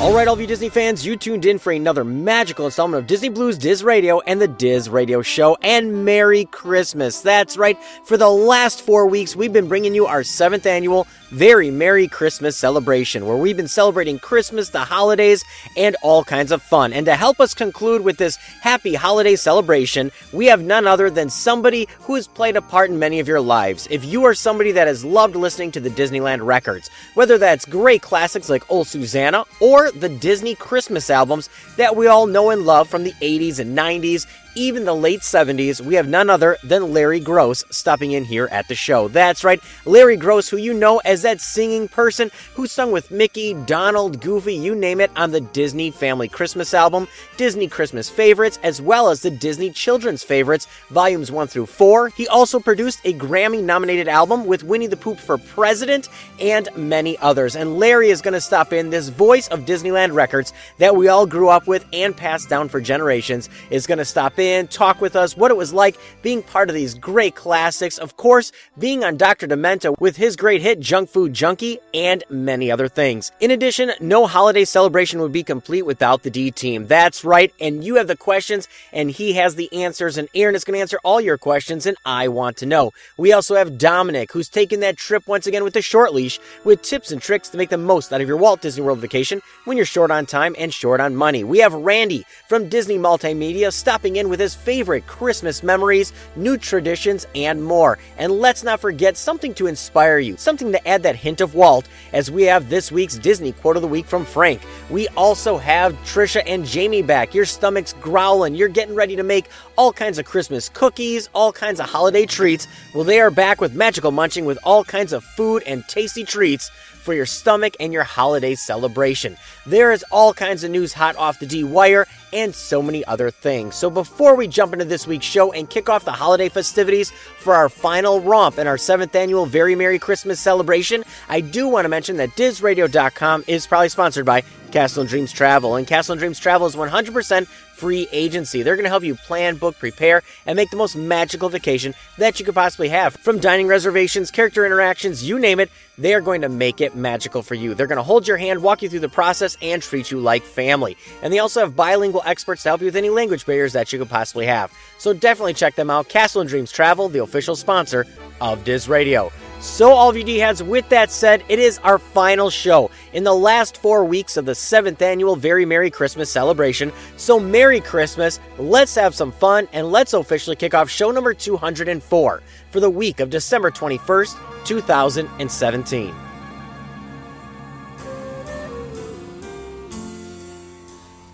All 0.00 0.14
right, 0.14 0.26
all 0.26 0.32
of 0.32 0.40
you 0.40 0.46
Disney 0.46 0.70
fans, 0.70 1.04
you 1.04 1.14
tuned 1.14 1.44
in 1.44 1.58
for 1.58 1.74
another 1.74 2.04
magical 2.04 2.64
installment 2.64 3.02
of 3.02 3.06
Disney 3.06 3.28
Blues 3.28 3.58
Diz 3.58 3.84
Radio 3.84 4.20
and 4.20 4.40
the 4.40 4.48
Diz 4.48 4.88
Radio 4.88 5.20
Show. 5.20 5.58
And 5.60 6.06
Merry 6.06 6.46
Christmas. 6.46 7.20
That's 7.20 7.58
right. 7.58 7.76
For 8.04 8.16
the 8.16 8.30
last 8.30 8.80
four 8.80 9.06
weeks, 9.06 9.36
we've 9.36 9.52
been 9.52 9.68
bringing 9.68 9.94
you 9.94 10.06
our 10.06 10.24
seventh 10.24 10.64
annual 10.64 11.06
very 11.30 11.70
Merry 11.70 12.08
Christmas 12.08 12.56
celebration, 12.56 13.26
where 13.26 13.36
we've 13.36 13.56
been 13.56 13.68
celebrating 13.68 14.18
Christmas, 14.18 14.70
the 14.70 14.80
holidays, 14.80 15.44
and 15.76 15.96
all 16.02 16.24
kinds 16.24 16.50
of 16.50 16.62
fun. 16.62 16.92
And 16.92 17.06
to 17.06 17.14
help 17.14 17.40
us 17.40 17.54
conclude 17.54 18.02
with 18.02 18.16
this 18.16 18.36
happy 18.36 18.94
holiday 18.94 19.36
celebration, 19.36 20.10
we 20.32 20.46
have 20.46 20.62
none 20.62 20.86
other 20.86 21.08
than 21.08 21.30
somebody 21.30 21.86
who 22.00 22.16
has 22.16 22.26
played 22.26 22.56
a 22.56 22.62
part 22.62 22.90
in 22.90 22.98
many 22.98 23.20
of 23.20 23.28
your 23.28 23.40
lives. 23.40 23.86
If 23.90 24.04
you 24.04 24.24
are 24.24 24.34
somebody 24.34 24.72
that 24.72 24.88
has 24.88 25.04
loved 25.04 25.36
listening 25.36 25.70
to 25.72 25.80
the 25.80 25.90
Disneyland 25.90 26.44
records, 26.44 26.90
whether 27.14 27.38
that's 27.38 27.64
great 27.64 28.02
classics 28.02 28.48
like 28.48 28.68
Old 28.70 28.88
Susanna 28.88 29.44
or 29.60 29.89
the 29.92 30.08
Disney 30.08 30.54
Christmas 30.54 31.10
albums 31.10 31.48
that 31.76 31.96
we 31.96 32.06
all 32.06 32.26
know 32.26 32.50
and 32.50 32.64
love 32.64 32.88
from 32.88 33.04
the 33.04 33.12
80s 33.20 33.58
and 33.58 33.76
90s, 33.76 34.26
even 34.54 34.84
the 34.84 34.94
late 34.94 35.20
70s, 35.20 35.80
we 35.80 35.94
have 35.94 36.08
none 36.08 36.30
other 36.30 36.56
than 36.62 36.92
Larry 36.92 37.20
Groce 37.20 37.64
stopping 37.72 38.12
in 38.12 38.24
here 38.24 38.48
at 38.50 38.68
the 38.68 38.74
show. 38.74 39.08
That's 39.08 39.44
right, 39.44 39.60
Larry 39.84 40.16
Groce, 40.16 40.48
who 40.48 40.56
you 40.56 40.74
know 40.74 40.98
as 41.04 41.22
that 41.22 41.40
singing 41.40 41.88
person 41.88 42.30
who 42.54 42.66
sung 42.66 42.92
with 42.92 43.10
Mickey, 43.10 43.54
Donald, 43.66 44.20
Goofy, 44.20 44.54
you 44.54 44.74
name 44.74 45.00
it, 45.00 45.10
on 45.16 45.30
the 45.30 45.40
Disney 45.40 45.90
Family 45.90 46.28
Christmas 46.28 46.74
album, 46.74 47.08
Disney 47.36 47.68
Christmas 47.68 48.10
Favorites, 48.10 48.58
as 48.62 48.82
well 48.82 49.08
as 49.08 49.22
the 49.22 49.30
Disney 49.30 49.70
Children's 49.70 50.22
Favorites, 50.22 50.66
volumes 50.90 51.30
1 51.30 51.46
through 51.46 51.66
4. 51.66 52.08
He 52.10 52.28
also 52.28 52.60
produced 52.60 53.00
a 53.04 53.14
Grammy 53.14 53.62
nominated 53.62 54.08
album 54.08 54.46
with 54.46 54.64
Winnie 54.64 54.86
the 54.86 54.96
Pooh 54.96 55.14
for 55.14 55.38
President 55.38 56.08
and 56.40 56.68
many 56.76 57.16
others. 57.18 57.56
And 57.56 57.78
Larry 57.78 58.10
is 58.10 58.22
going 58.22 58.34
to 58.34 58.40
stop 58.40 58.72
in, 58.72 58.90
this 58.90 59.08
voice 59.08 59.48
of 59.48 59.60
Disneyland 59.60 60.14
records 60.14 60.52
that 60.78 60.94
we 60.96 61.08
all 61.08 61.26
grew 61.26 61.48
up 61.48 61.66
with 61.66 61.84
and 61.92 62.16
passed 62.16 62.48
down 62.48 62.68
for 62.68 62.80
generations, 62.80 63.48
is 63.70 63.86
going 63.86 63.98
to 63.98 64.04
stop 64.04 64.38
in, 64.38 64.40
talk 64.70 65.00
with 65.00 65.16
us 65.16 65.36
what 65.36 65.50
it 65.50 65.56
was 65.56 65.72
like 65.72 65.98
being 66.22 66.42
part 66.42 66.68
of 66.68 66.74
these 66.74 66.94
great 66.94 67.34
classics. 67.34 67.98
Of 67.98 68.16
course, 68.16 68.52
being 68.78 69.04
on 69.04 69.16
Dr. 69.16 69.46
Demento 69.46 69.94
with 69.98 70.16
his 70.16 70.36
great 70.36 70.62
hit 70.62 70.80
Junk 70.80 71.10
Food 71.10 71.32
Junkie 71.32 71.78
and 71.92 72.24
many 72.28 72.70
other 72.70 72.88
things. 72.88 73.32
In 73.40 73.50
addition, 73.50 73.92
no 74.00 74.26
holiday 74.26 74.64
celebration 74.64 75.20
would 75.20 75.32
be 75.32 75.42
complete 75.42 75.82
without 75.82 76.22
the 76.22 76.30
D 76.30 76.50
team. 76.50 76.86
That's 76.86 77.24
right, 77.24 77.52
and 77.60 77.84
you 77.84 77.96
have 77.96 78.06
the 78.06 78.16
questions 78.16 78.68
and 78.92 79.10
he 79.10 79.34
has 79.34 79.54
the 79.54 79.72
answers, 79.72 80.16
and 80.16 80.28
Aaron 80.34 80.54
is 80.54 80.64
going 80.64 80.76
to 80.76 80.80
answer 80.80 80.98
all 81.04 81.20
your 81.20 81.38
questions, 81.38 81.86
and 81.86 81.96
I 82.04 82.28
want 82.28 82.56
to 82.58 82.66
know. 82.66 82.92
We 83.16 83.32
also 83.32 83.56
have 83.56 83.78
Dominic, 83.78 84.32
who's 84.32 84.48
taking 84.48 84.80
that 84.80 84.96
trip 84.96 85.26
once 85.26 85.46
again 85.46 85.64
with 85.64 85.74
the 85.74 85.82
short 85.82 86.14
leash 86.14 86.40
with 86.64 86.82
tips 86.82 87.12
and 87.12 87.20
tricks 87.20 87.48
to 87.50 87.58
make 87.58 87.68
the 87.68 87.78
most 87.78 88.12
out 88.12 88.20
of 88.20 88.28
your 88.28 88.36
Walt 88.36 88.62
Disney 88.62 88.82
World 88.82 88.98
vacation 88.98 89.42
when 89.64 89.76
you're 89.76 89.86
short 89.86 90.10
on 90.10 90.26
time 90.26 90.54
and 90.58 90.72
short 90.72 91.00
on 91.00 91.14
money. 91.14 91.44
We 91.44 91.58
have 91.58 91.74
Randy 91.74 92.24
from 92.48 92.68
Disney 92.68 92.98
Multimedia 92.98 93.72
stopping 93.72 94.16
in 94.16 94.29
with 94.30 94.40
his 94.40 94.54
favorite 94.54 95.06
Christmas 95.06 95.62
memories, 95.62 96.14
new 96.36 96.56
traditions, 96.56 97.26
and 97.34 97.62
more. 97.62 97.98
And 98.16 98.32
let's 98.32 98.64
not 98.64 98.80
forget 98.80 99.16
something 99.16 99.52
to 99.54 99.66
inspire 99.66 100.18
you, 100.18 100.38
something 100.38 100.72
to 100.72 100.88
add 100.88 101.02
that 101.02 101.16
hint 101.16 101.42
of 101.42 101.54
Walt, 101.54 101.88
as 102.14 102.30
we 102.30 102.44
have 102.44 102.70
this 102.70 102.90
week's 102.90 103.18
Disney 103.18 103.52
Quote 103.52 103.76
of 103.76 103.82
the 103.82 103.88
Week 103.88 104.06
from 104.06 104.24
Frank. 104.24 104.62
We 104.88 105.08
also 105.08 105.58
have 105.58 105.92
Trisha 106.04 106.42
and 106.46 106.64
Jamie 106.64 107.02
back. 107.02 107.34
Your 107.34 107.44
stomach's 107.44 107.92
growling, 108.00 108.54
you're 108.54 108.68
getting 108.68 108.94
ready 108.94 109.16
to 109.16 109.22
make 109.22 109.48
all 109.76 109.92
kinds 109.92 110.18
of 110.18 110.24
Christmas 110.24 110.68
cookies, 110.68 111.28
all 111.34 111.52
kinds 111.52 111.80
of 111.80 111.90
holiday 111.90 112.24
treats. 112.24 112.68
Well, 112.94 113.04
they 113.04 113.20
are 113.20 113.30
back 113.30 113.60
with 113.60 113.74
Magical 113.74 114.12
Munching 114.12 114.44
with 114.44 114.58
all 114.64 114.84
kinds 114.84 115.12
of 115.12 115.24
food 115.24 115.62
and 115.66 115.86
tasty 115.88 116.24
treats 116.24 116.70
for 117.00 117.14
your 117.14 117.26
stomach 117.26 117.76
and 117.80 117.92
your 117.92 118.04
holiday 118.04 118.54
celebration. 118.54 119.36
There 119.66 119.92
is 119.92 120.04
all 120.10 120.32
kinds 120.32 120.64
of 120.64 120.70
news 120.70 120.92
hot 120.92 121.16
off 121.16 121.40
the 121.40 121.46
D 121.46 121.64
wire 121.64 122.06
and 122.32 122.54
so 122.54 122.80
many 122.82 123.04
other 123.06 123.30
things. 123.30 123.74
So 123.74 123.90
before 123.90 124.36
we 124.36 124.46
jump 124.46 124.72
into 124.72 124.84
this 124.84 125.06
week's 125.06 125.26
show 125.26 125.52
and 125.52 125.68
kick 125.68 125.88
off 125.88 126.04
the 126.04 126.12
holiday 126.12 126.48
festivities 126.48 127.10
for 127.38 127.54
our 127.54 127.68
final 127.68 128.20
romp 128.20 128.58
in 128.58 128.66
our 128.66 128.78
seventh 128.78 129.14
annual 129.14 129.46
Very 129.46 129.74
Merry 129.74 129.98
Christmas 129.98 130.40
celebration, 130.40 131.04
I 131.28 131.40
do 131.40 131.68
want 131.68 131.84
to 131.84 131.88
mention 131.88 132.16
that 132.18 132.30
DizRadio.com 132.30 133.44
is 133.46 133.66
probably 133.66 133.88
sponsored 133.88 134.26
by 134.26 134.44
Castle 134.70 135.00
and 135.00 135.10
Dreams 135.10 135.32
Travel, 135.32 135.74
and 135.74 135.86
Castle 135.86 136.12
and 136.12 136.20
Dreams 136.20 136.38
Travel 136.38 136.66
is 136.66 136.76
100% 136.76 137.48
free 137.80 138.06
agency. 138.12 138.62
They're 138.62 138.76
going 138.76 138.84
to 138.84 138.90
help 138.90 139.02
you 139.02 139.14
plan, 139.14 139.56
book, 139.56 139.78
prepare, 139.78 140.22
and 140.44 140.54
make 140.54 140.68
the 140.68 140.76
most 140.76 140.96
magical 140.96 141.48
vacation 141.48 141.94
that 142.18 142.38
you 142.38 142.44
could 142.44 142.54
possibly 142.54 142.90
have. 142.90 143.14
From 143.14 143.38
dining 143.38 143.66
reservations, 143.66 144.30
character 144.30 144.66
interactions, 144.66 145.26
you 145.26 145.38
name 145.38 145.60
it, 145.60 145.70
they 145.96 146.12
are 146.12 146.20
going 146.20 146.42
to 146.42 146.50
make 146.50 146.82
it 146.82 146.94
magical 146.94 147.42
for 147.42 147.54
you. 147.54 147.74
They're 147.74 147.86
going 147.86 147.96
to 147.96 148.02
hold 148.02 148.28
your 148.28 148.36
hand, 148.36 148.62
walk 148.62 148.82
you 148.82 148.90
through 148.90 149.00
the 149.00 149.08
process, 149.08 149.56
and 149.62 149.82
treat 149.82 150.10
you 150.10 150.20
like 150.20 150.42
family. 150.42 150.96
And 151.22 151.32
they 151.32 151.38
also 151.38 151.60
have 151.60 151.74
bilingual 151.74 152.22
experts 152.26 152.62
to 152.64 152.68
help 152.68 152.82
you 152.82 152.86
with 152.86 152.96
any 152.96 153.08
language 153.08 153.46
barriers 153.46 153.72
that 153.72 153.92
you 153.92 153.98
could 153.98 154.10
possibly 154.10 154.44
have. 154.44 154.70
So 154.98 155.14
definitely 155.14 155.54
check 155.54 155.74
them 155.74 155.88
out. 155.88 156.08
Castle 156.10 156.42
and 156.42 156.50
Dreams 156.50 156.70
Travel, 156.70 157.08
the 157.08 157.22
official 157.22 157.56
sponsor 157.56 158.06
of 158.42 158.62
Diz 158.64 158.88
Radio. 158.88 159.32
So, 159.60 159.92
all 159.92 160.08
of 160.08 160.16
you 160.16 160.24
D 160.24 160.38
heads, 160.38 160.62
with 160.62 160.88
that 160.88 161.10
said, 161.10 161.44
it 161.50 161.58
is 161.58 161.78
our 161.80 161.98
final 161.98 162.48
show 162.48 162.90
in 163.12 163.24
the 163.24 163.34
last 163.34 163.76
four 163.76 164.06
weeks 164.06 164.38
of 164.38 164.46
the 164.46 164.54
seventh 164.54 165.02
annual 165.02 165.36
Very 165.36 165.66
Merry 165.66 165.90
Christmas 165.90 166.30
celebration. 166.30 166.90
So, 167.18 167.38
Merry 167.38 167.80
Christmas, 167.80 168.40
let's 168.58 168.94
have 168.94 169.14
some 169.14 169.32
fun, 169.32 169.68
and 169.74 169.92
let's 169.92 170.14
officially 170.14 170.56
kick 170.56 170.72
off 170.72 170.88
show 170.88 171.10
number 171.10 171.34
204 171.34 172.42
for 172.70 172.80
the 172.80 172.88
week 172.88 173.20
of 173.20 173.28
December 173.28 173.70
21st, 173.70 174.64
2017. 174.64 176.14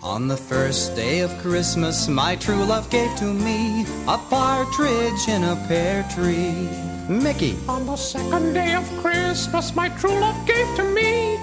On 0.03 0.27
the 0.27 0.37
first 0.37 0.97
day 0.97 1.19
of 1.19 1.37
Christmas, 1.37 2.09
my 2.09 2.35
true 2.35 2.65
love 2.65 2.89
gave 2.89 3.15
to 3.19 3.33
me 3.33 3.85
a 4.07 4.17
partridge 4.29 5.27
in 5.29 5.45
a 5.45 5.55
pear 5.67 6.05
tree. 6.13 6.86
Mickey. 7.09 7.57
On 7.69 7.85
the 7.85 7.95
second 7.95 8.53
day 8.53 8.73
of 8.75 8.85
Christmas, 8.99 9.73
my 9.75 9.89
true 9.89 10.19
love 10.19 10.45
gave 10.45 10.67
to 10.75 10.83
me 10.83 11.37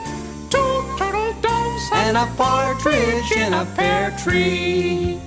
two 0.50 0.84
turtle 0.98 1.32
doves 1.40 1.84
and 1.92 2.16
a 2.16 2.26
partridge 2.36 3.32
in 3.32 3.54
a 3.54 3.64
pear 3.74 4.10
tree. 4.18 5.20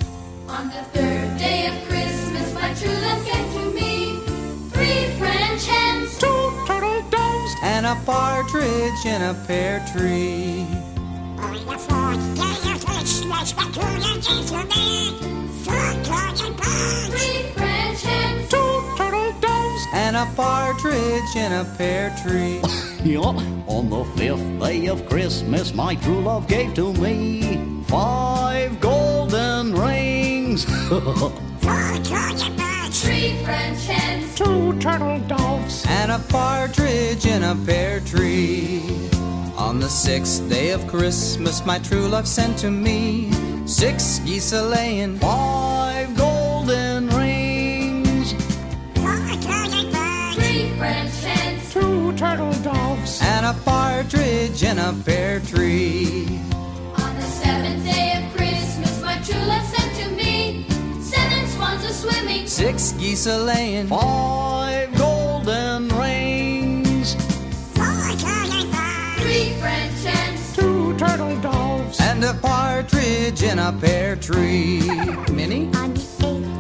On 0.48 0.68
the 0.68 0.84
third 0.94 1.38
day 1.38 1.68
of 1.68 1.88
Christmas, 1.88 2.54
my 2.54 2.74
true 2.76 2.90
love 2.90 3.26
gave 3.26 3.54
to 3.54 3.72
me 3.74 4.20
three 4.70 5.10
French 5.18 5.66
hens, 5.66 6.18
two 6.20 6.54
turtle 6.68 7.02
doves 7.10 7.56
and 7.64 7.86
a 7.86 7.96
partridge 8.06 9.06
in 9.06 9.22
a 9.24 9.34
pear 9.48 9.84
tree. 9.92 10.68
On 11.40 11.66
the 11.66 11.78
fourth 11.78 12.36
day 12.36 12.72
of 12.74 12.86
Christmas, 12.86 13.56
my 13.56 13.64
true 13.74 13.98
love 14.06 14.22
gave 14.22 14.48
to 14.50 14.64
me 14.70 15.18
four 15.66 15.94
golden 16.06 16.54
bugs 16.56 17.10
three 17.10 17.50
French 17.54 18.02
hens, 18.04 18.50
two 18.50 18.58
turtle 18.58 18.66
doves 18.66 18.77
and 19.94 20.16
a 20.16 20.26
partridge 20.36 21.36
in 21.36 21.52
a 21.52 21.66
pear 21.78 22.16
tree. 22.24 22.62
Yeah, 23.04 23.20
on 23.22 23.90
the 23.90 24.04
fifth 24.18 24.60
day 24.60 24.88
of 24.88 25.08
Christmas, 25.08 25.74
my 25.74 25.96
true 25.96 26.20
love 26.20 26.48
gave 26.48 26.74
to 26.74 26.92
me 26.94 27.84
five 27.86 28.82
golden 28.82 29.74
rings. 29.74 30.66
four 30.90 31.32
golden 32.04 32.58
three 32.92 33.36
French 33.44 33.86
hens, 33.86 34.36
two 34.36 34.78
turtle 34.80 35.20
doves 35.28 35.86
and 35.88 36.12
a 36.12 36.20
partridge 36.30 37.26
in 37.26 37.44
a 37.44 37.56
pear 37.66 38.00
tree. 38.02 38.82
On 39.58 39.80
the 39.80 39.90
sixth 39.90 40.48
day 40.50 40.72
of 40.72 40.86
Christmas, 40.88 41.66
my 41.66 41.80
true 41.80 42.08
love 42.08 42.28
sent 42.28 42.58
to 42.60 42.72
me 42.72 43.32
six 43.66 44.20
geese 44.20 44.54
a 44.54 44.62
laying, 44.62 45.18
five 45.20 46.08
golden 46.18 46.27
turtle 52.18 52.52
doves 52.64 53.22
and 53.22 53.46
a 53.46 53.54
partridge 53.64 54.64
in 54.64 54.80
a 54.80 54.92
pear 55.06 55.40
tree. 55.40 56.40
On 56.98 57.16
the 57.16 57.22
seventh 57.22 57.84
day 57.86 58.14
of 58.18 58.36
Christmas, 58.36 59.04
my 59.04 59.20
true 59.20 59.46
love 59.46 59.64
sent 59.68 59.96
to 60.02 60.10
me 60.16 60.66
seven 61.00 61.48
swans 61.48 61.84
a 61.86 61.94
swimming, 61.94 62.48
Six 62.48 62.94
geese 62.94 63.28
a 63.28 63.38
laying. 63.38 63.86
Five 63.88 64.98
golden 64.98 65.90
rings. 65.90 67.14
Four 67.76 67.86
golden 67.86 68.72
balls. 68.72 69.22
Three 69.22 69.54
French 69.62 70.04
hens. 70.04 70.56
Two 70.56 70.98
turtle 70.98 71.40
doves. 71.42 72.00
And 72.02 72.24
a 72.24 72.34
partridge 72.34 73.44
in 73.44 73.60
a 73.60 73.72
pear 73.74 74.16
tree. 74.16 74.82
Minnie? 75.32 75.70
On 75.76 75.94
the 75.94 76.02
eighth 76.02 76.57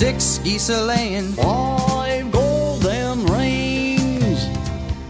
Six 0.00 0.38
geese 0.38 0.70
a 0.70 0.82
laying. 0.82 1.32
Five 1.32 2.32
golden 2.32 3.26
rings. 3.26 4.46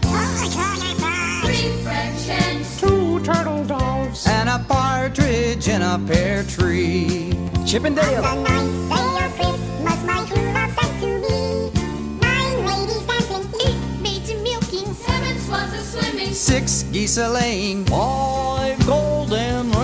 Four 0.01 0.35
golden 0.51 0.97
balls. 0.99 1.45
Three 1.45 1.71
French 1.81 2.25
hens. 2.27 2.81
Two 2.81 3.21
turtle 3.23 3.63
doves. 3.63 4.27
And 4.27 4.49
a 4.49 4.59
partridge 4.67 5.69
in 5.69 5.81
a 5.81 5.97
pear 5.97 6.43
tree. 6.43 7.31
Chippendale. 7.65 8.21
The 8.21 8.35
ninth 8.43 8.89
day 8.91 9.25
of 9.25 9.31
Christmas, 9.39 10.03
my 10.03 10.25
true 10.27 10.51
love 10.51 10.71
sent 10.77 10.99
to 10.99 11.11
me 11.23 11.71
nine 12.19 12.65
ladies 12.67 13.03
dancing, 13.07 13.47
eight 13.65 14.01
maids 14.01 14.29
a 14.29 14.35
milking. 14.43 14.93
Seven 14.93 15.39
swans 15.39 15.71
a 15.71 15.81
swimming. 15.85 16.33
Six 16.33 16.83
geese 16.91 17.15
a 17.15 17.29
laying. 17.29 17.85
Five 17.85 18.85
golden 18.85 19.71
rings. 19.71 19.80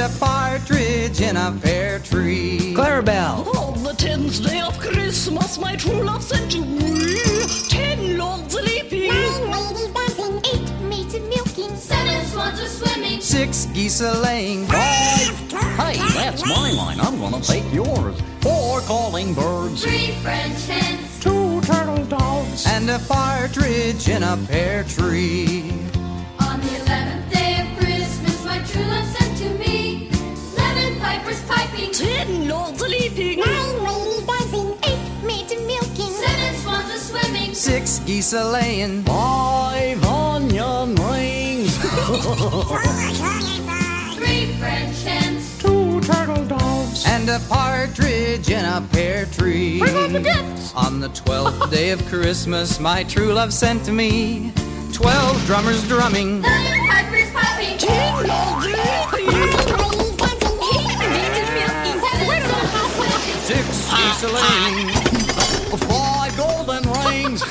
A 0.00 0.08
partridge 0.18 1.20
in 1.20 1.36
a 1.36 1.52
pear 1.62 1.98
tree. 1.98 2.72
Clarabelle. 2.74 3.46
On 3.54 3.82
the 3.82 3.92
tenth 3.92 4.42
day 4.42 4.60
of 4.60 4.78
Christmas, 4.78 5.58
my 5.58 5.76
true 5.76 6.02
love 6.02 6.22
sent 6.22 6.52
to 6.52 6.60
me 6.60 7.16
ten 7.68 8.16
lords 8.16 8.54
a 8.54 8.62
leaping. 8.62 9.08
Nine 9.08 9.50
ladies 9.50 9.92
dancing, 9.92 10.40
eight 10.52 10.72
maids 10.88 11.14
a 11.14 11.20
milking. 11.20 11.76
Seven 11.76 12.24
swans 12.26 12.60
a 12.60 12.68
swimming. 12.68 13.20
Six 13.20 13.66
geese 13.74 14.00
a 14.00 14.18
laying. 14.20 14.66
Hey, 14.68 15.96
that's 16.14 16.46
my 16.46 16.70
line. 16.70 16.98
I'm 17.00 17.18
gonna 17.20 17.42
take 17.42 17.70
yours. 17.70 18.18
Four 18.40 18.80
calling 18.82 19.34
birds. 19.34 19.82
Three 19.84 20.12
French 20.22 20.66
hens. 20.66 21.20
Two 21.20 21.60
turtle 21.60 22.04
doves. 22.06 22.66
And 22.66 22.88
a 22.88 22.98
partridge 23.00 24.08
in 24.08 24.22
a 24.22 24.38
pear 24.48 24.84
tree. 24.84 25.72
Eleven 31.30 31.48
pipers 31.48 31.48
piping. 31.48 31.92
Ten 31.92 32.48
lords 32.48 32.80
leaping. 32.82 33.40
Nine 33.40 33.84
ladies 33.84 34.26
dancing, 34.26 34.78
eight 34.84 35.24
maids 35.24 35.52
a 35.52 35.56
milking. 35.66 36.12
Seven 36.12 36.54
swans 36.56 36.90
a 36.90 36.98
swimming. 36.98 37.54
Six 37.54 37.98
geese 38.00 38.32
a 38.32 38.44
laying. 38.44 39.02
Five 39.04 40.04
onion 40.04 40.94
rings. 40.96 41.76
Four 41.78 42.82
golden 42.82 43.66
balls. 43.66 44.16
Three 44.16 44.52
French 44.58 45.02
hens. 45.02 45.58
Two 45.58 46.00
turtle 46.02 46.44
doves. 46.46 47.06
And 47.06 47.28
a 47.28 47.38
partridge 47.48 48.50
in 48.50 48.64
a 48.64 48.86
pear 48.92 49.26
tree. 49.26 49.80
On 50.74 51.00
the 51.00 51.10
twelfth 51.14 51.70
day 51.70 51.90
of 51.90 52.04
Christmas, 52.06 52.78
my 52.78 53.04
true 53.04 53.32
love 53.32 53.52
sent 53.52 53.84
to 53.84 53.92
me 53.92 54.52
twelve 54.92 55.44
drummers 55.46 55.86
drumming. 55.88 56.40
Nine 56.40 56.88
pipers 56.88 57.30
piping. 57.32 57.78
Ten 57.78 58.26
lords 58.26 58.66
leaping. 58.66 59.99
Geese. 64.20 64.28
Five 65.88 66.36
golden 66.36 66.84
rings. 67.04 67.42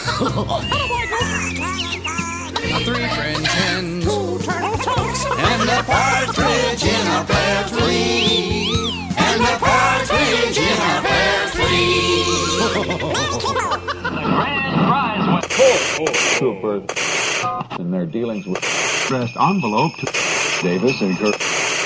Three 2.83 3.07
French 3.09 3.47
hens. 3.47 4.05
And 4.05 5.69
a 5.69 5.83
partridge 5.83 6.83
in 6.83 7.07
a 7.07 7.25
pear 7.25 7.63
tree. 7.69 8.69
And 9.17 9.41
a 9.41 9.57
partridge 9.57 10.57
in 10.59 10.77
a 10.77 11.01
pear 11.01 11.49
tree. 11.49 12.18
Cooper 15.59 16.81
in 17.79 17.91
their 17.91 18.05
dealings 18.05 18.45
with 18.45 18.63
addressed 19.05 19.35
envelope 19.35 19.93
to 19.97 20.05
Davis 20.61 21.01
and 21.01 21.17
Kirk. 21.17 21.35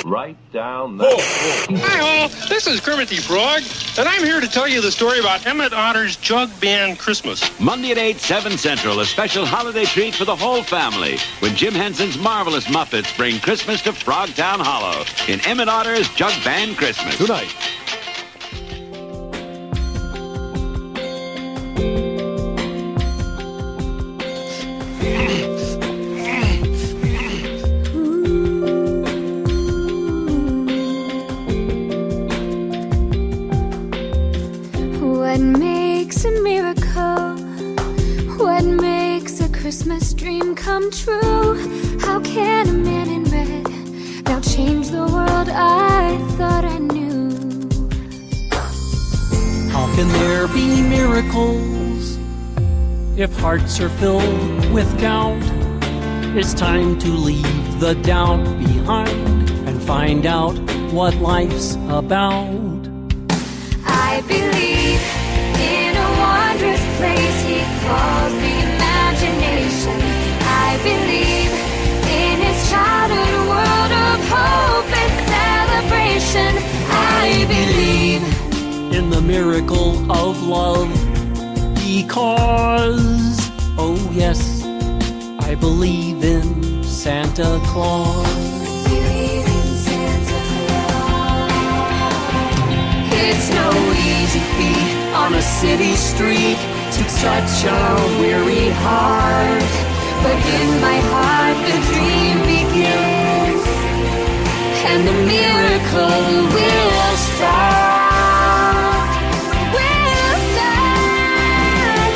Right 0.05 0.37
down 0.51 0.97
there. 0.97 1.09
Hi, 1.17 2.21
all. 2.21 2.29
This 2.49 2.67
is 2.67 2.79
Kermit 2.81 3.09
the 3.09 3.15
Frog, 3.15 3.63
and 3.97 4.07
I'm 4.07 4.23
here 4.23 4.39
to 4.39 4.47
tell 4.47 4.67
you 4.67 4.79
the 4.79 4.91
story 4.91 5.19
about 5.19 5.47
Emmett 5.47 5.73
Otter's 5.73 6.17
Jug 6.17 6.51
Band 6.59 6.99
Christmas. 6.99 7.59
Monday 7.59 7.91
at 7.91 7.97
8, 7.97 8.17
7 8.17 8.57
Central, 8.59 8.99
a 8.99 9.05
special 9.05 9.45
holiday 9.45 9.85
treat 9.85 10.13
for 10.13 10.25
the 10.25 10.35
whole 10.35 10.61
family 10.61 11.17
when 11.39 11.55
Jim 11.55 11.73
Henson's 11.73 12.17
Marvelous 12.19 12.65
Muppets 12.65 13.15
bring 13.17 13.39
Christmas 13.39 13.81
to 13.83 13.91
Frogtown 13.91 14.59
Hollow 14.59 15.03
in 15.27 15.39
Emmett 15.47 15.69
Otter's 15.69 16.09
Jug 16.13 16.33
Band 16.43 16.77
Christmas. 16.77 17.17
Tonight. 17.17 17.55
Dream 40.53 40.55
come 40.55 40.91
true? 40.91 42.00
How 42.00 42.19
can 42.21 42.67
a 42.69 42.73
man 42.73 43.09
in 43.09 43.23
red 43.25 44.25
now 44.25 44.39
change 44.41 44.89
the 44.89 45.05
world 45.05 45.50
I 45.50 46.17
thought 46.38 46.65
I 46.65 46.77
knew? 46.77 47.31
How 49.71 49.85
can 49.95 50.07
there 50.09 50.47
be 50.47 50.81
miracles 50.81 52.17
if 53.17 53.35
hearts 53.39 53.79
are 53.79 53.89
filled 53.89 54.71
with 54.73 54.89
doubt? 55.00 55.41
It's 56.35 56.53
time 56.53 56.97
to 57.00 57.07
leave 57.09 57.79
the 57.79 57.94
doubt 57.95 58.44
behind 58.59 59.50
and 59.67 59.81
find 59.83 60.25
out 60.25 60.55
what 60.91 61.15
life's 61.15 61.75
about. 61.89 62.89
I 63.85 64.21
believe 64.27 65.03
in 65.59 65.95
a 65.95 66.09
wondrous 66.19 66.83
place 66.97 67.41
he 67.44 67.59
calls 67.85 68.22
I 76.35 77.45
believe 77.47 78.23
in 78.91 79.11
the 79.11 79.21
miracle 79.21 80.11
of 80.11 80.41
love 80.41 80.89
because, 81.75 83.51
oh 83.77 84.09
yes, 84.11 84.63
I 85.45 85.53
believe 85.53 86.23
in 86.23 86.83
Santa 86.83 87.61
Claus. 87.65 88.25
believe 88.89 89.45
in 89.45 89.77
Santa 89.77 90.39
Claus. 90.89 91.51
It's 93.13 93.49
no 93.53 93.69
easy 93.93 94.41
feat 94.57 95.13
on 95.13 95.35
a 95.35 95.41
city 95.41 95.95
street 95.95 96.57
to 96.93 97.03
touch 97.21 97.63
a 97.65 98.19
weary 98.19 98.69
heart. 98.81 99.71
But 100.23 100.37
in 100.57 100.81
my 100.81 100.97
heart, 101.13 101.57
the 101.67 101.77
dream 101.91 102.42
and 104.93 105.07
the 105.07 105.17
miracle 105.25 106.29
will 106.53 107.15
start. 107.29 109.09
Will 109.73 110.35
start. 110.53 112.13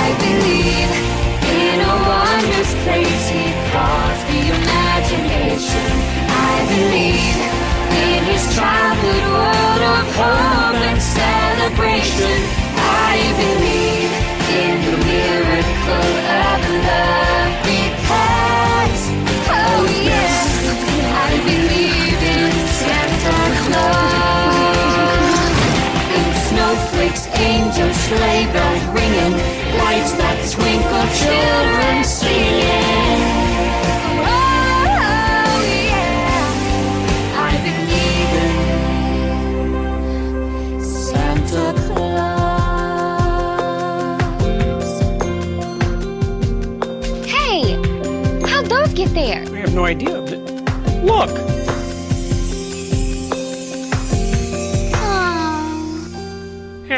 I 0.00 0.06
believe 0.24 0.92
in 1.60 1.76
a 1.84 1.96
place 2.84 3.24
he 3.36 3.44
calls 3.72 4.20
the 4.32 4.42
imagination. 4.58 5.88
I 6.52 6.56
believe 6.72 7.38
in 8.08 8.20
his 8.32 8.44
childhood 8.56 9.24
world 9.36 9.82
of 9.96 10.06
hope 10.16 10.80
and 10.88 11.00
celebration. 11.20 12.36
I 13.12 13.16
believe 13.42 14.12
in 14.64 14.76
the 14.88 14.96
miracle 15.12 16.12
of 16.48 16.65
snowflakes, 27.16 27.26
angels, 27.38 27.96
sleigh 27.96 28.46
bells 28.52 28.84
ringing, 28.94 29.32
lights 29.78 30.12
that 30.12 30.38
twinkle, 30.50 31.06
children 31.20 32.04
singing. 32.04 33.22
Oh 34.22 35.60
yeah, 35.86 36.18
I 37.38 37.52
believe 37.66 38.32
in 40.74 40.80
Santa 40.82 41.66
Claus. 41.86 42.24
get 48.94 49.10
there? 49.10 49.42
I 49.52 49.58
have 49.58 49.74
no 49.74 49.84
idea. 49.84 50.20
Look! 51.04 51.55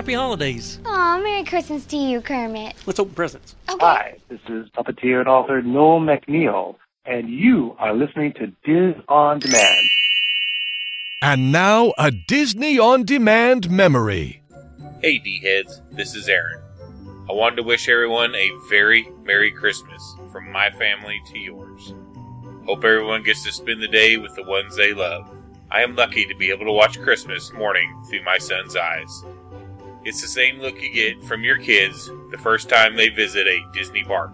Happy 0.09 0.17
holidays. 0.17 0.81
Aw, 0.87 1.21
Merry 1.23 1.45
Christmas 1.45 1.85
to 1.85 1.99
you, 1.99 2.23
Kermit. 2.23 2.75
Let's 2.87 2.99
open 2.99 3.15
presents. 3.15 3.55
Okay. 3.69 3.85
Hi, 3.85 4.17
this 4.31 4.41
is 4.49 4.67
puppeteer 4.71 5.21
and 5.21 5.29
author 5.29 5.61
Noel 5.61 6.01
MacNeal, 6.01 6.77
and 7.05 7.29
you 7.29 7.77
are 7.79 7.93
listening 7.93 8.33
to 8.39 8.47
Diz 8.65 8.95
On 9.09 9.39
Demand. 9.39 9.91
And 11.21 11.53
now, 11.53 11.93
a 11.99 12.11
Disney 12.11 12.79
On 12.79 13.05
Demand 13.05 13.71
memory. 13.71 14.41
Hey, 15.03 15.19
D 15.19 15.43
heads, 15.43 15.83
this 15.93 16.15
is 16.15 16.27
Aaron. 16.27 16.63
I 17.29 17.35
wanted 17.35 17.57
to 17.57 17.63
wish 17.65 17.87
everyone 17.87 18.35
a 18.35 18.51
very 18.71 19.11
Merry 19.25 19.51
Christmas 19.51 20.15
from 20.33 20.51
my 20.51 20.71
family 20.71 21.21
to 21.33 21.39
yours. 21.39 21.93
Hope 22.65 22.83
everyone 22.83 23.25
gets 23.25 23.45
to 23.45 23.53
spend 23.53 23.83
the 23.83 23.89
day 23.89 24.17
with 24.17 24.35
the 24.37 24.45
ones 24.45 24.75
they 24.75 24.95
love. 24.95 25.29
I 25.71 25.83
am 25.83 25.97
lucky 25.97 26.25
to 26.25 26.35
be 26.35 26.51
able 26.51 26.65
to 26.65 26.73
watch 26.73 26.99
Christmas 26.99 27.53
morning 27.53 27.95
through 28.09 28.25
my 28.25 28.39
son's 28.39 28.75
eyes. 28.75 29.23
It's 30.05 30.23
the 30.23 30.29
same 30.29 30.61
look 30.61 30.81
you 30.81 30.93
get 30.93 31.23
from 31.25 31.43
your 31.43 31.59
kids 31.59 32.07
the 32.31 32.39
first 32.39 32.69
time 32.69 32.97
they 32.97 33.09
visit 33.09 33.47
a 33.47 33.69
Disney 33.73 34.05
park. 34.05 34.33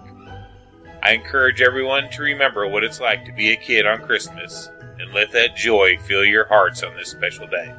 I 1.03 1.13
encourage 1.13 1.63
everyone 1.63 2.11
to 2.11 2.23
remember 2.23 2.67
what 2.69 2.85
it's 2.85 3.01
like 3.01 3.25
to 3.25 3.33
be 3.33 3.53
a 3.53 3.57
kid 3.57 3.87
on 3.87 4.03
Christmas 4.03 4.71
and 4.99 5.13
let 5.13 5.33
that 5.33 5.57
joy 5.57 5.99
fill 5.99 6.25
your 6.25 6.47
hearts 6.47 6.83
on 6.83 6.95
this 6.97 7.11
special 7.11 7.47
day. 7.47 7.75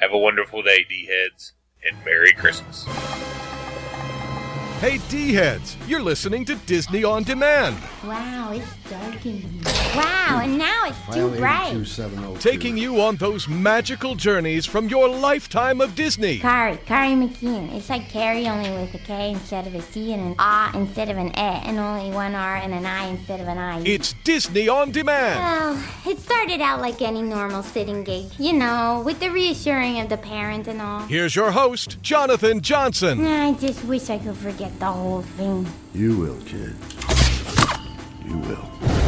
Have 0.00 0.12
a 0.12 0.18
wonderful 0.18 0.62
day, 0.62 0.84
D 0.88 1.06
heads, 1.06 1.52
and 1.88 2.04
Merry 2.04 2.32
Christmas. 2.32 2.84
Hey, 4.80 4.98
D 5.08 5.32
heads, 5.32 5.76
you're 5.86 6.02
listening 6.02 6.44
to 6.46 6.54
Disney 6.66 7.04
On 7.04 7.22
Demand, 7.22 7.78
Wow, 8.04 8.50
it's 8.52 8.90
dark 8.90 9.24
in 9.24 9.36
here. 9.36 9.62
Wow, 9.94 10.40
and 10.42 10.58
now 10.58 10.86
it's 10.86 11.14
too 11.14 11.28
bright. 11.38 11.72
Oh 11.72 12.36
taking 12.40 12.76
you 12.76 13.00
on 13.00 13.14
those 13.14 13.46
magical 13.46 14.16
journeys 14.16 14.66
from 14.66 14.88
your 14.88 15.08
lifetime 15.08 15.80
of 15.80 15.94
Disney. 15.94 16.40
Kari, 16.40 16.78
Kari 16.78 17.10
McKeon. 17.10 17.72
It's 17.72 17.88
like 17.88 18.08
Carrie 18.08 18.48
only 18.48 18.70
with 18.70 18.92
a 18.94 18.98
K 18.98 19.30
instead 19.30 19.68
of 19.68 19.76
a 19.76 19.82
C 19.82 20.12
and 20.12 20.32
an 20.32 20.34
A 20.40 20.72
instead 20.74 21.10
of 21.10 21.16
an 21.16 21.28
E, 21.28 21.32
and 21.36 21.78
only 21.78 22.10
one 22.10 22.34
R 22.34 22.56
and 22.56 22.74
an 22.74 22.86
I 22.86 23.06
instead 23.06 23.40
of 23.40 23.46
an 23.46 23.58
I. 23.58 23.80
It's 23.82 24.14
Disney 24.24 24.68
On 24.68 24.90
Demand. 24.90 25.38
Well, 25.38 26.12
it 26.12 26.18
started 26.18 26.60
out 26.60 26.80
like 26.80 27.02
any 27.02 27.22
normal 27.22 27.62
sitting 27.62 28.02
gig, 28.02 28.26
you 28.36 28.52
know, 28.52 29.02
with 29.06 29.20
the 29.20 29.30
reassuring 29.30 30.00
of 30.00 30.08
the 30.08 30.18
parents 30.18 30.66
and 30.66 30.82
all. 30.82 31.02
Here's 31.02 31.36
your 31.36 31.52
host, 31.52 32.02
Jonathan 32.02 32.62
Johnson. 32.62 33.24
I 33.24 33.52
just 33.52 33.84
wish 33.84 34.10
I 34.10 34.18
could 34.18 34.36
forget 34.36 34.76
the 34.80 34.86
whole 34.86 35.22
thing. 35.22 35.68
You 35.94 36.18
will, 36.18 36.40
kid. 36.46 36.74
You 38.24 38.38
will. 38.38 39.01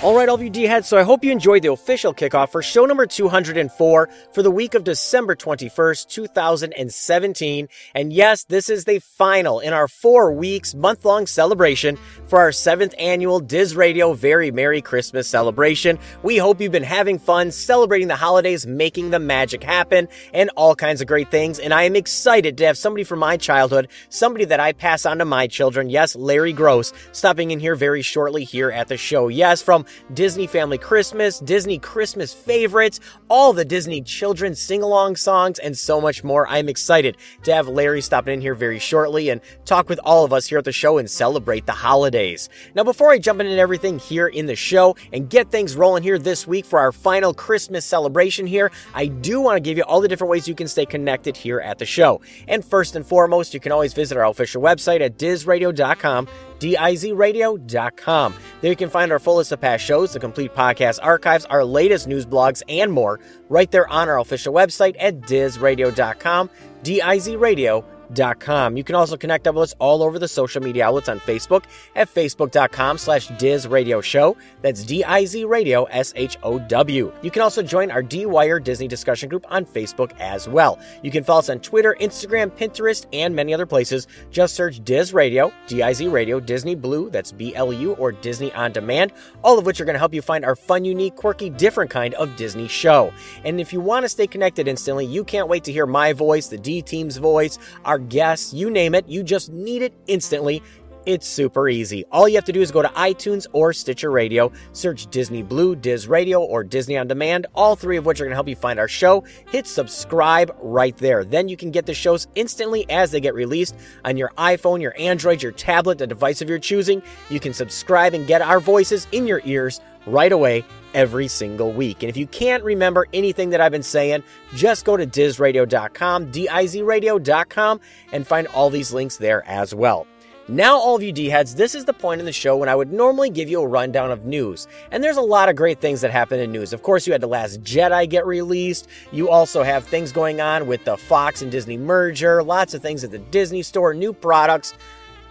All 0.00 0.14
right, 0.14 0.28
all 0.28 0.36
of 0.36 0.42
you 0.42 0.48
D 0.48 0.62
heads, 0.62 0.86
so 0.86 0.96
I 0.96 1.02
hope 1.02 1.24
you 1.24 1.32
enjoyed 1.32 1.62
the 1.62 1.72
official 1.72 2.14
kickoff 2.14 2.50
for 2.50 2.62
show 2.62 2.86
number 2.86 3.04
204 3.04 4.08
for 4.32 4.42
the 4.44 4.50
week 4.50 4.74
of 4.74 4.84
December 4.84 5.34
21st, 5.34 6.06
2017. 6.06 7.68
And 7.96 8.12
yes, 8.12 8.44
this 8.44 8.70
is 8.70 8.84
the 8.84 9.00
final 9.00 9.58
in 9.58 9.72
our 9.72 9.88
four 9.88 10.32
weeks, 10.32 10.72
month 10.72 11.04
long 11.04 11.26
celebration 11.26 11.98
for 12.28 12.38
our 12.38 12.52
seventh 12.52 12.94
annual 12.96 13.40
Diz 13.40 13.74
Radio 13.74 14.12
Very 14.12 14.52
Merry 14.52 14.80
Christmas 14.80 15.26
celebration. 15.26 15.98
We 16.22 16.36
hope 16.36 16.60
you've 16.60 16.70
been 16.70 16.84
having 16.84 17.18
fun 17.18 17.50
celebrating 17.50 18.06
the 18.06 18.14
holidays, 18.14 18.68
making 18.68 19.10
the 19.10 19.18
magic 19.18 19.64
happen, 19.64 20.06
and 20.32 20.48
all 20.54 20.76
kinds 20.76 21.00
of 21.00 21.08
great 21.08 21.32
things. 21.32 21.58
And 21.58 21.74
I 21.74 21.82
am 21.82 21.96
excited 21.96 22.56
to 22.58 22.66
have 22.66 22.78
somebody 22.78 23.02
from 23.02 23.18
my 23.18 23.36
childhood, 23.36 23.88
somebody 24.10 24.44
that 24.44 24.60
I 24.60 24.74
pass 24.74 25.04
on 25.04 25.18
to 25.18 25.24
my 25.24 25.48
children. 25.48 25.90
Yes, 25.90 26.14
Larry 26.14 26.54
Groce, 26.54 26.92
stopping 27.10 27.50
in 27.50 27.58
here 27.58 27.74
very 27.74 28.02
shortly 28.02 28.44
here 28.44 28.70
at 28.70 28.86
the 28.86 28.96
show. 28.96 29.26
Yes, 29.26 29.60
from 29.60 29.86
Disney 30.14 30.46
Family 30.46 30.78
Christmas, 30.78 31.38
Disney 31.40 31.78
Christmas 31.78 32.32
favorites, 32.32 33.00
all 33.28 33.52
the 33.52 33.64
Disney 33.64 34.02
children's 34.02 34.60
sing 34.60 34.82
along 34.82 35.16
songs, 35.16 35.58
and 35.58 35.76
so 35.76 36.00
much 36.00 36.24
more. 36.24 36.48
I'm 36.48 36.68
excited 36.68 37.16
to 37.44 37.54
have 37.54 37.68
Larry 37.68 38.00
stopping 38.00 38.34
in 38.34 38.40
here 38.40 38.54
very 38.54 38.78
shortly 38.78 39.28
and 39.28 39.40
talk 39.64 39.88
with 39.88 40.00
all 40.04 40.24
of 40.24 40.32
us 40.32 40.46
here 40.46 40.58
at 40.58 40.64
the 40.64 40.72
show 40.72 40.98
and 40.98 41.10
celebrate 41.10 41.66
the 41.66 41.72
holidays. 41.72 42.48
Now, 42.74 42.84
before 42.84 43.10
I 43.10 43.18
jump 43.18 43.40
into 43.40 43.56
everything 43.56 43.98
here 43.98 44.26
in 44.26 44.46
the 44.46 44.56
show 44.56 44.96
and 45.12 45.28
get 45.28 45.50
things 45.50 45.76
rolling 45.76 46.02
here 46.02 46.18
this 46.18 46.46
week 46.46 46.64
for 46.64 46.78
our 46.78 46.92
final 46.92 47.34
Christmas 47.34 47.84
celebration 47.84 48.46
here, 48.46 48.70
I 48.94 49.06
do 49.06 49.40
want 49.40 49.56
to 49.56 49.60
give 49.60 49.76
you 49.76 49.84
all 49.84 50.00
the 50.00 50.08
different 50.08 50.30
ways 50.30 50.48
you 50.48 50.54
can 50.54 50.68
stay 50.68 50.86
connected 50.86 51.36
here 51.36 51.60
at 51.60 51.78
the 51.78 51.86
show. 51.86 52.20
And 52.46 52.64
first 52.64 52.96
and 52.96 53.06
foremost, 53.06 53.54
you 53.54 53.60
can 53.60 53.72
always 53.72 53.94
visit 53.94 54.16
our 54.16 54.26
official 54.26 54.62
website 54.62 55.00
at 55.00 55.18
dizradio.com 55.18 56.28
dizradio.com. 56.60 58.34
There 58.60 58.70
you 58.70 58.76
can 58.76 58.90
find 58.90 59.12
our 59.12 59.18
full 59.18 59.36
list 59.36 59.52
of 59.52 59.60
past 59.60 59.84
shows, 59.84 60.12
the 60.12 60.20
complete 60.20 60.54
podcast 60.54 60.98
archives, 61.02 61.44
our 61.46 61.64
latest 61.64 62.06
news 62.06 62.26
blogs, 62.26 62.62
and 62.68 62.92
more 62.92 63.20
right 63.48 63.70
there 63.70 63.88
on 63.88 64.08
our 64.08 64.18
official 64.18 64.52
website 64.52 64.96
at 64.98 65.20
dizradio.com, 65.22 66.50
dizradio.com. 66.82 67.97
You 68.14 68.84
can 68.84 68.94
also 68.94 69.16
connect 69.16 69.46
up 69.46 69.54
with 69.54 69.64
us 69.64 69.74
all 69.78 70.02
over 70.02 70.18
the 70.18 70.28
social 70.28 70.62
media 70.62 70.86
outlets 70.86 71.08
on 71.08 71.20
Facebook 71.20 71.64
at 71.94 72.08
facebook.com 72.12 72.98
slash 72.98 73.28
Diz 73.38 73.66
Radio 73.66 74.00
Show. 74.00 74.36
That's 74.62 74.82
D-I-Z 74.82 75.44
Radio 75.44 75.84
S-H-O-W. 75.84 77.12
You 77.22 77.30
can 77.30 77.42
also 77.42 77.62
join 77.62 77.90
our 77.90 78.02
D-Wire 78.02 78.58
Disney 78.60 78.88
discussion 78.88 79.28
group 79.28 79.44
on 79.50 79.64
Facebook 79.64 80.12
as 80.18 80.48
well. 80.48 80.78
You 81.02 81.10
can 81.10 81.22
follow 81.24 81.40
us 81.40 81.50
on 81.50 81.60
Twitter, 81.60 81.96
Instagram, 82.00 82.50
Pinterest, 82.50 83.06
and 83.12 83.34
many 83.34 83.52
other 83.52 83.66
places. 83.66 84.06
Just 84.30 84.54
search 84.54 84.82
Diz 84.84 85.12
Radio, 85.12 85.52
D-I-Z 85.66 86.08
Radio, 86.08 86.40
Disney 86.40 86.74
Blue, 86.74 87.10
that's 87.10 87.32
B-L-U, 87.32 87.94
or 87.94 88.12
Disney 88.12 88.52
On 88.54 88.72
Demand, 88.72 89.12
all 89.44 89.58
of 89.58 89.66
which 89.66 89.80
are 89.80 89.84
going 89.84 89.94
to 89.94 89.98
help 89.98 90.14
you 90.14 90.22
find 90.22 90.44
our 90.44 90.56
fun, 90.56 90.84
unique, 90.84 91.14
quirky, 91.14 91.50
different 91.50 91.90
kind 91.90 92.14
of 92.14 92.34
Disney 92.36 92.68
show. 92.68 93.12
And 93.44 93.60
if 93.60 93.72
you 93.72 93.80
want 93.80 94.04
to 94.04 94.08
stay 94.08 94.26
connected 94.26 94.66
instantly, 94.66 95.06
you 95.06 95.24
can't 95.24 95.48
wait 95.48 95.64
to 95.64 95.72
hear 95.72 95.86
my 95.86 96.12
voice, 96.12 96.48
the 96.48 96.58
D-Team's 96.58 97.18
voice, 97.18 97.58
our 97.84 97.97
guests, 97.98 98.52
you 98.54 98.70
name 98.70 98.94
it, 98.94 99.08
you 99.08 99.22
just 99.22 99.52
need 99.52 99.82
it 99.82 99.94
instantly. 100.06 100.62
It's 101.06 101.26
super 101.26 101.70
easy. 101.70 102.04
All 102.12 102.28
you 102.28 102.34
have 102.34 102.44
to 102.44 102.52
do 102.52 102.60
is 102.60 102.70
go 102.70 102.82
to 102.82 102.88
iTunes 102.88 103.46
or 103.54 103.72
Stitcher 103.72 104.10
Radio, 104.10 104.52
search 104.72 105.06
Disney 105.06 105.42
Blue, 105.42 105.74
Diz 105.74 106.06
Radio, 106.06 106.42
or 106.42 106.62
Disney 106.62 106.98
On 106.98 107.06
Demand, 107.06 107.46
all 107.54 107.76
three 107.76 107.96
of 107.96 108.04
which 108.04 108.20
are 108.20 108.24
going 108.24 108.32
to 108.32 108.36
help 108.36 108.46
you 108.46 108.56
find 108.56 108.78
our 108.78 108.88
show. 108.88 109.24
Hit 109.48 109.66
subscribe 109.66 110.54
right 110.60 110.94
there. 110.98 111.24
Then 111.24 111.48
you 111.48 111.56
can 111.56 111.70
get 111.70 111.86
the 111.86 111.94
shows 111.94 112.26
instantly 112.34 112.84
as 112.90 113.10
they 113.10 113.20
get 113.20 113.32
released 113.32 113.74
on 114.04 114.18
your 114.18 114.32
iPhone, 114.36 114.82
your 114.82 114.94
Android, 114.98 115.42
your 115.42 115.52
tablet, 115.52 115.96
the 115.96 116.06
device 116.06 116.42
of 116.42 116.48
your 116.50 116.58
choosing. 116.58 117.02
You 117.30 117.40
can 117.40 117.54
subscribe 117.54 118.12
and 118.12 118.26
get 118.26 118.42
our 118.42 118.60
voices 118.60 119.06
in 119.10 119.26
your 119.26 119.40
ears 119.46 119.80
right 120.04 120.32
away 120.32 120.62
every 120.94 121.28
single 121.28 121.72
week. 121.72 122.02
And 122.02 122.10
if 122.10 122.16
you 122.16 122.26
can't 122.26 122.62
remember 122.64 123.06
anything 123.12 123.50
that 123.50 123.60
I've 123.60 123.72
been 123.72 123.82
saying, 123.82 124.22
just 124.54 124.84
go 124.84 124.96
to 124.96 125.06
dizradio.com, 125.06 126.30
D-I-Z 126.30 126.82
radio.com, 126.82 127.80
and 128.12 128.26
find 128.26 128.46
all 128.48 128.70
these 128.70 128.92
links 128.92 129.16
there 129.16 129.46
as 129.46 129.74
well. 129.74 130.06
Now, 130.50 130.78
all 130.78 130.96
of 130.96 131.02
you 131.02 131.12
D 131.12 131.28
heads, 131.28 131.56
this 131.56 131.74
is 131.74 131.84
the 131.84 131.92
point 131.92 132.20
in 132.20 132.24
the 132.24 132.32
show 132.32 132.56
when 132.56 132.70
I 132.70 132.74
would 132.74 132.90
normally 132.90 133.28
give 133.28 133.50
you 133.50 133.60
a 133.60 133.66
rundown 133.66 134.10
of 134.10 134.24
news. 134.24 134.66
And 134.90 135.04
there's 135.04 135.18
a 135.18 135.22
lot 135.22 135.50
of 135.50 135.56
great 135.56 135.78
things 135.78 136.00
that 136.00 136.10
happen 136.10 136.40
in 136.40 136.50
news. 136.50 136.72
Of 136.72 136.82
course, 136.82 137.06
you 137.06 137.12
had 137.12 137.20
The 137.20 137.26
Last 137.26 137.62
Jedi 137.62 138.08
get 138.08 138.24
released. 138.24 138.88
You 139.12 139.28
also 139.28 139.62
have 139.62 139.84
things 139.84 140.10
going 140.10 140.40
on 140.40 140.66
with 140.66 140.82
the 140.86 140.96
Fox 140.96 141.42
and 141.42 141.52
Disney 141.52 141.76
merger, 141.76 142.42
lots 142.42 142.72
of 142.72 142.80
things 142.80 143.04
at 143.04 143.10
the 143.10 143.18
Disney 143.18 143.62
store, 143.62 143.92
new 143.92 144.14
products. 144.14 144.72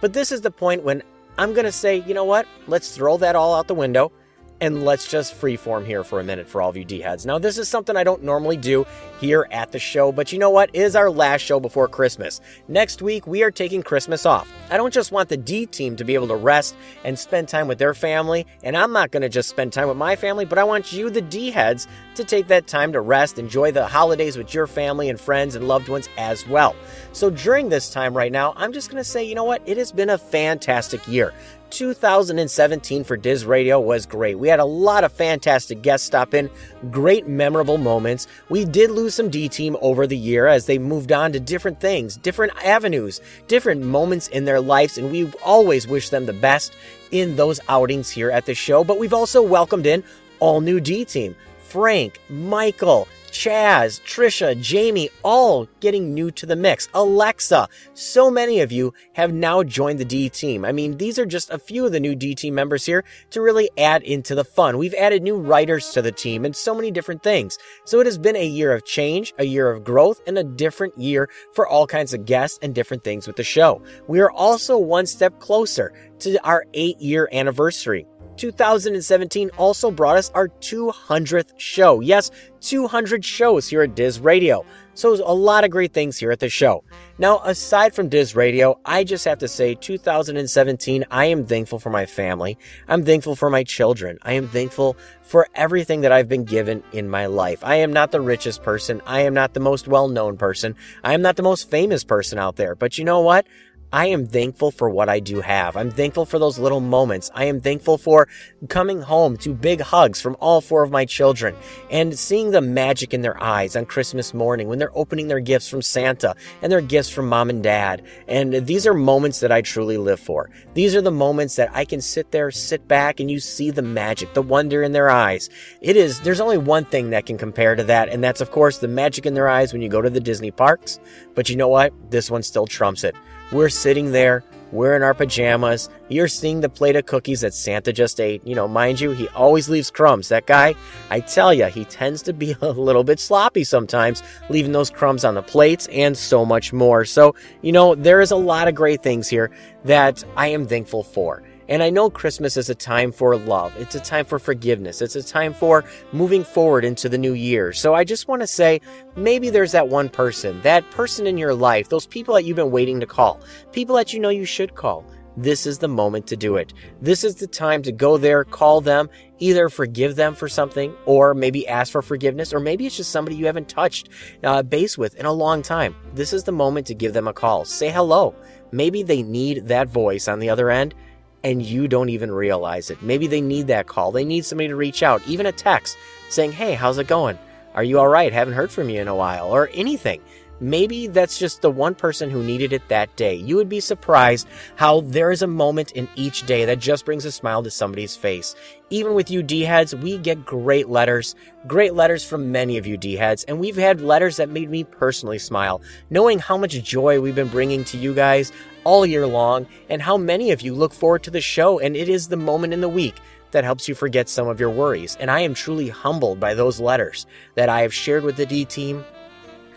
But 0.00 0.12
this 0.12 0.30
is 0.30 0.42
the 0.42 0.52
point 0.52 0.84
when 0.84 1.02
I'm 1.36 1.52
going 1.52 1.64
to 1.64 1.72
say, 1.72 1.96
you 1.96 2.14
know 2.14 2.24
what? 2.24 2.46
Let's 2.68 2.94
throw 2.94 3.16
that 3.16 3.34
all 3.34 3.56
out 3.56 3.66
the 3.66 3.74
window 3.74 4.12
and 4.60 4.84
let's 4.84 5.10
just 5.10 5.38
freeform 5.40 5.86
here 5.86 6.04
for 6.04 6.20
a 6.20 6.24
minute 6.24 6.48
for 6.48 6.60
all 6.60 6.70
of 6.70 6.76
you 6.76 6.84
D 6.84 7.00
heads. 7.00 7.24
Now, 7.24 7.38
this 7.38 7.58
is 7.58 7.68
something 7.68 7.96
I 7.96 8.04
don't 8.04 8.22
normally 8.22 8.56
do 8.56 8.86
here 9.20 9.46
at 9.50 9.72
the 9.72 9.78
show, 9.78 10.12
but 10.12 10.32
you 10.32 10.38
know 10.38 10.50
what? 10.50 10.70
It 10.72 10.80
is 10.80 10.96
our 10.96 11.10
last 11.10 11.42
show 11.42 11.60
before 11.60 11.88
Christmas. 11.88 12.40
Next 12.66 13.02
week, 13.02 13.26
we 13.26 13.42
are 13.42 13.50
taking 13.50 13.82
Christmas 13.82 14.26
off. 14.26 14.52
I 14.70 14.76
don't 14.76 14.92
just 14.92 15.12
want 15.12 15.28
the 15.28 15.36
D 15.36 15.66
team 15.66 15.96
to 15.96 16.04
be 16.04 16.14
able 16.14 16.28
to 16.28 16.36
rest 16.36 16.76
and 17.04 17.18
spend 17.18 17.48
time 17.48 17.68
with 17.68 17.78
their 17.78 17.94
family, 17.94 18.46
and 18.62 18.76
I'm 18.76 18.92
not 18.92 19.10
going 19.10 19.22
to 19.22 19.28
just 19.28 19.48
spend 19.48 19.72
time 19.72 19.88
with 19.88 19.96
my 19.96 20.16
family, 20.16 20.44
but 20.44 20.58
I 20.58 20.64
want 20.64 20.92
you, 20.92 21.10
the 21.10 21.22
D 21.22 21.50
heads, 21.50 21.86
to 22.16 22.24
take 22.24 22.48
that 22.48 22.66
time 22.66 22.92
to 22.92 23.00
rest, 23.00 23.38
enjoy 23.38 23.72
the 23.72 23.86
holidays 23.86 24.36
with 24.36 24.52
your 24.52 24.66
family 24.66 25.08
and 25.08 25.20
friends 25.20 25.54
and 25.54 25.68
loved 25.68 25.88
ones 25.88 26.08
as 26.16 26.46
well. 26.46 26.74
So 27.12 27.30
during 27.30 27.68
this 27.68 27.90
time 27.90 28.16
right 28.16 28.32
now, 28.32 28.54
I'm 28.56 28.72
just 28.72 28.90
going 28.90 29.00
to 29.00 29.08
say, 29.08 29.24
you 29.24 29.34
know 29.34 29.44
what? 29.44 29.62
It 29.66 29.76
has 29.76 29.92
been 29.92 30.10
a 30.10 30.18
fantastic 30.18 31.06
year. 31.08 31.32
2017 31.70 33.04
for 33.04 33.16
Diz 33.16 33.44
Radio 33.44 33.80
was 33.80 34.06
great. 34.06 34.38
We 34.38 34.48
had 34.48 34.60
a 34.60 34.64
lot 34.64 35.04
of 35.04 35.12
fantastic 35.12 35.82
guests 35.82 36.06
stop 36.06 36.34
in, 36.34 36.50
great 36.90 37.26
memorable 37.26 37.78
moments. 37.78 38.26
We 38.48 38.64
did 38.64 38.90
lose 38.90 39.14
some 39.14 39.30
D 39.30 39.48
team 39.48 39.76
over 39.80 40.06
the 40.06 40.16
year 40.16 40.46
as 40.46 40.66
they 40.66 40.78
moved 40.78 41.12
on 41.12 41.32
to 41.32 41.40
different 41.40 41.80
things, 41.80 42.16
different 42.16 42.52
avenues, 42.64 43.20
different 43.46 43.82
moments 43.82 44.28
in 44.28 44.44
their 44.44 44.60
lives, 44.60 44.98
and 44.98 45.10
we 45.10 45.30
always 45.44 45.86
wish 45.86 46.10
them 46.10 46.26
the 46.26 46.32
best 46.32 46.74
in 47.10 47.36
those 47.36 47.60
outings 47.68 48.10
here 48.10 48.30
at 48.30 48.46
the 48.46 48.54
show. 48.54 48.84
But 48.84 48.98
we've 48.98 49.14
also 49.14 49.42
welcomed 49.42 49.86
in 49.86 50.04
all 50.40 50.60
new 50.60 50.80
D 50.80 51.04
team 51.04 51.36
Frank, 51.58 52.18
Michael, 52.30 53.06
Chaz, 53.38 54.00
Trisha, 54.00 54.60
Jamie, 54.60 55.10
all 55.22 55.68
getting 55.78 56.12
new 56.12 56.28
to 56.32 56.44
the 56.44 56.56
mix. 56.56 56.88
Alexa, 56.92 57.68
so 57.94 58.32
many 58.32 58.58
of 58.62 58.72
you 58.72 58.92
have 59.12 59.32
now 59.32 59.62
joined 59.62 60.00
the 60.00 60.04
D 60.04 60.28
team. 60.28 60.64
I 60.64 60.72
mean, 60.72 60.96
these 60.96 61.20
are 61.20 61.24
just 61.24 61.48
a 61.50 61.58
few 61.60 61.86
of 61.86 61.92
the 61.92 62.00
new 62.00 62.16
D 62.16 62.34
team 62.34 62.56
members 62.56 62.84
here 62.84 63.04
to 63.30 63.40
really 63.40 63.70
add 63.78 64.02
into 64.02 64.34
the 64.34 64.42
fun. 64.42 64.76
We've 64.76 64.94
added 64.94 65.22
new 65.22 65.36
writers 65.36 65.90
to 65.90 66.02
the 66.02 66.10
team 66.10 66.44
and 66.44 66.56
so 66.56 66.74
many 66.74 66.90
different 66.90 67.22
things. 67.22 67.58
So 67.84 68.00
it 68.00 68.06
has 68.06 68.18
been 68.18 68.34
a 68.34 68.44
year 68.44 68.72
of 68.72 68.84
change, 68.84 69.32
a 69.38 69.44
year 69.44 69.70
of 69.70 69.84
growth, 69.84 70.20
and 70.26 70.36
a 70.36 70.42
different 70.42 70.98
year 70.98 71.30
for 71.52 71.64
all 71.64 71.86
kinds 71.86 72.12
of 72.12 72.24
guests 72.24 72.58
and 72.60 72.74
different 72.74 73.04
things 73.04 73.28
with 73.28 73.36
the 73.36 73.44
show. 73.44 73.80
We 74.08 74.18
are 74.18 74.32
also 74.32 74.76
one 74.76 75.06
step 75.06 75.38
closer 75.38 75.92
to 76.18 76.44
our 76.44 76.64
eight 76.74 77.00
year 77.00 77.28
anniversary. 77.30 78.04
2017 78.38 79.50
also 79.58 79.90
brought 79.90 80.16
us 80.16 80.30
our 80.30 80.48
200th 80.48 81.52
show. 81.58 82.00
Yes, 82.00 82.30
200 82.60 83.24
shows 83.24 83.68
here 83.68 83.82
at 83.82 83.94
Diz 83.94 84.20
Radio. 84.20 84.64
So 84.94 85.14
a 85.14 85.34
lot 85.34 85.62
of 85.62 85.70
great 85.70 85.92
things 85.92 86.18
here 86.18 86.32
at 86.32 86.40
the 86.40 86.48
show. 86.48 86.82
Now, 87.18 87.40
aside 87.44 87.94
from 87.94 88.08
Diz 88.08 88.34
Radio, 88.34 88.80
I 88.84 89.04
just 89.04 89.24
have 89.26 89.38
to 89.38 89.46
say 89.48 89.76
2017, 89.76 91.04
I 91.10 91.26
am 91.26 91.46
thankful 91.46 91.78
for 91.78 91.90
my 91.90 92.04
family. 92.04 92.58
I'm 92.88 93.04
thankful 93.04 93.36
for 93.36 93.48
my 93.48 93.62
children. 93.62 94.18
I 94.22 94.32
am 94.32 94.48
thankful 94.48 94.96
for 95.22 95.46
everything 95.54 96.00
that 96.00 96.10
I've 96.10 96.28
been 96.28 96.42
given 96.42 96.82
in 96.92 97.08
my 97.08 97.26
life. 97.26 97.60
I 97.62 97.76
am 97.76 97.92
not 97.92 98.10
the 98.10 98.20
richest 98.20 98.64
person. 98.64 99.00
I 99.06 99.20
am 99.20 99.34
not 99.34 99.54
the 99.54 99.60
most 99.60 99.86
well-known 99.86 100.36
person. 100.36 100.74
I 101.04 101.14
am 101.14 101.22
not 101.22 101.36
the 101.36 101.44
most 101.44 101.70
famous 101.70 102.02
person 102.02 102.38
out 102.38 102.56
there. 102.56 102.74
But 102.74 102.98
you 102.98 103.04
know 103.04 103.20
what? 103.20 103.46
I 103.90 104.08
am 104.08 104.26
thankful 104.26 104.70
for 104.70 104.90
what 104.90 105.08
I 105.08 105.18
do 105.18 105.40
have. 105.40 105.74
I'm 105.74 105.90
thankful 105.90 106.26
for 106.26 106.38
those 106.38 106.58
little 106.58 106.80
moments. 106.80 107.30
I 107.34 107.44
am 107.46 107.58
thankful 107.58 107.96
for 107.96 108.28
coming 108.68 109.00
home 109.00 109.38
to 109.38 109.54
big 109.54 109.80
hugs 109.80 110.20
from 110.20 110.36
all 110.40 110.60
four 110.60 110.82
of 110.82 110.90
my 110.90 111.06
children 111.06 111.56
and 111.90 112.18
seeing 112.18 112.50
the 112.50 112.60
magic 112.60 113.14
in 113.14 113.22
their 113.22 113.42
eyes 113.42 113.76
on 113.76 113.86
Christmas 113.86 114.34
morning 114.34 114.68
when 114.68 114.78
they're 114.78 114.96
opening 114.96 115.28
their 115.28 115.40
gifts 115.40 115.70
from 115.70 115.80
Santa 115.80 116.34
and 116.60 116.70
their 116.70 116.82
gifts 116.82 117.08
from 117.08 117.30
mom 117.30 117.48
and 117.48 117.62
dad. 117.62 118.02
And 118.26 118.66
these 118.66 118.86
are 118.86 118.92
moments 118.92 119.40
that 119.40 119.50
I 119.50 119.62
truly 119.62 119.96
live 119.96 120.20
for. 120.20 120.50
These 120.74 120.94
are 120.94 121.00
the 121.00 121.10
moments 121.10 121.56
that 121.56 121.70
I 121.72 121.86
can 121.86 122.02
sit 122.02 122.30
there, 122.30 122.50
sit 122.50 122.86
back, 122.88 123.20
and 123.20 123.30
you 123.30 123.40
see 123.40 123.70
the 123.70 123.80
magic, 123.80 124.34
the 124.34 124.42
wonder 124.42 124.82
in 124.82 124.92
their 124.92 125.08
eyes. 125.08 125.48
It 125.80 125.96
is, 125.96 126.20
there's 126.20 126.40
only 126.40 126.58
one 126.58 126.84
thing 126.84 127.08
that 127.10 127.24
can 127.24 127.38
compare 127.38 127.74
to 127.74 127.84
that, 127.84 128.10
and 128.10 128.22
that's, 128.22 128.42
of 128.42 128.50
course, 128.50 128.78
the 128.78 128.88
magic 128.88 129.24
in 129.24 129.32
their 129.32 129.48
eyes 129.48 129.72
when 129.72 129.80
you 129.80 129.88
go 129.88 130.02
to 130.02 130.10
the 130.10 130.20
Disney 130.20 130.50
parks. 130.50 131.00
But 131.34 131.48
you 131.48 131.56
know 131.56 131.68
what? 131.68 131.94
This 132.10 132.30
one 132.30 132.42
still 132.42 132.66
trumps 132.66 133.02
it. 133.02 133.16
We're 133.50 133.70
sitting 133.70 134.12
there, 134.12 134.44
we're 134.72 134.94
in 134.94 135.02
our 135.02 135.14
pajamas. 135.14 135.88
You're 136.10 136.28
seeing 136.28 136.60
the 136.60 136.68
plate 136.68 136.96
of 136.96 137.06
cookies 137.06 137.40
that 137.40 137.54
Santa 137.54 137.94
just 137.94 138.20
ate. 138.20 138.46
You 138.46 138.54
know, 138.54 138.68
mind 138.68 139.00
you, 139.00 139.12
he 139.12 139.26
always 139.28 139.70
leaves 139.70 139.90
crumbs. 139.90 140.28
That 140.28 140.46
guy, 140.46 140.74
I 141.08 141.20
tell 141.20 141.54
you, 141.54 141.64
he 141.66 141.86
tends 141.86 142.20
to 142.22 142.34
be 142.34 142.54
a 142.60 142.70
little 142.72 143.04
bit 143.04 143.18
sloppy 143.18 143.64
sometimes, 143.64 144.22
leaving 144.50 144.72
those 144.72 144.90
crumbs 144.90 145.24
on 145.24 145.34
the 145.34 145.42
plates 145.42 145.88
and 145.90 146.16
so 146.16 146.44
much 146.44 146.74
more. 146.74 147.06
So, 147.06 147.34
you 147.62 147.72
know, 147.72 147.94
there 147.94 148.20
is 148.20 148.30
a 148.30 148.36
lot 148.36 148.68
of 148.68 148.74
great 148.74 149.02
things 149.02 149.28
here 149.28 149.50
that 149.84 150.22
I 150.36 150.48
am 150.48 150.66
thankful 150.66 151.02
for. 151.02 151.42
And 151.68 151.82
I 151.82 151.90
know 151.90 152.08
Christmas 152.08 152.56
is 152.56 152.70
a 152.70 152.74
time 152.74 153.12
for 153.12 153.36
love. 153.36 153.74
It's 153.76 153.94
a 153.94 154.00
time 154.00 154.24
for 154.24 154.38
forgiveness. 154.38 155.02
It's 155.02 155.16
a 155.16 155.22
time 155.22 155.52
for 155.52 155.84
moving 156.12 156.42
forward 156.42 156.84
into 156.84 157.08
the 157.08 157.18
new 157.18 157.34
year. 157.34 157.72
So 157.72 157.94
I 157.94 158.04
just 158.04 158.26
want 158.26 158.40
to 158.40 158.46
say 158.46 158.80
maybe 159.16 159.50
there's 159.50 159.72
that 159.72 159.88
one 159.88 160.08
person, 160.08 160.62
that 160.62 160.90
person 160.90 161.26
in 161.26 161.36
your 161.36 161.54
life, 161.54 161.88
those 161.90 162.06
people 162.06 162.34
that 162.34 162.44
you've 162.44 162.56
been 162.56 162.70
waiting 162.70 163.00
to 163.00 163.06
call, 163.06 163.40
people 163.72 163.96
that 163.96 164.14
you 164.14 164.20
know 164.20 164.30
you 164.30 164.46
should 164.46 164.74
call. 164.74 165.04
This 165.36 165.66
is 165.66 165.78
the 165.78 165.88
moment 165.88 166.26
to 166.28 166.36
do 166.36 166.56
it. 166.56 166.74
This 167.00 167.22
is 167.22 167.36
the 167.36 167.46
time 167.46 167.82
to 167.82 167.92
go 167.92 168.16
there, 168.16 168.42
call 168.44 168.80
them, 168.80 169.08
either 169.38 169.68
forgive 169.68 170.16
them 170.16 170.34
for 170.34 170.48
something, 170.48 170.92
or 171.06 171.32
maybe 171.32 171.68
ask 171.68 171.92
for 171.92 172.02
forgiveness, 172.02 172.52
or 172.52 172.58
maybe 172.58 172.86
it's 172.86 172.96
just 172.96 173.12
somebody 173.12 173.36
you 173.36 173.46
haven't 173.46 173.68
touched 173.68 174.08
uh, 174.42 174.64
base 174.64 174.98
with 174.98 175.14
in 175.14 175.26
a 175.26 175.32
long 175.32 175.62
time. 175.62 175.94
This 176.12 176.32
is 176.32 176.42
the 176.42 176.50
moment 176.50 176.88
to 176.88 176.94
give 176.94 177.12
them 177.12 177.28
a 177.28 177.32
call. 177.32 177.64
Say 177.64 177.88
hello. 177.88 178.34
Maybe 178.72 179.04
they 179.04 179.22
need 179.22 179.66
that 179.68 179.88
voice 179.88 180.26
on 180.26 180.40
the 180.40 180.50
other 180.50 180.70
end 180.70 180.96
and 181.44 181.62
you 181.62 181.88
don't 181.88 182.08
even 182.08 182.30
realize 182.30 182.90
it. 182.90 183.02
Maybe 183.02 183.26
they 183.26 183.40
need 183.40 183.68
that 183.68 183.86
call. 183.86 184.12
They 184.12 184.24
need 184.24 184.44
somebody 184.44 184.68
to 184.68 184.76
reach 184.76 185.02
out, 185.02 185.26
even 185.26 185.46
a 185.46 185.52
text 185.52 185.96
saying, 186.28 186.52
Hey, 186.52 186.74
how's 186.74 186.98
it 186.98 187.06
going? 187.06 187.38
Are 187.74 187.84
you 187.84 187.98
all 187.98 188.08
right? 188.08 188.32
Haven't 188.32 188.54
heard 188.54 188.72
from 188.72 188.88
you 188.88 189.00
in 189.00 189.08
a 189.08 189.14
while, 189.14 189.48
or 189.50 189.70
anything. 189.72 190.20
Maybe 190.60 191.06
that's 191.06 191.38
just 191.38 191.62
the 191.62 191.70
one 191.70 191.94
person 191.94 192.30
who 192.30 192.42
needed 192.42 192.72
it 192.72 192.88
that 192.88 193.14
day. 193.16 193.34
You 193.34 193.56
would 193.56 193.68
be 193.68 193.80
surprised 193.80 194.48
how 194.76 195.02
there 195.02 195.30
is 195.30 195.42
a 195.42 195.46
moment 195.46 195.92
in 195.92 196.08
each 196.16 196.46
day 196.46 196.64
that 196.64 196.80
just 196.80 197.04
brings 197.04 197.24
a 197.24 197.32
smile 197.32 197.62
to 197.62 197.70
somebody's 197.70 198.16
face. 198.16 198.54
Even 198.90 199.14
with 199.14 199.30
you 199.30 199.42
D 199.42 199.62
heads, 199.62 199.94
we 199.94 200.18
get 200.18 200.44
great 200.44 200.88
letters, 200.88 201.34
great 201.66 201.94
letters 201.94 202.24
from 202.24 202.50
many 202.50 202.76
of 202.76 202.86
you 202.86 202.96
D 202.96 203.14
heads, 203.14 203.44
and 203.44 203.60
we've 203.60 203.76
had 203.76 204.00
letters 204.00 204.36
that 204.38 204.48
made 204.48 204.70
me 204.70 204.82
personally 204.82 205.38
smile, 205.38 205.80
knowing 206.10 206.38
how 206.38 206.56
much 206.56 206.82
joy 206.82 207.20
we've 207.20 207.34
been 207.34 207.48
bringing 207.48 207.84
to 207.84 207.98
you 207.98 208.14
guys 208.14 208.52
all 208.84 209.04
year 209.04 209.26
long 209.26 209.66
and 209.90 210.00
how 210.00 210.16
many 210.16 210.50
of 210.50 210.62
you 210.62 210.74
look 210.74 210.94
forward 210.94 211.22
to 211.22 211.30
the 211.30 211.40
show 211.40 211.78
and 211.78 211.94
it 211.94 212.08
is 212.08 212.28
the 212.28 212.36
moment 212.36 212.72
in 212.72 212.80
the 212.80 212.88
week 212.88 213.16
that 213.50 213.64
helps 213.64 213.88
you 213.88 213.94
forget 213.94 214.28
some 214.28 214.48
of 214.48 214.60
your 214.60 214.70
worries. 214.70 215.16
And 215.20 215.30
I 215.30 215.40
am 215.40 215.54
truly 215.54 215.88
humbled 215.88 216.40
by 216.40 216.54
those 216.54 216.80
letters 216.80 217.26
that 217.54 217.68
I 217.68 217.82
have 217.82 217.94
shared 217.94 218.24
with 218.24 218.36
the 218.36 218.46
D 218.46 218.64
team 218.64 219.04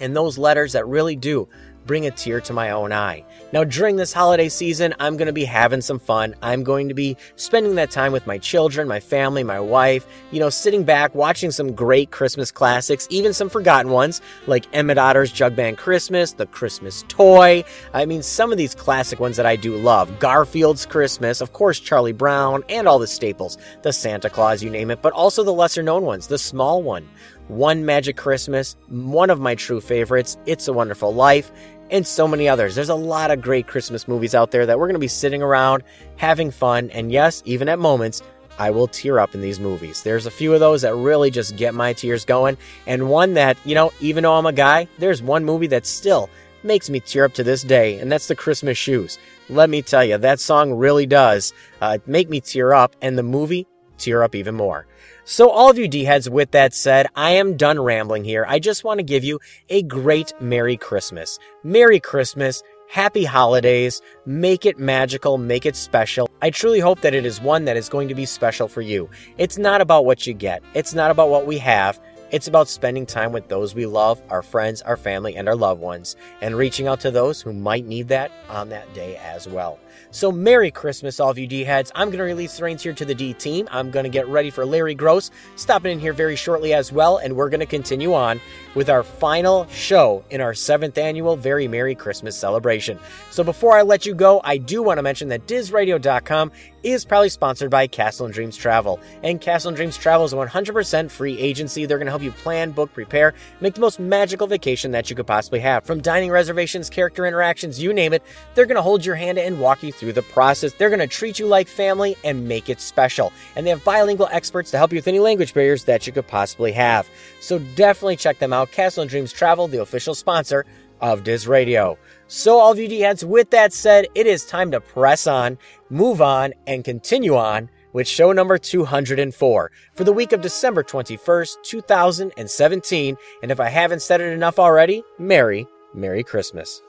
and 0.01 0.15
those 0.15 0.37
letters 0.37 0.73
that 0.73 0.87
really 0.87 1.15
do 1.15 1.47
bring 1.85 2.05
a 2.05 2.11
tear 2.11 2.39
to 2.41 2.53
my 2.53 2.69
own 2.69 2.91
eye. 2.91 3.25
Now, 3.53 3.63
during 3.63 3.95
this 3.95 4.13
holiday 4.13 4.49
season, 4.49 4.93
I'm 4.99 5.17
going 5.17 5.25
to 5.27 5.33
be 5.33 5.45
having 5.45 5.81
some 5.81 5.99
fun. 5.99 6.35
I'm 6.41 6.63
going 6.63 6.87
to 6.89 6.93
be 6.93 7.17
spending 7.35 7.75
that 7.75 7.91
time 7.91 8.11
with 8.11 8.27
my 8.27 8.37
children, 8.37 8.87
my 8.87 8.99
family, 8.99 9.43
my 9.43 9.59
wife, 9.59 10.05
you 10.31 10.39
know, 10.39 10.49
sitting 10.49 10.83
back, 10.83 11.13
watching 11.15 11.51
some 11.51 11.73
great 11.73 12.11
Christmas 12.11 12.51
classics, 12.51 13.07
even 13.09 13.33
some 13.33 13.49
forgotten 13.49 13.91
ones 13.91 14.21
like 14.47 14.67
Emmett 14.73 14.97
Otter's 14.97 15.31
Jug 15.31 15.55
Band 15.55 15.77
Christmas, 15.77 16.33
The 16.33 16.45
Christmas 16.45 17.03
Toy. 17.07 17.63
I 17.93 18.05
mean, 18.05 18.23
some 18.23 18.51
of 18.51 18.57
these 18.57 18.75
classic 18.75 19.19
ones 19.19 19.37
that 19.37 19.45
I 19.45 19.55
do 19.55 19.75
love. 19.75 20.19
Garfield's 20.19 20.85
Christmas, 20.85 21.41
of 21.41 21.53
course, 21.53 21.79
Charlie 21.79 22.13
Brown, 22.13 22.63
and 22.69 22.87
all 22.87 22.99
the 22.99 23.07
staples, 23.07 23.57
the 23.81 23.91
Santa 23.91 24.29
Claus, 24.29 24.63
you 24.63 24.69
name 24.69 24.91
it, 24.91 25.01
but 25.01 25.13
also 25.13 25.43
the 25.43 25.53
lesser 25.53 25.83
known 25.83 26.03
ones, 26.03 26.27
the 26.27 26.37
small 26.37 26.83
one. 26.83 27.09
One 27.47 27.85
Magic 27.85 28.17
Christmas, 28.17 28.77
one 28.87 29.29
of 29.29 29.39
my 29.39 29.55
true 29.55 29.81
favorites, 29.81 30.37
It's 30.45 30.67
a 30.67 30.73
Wonderful 30.73 31.13
Life, 31.13 31.51
and 31.89 32.07
so 32.07 32.27
many 32.27 32.47
others. 32.47 32.75
There's 32.75 32.89
a 32.89 32.95
lot 32.95 33.31
of 33.31 33.41
great 33.41 33.67
Christmas 33.67 34.07
movies 34.07 34.33
out 34.33 34.51
there 34.51 34.65
that 34.65 34.79
we're 34.79 34.87
going 34.87 34.93
to 34.95 34.99
be 34.99 35.07
sitting 35.07 35.41
around 35.41 35.83
having 36.15 36.51
fun, 36.51 36.89
and 36.91 37.11
yes, 37.11 37.43
even 37.45 37.67
at 37.67 37.79
moments, 37.79 38.21
I 38.57 38.69
will 38.69 38.87
tear 38.87 39.19
up 39.19 39.33
in 39.33 39.41
these 39.41 39.59
movies. 39.59 40.03
There's 40.03 40.25
a 40.25 40.31
few 40.31 40.53
of 40.53 40.59
those 40.59 40.83
that 40.83 40.95
really 40.95 41.31
just 41.31 41.57
get 41.57 41.73
my 41.73 41.93
tears 41.93 42.25
going, 42.25 42.57
and 42.87 43.09
one 43.09 43.33
that, 43.33 43.57
you 43.65 43.75
know, 43.75 43.91
even 43.99 44.23
though 44.23 44.35
I'm 44.35 44.45
a 44.45 44.53
guy, 44.53 44.87
there's 44.99 45.21
one 45.21 45.43
movie 45.43 45.67
that 45.67 45.85
still 45.85 46.29
makes 46.63 46.89
me 46.89 46.99
tear 46.99 47.25
up 47.25 47.33
to 47.33 47.43
this 47.43 47.63
day, 47.63 47.99
and 47.99 48.11
that's 48.11 48.27
The 48.27 48.35
Christmas 48.35 48.77
Shoes. 48.77 49.17
Let 49.49 49.69
me 49.69 49.81
tell 49.81 50.05
you, 50.05 50.17
that 50.17 50.39
song 50.39 50.73
really 50.73 51.05
does 51.05 51.53
uh, 51.81 51.97
make 52.05 52.29
me 52.29 52.39
tear 52.39 52.73
up, 52.73 52.95
and 53.01 53.17
the 53.17 53.23
movie 53.23 53.67
tear 53.97 54.23
up 54.23 54.35
even 54.35 54.55
more. 54.55 54.85
So, 55.31 55.49
all 55.49 55.69
of 55.69 55.77
you 55.77 55.87
D 55.87 56.03
heads, 56.03 56.29
with 56.29 56.51
that 56.51 56.73
said, 56.73 57.07
I 57.15 57.31
am 57.31 57.55
done 57.55 57.79
rambling 57.79 58.25
here. 58.25 58.43
I 58.49 58.59
just 58.59 58.83
want 58.83 58.99
to 58.99 59.03
give 59.03 59.23
you 59.23 59.39
a 59.69 59.81
great 59.81 60.33
Merry 60.41 60.75
Christmas. 60.75 61.39
Merry 61.63 62.01
Christmas. 62.01 62.61
Happy 62.89 63.23
holidays. 63.23 64.01
Make 64.25 64.65
it 64.65 64.77
magical. 64.77 65.37
Make 65.37 65.65
it 65.65 65.77
special. 65.77 66.29
I 66.41 66.49
truly 66.49 66.81
hope 66.81 66.99
that 66.99 67.13
it 67.13 67.25
is 67.25 67.39
one 67.39 67.63
that 67.63 67.77
is 67.77 67.87
going 67.87 68.09
to 68.09 68.13
be 68.13 68.25
special 68.25 68.67
for 68.67 68.81
you. 68.81 69.09
It's 69.37 69.57
not 69.57 69.79
about 69.79 70.03
what 70.03 70.27
you 70.27 70.33
get. 70.33 70.63
It's 70.73 70.93
not 70.93 71.11
about 71.11 71.29
what 71.29 71.47
we 71.47 71.57
have. 71.59 72.01
It's 72.31 72.49
about 72.49 72.67
spending 72.67 73.05
time 73.05 73.31
with 73.31 73.47
those 73.47 73.73
we 73.73 73.85
love, 73.85 74.21
our 74.29 74.41
friends, 74.41 74.81
our 74.81 74.97
family, 74.97 75.37
and 75.37 75.47
our 75.47 75.55
loved 75.55 75.79
ones, 75.79 76.17
and 76.41 76.57
reaching 76.57 76.87
out 76.87 76.99
to 77.01 77.11
those 77.11 77.41
who 77.41 77.53
might 77.53 77.85
need 77.85 78.09
that 78.09 78.33
on 78.49 78.67
that 78.69 78.93
day 78.93 79.15
as 79.15 79.47
well. 79.47 79.79
So, 80.11 80.31
Merry 80.31 80.71
Christmas, 80.71 81.19
all 81.19 81.29
of 81.29 81.37
you 81.37 81.47
D 81.47 81.63
heads. 81.63 81.91
I'm 81.95 82.09
going 82.09 82.19
to 82.19 82.23
release 82.23 82.57
the 82.57 82.63
reins 82.63 82.83
here 82.83 82.93
to 82.93 83.05
the 83.05 83.15
D 83.15 83.33
team. 83.33 83.67
I'm 83.71 83.91
going 83.91 84.03
to 84.03 84.09
get 84.09 84.27
ready 84.27 84.49
for 84.49 84.65
Larry 84.65 84.95
Groce 84.95 85.31
stopping 85.55 85.93
in 85.93 85.99
here 85.99 86.13
very 86.13 86.35
shortly 86.35 86.73
as 86.73 86.91
well, 86.91 87.17
and 87.17 87.35
we're 87.35 87.49
going 87.49 87.59
to 87.59 87.65
continue 87.65 88.13
on 88.13 88.39
with 88.75 88.89
our 88.89 89.03
final 89.03 89.67
show 89.67 90.23
in 90.29 90.41
our 90.41 90.53
seventh 90.53 90.97
annual 90.97 91.35
Very 91.35 91.67
Merry 91.67 91.95
Christmas 91.95 92.35
celebration. 92.35 92.99
So, 93.29 93.43
before 93.43 93.77
I 93.77 93.81
let 93.81 94.05
you 94.05 94.13
go, 94.13 94.41
I 94.43 94.57
do 94.57 94.83
want 94.83 94.97
to 94.97 95.03
mention 95.03 95.29
that 95.29 95.47
DizRadio.com 95.47 96.51
is 96.83 97.05
proudly 97.05 97.29
sponsored 97.29 97.69
by 97.69 97.87
Castle 97.87 98.25
and 98.25 98.33
Dreams 98.33 98.57
Travel. 98.57 98.99
And 99.23 99.39
Castle 99.39 99.69
and 99.69 99.77
Dreams 99.77 99.97
Travel 99.97 100.25
is 100.25 100.33
a 100.33 100.35
100% 100.35 101.11
free 101.11 101.37
agency. 101.37 101.85
They're 101.85 101.97
going 101.97 102.07
to 102.07 102.11
help 102.11 102.23
you 102.23 102.31
plan, 102.31 102.71
book, 102.71 102.93
prepare, 102.93 103.33
make 103.59 103.75
the 103.75 103.81
most 103.81 103.99
magical 103.99 104.47
vacation 104.47 104.91
that 104.91 105.09
you 105.09 105.15
could 105.15 105.27
possibly 105.27 105.59
have. 105.59 105.83
From 105.83 106.01
dining 106.01 106.31
reservations, 106.31 106.89
character 106.89 107.25
interactions, 107.25 107.81
you 107.81 107.93
name 107.93 108.13
it, 108.13 108.23
they're 108.55 108.65
going 108.65 108.75
to 108.75 108.81
hold 108.81 109.05
your 109.05 109.15
hand 109.15 109.37
and 109.37 109.59
walk 109.59 109.80
you 109.83 109.91
through 109.91 110.13
the 110.13 110.21
process. 110.21 110.73
They're 110.73 110.89
going 110.89 110.99
to 110.99 111.07
treat 111.07 111.39
you 111.39 111.47
like 111.47 111.67
family 111.67 112.17
and 112.23 112.47
make 112.47 112.69
it 112.69 112.81
special. 112.81 113.31
And 113.55 113.65
they 113.65 113.71
have 113.71 113.83
bilingual 113.83 114.29
experts 114.31 114.71
to 114.71 114.77
help 114.77 114.91
you 114.91 114.97
with 114.97 115.07
any 115.07 115.19
language 115.19 115.53
barriers 115.53 115.83
that 115.85 116.05
you 116.07 116.13
could 116.13 116.27
possibly 116.27 116.71
have. 116.73 117.09
So 117.39 117.59
definitely 117.59 118.15
check 118.15 118.39
them 118.39 118.53
out. 118.53 118.71
Castle 118.71 119.01
and 119.01 119.09
Dreams 119.09 119.31
Travel, 119.31 119.67
the 119.67 119.81
official 119.81 120.15
sponsor 120.15 120.65
of 121.01 121.23
Diz 121.23 121.47
Radio. 121.47 121.97
So, 122.27 122.59
all 122.59 122.71
of 122.71 122.79
you 122.79 122.87
D 122.87 123.01
heads, 123.01 123.25
with 123.25 123.49
that 123.49 123.73
said, 123.73 124.07
it 124.15 124.27
is 124.27 124.45
time 124.45 124.71
to 124.71 124.79
press 124.79 125.27
on, 125.27 125.57
move 125.89 126.21
on, 126.21 126.53
and 126.67 126.83
continue 126.83 127.35
on 127.35 127.69
with 127.93 128.07
show 128.07 128.31
number 128.31 128.57
204 128.57 129.71
for 129.95 130.03
the 130.03 130.13
week 130.13 130.31
of 130.31 130.41
December 130.41 130.83
21st, 130.83 131.55
2017. 131.63 133.17
And 133.41 133.51
if 133.51 133.59
I 133.59 133.69
haven't 133.69 134.01
said 134.01 134.21
it 134.21 134.31
enough 134.31 134.59
already, 134.59 135.03
Merry, 135.19 135.67
Merry 135.93 136.23
Christmas. 136.23 136.81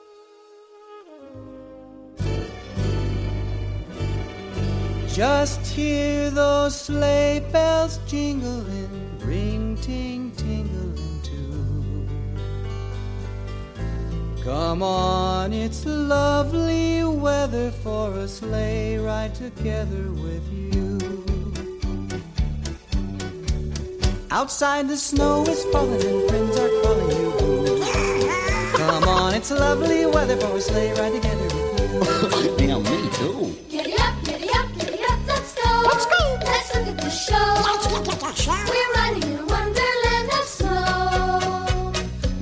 Just 5.13 5.67
hear 5.67 6.31
those 6.31 6.75
sleigh 6.75 7.39
bells 7.51 7.99
jingling, 8.07 8.89
ring 9.19 9.77
ting 9.79 10.31
tingling 10.31 11.21
too. 11.21 12.07
Come 14.43 14.81
on, 14.81 15.53
it's 15.53 15.85
lovely 15.85 17.03
weather 17.03 17.69
for 17.69 18.11
a 18.15 18.27
sleigh 18.27 18.97
ride 18.97 19.35
together 19.35 20.09
with 20.13 20.51
you. 20.51 20.97
Outside 24.31 24.87
the 24.87 24.97
snow 24.97 25.43
is 25.43 25.63
falling 25.65 26.01
and 26.01 26.27
friends 26.27 26.57
are 26.57 26.69
calling 26.81 27.11
you. 27.21 27.83
Come 28.77 29.03
on, 29.03 29.35
it's 29.35 29.51
lovely 29.51 30.07
weather 30.07 30.37
for 30.37 30.57
a 30.57 30.59
sleigh 30.59 30.91
ride 30.93 31.13
together 31.13 31.49
with 31.53 32.57
you. 32.57 32.67
yeah, 32.67 32.79
me 32.79 33.09
too. 33.11 33.72
Let's 36.03 36.15
go. 36.15 36.39
Let's 36.45 36.75
look 36.75 36.87
at 36.87 36.97
the 36.97 37.09
show. 37.09 37.35
Let's 37.63 37.91
look 37.91 38.07
at 38.07 38.19
the 38.19 38.33
show. 38.33 38.51
We're 38.69 38.91
riding 38.93 39.31
in 39.31 39.39
a 39.39 39.45
wonderland 39.45 40.29
of 40.39 40.45
snow. 40.45 41.93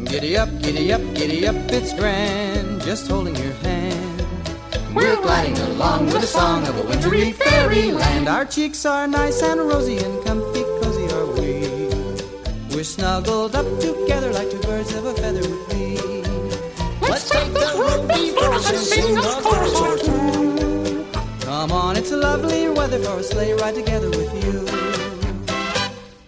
Giddy 0.05 0.37
up, 0.37 0.49
giddy 0.61 0.93
up, 0.93 1.01
giddy 1.13 1.47
up, 1.47 1.55
it's 1.71 1.93
grand, 1.93 2.81
just 2.81 3.07
holding 3.07 3.35
your 3.35 3.53
hand. 3.53 4.25
We're 4.93 5.21
gliding 5.21 5.57
along 5.57 6.07
with 6.07 6.23
a 6.23 6.27
song 6.27 6.67
of 6.67 6.77
a 6.77 6.81
wintry 6.87 7.31
fairyland. 7.31 8.27
Our 8.27 8.45
cheeks 8.45 8.85
are 8.85 9.07
nice 9.07 9.41
and 9.41 9.61
rosy 9.61 9.97
and 9.97 10.23
comfy, 10.25 10.63
cozy 10.81 11.07
are 11.13 11.25
we. 11.25 11.61
We're 12.75 12.83
snuggled 12.83 13.55
up 13.55 13.65
together 13.79 14.33
like 14.33 14.51
two 14.51 14.59
birds 14.59 14.93
of 14.93 15.05
a 15.05 15.13
feather 15.13 15.47
would 15.47 15.69
be. 15.69 15.97
Let's 17.01 17.29
take 17.29 17.53
the 17.53 17.71
road 17.79 18.07
before 18.07 18.59
lovely 22.91 23.07
weather 23.07 23.15
for 23.15 23.19
a 23.19 23.23
sleigh 23.23 23.53
ride 23.53 23.75
together 23.75 24.09
with 24.09 24.33
you. 24.43 24.65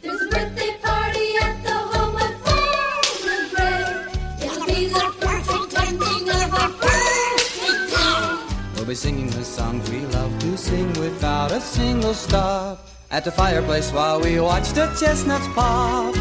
There's 0.02 0.22
a 0.22 0.28
birthday 0.28 0.78
party 0.82 1.36
at 1.42 1.64
the 1.64 1.74
home 1.92 2.16
of 2.16 2.34
Farmer 2.44 3.40
Gray. 3.54 4.46
It'll 4.46 4.66
be 4.66 4.88
the 4.88 5.06
perfect 5.20 5.74
ending 5.88 6.30
of 6.30 6.54
our 6.54 6.70
birthday 6.70 7.76
day. 7.92 8.76
We'll 8.76 8.86
be 8.86 8.96
singing 8.96 9.30
the 9.32 9.44
songs 9.44 9.90
we 9.90 10.06
love 10.08 10.38
to 10.40 10.58
sing 10.58 10.94
without 10.94 11.52
a 11.52 11.60
single 11.60 12.14
stop. 12.14 12.88
At 13.12 13.26
the 13.26 13.32
fireplace 13.32 13.92
while 13.92 14.22
we 14.22 14.40
watch 14.40 14.70
the 14.72 14.88
chestnuts 15.00 15.48
pop. 15.50 16.16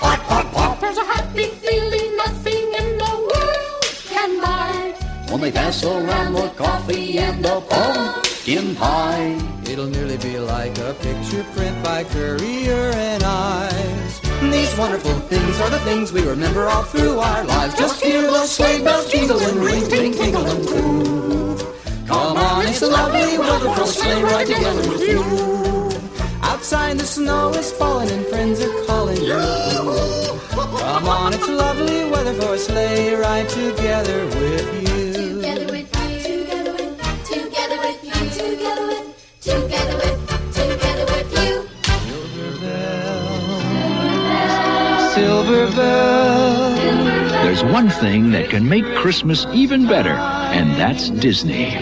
Pop, 0.00 0.20
pop, 0.20 0.52
pop. 0.52 0.80
There's 0.80 0.96
a 0.96 1.04
happy 1.04 1.46
feeling 1.46 2.16
nothing 2.16 2.72
in 2.80 2.98
the 2.98 3.14
world 3.28 3.84
can 4.08 4.40
buy. 4.40 4.94
When 5.30 5.40
they 5.40 5.52
pass 5.52 5.84
around 5.84 6.34
the 6.34 6.48
coffee 6.56 7.18
and 7.18 7.44
the 7.44 7.60
pumpkin 7.60 8.76
pie. 8.76 9.57
It'll 9.78 9.90
nearly 9.90 10.16
be 10.16 10.40
like 10.40 10.76
a 10.78 10.92
picture 10.94 11.44
print 11.54 11.84
by 11.84 12.02
Currier 12.02 12.90
and 12.98 13.22
Ives. 13.22 14.20
These 14.40 14.76
wonderful 14.76 15.14
things 15.30 15.60
are 15.60 15.70
the 15.70 15.78
things 15.86 16.12
we 16.12 16.22
remember 16.22 16.66
all 16.66 16.82
through 16.82 17.20
our 17.20 17.44
lives. 17.44 17.78
Just 17.78 18.02
hear 18.02 18.22
those 18.22 18.50
sleigh 18.50 18.82
bells 18.82 19.08
jingling, 19.08 19.60
ring, 19.60 19.88
ting, 19.88 20.14
tingling 20.14 20.66
too. 20.66 21.56
Come 22.08 22.38
on, 22.38 22.66
it's 22.66 22.82
a 22.82 22.88
lovely 22.88 23.38
weather 23.38 23.72
for 23.72 23.82
a 23.82 23.86
sleigh 23.86 24.22
ride 24.24 24.48
together 24.48 24.90
with 24.90 25.08
you. 25.08 25.22
Outside 26.42 26.98
the 26.98 27.06
snow 27.06 27.50
is 27.50 27.70
falling 27.70 28.10
and 28.10 28.26
friends 28.26 28.60
are 28.60 28.84
calling 28.84 29.22
you. 29.22 29.38
Come 30.88 31.06
on, 31.06 31.34
it's 31.34 31.48
lovely 31.48 32.10
weather 32.10 32.34
for 32.34 32.54
a 32.54 32.58
sleigh 32.58 33.14
ride 33.14 33.48
together 33.48 34.26
with 34.26 34.82
you. 34.82 34.87
Silver 45.48 45.74
bell. 45.76 46.74
There's 47.42 47.64
one 47.64 47.88
thing 47.88 48.32
that 48.32 48.50
can 48.50 48.68
make 48.68 48.84
Christmas 48.96 49.46
even 49.54 49.86
better, 49.86 50.10
and 50.12 50.78
that's 50.78 51.08
Disney. 51.08 51.74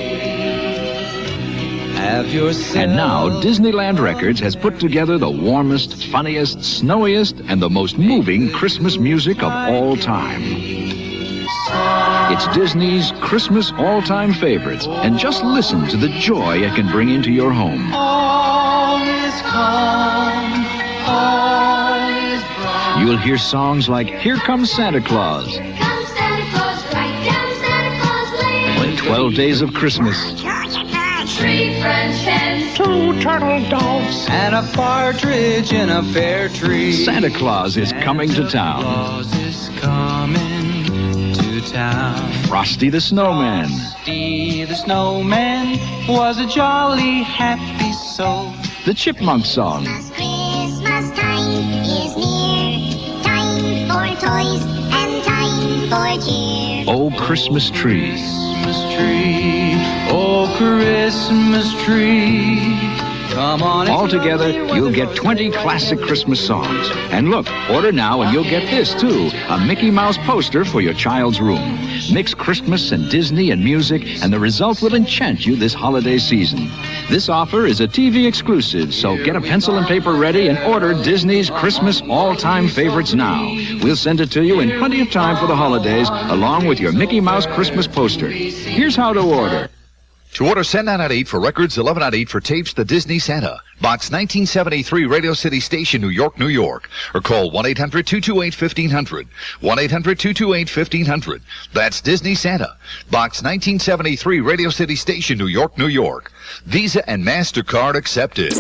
And 2.77 2.95
now, 2.95 3.29
Disneyland 3.43 3.99
Records 3.99 4.39
has 4.39 4.55
put 4.55 4.79
together 4.79 5.19
the 5.19 5.29
warmest, 5.29 6.07
funniest, 6.07 6.63
snowiest, 6.63 7.41
and 7.49 7.61
the 7.61 7.69
most 7.69 7.99
moving 7.99 8.53
Christmas 8.53 8.99
music 8.99 9.43
of 9.43 9.51
all 9.51 9.97
time. 9.97 10.43
It's 12.33 12.47
Disney's 12.57 13.11
Christmas 13.21 13.73
all 13.79 14.01
time 14.01 14.33
favorites, 14.33 14.87
and 14.87 15.19
just 15.19 15.43
listen 15.43 15.89
to 15.89 15.97
the 15.97 16.11
joy 16.21 16.59
it 16.59 16.73
can 16.77 16.87
bring 16.93 17.09
into 17.09 17.33
your 17.33 17.51
home. 17.53 17.93
Bright. 23.07 23.13
You'll 23.13 23.25
hear 23.25 23.39
songs 23.39 23.89
like 23.89 24.09
Here 24.09 24.37
Comes 24.37 24.71
Santa 24.71 25.01
Claus, 25.01 25.57
Come 25.57 26.07
Santa 26.07 26.51
Claus, 26.53 26.85
right 26.95 27.25
down 27.25 27.55
Santa 27.57 28.01
Claus 28.03 28.43
Lane. 28.43 28.97
12 28.97 29.35
Days 29.35 29.61
of 29.63 29.73
Christmas, 29.75 30.17
Three 31.39 31.81
French 31.81 32.17
hens, 32.23 32.77
Two 32.77 33.21
turtle 33.21 33.69
doves. 33.69 34.27
And 34.31 34.55
a 34.55 34.63
partridge 34.75 35.73
in 35.73 35.91
a 35.91 36.03
pear 36.13 36.49
tree. 36.49 36.93
Santa 36.93 37.31
Claus 37.31 37.77
is 37.77 37.93
coming 37.93 38.31
to 38.31 38.49
town, 38.49 38.83
Claus 38.83 39.35
is 39.39 39.69
coming 39.81 40.85
to 41.35 41.61
town. 41.71 42.33
Frosty 42.45 42.89
the 42.91 43.01
Snowman, 43.01 43.69
Frosty 43.69 44.65
the 44.65 44.75
snowman 44.75 45.79
was 46.09 46.39
a 46.39 46.47
jolly 46.47 47.23
happy 47.23 47.93
soul. 47.93 48.53
the 48.87 48.95
Chipmunk 48.95 49.45
Song, 49.45 49.85
toys 54.27 54.63
and 54.91 55.25
time 55.25 55.89
for 55.89 56.25
cheer. 56.25 56.85
Oh 56.89 57.13
Christmas 57.17 57.71
Tree. 57.71 58.11
Christmas 58.11 58.95
tree, 58.97 59.75
oh 60.11 60.53
Christmas 60.59 61.73
tree. 61.85 62.77
Come 63.31 63.63
on. 63.63 63.89
All 63.89 64.09
together, 64.09 64.51
you'll 64.75 64.91
get 64.91 65.15
20 65.15 65.53
classic 65.53 66.01
Christmas 66.01 66.45
songs. 66.45 66.91
And 67.13 67.31
look, 67.31 67.47
order 67.71 67.93
now 67.93 68.23
and 68.23 68.33
you'll 68.33 68.45
get 68.45 68.69
this 68.69 68.95
too 68.95 69.31
a 69.49 69.65
Mickey 69.65 69.91
Mouse 69.93 70.19
poster 70.19 70.65
for 70.65 70.81
your 70.81 70.95
child's 70.95 71.41
room. 71.41 71.86
Mix 72.13 72.35
Christmas 72.35 72.93
and 72.93 73.11
Disney 73.11 73.51
and 73.51 73.63
music, 73.63 74.23
and 74.23 74.33
the 74.33 74.39
result 74.39 74.83
will 74.83 74.95
enchant 74.95 75.47
you 75.47 75.57
this 75.57 75.75
holiday 75.75 76.19
season. 76.19 76.71
This 77.09 77.29
offer 77.29 77.67
is 77.67 77.81
a 77.81 77.89
TV 77.89 78.27
exclusive, 78.27 78.93
so 78.95 79.17
get 79.25 79.37
a 79.37 79.41
pencil 79.41 79.77
and 79.77 79.87
paper 79.87 80.15
ready 80.15 80.49
and 80.49 80.59
order 80.59 80.95
Disney's 81.03 81.51
Christmas 81.51 82.03
all 82.09 82.35
time 82.35 82.69
favorites 82.69 83.15
now. 83.15 83.43
We'll 83.83 83.97
send 83.97 84.21
it 84.21 84.31
to 84.33 84.45
you 84.45 84.61
in 84.61 84.79
plenty 84.79 85.01
of 85.01 85.11
time 85.11 85.37
for 85.37 85.47
the 85.47 85.57
holidays, 85.57 86.09
along 86.11 86.67
with 86.67 86.81
your 86.81 86.93
Mickey 86.93 87.21
Mouse 87.21 87.47
Christmas 87.47 87.87
poster. 87.87 88.29
Here's 88.29 88.97
how 88.97 89.13
to 89.13 89.21
order. 89.21 89.69
To 90.35 90.47
order, 90.47 90.65
send 90.65 90.87
9 90.87 91.01
at 91.01 91.13
8 91.13 91.29
for 91.29 91.41
records, 91.41 91.79
11 91.79 92.03
at 92.03 92.15
8 92.15 92.29
for 92.29 92.41
tapes, 92.41 92.75
The 92.75 92.85
Disney 92.85 93.19
Santa. 93.19 93.61
Box 93.81 94.11
1973, 94.11 95.07
Radio 95.07 95.33
City 95.33 95.61
Station, 95.61 96.01
New 96.01 96.09
York, 96.09 96.39
New 96.39 96.49
York. 96.49 96.91
Or 97.15 97.21
call 97.21 97.51
1-800-228-1500. 97.53 99.29
1-800-228-1500. 99.63 101.41
That's 101.73 102.01
Disney 102.01 102.35
Santa. 102.35 102.77
Box 103.11 103.43
1973, 103.43 104.41
Radio 104.41 104.71
City 104.71 104.97
Station, 104.97 105.39
New 105.39 105.47
York, 105.47 105.79
New 105.79 105.89
York. 105.89 106.33
Visa 106.67 107.09
and 107.09 107.25
MasterCard 107.25 107.95
accepted. 107.95 108.53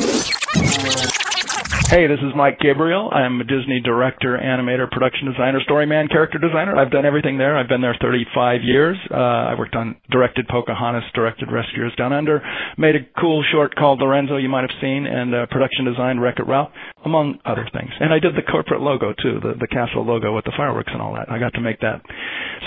Hey, 1.86 2.08
this 2.08 2.18
is 2.18 2.34
Mike 2.34 2.58
Gabriel. 2.58 3.08
I'm 3.12 3.40
a 3.40 3.44
Disney 3.44 3.78
director, 3.78 4.36
animator, 4.42 4.90
production 4.90 5.30
designer, 5.30 5.60
story 5.60 5.86
man, 5.86 6.08
character 6.08 6.36
designer. 6.36 6.76
I've 6.76 6.90
done 6.90 7.06
everything 7.06 7.38
there. 7.38 7.56
I've 7.56 7.68
been 7.68 7.80
there 7.80 7.94
35 8.02 8.64
years. 8.64 8.96
Uh, 9.08 9.14
I 9.14 9.54
worked 9.56 9.76
on, 9.76 9.94
directed 10.10 10.48
Pocahontas, 10.48 11.04
directed 11.14 11.46
Rescuers 11.52 11.94
Down 11.96 12.12
Under, 12.12 12.42
made 12.76 12.96
a 12.96 13.06
cool 13.20 13.44
short 13.52 13.76
called 13.76 14.00
Lorenzo 14.00 14.36
you 14.36 14.48
might 14.48 14.62
have 14.62 14.76
seen, 14.80 15.06
and 15.06 15.32
uh, 15.32 15.46
production 15.46 15.84
designed 15.84 16.20
Wreck-It 16.20 16.48
Ralph, 16.48 16.72
among 17.04 17.38
other 17.44 17.68
things. 17.72 17.92
And 18.00 18.12
I 18.12 18.18
did 18.18 18.34
the 18.34 18.42
corporate 18.42 18.80
logo 18.80 19.12
too, 19.22 19.38
the, 19.38 19.54
the 19.54 19.68
castle 19.68 20.04
logo 20.04 20.34
with 20.34 20.44
the 20.44 20.52
fireworks 20.56 20.90
and 20.92 21.00
all 21.00 21.14
that. 21.14 21.30
I 21.30 21.38
got 21.38 21.54
to 21.54 21.60
make 21.60 21.78
that. 21.82 22.02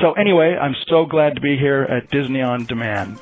So 0.01 0.13
anyway, 0.13 0.55
I'm 0.55 0.75
so 0.87 1.05
glad 1.05 1.35
to 1.35 1.41
be 1.41 1.57
here 1.57 1.83
at 1.83 2.09
Disney 2.09 2.41
On 2.41 2.63
Demand. 2.63 3.19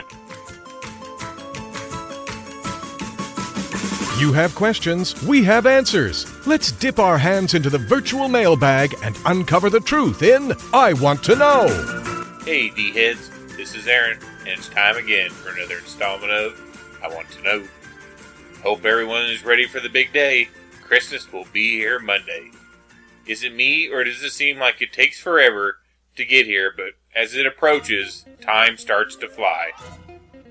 You 4.18 4.34
have 4.34 4.56
questions, 4.56 5.22
we 5.28 5.44
have 5.44 5.68
answers. 5.68 6.26
Let's 6.48 6.72
dip 6.72 6.98
our 6.98 7.20
hands 7.20 7.54
into 7.54 7.70
the 7.70 7.78
virtual 7.78 8.28
mailbag 8.28 8.96
and 9.04 9.16
uncover 9.28 9.70
the 9.70 9.80
truth 9.80 10.24
in 10.24 10.54
I 10.74 10.94
Want 10.94 11.24
to 11.26 11.36
Know. 11.36 11.68
Hey, 12.44 12.72
D 12.72 12.92
heads, 12.94 13.30
this 13.56 13.76
is 13.76 13.86
Aaron, 13.86 14.18
and 14.40 14.48
it's 14.48 14.70
time 14.70 14.98
again 14.98 15.30
for 15.30 15.52
another 15.52 15.78
installment 15.78 16.32
of 16.32 17.00
I 17.04 17.14
Want 17.14 17.30
to 17.30 17.44
Know. 17.44 17.68
Hope 18.64 18.86
everyone 18.86 19.26
is 19.26 19.46
ready 19.46 19.68
for 19.68 19.80
the 19.80 19.88
big 19.88 20.12
day. 20.14 20.50
Christmas 20.82 21.32
will 21.32 21.46
be 21.54 21.78
here 21.78 22.00
Monday. 22.00 22.50
Is 23.28 23.44
it 23.44 23.54
me, 23.54 23.88
or 23.88 24.04
does 24.04 24.24
it 24.24 24.32
seem 24.32 24.58
like 24.58 24.82
it 24.82 24.94
takes 24.94 25.20
forever 25.20 25.78
to 26.16 26.26
get 26.26 26.48
here, 26.48 26.74
but 26.76 26.94
as 27.16 27.36
it 27.36 27.46
approaches, 27.46 28.26
time 28.42 28.78
starts 28.78 29.16
to 29.18 29.30
fly? 29.30 29.70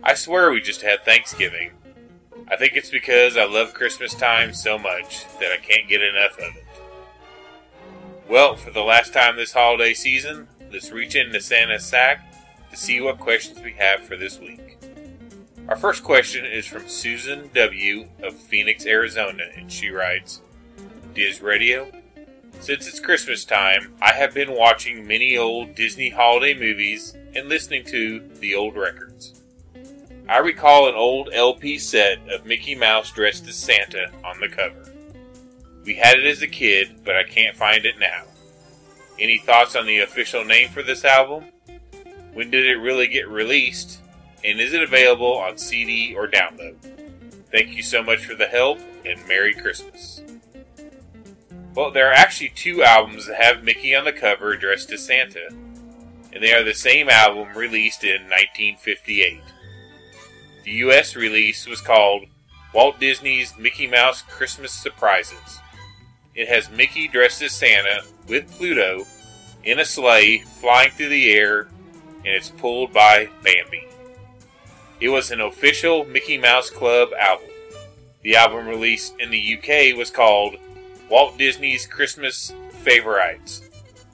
I 0.05 0.15
swear 0.15 0.53
we 0.53 0.61
just 0.61 0.83
had 0.83 1.05
Thanksgiving. 1.05 1.73
I 2.49 2.57
think 2.57 2.75
it's 2.75 2.91
because 2.91 3.37
I 3.37 3.45
love 3.45 3.75
Christmas 3.75 4.15
time 4.15 4.55
so 4.55 4.79
much 4.79 5.25
that 5.41 5.51
I 5.53 5.57
can't 5.57 5.89
get 5.89 6.01
enough 6.01 6.39
of 6.39 6.57
it. 6.57 6.65
Well, 8.29 8.55
for 8.55 8.71
the 8.71 8.83
last 8.83 9.13
time 9.13 9.37
this 9.37 9.53
holiday 9.53 9.95
season, 9.95 10.47
let's 10.73 10.93
reach 10.93 11.17
into 11.17 11.41
Santa's 11.41 11.85
sack 11.85 12.33
to 12.71 12.77
see 12.77 13.01
what 13.01 13.19
questions 13.19 13.61
we 13.61 13.73
have 13.73 14.01
for 14.01 14.17
this 14.17 14.39
week. 14.39 14.79
Our 15.69 15.77
first 15.77 16.05
question 16.05 16.45
is 16.45 16.67
from 16.67 16.87
Susan 16.87 17.51
W. 17.53 18.09
of 18.23 18.37
Phoenix, 18.37 18.87
Arizona, 18.87 19.45
and 19.57 19.71
she 19.71 19.91
writes 19.91 20.41
Diz 21.15 21.41
Radio. 21.41 21.91
Since 22.61 22.87
it's 22.87 23.01
Christmas 23.01 23.45
time, 23.45 23.93
I 24.01 24.13
have 24.13 24.33
been 24.33 24.53
watching 24.53 25.07
many 25.07 25.37
old 25.37 25.75
Disney 25.75 26.11
holiday 26.11 26.55
movies 26.55 27.17
and 27.35 27.49
listening 27.49 27.85
to 27.87 28.21
the 28.41 28.55
old 28.55 28.77
records. 28.77 29.06
I 30.29 30.39
recall 30.39 30.89
an 30.89 30.97
old 30.97 31.31
LP 31.33 31.79
set 31.79 32.19
of 32.29 32.45
Mickey 32.45 32.75
Mouse 32.75 33.13
dressed 33.13 33.47
as 33.47 33.55
Santa 33.55 34.11
on 34.25 34.41
the 34.41 34.49
cover. 34.49 34.93
We 35.85 35.95
had 35.95 36.19
it 36.19 36.27
as 36.27 36.43
a 36.43 36.49
kid, 36.49 36.97
but 37.05 37.15
I 37.15 37.23
can't 37.23 37.55
find 37.55 37.85
it 37.87 38.01
now. 38.01 38.25
Any 39.21 39.39
thoughts 39.39 39.77
on 39.77 39.87
the 39.87 40.01
official 40.01 40.45
name 40.45 40.69
for 40.69 40.83
this 40.83 41.05
album? 41.05 41.45
When 42.33 42.51
did 42.51 42.67
it 42.67 42.77
really 42.77 43.07
get 43.07 43.29
released? 43.29 44.01
And 44.45 44.61
is 44.61 44.75
it 44.75 44.83
available 44.83 45.39
on 45.39 45.59
CD 45.59 46.13
or 46.17 46.27
download? 46.27 46.75
Thank 47.53 47.77
you 47.77 47.83
so 47.85 48.03
much 48.03 48.27
for 48.27 48.35
the 48.35 48.47
help 48.47 48.81
and 49.05 49.27
Merry 49.29 49.55
Christmas. 49.55 50.23
Well, 51.77 51.93
there 51.93 52.11
are 52.11 52.15
actually 52.15 52.49
two 52.51 52.83
albums 52.83 53.29
that 53.29 53.41
have 53.41 53.63
Mickey 53.63 53.95
on 53.95 54.05
the 54.05 54.13
cover 54.13 54.57
dressed 54.57 54.91
as 54.91 55.07
Santa, 55.07 55.51
and 56.33 56.43
they 56.43 56.53
are 56.53 56.65
the 56.65 56.75
same 56.75 57.09
album 57.09 57.57
released 57.57 58.03
in 58.03 58.23
1958. 58.23 59.41
The 60.67 60.73
US 60.83 61.15
release 61.15 61.65
was 61.69 61.81
called 61.81 62.25
Walt 62.75 62.99
Disney's 62.99 63.57
Mickey 63.57 63.87
Mouse 63.87 64.23
Christmas 64.23 64.73
Surprises. 64.73 65.61
It 66.35 66.49
has 66.49 66.69
Mickey 66.73 67.07
dressed 67.07 67.41
as 67.41 67.53
Santa 67.53 68.03
with 68.27 68.51
Pluto 68.51 69.07
in 69.63 69.79
a 69.79 69.85
sleigh 69.85 70.39
flying 70.39 70.91
through 70.91 71.11
the 71.11 71.33
air, 71.33 71.69
and 72.25 72.27
it's 72.27 72.51
pulled 72.51 72.93
by 72.93 73.29
Bambi. 73.45 73.87
It 74.99 75.09
was 75.09 75.31
an 75.31 75.41
official 75.41 76.05
Mickey 76.05 76.37
Mouse 76.37 76.69
Club 76.69 77.11
album. 77.17 77.51
The 78.23 78.35
album 78.35 78.67
released 78.67 79.15
in 79.21 79.31
the 79.31 79.59
UK 79.59 79.97
was 79.97 80.11
called 80.11 80.57
Walt 81.09 81.39
Disney's 81.39 81.87
Christmas 81.87 82.53
Favorites, 82.71 83.61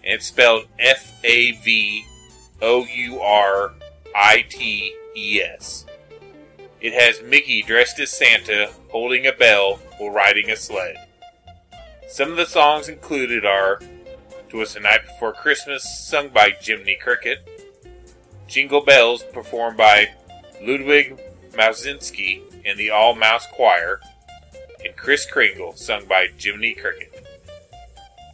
and 0.04 0.16
it's 0.16 0.26
spelled 0.26 0.66
F 0.78 1.18
A 1.24 1.52
V 1.52 2.04
O 2.60 2.84
U 2.84 3.20
R 3.22 3.72
I 4.14 4.44
T 4.50 4.94
E 5.16 5.40
S. 5.40 5.86
It 6.82 6.94
has 6.94 7.22
Mickey 7.22 7.62
dressed 7.62 8.00
as 8.00 8.10
Santa 8.10 8.72
holding 8.88 9.24
a 9.24 9.32
bell 9.32 9.76
while 9.98 10.10
riding 10.10 10.50
a 10.50 10.56
sled. 10.56 10.96
Some 12.08 12.32
of 12.32 12.36
the 12.36 12.44
songs 12.44 12.88
included 12.88 13.46
are 13.46 13.80
"Twas 14.48 14.74
the 14.74 14.80
Night 14.80 15.06
Before 15.06 15.32
Christmas, 15.32 15.84
sung 16.08 16.30
by 16.30 16.56
Jiminy 16.60 16.96
Cricket, 16.96 17.48
Jingle 18.48 18.84
Bells, 18.84 19.22
performed 19.22 19.76
by 19.76 20.08
Ludwig 20.60 21.20
Mausinski 21.52 22.42
and 22.64 22.76
the 22.76 22.90
All 22.90 23.14
Mouse 23.14 23.46
Choir, 23.46 24.00
and 24.84 24.96
Kris 24.96 25.24
Kringle, 25.24 25.76
sung 25.76 26.06
by 26.06 26.30
Jiminy 26.36 26.74
Cricket. 26.74 27.24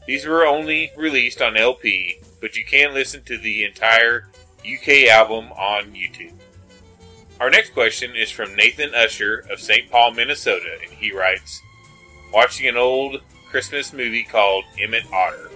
These 0.06 0.24
were 0.24 0.46
only 0.46 0.90
released 0.96 1.42
on 1.42 1.58
LP, 1.58 2.18
but 2.40 2.56
you 2.56 2.64
can 2.64 2.94
listen 2.94 3.22
to 3.24 3.36
the 3.36 3.64
entire 3.64 4.30
UK 4.64 5.06
album 5.10 5.52
on 5.52 5.92
YouTube. 5.92 6.32
Our 7.40 7.50
next 7.50 7.72
question 7.72 8.16
is 8.16 8.32
from 8.32 8.56
Nathan 8.56 8.92
Usher 8.94 9.44
of 9.48 9.60
St. 9.60 9.88
Paul, 9.88 10.12
Minnesota, 10.12 10.76
and 10.82 10.90
he 10.90 11.12
writes 11.12 11.62
Watching 12.32 12.66
an 12.66 12.76
old 12.76 13.20
Christmas 13.48 13.92
movie 13.92 14.24
called 14.24 14.64
Emmett 14.76 15.04
Otter. 15.12 15.50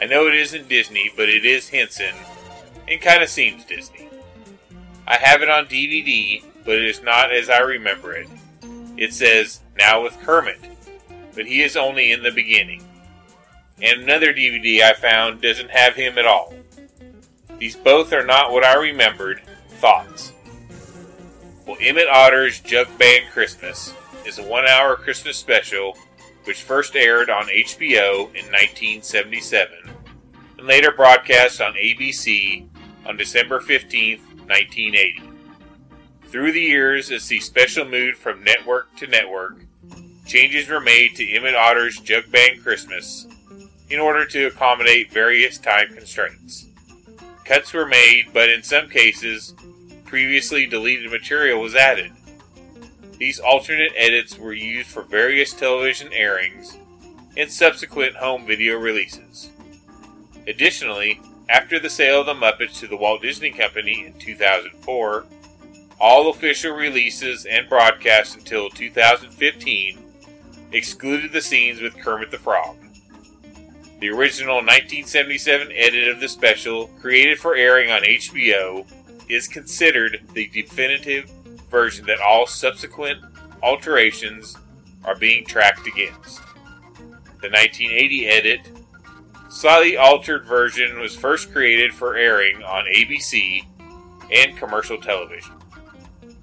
I 0.00 0.06
know 0.06 0.28
it 0.28 0.34
isn't 0.34 0.68
Disney, 0.68 1.10
but 1.16 1.28
it 1.28 1.44
is 1.44 1.68
Henson, 1.68 2.14
and 2.86 3.00
kind 3.00 3.24
of 3.24 3.28
seems 3.28 3.64
Disney. 3.64 4.08
I 5.08 5.16
have 5.16 5.42
it 5.42 5.50
on 5.50 5.66
DVD, 5.66 6.44
but 6.64 6.76
it 6.76 6.84
is 6.84 7.02
not 7.02 7.32
as 7.32 7.50
I 7.50 7.58
remember 7.58 8.12
it. 8.12 8.28
It 8.96 9.12
says, 9.12 9.60
now 9.76 10.04
with 10.04 10.18
Kermit, 10.20 10.60
but 11.34 11.44
he 11.44 11.62
is 11.62 11.76
only 11.76 12.12
in 12.12 12.22
the 12.22 12.30
beginning. 12.30 12.86
And 13.82 14.02
another 14.02 14.32
DVD 14.32 14.82
I 14.82 14.92
found 14.92 15.42
doesn't 15.42 15.70
have 15.70 15.96
him 15.96 16.18
at 16.18 16.26
all. 16.26 16.54
These 17.58 17.76
both 17.76 18.12
are 18.12 18.24
not 18.24 18.52
what 18.52 18.64
I 18.64 18.76
remembered. 18.76 19.42
Thoughts? 19.70 20.32
Well, 21.70 21.78
Emmett 21.80 22.08
Otter's 22.08 22.58
Jug 22.58 22.88
Band 22.98 23.26
Christmas 23.30 23.94
is 24.26 24.40
a 24.40 24.42
one 24.42 24.66
hour 24.66 24.96
Christmas 24.96 25.36
special 25.36 25.96
which 26.42 26.64
first 26.64 26.96
aired 26.96 27.30
on 27.30 27.44
HBO 27.44 28.26
in 28.34 28.46
1977 28.50 29.68
and 30.58 30.66
later 30.66 30.90
broadcast 30.90 31.60
on 31.60 31.74
ABC 31.74 32.66
on 33.06 33.16
December 33.16 33.60
15, 33.60 34.18
1980. 34.18 35.22
Through 36.24 36.50
the 36.50 36.60
years, 36.60 37.12
as 37.12 37.28
the 37.28 37.38
special 37.38 37.84
moved 37.84 38.18
from 38.18 38.42
network 38.42 38.96
to 38.96 39.06
network, 39.06 39.64
changes 40.26 40.68
were 40.68 40.80
made 40.80 41.14
to 41.14 41.30
Emmett 41.30 41.54
Otter's 41.54 42.00
Jug 42.00 42.28
Band 42.32 42.64
Christmas 42.64 43.28
in 43.90 44.00
order 44.00 44.26
to 44.26 44.46
accommodate 44.46 45.12
various 45.12 45.56
time 45.56 45.94
constraints. 45.94 46.66
Cuts 47.44 47.72
were 47.72 47.86
made, 47.86 48.32
but 48.32 48.50
in 48.50 48.64
some 48.64 48.88
cases, 48.88 49.54
previously 50.10 50.66
deleted 50.66 51.08
material 51.08 51.60
was 51.60 51.76
added. 51.76 52.10
These 53.16 53.38
alternate 53.38 53.92
edits 53.96 54.36
were 54.36 54.52
used 54.52 54.88
for 54.88 55.02
various 55.02 55.54
television 55.54 56.12
airings 56.12 56.76
and 57.36 57.48
subsequent 57.48 58.16
home 58.16 58.44
video 58.44 58.76
releases. 58.76 59.50
Additionally, 60.48 61.20
after 61.48 61.78
the 61.78 61.88
sale 61.88 62.22
of 62.22 62.26
the 62.26 62.34
Muppets 62.34 62.80
to 62.80 62.88
the 62.88 62.96
Walt 62.96 63.22
Disney 63.22 63.52
Company 63.52 64.04
in 64.04 64.14
2004, 64.14 65.26
all 66.00 66.28
official 66.28 66.72
releases 66.72 67.46
and 67.46 67.68
broadcasts 67.68 68.34
until 68.34 68.68
2015 68.68 69.98
excluded 70.72 71.30
the 71.30 71.40
scenes 71.40 71.80
with 71.80 71.96
Kermit 71.96 72.32
the 72.32 72.38
Frog. 72.38 72.76
The 74.00 74.08
original 74.08 74.56
1977 74.56 75.70
edit 75.72 76.08
of 76.08 76.18
the 76.18 76.28
special, 76.28 76.88
created 77.00 77.38
for 77.38 77.54
airing 77.54 77.92
on 77.92 78.02
HBO, 78.02 78.86
is 79.30 79.48
considered 79.48 80.22
the 80.34 80.48
definitive 80.48 81.30
version 81.70 82.06
that 82.06 82.20
all 82.20 82.46
subsequent 82.46 83.22
alterations 83.62 84.56
are 85.04 85.16
being 85.16 85.44
tracked 85.44 85.86
against. 85.86 86.40
The 87.40 87.48
1980 87.48 88.26
edit, 88.26 88.60
slightly 89.48 89.96
altered 89.96 90.44
version, 90.44 90.98
was 90.98 91.16
first 91.16 91.52
created 91.52 91.94
for 91.94 92.16
airing 92.16 92.62
on 92.62 92.84
ABC 92.84 93.64
and 94.30 94.56
commercial 94.56 95.00
television. 95.00 95.54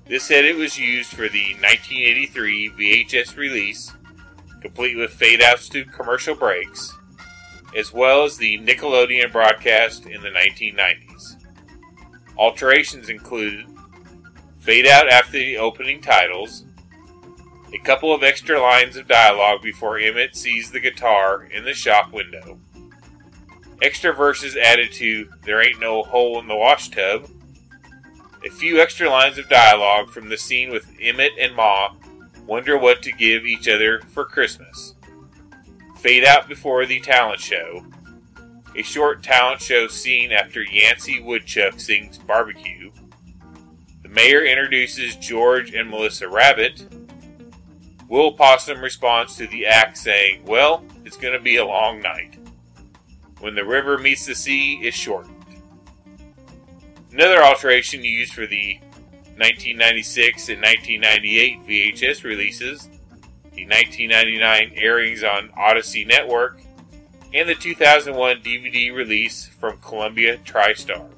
This 0.08 0.32
edit 0.32 0.56
was 0.56 0.80
used 0.80 1.10
for 1.10 1.28
the 1.30 1.54
1983 1.56 2.69
VHS 2.71 3.36
release, 3.36 3.93
complete 4.62 4.95
with 4.95 5.12
fade 5.12 5.41
outs 5.41 5.69
to 5.69 5.86
commercial 5.86 6.34
breaks, 6.34 6.93
as 7.76 7.93
well 7.93 8.23
as 8.23 8.38
the 8.38 8.58
Nickelodeon 8.60 9.32
broadcast 9.32 10.06
in 10.06 10.21
the 10.21 10.30
1990s. 10.30 11.37
Alterations 12.38 13.10
included 13.10 13.65
fade 14.60 14.86
out 14.86 15.10
after 15.10 15.34
the 15.34 15.58
opening 15.58 16.02
titles, 16.02 16.65
a 17.73 17.78
couple 17.80 18.13
of 18.13 18.23
extra 18.23 18.62
lines 18.62 18.97
of 18.97 19.08
dialogue 19.08 19.62
before 19.62 19.97
Emmett 19.97 20.36
sees 20.36 20.71
the 20.71 20.80
guitar 20.80 21.43
in 21.43 21.63
the 21.63 21.73
shop 21.73 22.12
window, 22.12 22.60
extra 23.82 24.13
verses 24.13 24.58
added 24.58 24.91
to 24.93 25.30
There 25.43 25.62
Ain't 25.62 25.80
No 25.80 26.04
Hole 26.04 26.39
in 26.39 26.47
the 26.47 26.56
Wash 26.56 26.89
Tub, 26.89 27.30
a 28.45 28.50
few 28.50 28.80
extra 28.80 29.10
lines 29.10 29.38
of 29.38 29.50
dialogue 29.50 30.10
from 30.10 30.30
the 30.30 30.38
scene 30.38 30.69
with 30.69 30.88
Emmett 31.02 31.34
and 31.39 31.56
Ma 31.56 31.93
wonder 32.45 32.78
what 32.78 33.02
to 33.04 33.12
give 33.12 33.45
each 33.45 33.67
other 33.67 34.02
for 34.10 34.26
Christmas. 34.26 34.95
Fade 35.97 36.23
out 36.23 36.47
before 36.47 36.86
the 36.86 37.00
talent 37.00 37.39
show. 37.39 37.86
A 38.77 38.83
short 38.83 39.23
talent 39.23 39.59
show 39.59 39.87
scene 39.87 40.31
after 40.31 40.61
Yancey 40.61 41.19
Woodchuck 41.19 41.79
sings 41.79 42.19
barbecue. 42.19 42.91
The 44.03 44.09
mayor 44.09 44.45
introduces 44.45 45.15
George 45.15 45.73
and 45.73 45.89
Melissa 45.89 46.29
Rabbit. 46.29 46.85
Will 48.07 48.33
Possum 48.33 48.79
responds 48.79 49.35
to 49.37 49.47
the 49.47 49.65
act 49.65 49.97
saying, 49.97 50.45
Well, 50.45 50.85
it's 51.05 51.17
going 51.17 51.33
to 51.33 51.39
be 51.39 51.55
a 51.55 51.65
long 51.65 52.03
night. 52.03 52.37
When 53.39 53.55
the 53.55 53.65
river 53.65 53.97
meets 53.97 54.27
the 54.27 54.35
sea 54.35 54.75
is 54.75 54.93
shortened. 54.93 55.33
Another 57.11 57.43
alteration 57.43 58.03
used 58.03 58.35
for 58.35 58.45
the 58.45 58.77
1996 59.37 60.49
and 60.49 60.61
1998 60.61 61.65
VHS 61.65 62.23
releases, 62.23 62.89
the 63.53 63.65
1999 63.65 64.73
airings 64.75 65.23
on 65.23 65.49
Odyssey 65.57 66.05
Network, 66.05 66.61
and 67.33 67.47
the 67.47 67.55
2001 67.55 68.41
DVD 68.41 68.93
release 68.93 69.47
from 69.47 69.77
Columbia 69.79 70.37
TriStar. 70.37 71.09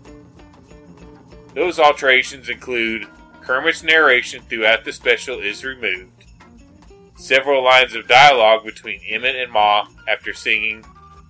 Those 1.53 1.79
alterations 1.79 2.49
include 2.49 3.07
Kermit's 3.41 3.83
narration 3.83 4.43
throughout 4.43 4.85
the 4.85 4.93
special 4.93 5.39
is 5.39 5.63
removed, 5.63 6.25
several 7.15 7.63
lines 7.63 7.95
of 7.95 8.07
dialogue 8.07 8.63
between 8.63 9.01
Emmett 9.07 9.35
and 9.35 9.51
Ma 9.51 9.87
after 10.07 10.33
singing 10.33 10.85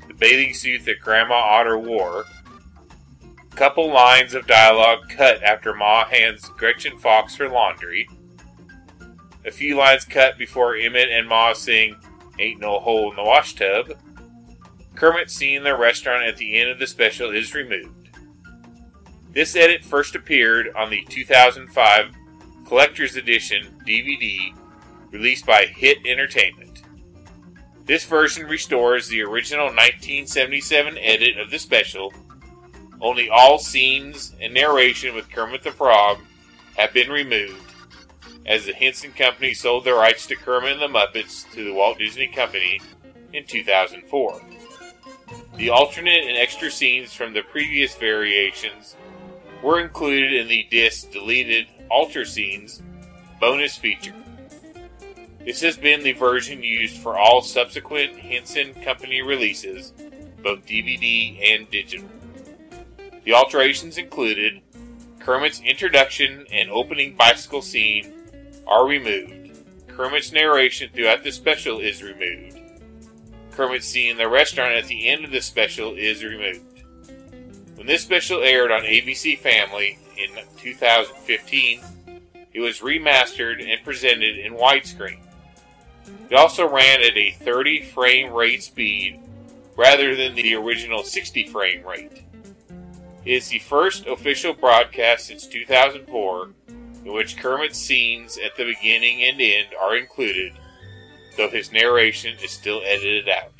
the 0.07 0.13
bathing 0.13 0.53
suit 0.53 0.85
that 0.85 0.99
Grandma 0.99 1.35
Otter 1.35 1.77
wore, 1.77 2.25
a 3.23 3.55
couple 3.55 3.91
lines 3.91 4.33
of 4.33 4.47
dialogue 4.47 5.09
cut 5.09 5.41
after 5.43 5.73
Ma 5.73 6.05
hands 6.05 6.49
Gretchen 6.57 6.97
Fox 6.97 7.35
her 7.35 7.49
laundry, 7.49 8.09
a 9.45 9.51
few 9.51 9.77
lines 9.77 10.05
cut 10.05 10.37
before 10.37 10.75
Emmett 10.75 11.09
and 11.09 11.27
Ma 11.27 11.53
sing 11.53 11.95
Ain't 12.39 12.59
No 12.59 12.79
Hole 12.79 13.11
in 13.11 13.15
the 13.15 13.23
Wash 13.23 13.53
Tub, 13.55 13.93
Kermit 14.99 15.31
seeing 15.31 15.63
the 15.63 15.77
restaurant 15.77 16.25
at 16.25 16.35
the 16.35 16.59
end 16.59 16.69
of 16.69 16.77
the 16.77 16.85
special 16.85 17.33
is 17.33 17.55
removed. 17.55 18.09
This 19.31 19.55
edit 19.55 19.85
first 19.85 20.13
appeared 20.13 20.75
on 20.75 20.89
the 20.89 21.05
2005 21.07 22.11
Collector's 22.67 23.15
Edition 23.15 23.81
DVD 23.87 24.53
released 25.09 25.45
by 25.45 25.67
Hit 25.67 25.99
Entertainment. 26.05 26.81
This 27.85 28.03
version 28.03 28.45
restores 28.45 29.07
the 29.07 29.21
original 29.21 29.67
1977 29.67 30.97
edit 30.97 31.37
of 31.37 31.49
the 31.49 31.59
special. 31.59 32.13
Only 32.99 33.29
all 33.29 33.57
scenes 33.57 34.35
and 34.41 34.53
narration 34.53 35.15
with 35.15 35.31
Kermit 35.31 35.63
the 35.63 35.71
Frog 35.71 36.17
have 36.75 36.91
been 36.91 37.09
removed, 37.09 37.73
as 38.45 38.65
the 38.65 38.73
Henson 38.73 39.13
Company 39.13 39.53
sold 39.53 39.85
the 39.85 39.93
rights 39.93 40.27
to 40.27 40.35
Kermit 40.35 40.73
and 40.73 40.81
the 40.81 40.99
Muppets 40.99 41.49
to 41.53 41.63
the 41.63 41.73
Walt 41.73 41.99
Disney 41.99 42.27
Company 42.27 42.81
in 43.31 43.45
2004. 43.45 44.41
The 45.59 45.71
alternate 45.71 46.23
and 46.23 46.37
extra 46.37 46.71
scenes 46.71 47.13
from 47.13 47.33
the 47.33 47.41
previous 47.41 47.93
variations 47.93 48.95
were 49.61 49.81
included 49.81 50.31
in 50.31 50.47
the 50.47 50.65
disc 50.71 51.11
deleted 51.11 51.67
alter 51.91 52.23
scenes 52.23 52.81
bonus 53.41 53.75
feature. 53.75 54.15
This 55.43 55.59
has 55.59 55.75
been 55.75 56.01
the 56.01 56.13
version 56.13 56.63
used 56.63 56.95
for 56.99 57.19
all 57.19 57.41
subsequent 57.41 58.17
Henson 58.17 58.73
Company 58.75 59.21
releases, 59.21 59.91
both 60.41 60.65
DVD 60.65 61.53
and 61.53 61.69
digital. 61.69 62.07
The 63.25 63.33
alterations 63.33 63.97
included 63.97 64.61
Kermit's 65.19 65.59
introduction 65.59 66.47
and 66.53 66.71
opening 66.71 67.17
bicycle 67.17 67.61
scene 67.61 68.13
are 68.65 68.87
removed. 68.87 69.57
Kermit's 69.89 70.31
narration 70.31 70.89
throughout 70.93 71.25
the 71.25 71.33
special 71.33 71.81
is 71.81 72.01
removed. 72.01 72.58
Kermit 73.51 73.95
in 73.95 74.17
the 74.17 74.27
restaurant 74.27 74.73
at 74.73 74.85
the 74.85 75.07
end 75.07 75.25
of 75.25 75.31
the 75.31 75.41
special 75.41 75.95
is 75.95 76.23
removed. 76.23 76.83
When 77.75 77.87
this 77.87 78.03
special 78.03 78.43
aired 78.43 78.71
on 78.71 78.81
ABC 78.81 79.37
Family 79.37 79.97
in 80.17 80.29
2015, 80.57 81.81
it 82.53 82.59
was 82.59 82.79
remastered 82.79 83.65
and 83.65 83.83
presented 83.83 84.37
in 84.37 84.53
widescreen. 84.53 85.19
It 86.29 86.35
also 86.35 86.67
ran 86.67 87.01
at 87.01 87.17
a 87.17 87.31
30 87.31 87.83
frame 87.83 88.33
rate 88.33 88.63
speed 88.63 89.19
rather 89.75 90.15
than 90.15 90.35
the 90.35 90.55
original 90.55 91.03
60 91.03 91.47
frame 91.47 91.85
rate. 91.85 92.23
It 93.25 93.31
is 93.31 93.49
the 93.49 93.59
first 93.59 94.07
official 94.07 94.53
broadcast 94.53 95.27
since 95.27 95.47
2004 95.47 96.49
in 97.05 97.13
which 97.13 97.37
Kermit's 97.37 97.77
scenes 97.77 98.37
at 98.37 98.55
the 98.57 98.65
beginning 98.65 99.23
and 99.23 99.39
end 99.39 99.69
are 99.79 99.95
included, 99.95 100.53
though 101.39 101.49
his 101.49 101.71
narration 101.71 102.35
is 102.43 102.51
still 102.51 102.81
edited 102.85 103.29
out. 103.29 103.53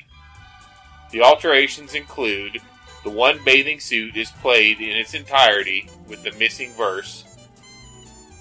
The 1.12 1.22
alterations 1.22 1.94
include 1.94 2.58
the 3.04 3.10
one 3.10 3.40
bathing 3.42 3.80
suit 3.80 4.18
is 4.18 4.30
played 4.30 4.80
in 4.80 4.90
its 4.90 5.14
entirety 5.14 5.88
with 6.06 6.22
the 6.22 6.32
missing 6.32 6.72
verse, 6.74 7.24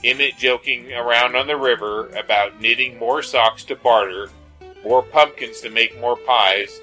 Emmet 0.04 0.38
joking 0.38 0.92
around 0.92 1.38
on 1.38 1.48
the 1.48 1.56
river 1.56 2.08
about 2.10 2.60
knitting 2.60 3.00
more 3.00 3.22
socks 3.22 3.64
to 3.64 3.78
barter, 3.78 4.30
more 4.84 5.04
pumpkins 5.04 5.62
to 5.62 5.70
make 5.70 6.00
more 6.02 6.18
pies, 6.18 6.82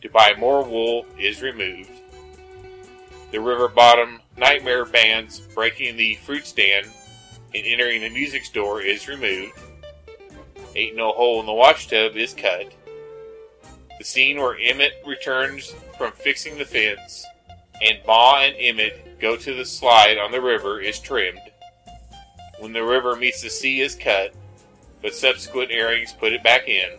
to 0.00 0.08
buy 0.08 0.32
more 0.38 0.64
wool 0.64 1.04
is 1.18 1.42
removed. 1.42 1.90
The 3.32 3.40
river 3.40 3.68
bottom 3.68 4.20
nightmare 4.38 4.86
bands 4.86 5.40
breaking 5.40 5.98
the 5.98 6.14
fruit 6.16 6.46
stand 6.46 6.86
and 7.54 7.66
entering 7.66 8.00
the 8.00 8.08
music 8.08 8.46
store 8.46 8.80
is 8.80 9.08
removed. 9.08 9.52
Ain't 10.78 10.94
no 10.94 11.10
hole 11.10 11.40
in 11.40 11.46
the 11.46 11.52
wash 11.52 11.88
tub 11.88 12.14
is 12.14 12.34
cut. 12.34 12.72
The 13.98 14.04
scene 14.04 14.38
where 14.38 14.56
Emmet 14.56 14.92
returns 15.04 15.74
from 15.98 16.12
fixing 16.12 16.56
the 16.56 16.64
fence 16.64 17.26
and 17.82 17.98
Ma 18.06 18.42
and 18.42 18.54
Emmet 18.56 19.18
go 19.18 19.36
to 19.36 19.54
the 19.54 19.64
slide 19.64 20.18
on 20.18 20.30
the 20.30 20.40
river 20.40 20.80
is 20.80 21.00
trimmed. 21.00 21.40
When 22.60 22.72
the 22.72 22.84
river 22.84 23.16
meets 23.16 23.42
the 23.42 23.50
sea 23.50 23.80
is 23.80 23.96
cut, 23.96 24.32
but 25.02 25.16
subsequent 25.16 25.72
airings 25.72 26.12
put 26.12 26.32
it 26.32 26.44
back 26.44 26.68
in. 26.68 26.90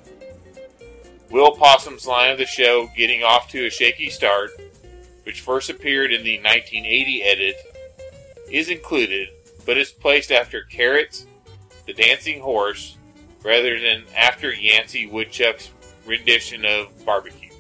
Will 1.32 1.56
Possum's 1.56 2.06
line 2.06 2.32
of 2.32 2.38
the 2.38 2.46
show 2.46 2.90
getting 2.98 3.24
off 3.24 3.50
to 3.52 3.66
a 3.66 3.70
shaky 3.70 4.10
start, 4.10 4.52
which 5.24 5.40
first 5.40 5.70
appeared 5.70 6.12
in 6.12 6.26
the 6.26 6.38
1980 6.40 7.24
edit, 7.24 7.56
is 8.52 8.68
included, 8.68 9.30
but 9.66 9.78
is 9.78 9.94
placed 9.94 10.34
after 10.34 10.64
Carrots, 10.64 11.28
the 11.86 11.94
dancing 11.94 12.42
horse, 12.42 12.98
rather 13.44 13.80
than 13.80 14.04
after 14.16 14.54
Yancy 14.54 15.08
Woodchuck's 15.08 15.72
rendition 16.06 16.66
of 16.66 17.06
Barbecue. 17.06 17.52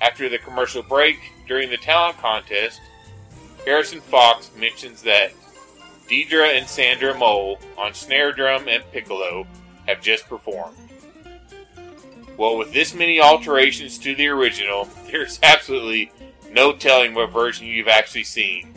After 0.00 0.28
the 0.28 0.38
commercial 0.38 0.82
break, 0.82 1.18
during 1.46 1.70
the 1.70 1.76
talent 1.76 2.18
contest, 2.18 2.80
Harrison 3.64 4.00
Fox 4.00 4.50
mentions 4.56 5.02
that 5.02 5.32
Deidre 6.08 6.58
and 6.58 6.68
Sandra 6.68 7.16
Mole 7.16 7.58
on 7.78 7.94
snare 7.94 8.32
drum 8.32 8.68
and 8.68 8.82
piccolo 8.92 9.46
have 9.86 10.02
just 10.02 10.28
performed. 10.28 10.76
Well, 12.36 12.58
with 12.58 12.72
this 12.72 12.94
many 12.94 13.20
alterations 13.20 13.98
to 13.98 14.14
the 14.14 14.26
original, 14.28 14.88
there's 15.10 15.38
absolutely 15.42 16.10
no 16.50 16.72
telling 16.72 17.14
what 17.14 17.30
version 17.30 17.66
you've 17.66 17.88
actually 17.88 18.24
seen. 18.24 18.74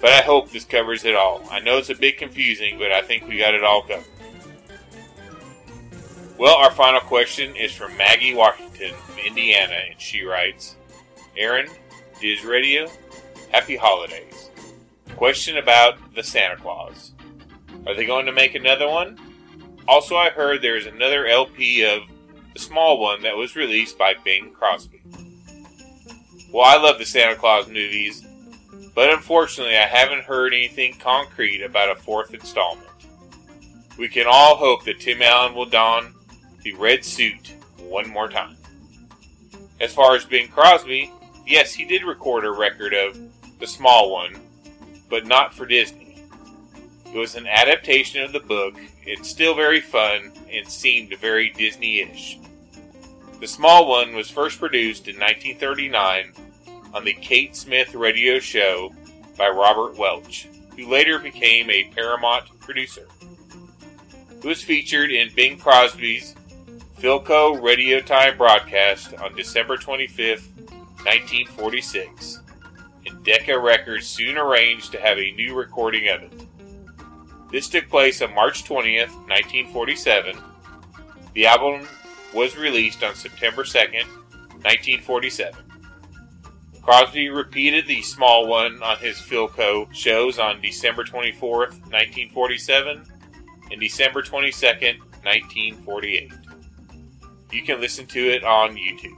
But 0.00 0.12
I 0.12 0.22
hope 0.22 0.50
this 0.50 0.64
covers 0.64 1.04
it 1.04 1.14
all. 1.14 1.42
I 1.50 1.60
know 1.60 1.78
it's 1.78 1.90
a 1.90 1.94
bit 1.94 2.18
confusing, 2.18 2.78
but 2.78 2.92
I 2.92 3.02
think 3.02 3.26
we 3.26 3.38
got 3.38 3.54
it 3.54 3.64
all 3.64 3.82
covered. 3.82 4.04
Well, 6.38 6.56
our 6.56 6.70
final 6.70 7.00
question 7.00 7.56
is 7.56 7.72
from 7.72 7.96
Maggie 7.96 8.34
Washington 8.34 8.92
from 8.92 9.18
Indiana, 9.18 9.76
and 9.90 9.98
she 9.98 10.22
writes 10.22 10.76
Erin, 11.34 11.66
Diz 12.20 12.44
Radio, 12.44 12.90
Happy 13.50 13.74
Holidays. 13.74 14.50
Question 15.14 15.56
about 15.56 15.96
the 16.14 16.22
Santa 16.22 16.56
Clause. 16.56 17.12
Are 17.86 17.94
they 17.94 18.04
going 18.04 18.26
to 18.26 18.32
make 18.32 18.54
another 18.54 18.86
one? 18.86 19.18
Also, 19.88 20.16
I 20.16 20.28
heard 20.28 20.60
there 20.60 20.76
is 20.76 20.84
another 20.84 21.26
LP 21.26 21.86
of 21.86 22.02
the 22.52 22.60
small 22.60 23.00
one 23.00 23.22
that 23.22 23.36
was 23.36 23.56
released 23.56 23.96
by 23.96 24.12
Bing 24.22 24.50
Crosby. 24.52 25.00
Well, 26.52 26.64
I 26.64 26.76
love 26.76 26.98
the 26.98 27.06
Santa 27.06 27.36
Clause 27.36 27.66
movies, 27.66 28.26
but 28.94 29.08
unfortunately, 29.08 29.76
I 29.76 29.86
haven't 29.86 30.24
heard 30.24 30.52
anything 30.52 30.98
concrete 30.98 31.62
about 31.62 31.96
a 31.96 32.00
fourth 32.00 32.34
installment. 32.34 32.90
We 33.98 34.08
can 34.08 34.26
all 34.28 34.56
hope 34.56 34.84
that 34.84 35.00
Tim 35.00 35.22
Allen 35.22 35.54
will 35.54 35.64
don 35.64 36.12
the 36.66 36.72
red 36.72 37.04
suit 37.04 37.52
one 37.78 38.08
more 38.10 38.28
time. 38.28 38.56
As 39.80 39.94
far 39.94 40.16
as 40.16 40.24
Bing 40.24 40.48
Crosby, 40.48 41.12
yes, 41.46 41.72
he 41.72 41.84
did 41.84 42.02
record 42.02 42.44
a 42.44 42.50
record 42.50 42.92
of 42.92 43.16
the 43.60 43.68
small 43.68 44.10
one, 44.10 44.34
but 45.08 45.26
not 45.26 45.54
for 45.54 45.64
Disney. 45.64 46.24
It 47.04 47.16
was 47.16 47.36
an 47.36 47.46
adaptation 47.46 48.20
of 48.24 48.32
the 48.32 48.40
book. 48.40 48.74
It's 49.04 49.28
still 49.28 49.54
very 49.54 49.80
fun 49.80 50.32
and 50.50 50.66
seemed 50.66 51.16
very 51.20 51.50
Disney 51.50 52.00
ish. 52.00 52.40
The 53.38 53.46
small 53.46 53.88
one 53.88 54.16
was 54.16 54.28
first 54.28 54.58
produced 54.58 55.06
in 55.06 55.14
1939 55.20 56.32
on 56.94 57.04
the 57.04 57.14
Kate 57.14 57.54
Smith 57.54 57.94
radio 57.94 58.40
show 58.40 58.92
by 59.38 59.50
Robert 59.50 59.96
Welch, 59.96 60.48
who 60.76 60.88
later 60.88 61.20
became 61.20 61.70
a 61.70 61.92
Paramount 61.94 62.46
producer. 62.58 63.06
It 64.32 64.44
was 64.44 64.64
featured 64.64 65.12
in 65.12 65.32
Bing 65.32 65.58
Crosby's 65.58 66.34
Philco 66.98 67.60
Radio 67.60 68.00
Time 68.00 68.38
broadcast 68.38 69.12
on 69.16 69.36
December 69.36 69.76
25, 69.76 70.48
1946, 71.04 72.40
and 73.06 73.22
Decca 73.22 73.58
Records 73.58 74.06
soon 74.06 74.38
arranged 74.38 74.92
to 74.92 75.00
have 75.00 75.18
a 75.18 75.32
new 75.32 75.54
recording 75.54 76.08
of 76.08 76.22
it. 76.22 76.32
This 77.52 77.68
took 77.68 77.90
place 77.90 78.22
on 78.22 78.34
March 78.34 78.64
20th, 78.64 79.14
1947. 79.28 80.38
The 81.34 81.46
album 81.46 81.86
was 82.34 82.56
released 82.56 83.04
on 83.04 83.14
September 83.14 83.64
2nd, 83.64 84.06
1947. 84.64 85.54
Crosby 86.80 87.28
repeated 87.28 87.86
the 87.86 88.00
small 88.00 88.46
one 88.46 88.82
on 88.82 88.96
his 88.98 89.18
Philco 89.18 89.92
shows 89.92 90.38
on 90.38 90.62
December 90.62 91.04
24th, 91.04 91.72
1947 91.92 93.02
and 93.70 93.80
December 93.80 94.22
22nd, 94.22 94.98
1948. 95.22 96.32
You 97.56 97.62
can 97.62 97.80
listen 97.80 98.04
to 98.08 98.20
it 98.20 98.44
on 98.44 98.76
YouTube. 98.76 99.16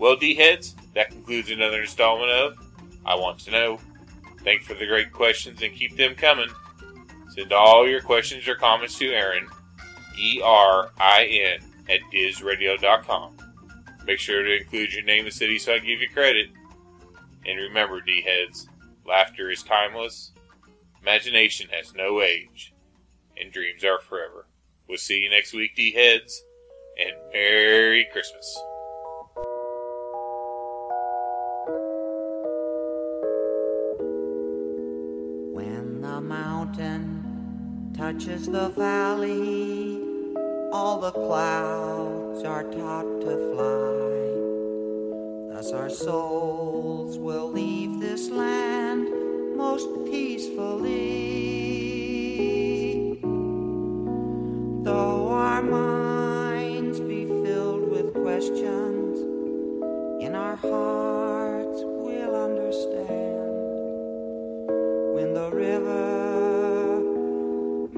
Well, 0.00 0.16
D 0.16 0.34
heads, 0.34 0.74
that 0.94 1.12
concludes 1.12 1.48
another 1.48 1.82
installment 1.82 2.32
of 2.32 2.58
I 3.04 3.14
Want 3.14 3.38
to 3.40 3.52
Know. 3.52 3.78
Thanks 4.42 4.66
for 4.66 4.74
the 4.74 4.84
great 4.84 5.12
questions 5.12 5.62
and 5.62 5.72
keep 5.72 5.96
them 5.96 6.16
coming. 6.16 6.48
Send 7.30 7.52
all 7.52 7.86
your 7.86 8.00
questions 8.00 8.48
or 8.48 8.56
comments 8.56 8.98
to 8.98 9.12
Erin, 9.12 9.46
E 10.18 10.40
R 10.42 10.90
I 10.98 11.26
N, 11.26 11.60
at 11.88 12.00
DizRadio.com. 12.12 13.36
Make 14.04 14.18
sure 14.18 14.42
to 14.42 14.56
include 14.56 14.92
your 14.92 15.04
name 15.04 15.24
and 15.24 15.32
city 15.32 15.60
so 15.60 15.72
I 15.72 15.78
give 15.78 16.00
you 16.00 16.08
credit. 16.12 16.48
And 17.46 17.60
remember, 17.60 18.00
D 18.00 18.22
heads, 18.22 18.66
laughter 19.06 19.52
is 19.52 19.62
timeless, 19.62 20.32
imagination 21.00 21.68
has 21.70 21.94
no 21.94 22.22
age, 22.22 22.74
and 23.40 23.52
dreams 23.52 23.84
are 23.84 24.00
forever. 24.00 24.48
We'll 24.88 24.98
see 24.98 25.20
you 25.20 25.30
next 25.30 25.52
week, 25.52 25.76
D 25.76 25.92
heads, 25.92 26.42
and 26.98 27.12
Merry 27.32 28.06
Christmas. 28.06 28.58
When 35.52 36.00
the 36.00 36.20
mountain 36.22 37.92
touches 37.96 38.46
the 38.46 38.70
valley, 38.70 40.00
all 40.72 41.00
the 41.00 41.12
clouds 41.12 42.42
are 42.44 42.64
taught 42.64 43.20
to 43.20 43.54
fly. 43.54 44.32
Thus 45.54 45.72
our 45.72 45.90
souls 45.90 47.18
will 47.18 47.50
leave 47.50 48.00
this 48.00 48.30
land 48.30 49.08
most 49.54 49.88
peacefully. 50.06 51.26
Though 54.82 55.28
our 55.28 55.62
minds 55.62 56.25
questions, 58.36 59.18
in 60.22 60.34
our 60.34 60.56
hearts 60.56 61.80
we'll 61.82 62.36
understand 62.36 63.48
when 65.14 65.32
the 65.32 65.50
river 65.52 67.00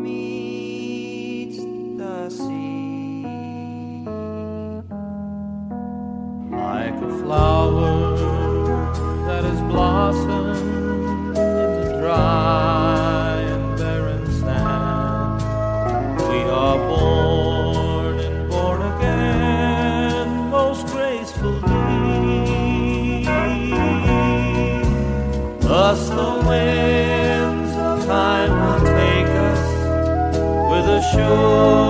meets 0.01 1.59
the 2.03 2.31
sea. 2.31 3.25
like 6.53 6.95
a 7.03 7.19
flower 7.19 7.68
with 31.15 31.88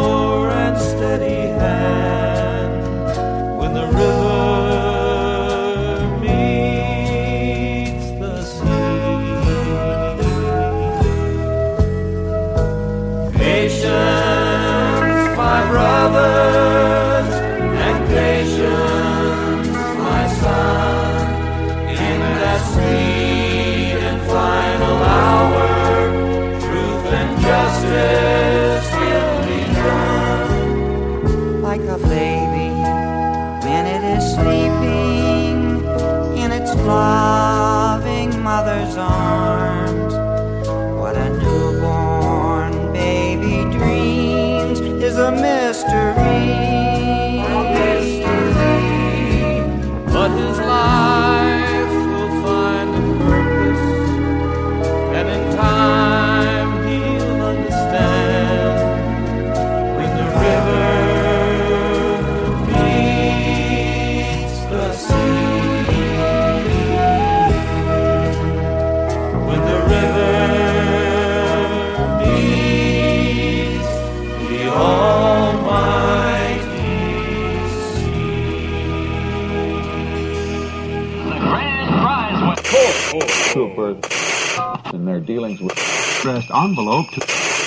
dealings 85.38 85.60
with 85.60 85.72
addressed 86.18 86.50
envelope 86.50 87.08
to 87.10 87.20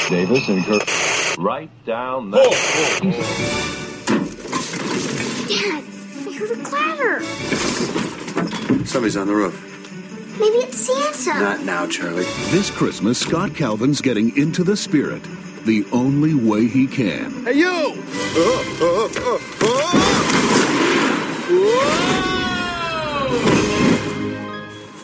Davis 0.09 0.49
and 0.49 0.65
Kirk. 0.65 0.83
Right 1.37 1.69
down 1.85 2.31
that. 2.31 2.51
Dad, 5.47 5.83
I 6.27 6.33
heard 6.37 6.51
a 6.51 6.63
clatter. 6.65 7.23
Somebody's 8.85 9.15
on 9.15 9.27
the 9.27 9.35
roof. 9.35 9.69
Maybe 10.37 10.55
it's 10.55 10.79
Santa. 10.79 11.39
Not 11.39 11.61
now, 11.61 11.87
Charlie. 11.87 12.25
This 12.49 12.69
Christmas, 12.71 13.17
Scott 13.19 13.55
Calvin's 13.55 14.01
getting 14.01 14.35
into 14.35 14.65
the 14.65 14.75
spirit 14.75 15.23
the 15.63 15.85
only 15.93 16.33
way 16.33 16.67
he 16.67 16.87
can. 16.87 17.45
Hey, 17.45 17.53
you! 17.53 18.03
Uh, 18.35 18.65
uh, 18.81 19.35
uh. 19.35 19.50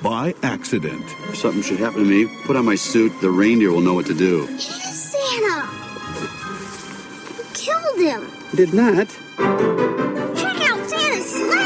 By 0.08 0.34
accident. 0.42 1.04
If 1.28 1.36
something 1.36 1.62
should 1.62 1.80
happen 1.80 2.00
to 2.00 2.06
me, 2.06 2.28
put 2.46 2.56
on 2.56 2.64
my 2.64 2.76
suit. 2.76 3.12
The 3.20 3.30
reindeer 3.30 3.74
will 3.74 3.82
know 3.82 3.94
what 3.94 4.06
to 4.06 4.14
do. 4.14 4.44
It 4.46 4.52
is 4.52 5.12
Santa. 5.12 5.68
You 7.36 7.44
killed 7.54 8.00
him. 8.00 8.26
Did 8.56 8.74
not. 8.74 9.10
Check 10.40 10.62
out 10.64 10.90
Santa's 10.90 11.30
sleigh. 11.30 11.60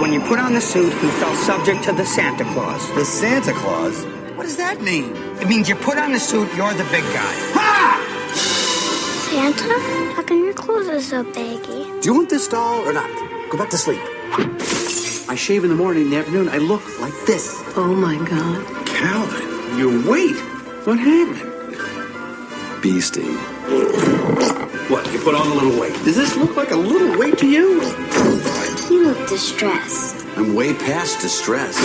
When 0.00 0.12
you 0.12 0.20
put 0.22 0.40
on 0.40 0.54
the 0.54 0.60
suit, 0.60 0.92
you 1.00 1.10
fell 1.22 1.36
subject 1.36 1.84
to 1.84 1.92
the 1.92 2.04
Santa 2.04 2.42
Clause. 2.42 2.84
The 2.96 3.04
Santa 3.04 3.52
Clause? 3.52 4.04
What 4.34 4.42
does 4.42 4.56
that 4.56 4.82
mean? 4.82 5.14
It 5.40 5.46
means 5.46 5.68
you 5.68 5.76
put 5.76 5.98
on 5.98 6.10
the 6.10 6.18
suit, 6.18 6.52
you're 6.56 6.74
the 6.74 6.82
big 6.90 7.04
guy. 7.14 7.34
Ha! 7.54 8.00
Santa, 9.30 9.78
how 10.16 10.22
come 10.24 10.42
your 10.42 10.52
clothes 10.52 10.88
are 10.88 11.00
so 11.00 11.22
baggy? 11.22 11.84
Do 12.00 12.08
you 12.08 12.14
want 12.14 12.28
this 12.28 12.48
doll 12.48 12.80
or 12.80 12.92
not? 12.92 13.31
Go 13.52 13.58
back 13.58 13.68
to 13.68 13.76
sleep. 13.76 14.00
I 15.28 15.34
shave 15.36 15.62
in 15.62 15.68
the 15.68 15.76
morning, 15.76 16.04
in 16.04 16.10
the 16.10 16.16
afternoon. 16.16 16.48
I 16.48 16.56
look 16.56 16.82
like 17.00 17.12
this. 17.26 17.62
Oh 17.76 17.94
my 17.94 18.16
god. 18.26 18.86
Calvin, 18.86 19.78
your 19.78 19.92
weight. 20.10 20.38
What 20.86 20.98
happened? 20.98 21.52
Beastie. 22.82 23.34
What? 24.88 25.12
You 25.12 25.18
put 25.18 25.34
on 25.34 25.46
a 25.48 25.54
little 25.54 25.78
weight. 25.78 25.92
Does 26.02 26.16
this 26.16 26.34
look 26.34 26.56
like 26.56 26.70
a 26.70 26.76
little 26.76 27.18
weight 27.18 27.36
to 27.40 27.46
you? 27.46 27.82
You 28.88 29.08
look 29.08 29.28
distressed. 29.28 30.24
I'm 30.38 30.54
way 30.54 30.72
past 30.72 31.20
distressed. 31.20 31.78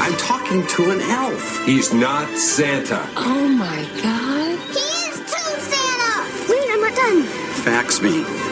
I'm 0.00 0.16
talking 0.16 0.66
to 0.66 0.92
an 0.92 1.02
elf. 1.02 1.66
He's 1.66 1.92
not 1.92 2.26
Santa. 2.38 3.06
Oh 3.16 3.46
my 3.46 3.86
god. 4.02 4.58
He 4.74 4.80
is 5.10 5.18
too, 5.18 5.60
Santa! 5.60 6.50
Wait, 6.50 6.70
I'm 6.72 6.80
not 6.80 6.96
done. 6.96 7.22
Fax 7.64 8.00
me. 8.00 8.45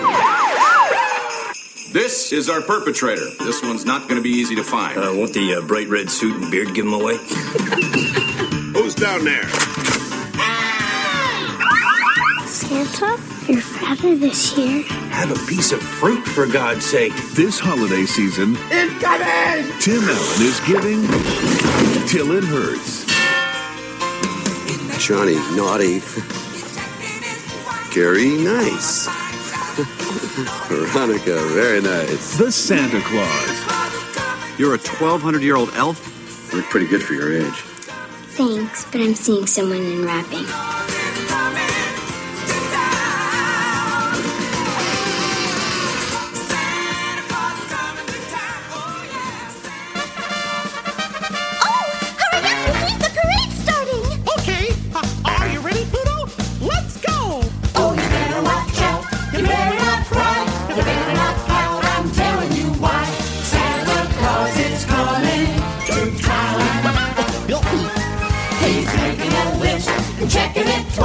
This 1.95 2.33
is 2.33 2.51
our 2.51 2.61
perpetrator. 2.61 3.31
This 3.39 3.63
one's 3.63 3.85
not 3.85 4.09
going 4.09 4.17
to 4.17 4.21
be 4.21 4.31
easy 4.31 4.57
to 4.57 4.65
find. 4.65 4.99
Uh, 4.99 5.13
won't 5.15 5.33
the 5.33 5.55
uh, 5.55 5.61
bright 5.61 5.89
red 5.89 6.11
suit 6.11 6.43
and 6.43 6.51
beard 6.51 6.75
give 6.75 6.87
him 6.87 6.93
away? 6.93 7.19
Who's 8.75 8.97
down 8.97 9.25
there? 9.25 9.49
Santa? 12.49 13.17
You're 13.47 13.61
fatter 13.61 14.17
this 14.17 14.59
year. 14.59 14.83
Have 15.13 15.31
a 15.31 15.47
piece 15.47 15.71
of 15.71 15.81
fruit, 15.81 16.27
for 16.27 16.49
God's 16.49 16.85
sake. 16.85 17.13
This 17.35 17.61
holiday 17.61 18.07
season, 18.07 18.57
Incoming! 18.73 19.71
Tim 19.79 20.03
Allen 20.03 20.43
is 20.43 20.59
giving 20.67 21.07
till 22.09 22.33
it 22.33 22.43
hurts. 22.43 23.05
Johnny, 24.99 25.37
naughty. 25.55 26.03
Gary, 27.95 28.31
nice. 28.43 29.24
Veronica, 29.75 31.35
very 31.49 31.81
nice. 31.83 32.37
The 32.39 32.53
Santa 32.53 33.01
Clause. 33.01 34.59
You're 34.59 34.75
a 34.75 34.79
1,200 34.79 35.43
year 35.43 35.57
old 35.57 35.71
elf? 35.75 36.01
You 36.53 36.59
look 36.59 36.71
pretty 36.71 36.87
good 36.87 37.03
for 37.03 37.15
your 37.15 37.33
age. 37.33 37.61
Thanks, 38.37 38.85
but 38.93 39.01
I'm 39.01 39.15
seeing 39.15 39.47
someone 39.47 39.79
in 39.79 40.05
wrapping. 40.05 41.04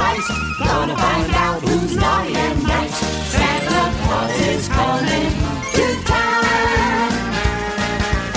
Twice. 0.00 0.28
Gonna 0.58 0.96
find 0.96 1.32
out 1.44 1.60
who's 1.62 1.94
naughty 1.96 2.34
and 2.34 2.62
nice. 2.62 2.96
Santa 3.34 3.82
Claus 4.04 4.34
is 4.52 4.68
coming 4.68 5.30
to 5.76 5.86
town. 6.08 7.10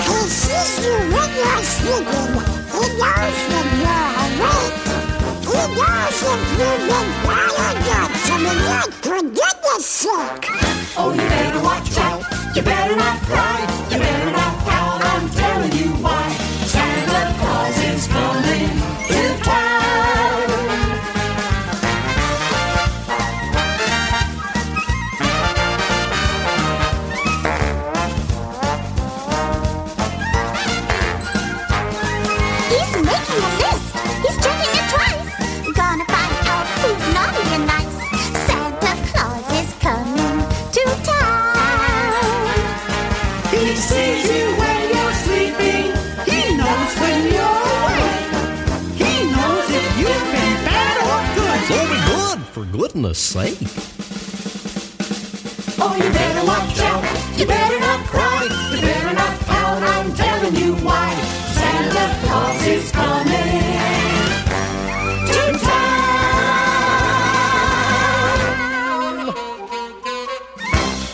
He 0.06 0.18
sees 0.40 0.72
you 0.84 0.96
when 1.14 1.30
you're 1.40 1.64
sleeping. 1.76 2.32
He 2.74 2.84
knows 3.00 3.38
when 3.50 3.68
you're 3.82 4.12
awake. 4.24 4.76
He 5.50 5.60
knows 5.78 6.20
if 6.30 6.42
you've 6.58 6.82
been 6.86 7.52
or 7.62 7.74
good. 7.88 8.10
So 8.26 8.34
when 8.44 8.58
you're 8.68 8.90
for 9.04 9.20
goodness 9.38 9.84
sake. 10.02 10.46
Oh, 10.96 11.10
you 11.16 11.26
better 11.34 11.62
watch 11.68 11.96
out. 12.08 12.22
You 12.54 12.62
better 12.62 12.96
not 12.96 13.18
cry. 13.28 13.60
Goodness 52.94 53.18
sake. 53.18 53.58
Oh, 55.80 55.96
you 55.96 56.10
better 56.12 56.46
watch 56.46 56.78
out. 56.78 57.02
You 57.36 57.46
better 57.46 57.80
not 57.80 58.06
cry. 58.06 58.44
You 58.70 58.80
better 58.80 59.14
not 59.14 59.40
pout. 59.40 59.82
I'm 59.82 60.14
telling 60.14 60.54
you 60.54 60.76
why. 60.76 61.12
Santa 61.58 62.14
Claus 62.24 62.66
is 62.66 62.92
coming 62.92 63.50
to 65.26 65.58
town. 65.58 66.04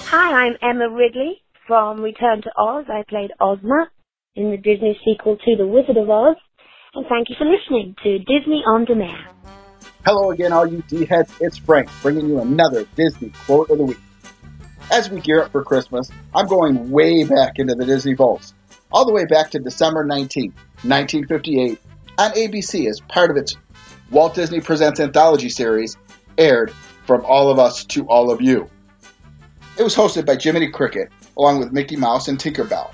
Hi, 0.04 0.44
I'm 0.44 0.56
Emma 0.60 0.90
Ridley 0.90 1.40
from 1.66 2.02
Return 2.02 2.42
to 2.42 2.50
Oz. 2.58 2.84
I 2.90 3.04
played 3.08 3.32
Ozma 3.40 3.90
in 4.36 4.50
the 4.50 4.58
Disney 4.58 5.00
sequel 5.02 5.38
to 5.38 5.56
The 5.56 5.66
Wizard 5.66 5.96
of 5.96 6.10
Oz. 6.10 6.36
And 6.92 7.06
thank 7.08 7.30
you 7.30 7.36
for 7.38 7.46
listening 7.46 7.94
to 8.02 8.18
Disney 8.18 8.62
On 8.66 8.84
Demand. 8.84 9.59
Hello 10.06 10.30
again, 10.30 10.50
all 10.50 10.66
you 10.66 10.82
D-heads. 10.88 11.30
It's 11.40 11.58
Frank, 11.58 11.90
bringing 12.00 12.26
you 12.26 12.40
another 12.40 12.86
Disney 12.96 13.32
quote 13.44 13.68
of 13.68 13.76
the 13.76 13.84
week. 13.84 13.98
As 14.90 15.10
we 15.10 15.20
gear 15.20 15.42
up 15.42 15.52
for 15.52 15.62
Christmas, 15.62 16.10
I'm 16.34 16.46
going 16.46 16.90
way 16.90 17.24
back 17.24 17.58
into 17.58 17.74
the 17.74 17.84
Disney 17.84 18.14
vaults, 18.14 18.54
all 18.90 19.04
the 19.04 19.12
way 19.12 19.26
back 19.26 19.50
to 19.50 19.58
December 19.58 20.02
19, 20.06 20.52
1958, 20.84 21.78
on 22.16 22.30
ABC 22.32 22.88
as 22.88 23.00
part 23.00 23.30
of 23.30 23.36
its 23.36 23.58
Walt 24.10 24.34
Disney 24.34 24.62
Presents 24.62 25.00
Anthology 25.00 25.50
series, 25.50 25.98
aired 26.38 26.72
From 27.04 27.22
All 27.26 27.50
of 27.50 27.58
Us 27.58 27.84
to 27.84 28.06
All 28.06 28.30
of 28.30 28.40
You. 28.40 28.70
It 29.78 29.82
was 29.82 29.94
hosted 29.94 30.24
by 30.24 30.38
Jiminy 30.40 30.70
Cricket, 30.70 31.10
along 31.36 31.58
with 31.58 31.72
Mickey 31.72 31.96
Mouse 31.96 32.26
and 32.26 32.38
Tinkerbell. 32.38 32.90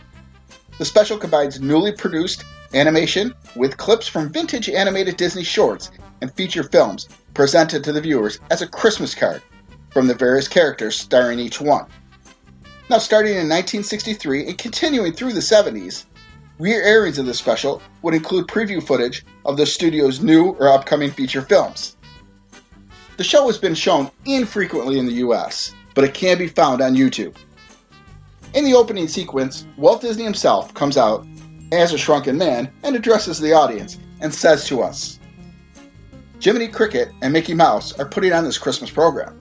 The 0.78 0.84
special 0.84 1.18
combines 1.18 1.60
newly 1.60 1.92
produced 1.92 2.44
animation 2.74 3.34
with 3.54 3.76
clips 3.76 4.08
from 4.08 4.32
vintage 4.32 4.68
animated 4.68 5.16
Disney 5.16 5.44
shorts 5.44 5.90
and 6.20 6.32
feature 6.32 6.62
films 6.62 7.08
presented 7.34 7.84
to 7.84 7.92
the 7.92 8.00
viewers 8.00 8.40
as 8.50 8.62
a 8.62 8.66
Christmas 8.66 9.14
card 9.14 9.42
from 9.90 10.06
the 10.06 10.14
various 10.14 10.48
characters 10.48 10.96
starring 10.96 11.38
each 11.38 11.60
one. 11.60 11.86
Now, 12.88 12.98
starting 12.98 13.32
in 13.32 13.48
1963 13.48 14.46
and 14.46 14.58
continuing 14.58 15.12
through 15.12 15.32
the 15.32 15.40
70s, 15.40 16.04
rear 16.58 16.82
airings 16.82 17.18
of 17.18 17.26
the 17.26 17.34
special 17.34 17.82
would 18.02 18.14
include 18.14 18.46
preview 18.46 18.82
footage 18.82 19.24
of 19.44 19.56
the 19.56 19.66
studio's 19.66 20.22
new 20.22 20.50
or 20.58 20.68
upcoming 20.68 21.10
feature 21.10 21.42
films. 21.42 21.96
The 23.16 23.24
show 23.24 23.46
has 23.46 23.58
been 23.58 23.74
shown 23.74 24.10
infrequently 24.24 24.98
in 24.98 25.06
the 25.06 25.14
US, 25.14 25.74
but 25.94 26.04
it 26.04 26.14
can 26.14 26.38
be 26.38 26.48
found 26.48 26.80
on 26.80 26.94
YouTube. 26.94 27.34
In 28.54 28.64
the 28.64 28.74
opening 28.74 29.08
sequence, 29.08 29.66
Walt 29.76 30.00
Disney 30.00 30.24
himself 30.24 30.72
comes 30.74 30.96
out 30.96 31.26
as 31.72 31.92
a 31.92 31.98
shrunken 31.98 32.38
man 32.38 32.70
and 32.82 32.96
addresses 32.96 33.40
the 33.40 33.52
audience 33.52 33.98
and 34.20 34.32
says 34.32 34.66
to 34.66 34.82
us 34.82 35.18
Jiminy 36.40 36.68
Cricket 36.68 37.10
and 37.22 37.32
Mickey 37.32 37.54
Mouse 37.54 37.98
are 37.98 38.08
putting 38.08 38.32
on 38.32 38.44
this 38.44 38.58
Christmas 38.58 38.90
program. 38.90 39.40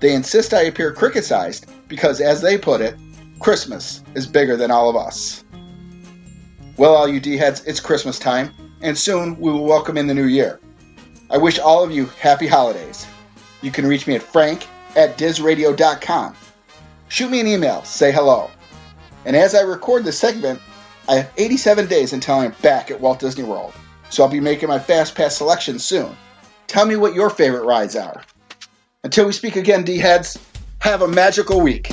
They 0.00 0.14
insist 0.14 0.52
I 0.52 0.62
appear 0.62 0.92
cricket 0.92 1.24
sized 1.24 1.66
because, 1.88 2.20
as 2.20 2.42
they 2.42 2.58
put 2.58 2.80
it, 2.80 2.96
Christmas 3.38 4.02
is 4.14 4.26
bigger 4.26 4.56
than 4.56 4.70
all 4.70 4.90
of 4.90 4.96
us. 4.96 5.44
Well, 6.76 6.94
all 6.94 7.08
you 7.08 7.20
D 7.20 7.36
heads, 7.36 7.62
it's 7.64 7.80
Christmas 7.80 8.18
time, 8.18 8.52
and 8.80 8.98
soon 8.98 9.38
we 9.38 9.52
will 9.52 9.64
welcome 9.64 9.96
in 9.96 10.08
the 10.08 10.14
new 10.14 10.26
year. 10.26 10.60
I 11.30 11.38
wish 11.38 11.58
all 11.58 11.84
of 11.84 11.92
you 11.92 12.06
happy 12.20 12.46
holidays. 12.46 13.06
You 13.62 13.70
can 13.70 13.86
reach 13.86 14.06
me 14.06 14.16
at 14.16 14.22
frank 14.22 14.66
at 14.96 15.16
dizradio.com. 15.16 16.34
Shoot 17.08 17.30
me 17.30 17.40
an 17.40 17.46
email, 17.46 17.84
say 17.84 18.10
hello. 18.10 18.50
And 19.24 19.36
as 19.36 19.54
I 19.54 19.60
record 19.60 20.04
this 20.04 20.18
segment, 20.18 20.60
I 21.08 21.16
have 21.16 21.32
87 21.36 21.86
days 21.86 22.12
until 22.12 22.36
I'm 22.36 22.54
back 22.62 22.90
at 22.90 23.00
Walt 23.00 23.18
Disney 23.18 23.44
World, 23.44 23.72
so 24.10 24.22
I'll 24.22 24.30
be 24.30 24.40
making 24.40 24.68
my 24.68 24.78
Fast 24.78 25.14
Pass 25.14 25.36
selection 25.36 25.78
soon. 25.78 26.14
Tell 26.68 26.86
me 26.86 26.96
what 26.96 27.14
your 27.14 27.28
favorite 27.28 27.64
rides 27.64 27.96
are. 27.96 28.22
Until 29.04 29.26
we 29.26 29.32
speak 29.32 29.56
again, 29.56 29.82
D 29.82 29.98
heads, 29.98 30.38
have 30.78 31.02
a 31.02 31.08
magical 31.08 31.60
week. 31.60 31.90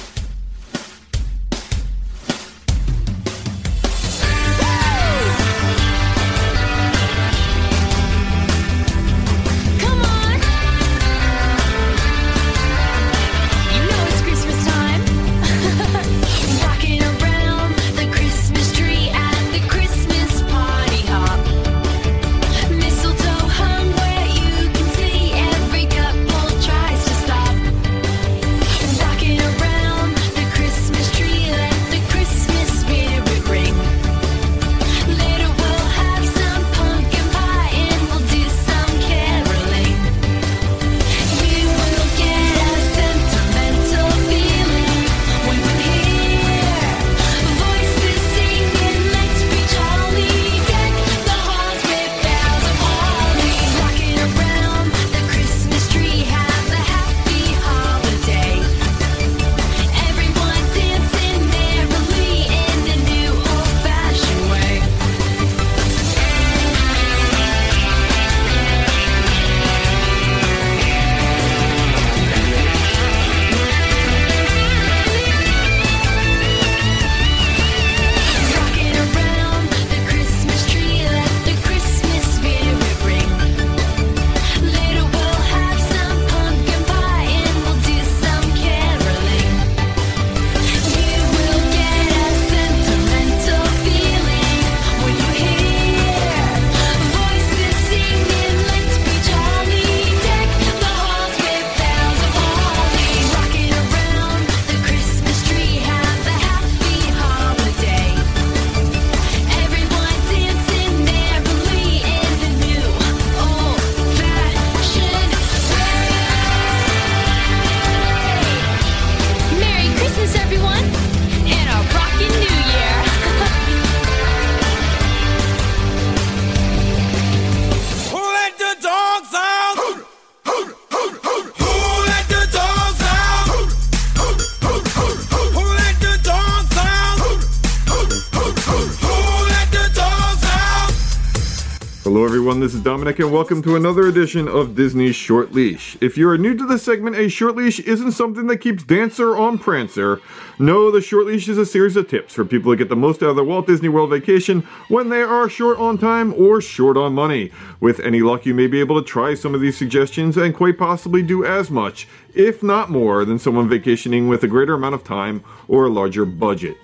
Domenic, 142.99 143.19
and 143.19 143.31
welcome 143.31 143.61
to 143.61 143.77
another 143.77 144.07
edition 144.07 144.49
of 144.49 144.75
Disney's 144.75 145.15
Short 145.15 145.53
Leash. 145.53 145.95
If 146.01 146.17
you 146.17 146.27
are 146.27 146.37
new 146.37 146.53
to 146.53 146.65
this 146.65 146.83
segment, 146.83 147.15
a 147.15 147.29
short 147.29 147.55
leash 147.55 147.79
isn't 147.79 148.11
something 148.11 148.47
that 148.47 148.57
keeps 148.57 148.83
Dancer 148.83 149.37
on 149.37 149.57
Prancer. 149.57 150.19
No, 150.59 150.91
the 150.91 150.99
short 150.99 151.25
leash 151.25 151.47
is 151.47 151.57
a 151.57 151.65
series 151.65 151.95
of 151.95 152.09
tips 152.09 152.33
for 152.33 152.43
people 152.43 152.73
to 152.73 152.75
get 152.75 152.89
the 152.89 152.97
most 152.97 153.23
out 153.23 153.29
of 153.29 153.37
their 153.37 153.45
Walt 153.45 153.67
Disney 153.67 153.87
World 153.87 154.09
vacation 154.09 154.63
when 154.89 155.07
they 155.07 155.21
are 155.21 155.47
short 155.47 155.77
on 155.77 155.97
time 155.97 156.33
or 156.33 156.59
short 156.59 156.97
on 156.97 157.13
money. 157.13 157.53
With 157.79 158.01
any 158.01 158.19
luck, 158.19 158.45
you 158.45 158.53
may 158.53 158.67
be 158.67 158.81
able 158.81 159.01
to 159.01 159.07
try 159.07 159.33
some 159.33 159.55
of 159.55 159.61
these 159.61 159.77
suggestions 159.77 160.35
and 160.35 160.53
quite 160.53 160.77
possibly 160.77 161.21
do 161.21 161.45
as 161.45 161.71
much, 161.71 162.05
if 162.35 162.61
not 162.61 162.89
more, 162.89 163.23
than 163.23 163.39
someone 163.39 163.69
vacationing 163.69 164.27
with 164.27 164.43
a 164.43 164.47
greater 164.49 164.73
amount 164.73 164.95
of 164.95 165.05
time 165.05 165.41
or 165.69 165.85
a 165.85 165.89
larger 165.89 166.25
budget. 166.25 166.75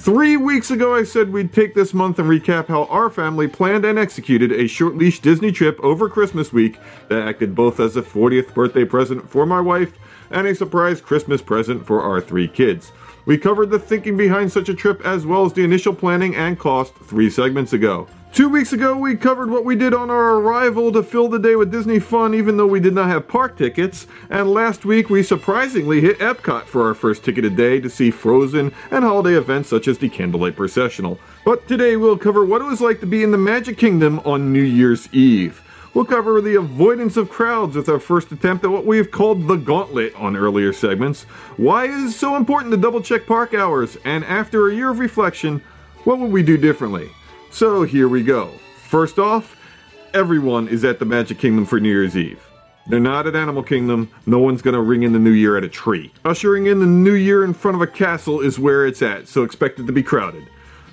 Three 0.00 0.38
weeks 0.38 0.70
ago, 0.70 0.94
I 0.94 1.02
said 1.02 1.30
we'd 1.30 1.52
take 1.52 1.74
this 1.74 1.92
month 1.92 2.18
and 2.18 2.26
recap 2.26 2.68
how 2.68 2.84
our 2.84 3.10
family 3.10 3.46
planned 3.46 3.84
and 3.84 3.98
executed 3.98 4.50
a 4.50 4.66
short 4.66 4.96
leash 4.96 5.20
Disney 5.20 5.52
trip 5.52 5.78
over 5.82 6.08
Christmas 6.08 6.54
week 6.54 6.78
that 7.08 7.28
acted 7.28 7.54
both 7.54 7.78
as 7.78 7.98
a 7.98 8.02
40th 8.02 8.54
birthday 8.54 8.86
present 8.86 9.28
for 9.28 9.44
my 9.44 9.60
wife 9.60 9.92
and 10.30 10.46
a 10.46 10.54
surprise 10.54 11.02
Christmas 11.02 11.42
present 11.42 11.84
for 11.84 12.00
our 12.00 12.18
three 12.18 12.48
kids. 12.48 12.92
We 13.26 13.36
covered 13.36 13.68
the 13.68 13.78
thinking 13.78 14.16
behind 14.16 14.50
such 14.50 14.70
a 14.70 14.74
trip 14.74 15.04
as 15.04 15.26
well 15.26 15.44
as 15.44 15.52
the 15.52 15.64
initial 15.64 15.94
planning 15.94 16.34
and 16.34 16.58
cost 16.58 16.94
three 16.94 17.28
segments 17.28 17.74
ago. 17.74 18.08
Two 18.32 18.48
weeks 18.48 18.72
ago, 18.72 18.96
we 18.96 19.16
covered 19.16 19.50
what 19.50 19.64
we 19.64 19.74
did 19.74 19.92
on 19.92 20.08
our 20.08 20.36
arrival 20.36 20.92
to 20.92 21.02
fill 21.02 21.28
the 21.28 21.38
day 21.38 21.56
with 21.56 21.72
Disney 21.72 21.98
fun, 21.98 22.32
even 22.32 22.56
though 22.56 22.66
we 22.66 22.78
did 22.78 22.94
not 22.94 23.08
have 23.08 23.26
park 23.26 23.58
tickets. 23.58 24.06
And 24.30 24.52
last 24.52 24.84
week, 24.84 25.10
we 25.10 25.24
surprisingly 25.24 26.00
hit 26.00 26.20
Epcot 26.20 26.66
for 26.66 26.86
our 26.86 26.94
first 26.94 27.24
ticketed 27.24 27.56
day 27.56 27.80
to 27.80 27.90
see 27.90 28.12
Frozen 28.12 28.72
and 28.92 29.04
holiday 29.04 29.36
events 29.36 29.68
such 29.68 29.88
as 29.88 29.98
the 29.98 30.08
Candlelight 30.08 30.54
Processional. 30.54 31.18
But 31.44 31.66
today, 31.66 31.96
we'll 31.96 32.16
cover 32.16 32.44
what 32.44 32.62
it 32.62 32.66
was 32.66 32.80
like 32.80 33.00
to 33.00 33.06
be 33.06 33.24
in 33.24 33.32
the 33.32 33.36
Magic 33.36 33.76
Kingdom 33.76 34.20
on 34.20 34.52
New 34.52 34.62
Year's 34.62 35.12
Eve. 35.12 35.60
We'll 35.92 36.04
cover 36.04 36.40
the 36.40 36.54
avoidance 36.54 37.16
of 37.16 37.30
crowds 37.30 37.74
with 37.74 37.88
our 37.88 37.98
first 37.98 38.30
attempt 38.30 38.64
at 38.64 38.70
what 38.70 38.86
we 38.86 38.96
have 38.98 39.10
called 39.10 39.48
the 39.48 39.56
gauntlet 39.56 40.14
on 40.14 40.36
earlier 40.36 40.72
segments, 40.72 41.24
why 41.56 41.86
it 41.86 41.90
is 41.90 42.14
so 42.14 42.36
important 42.36 42.70
to 42.70 42.76
double 42.76 43.02
check 43.02 43.26
park 43.26 43.54
hours, 43.54 43.96
and 44.04 44.24
after 44.24 44.68
a 44.68 44.74
year 44.74 44.90
of 44.90 45.00
reflection, 45.00 45.60
what 46.04 46.20
would 46.20 46.30
we 46.30 46.44
do 46.44 46.56
differently? 46.56 47.10
So 47.50 47.82
here 47.82 48.08
we 48.08 48.22
go. 48.22 48.52
First 48.84 49.18
off, 49.18 49.56
everyone 50.14 50.68
is 50.68 50.84
at 50.84 50.98
the 50.98 51.04
Magic 51.04 51.38
Kingdom 51.38 51.66
for 51.66 51.80
New 51.80 51.88
Year's 51.88 52.16
Eve. 52.16 52.40
They're 52.86 53.00
not 53.00 53.26
at 53.26 53.36
Animal 53.36 53.62
Kingdom. 53.62 54.08
No 54.24 54.38
one's 54.38 54.62
gonna 54.62 54.80
ring 54.80 55.02
in 55.02 55.12
the 55.12 55.18
new 55.18 55.30
year 55.30 55.56
at 55.56 55.64
a 55.64 55.68
tree. 55.68 56.12
Ushering 56.24 56.66
in 56.66 56.78
the 56.78 56.86
new 56.86 57.14
year 57.14 57.44
in 57.44 57.52
front 57.52 57.74
of 57.74 57.82
a 57.82 57.86
castle 57.86 58.40
is 58.40 58.58
where 58.58 58.86
it's 58.86 59.02
at, 59.02 59.28
so 59.28 59.42
expect 59.42 59.78
it 59.78 59.86
to 59.86 59.92
be 59.92 60.02
crowded. 60.02 60.46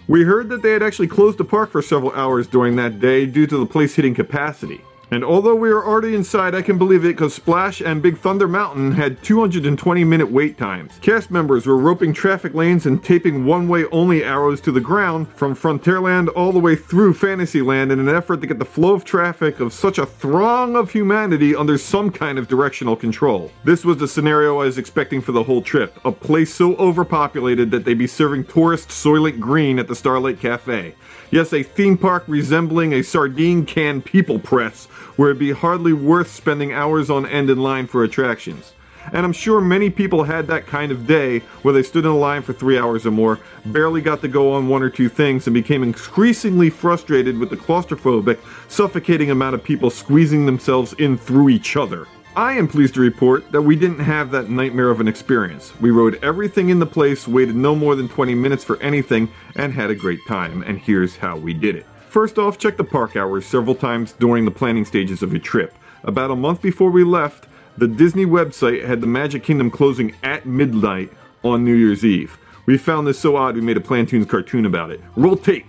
We 0.08 0.24
heard 0.24 0.50
that 0.50 0.62
they 0.62 0.72
had 0.72 0.84
actually 0.84 1.08
closed 1.08 1.38
the 1.38 1.46
park 1.46 1.72
for 1.72 1.82
several 1.82 2.12
hours 2.14 2.48
during 2.48 2.76
that 2.78 3.00
day 3.00 3.26
due 3.26 3.48
to 3.48 3.58
the 3.58 3.66
place 3.66 3.96
hitting 3.96 4.16
capacity. 4.16 4.82
And 5.10 5.24
although 5.24 5.56
we 5.56 5.70
are 5.70 5.86
already 5.86 6.16
inside, 6.16 6.54
I 6.54 6.62
can 6.62 6.78
believe 6.78 7.06
it 7.06 7.16
because 7.16 7.34
Splash 7.34 7.80
and 7.80 8.02
Big 8.02 8.18
Thunder 8.18 8.48
Mountain 8.48 8.92
had 8.92 9.24
220 9.24 10.04
minute 10.04 10.30
wait 10.30 10.58
times. 10.58 11.00
Cast 11.02 11.32
members 11.32 11.66
were 11.66 11.78
roping 11.78 12.12
traffic 12.14 12.54
lanes 12.54 12.86
and 12.86 13.02
taping 13.02 13.46
one 13.46 13.70
way 13.70 13.86
only 13.86 14.24
arrows 14.24 14.60
to 14.62 14.72
the 14.72 14.82
ground 14.82 15.30
from 15.30 15.56
Frontierland 15.56 16.28
all 16.36 16.52
the 16.52 16.60
way 16.60 16.76
through 16.76 17.14
Fantasyland 17.14 17.92
in 17.92 18.00
an 18.00 18.10
effort 18.10 18.42
to 18.42 18.48
get 18.48 18.60
the 18.60 18.66
flow 18.66 18.94
of 18.94 19.06
traffic 19.06 19.62
of 19.62 19.72
such 19.72 19.98
a 19.98 20.06
throng 20.06 20.76
of 20.76 20.92
humanity 20.92 21.56
under 21.56 21.78
some 21.78 22.12
kind 22.12 22.38
of 22.38 22.50
directional 22.50 22.96
control. 22.96 23.50
This 23.64 23.86
was 23.86 23.98
the 23.98 24.08
scenario 24.08 24.60
I 24.60 24.66
was 24.66 24.78
expecting 24.78 25.22
for 25.22 25.32
the 25.32 25.44
whole 25.44 25.62
trip 25.62 25.98
a 26.04 26.12
place 26.12 26.54
so 26.54 26.76
overpopulated 26.76 27.72
that 27.72 27.86
they'd 27.86 27.98
be 27.98 28.08
serving 28.08 28.44
tourist 28.44 28.90
Soylent 28.90 29.40
Green 29.40 29.80
at 29.80 29.88
the 29.88 29.96
Starlight 29.96 30.42
Cafe. 30.42 30.96
Yes, 31.30 31.52
a 31.52 31.62
theme 31.62 31.98
park 31.98 32.24
resembling 32.28 32.94
a 32.94 33.04
sardine 33.04 33.66
can 33.66 34.02
people 34.02 34.40
press, 34.40 34.86
where 35.18 35.30
it'd 35.30 35.40
be 35.40 35.52
hardly 35.52 35.92
worth 35.92 36.32
spending 36.32 36.72
hours 36.72 37.10
on 37.10 37.26
end 37.26 37.50
in 37.50 37.62
line 37.62 37.86
for 37.88 38.06
attractions. 38.06 38.72
And 39.12 39.26
I'm 39.26 39.34
sure 39.34 39.60
many 39.60 39.90
people 39.90 40.24
had 40.24 40.48
that 40.48 40.68
kind 40.68 40.90
of 40.90 41.06
day 41.06 41.40
where 41.64 41.74
they 41.74 41.84
stood 41.84 42.06
in 42.06 42.14
line 42.18 42.44
for 42.44 42.54
three 42.54 42.80
hours 42.80 43.06
or 43.06 43.12
more, 43.12 43.40
barely 43.66 44.00
got 44.02 44.22
to 44.22 44.30
go 44.30 44.54
on 44.54 44.70
one 44.70 44.82
or 44.82 44.90
two 44.90 45.10
things, 45.10 45.48
and 45.48 45.54
became 45.54 45.84
increasingly 45.84 46.70
frustrated 46.70 47.38
with 47.38 47.50
the 47.50 47.58
claustrophobic, 47.58 48.40
suffocating 48.70 49.30
amount 49.30 49.56
of 49.56 49.64
people 49.64 49.90
squeezing 49.90 50.46
themselves 50.46 50.94
in 50.94 51.18
through 51.18 51.50
each 51.50 51.76
other. 51.76 52.08
I 52.38 52.54
am 52.54 52.68
pleased 52.68 52.94
to 52.94 53.02
report 53.02 53.52
that 53.52 53.64
we 53.64 53.76
didn't 53.76 53.98
have 53.98 54.30
that 54.30 54.48
nightmare 54.48 54.92
of 54.92 55.02
an 55.02 55.08
experience. 55.08 55.74
We 55.82 55.90
rode 55.90 56.24
everything 56.24 56.70
in 56.70 56.78
the 56.78 56.86
place, 56.86 57.28
waited 57.28 57.56
no 57.56 57.74
more 57.74 57.96
than 57.96 58.08
20 58.08 58.36
minutes 58.36 58.64
for 58.64 58.80
anything, 58.80 59.32
and 59.56 59.74
had 59.74 59.90
a 59.90 59.96
great 59.96 60.20
time. 60.28 60.62
And 60.62 60.78
here's 60.78 61.16
how 61.16 61.36
we 61.36 61.56
did 61.56 61.76
it. 61.76 61.88
First 62.10 62.38
off, 62.38 62.60
check 62.60 62.78
the 62.78 62.84
park 62.84 63.16
hours 63.16 63.48
several 63.48 63.74
times 63.74 64.12
during 64.12 64.46
the 64.46 64.52
planning 64.52 64.86
stages 64.86 65.24
of 65.24 65.32
your 65.32 65.42
trip. 65.42 65.74
About 66.04 66.30
a 66.30 66.36
month 66.36 66.62
before 66.62 66.92
we 66.92 67.04
left, 67.04 67.48
the 67.76 67.88
Disney 67.88 68.28
website 68.28 68.86
had 68.86 69.02
the 69.02 69.08
Magic 69.08 69.44
Kingdom 69.44 69.72
closing 69.72 70.14
at 70.22 70.46
midnight 70.46 71.12
on 71.44 71.66
New 71.66 71.74
Year's 71.74 72.06
Eve. 72.06 72.38
We 72.68 72.78
found 72.78 73.08
this 73.08 73.18
so 73.18 73.36
odd 73.36 73.56
we 73.56 73.62
made 73.62 73.78
a 73.78 73.80
Plantoons 73.80 74.30
cartoon 74.30 74.68
about 74.68 74.92
it. 74.92 75.02
Roll 75.16 75.38
tape! 75.38 75.66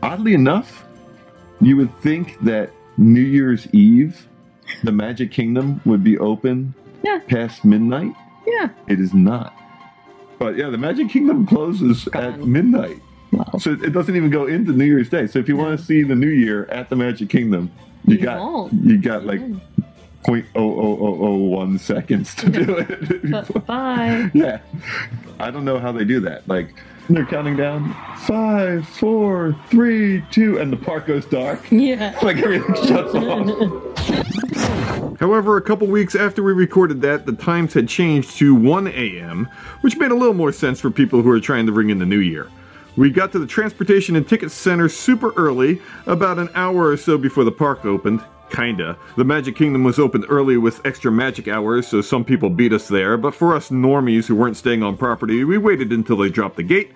Oddly 0.00 0.34
enough, 0.34 0.84
you 1.60 1.76
would 1.76 1.92
think 2.02 2.38
that 2.44 2.70
New 2.96 3.20
Year's 3.20 3.66
Eve, 3.74 4.28
the 4.82 4.92
Magic 4.92 5.30
Kingdom 5.30 5.80
would 5.84 6.02
be 6.04 6.18
open 6.18 6.74
Yeah. 7.02 7.20
past 7.28 7.64
midnight. 7.64 8.12
Yeah. 8.46 8.68
It 8.88 9.00
is 9.00 9.14
not. 9.14 9.54
But 10.38 10.56
yeah, 10.56 10.68
the 10.70 10.78
Magic 10.78 11.08
Kingdom 11.10 11.46
closes 11.46 12.06
at 12.12 12.40
midnight. 12.40 12.98
So 13.58 13.72
it 13.72 13.92
doesn't 13.92 14.14
even 14.14 14.30
go 14.30 14.46
into 14.46 14.72
New 14.72 14.84
Year's 14.84 15.08
Day. 15.08 15.26
So 15.26 15.38
if 15.40 15.48
you 15.48 15.56
want 15.56 15.78
to 15.78 15.84
see 15.84 16.02
the 16.02 16.14
New 16.14 16.28
Year 16.28 16.66
at 16.66 16.88
the 16.88 16.94
Magic 16.96 17.28
Kingdom, 17.28 17.70
you, 18.06 18.16
You 18.16 18.22
got 18.22 18.38
won't. 18.38 18.72
you 18.84 18.98
got 18.98 19.24
like 19.24 19.40
point 20.24 20.46
oh 20.54 20.60
oh 20.80 20.98
oh 21.00 21.18
oh 21.26 21.34
one 21.36 21.78
seconds 21.78 22.34
to 22.36 22.48
do 22.50 22.76
it. 22.78 23.66
Bye. 23.66 24.30
yeah, 24.34 24.60
I 25.40 25.50
don't 25.50 25.64
know 25.64 25.78
how 25.78 25.90
they 25.90 26.04
do 26.04 26.20
that. 26.20 26.46
Like 26.46 26.74
they're 27.10 27.26
counting 27.26 27.56
down 27.56 27.92
five, 28.26 28.86
four, 28.88 29.56
three, 29.68 30.22
two, 30.30 30.58
and 30.58 30.72
the 30.72 30.76
park 30.76 31.06
goes 31.06 31.26
dark. 31.26 31.60
Yeah. 31.72 32.16
Like 32.22 32.36
everything 32.38 32.74
shuts 32.86 33.14
off. 33.14 33.93
However, 35.20 35.56
a 35.56 35.62
couple 35.62 35.86
weeks 35.86 36.14
after 36.14 36.42
we 36.42 36.52
recorded 36.52 37.00
that, 37.02 37.26
the 37.26 37.32
times 37.32 37.74
had 37.74 37.88
changed 37.88 38.36
to 38.38 38.54
1 38.54 38.88
a.m., 38.88 39.48
which 39.80 39.96
made 39.96 40.10
a 40.10 40.14
little 40.14 40.34
more 40.34 40.52
sense 40.52 40.80
for 40.80 40.90
people 40.90 41.22
who 41.22 41.30
are 41.30 41.40
trying 41.40 41.66
to 41.66 41.72
ring 41.72 41.90
in 41.90 41.98
the 41.98 42.06
new 42.06 42.18
year. 42.18 42.48
We 42.96 43.10
got 43.10 43.32
to 43.32 43.38
the 43.38 43.46
Transportation 43.46 44.16
and 44.16 44.26
Ticket 44.26 44.50
Center 44.50 44.88
super 44.88 45.32
early, 45.32 45.80
about 46.06 46.38
an 46.38 46.48
hour 46.54 46.88
or 46.88 46.96
so 46.96 47.18
before 47.18 47.44
the 47.44 47.52
park 47.52 47.84
opened. 47.84 48.22
Kinda. 48.50 48.96
The 49.16 49.24
Magic 49.24 49.56
Kingdom 49.56 49.82
was 49.84 49.98
opened 49.98 50.26
early 50.28 50.56
with 50.56 50.84
extra 50.86 51.10
magic 51.10 51.48
hours, 51.48 51.88
so 51.88 52.00
some 52.00 52.24
people 52.24 52.50
beat 52.50 52.72
us 52.72 52.86
there, 52.88 53.16
but 53.16 53.34
for 53.34 53.54
us 53.54 53.70
normies 53.70 54.26
who 54.26 54.36
weren't 54.36 54.56
staying 54.56 54.82
on 54.82 54.96
property, 54.96 55.42
we 55.44 55.58
waited 55.58 55.92
until 55.92 56.18
they 56.18 56.28
dropped 56.28 56.56
the 56.56 56.62
gate 56.62 56.92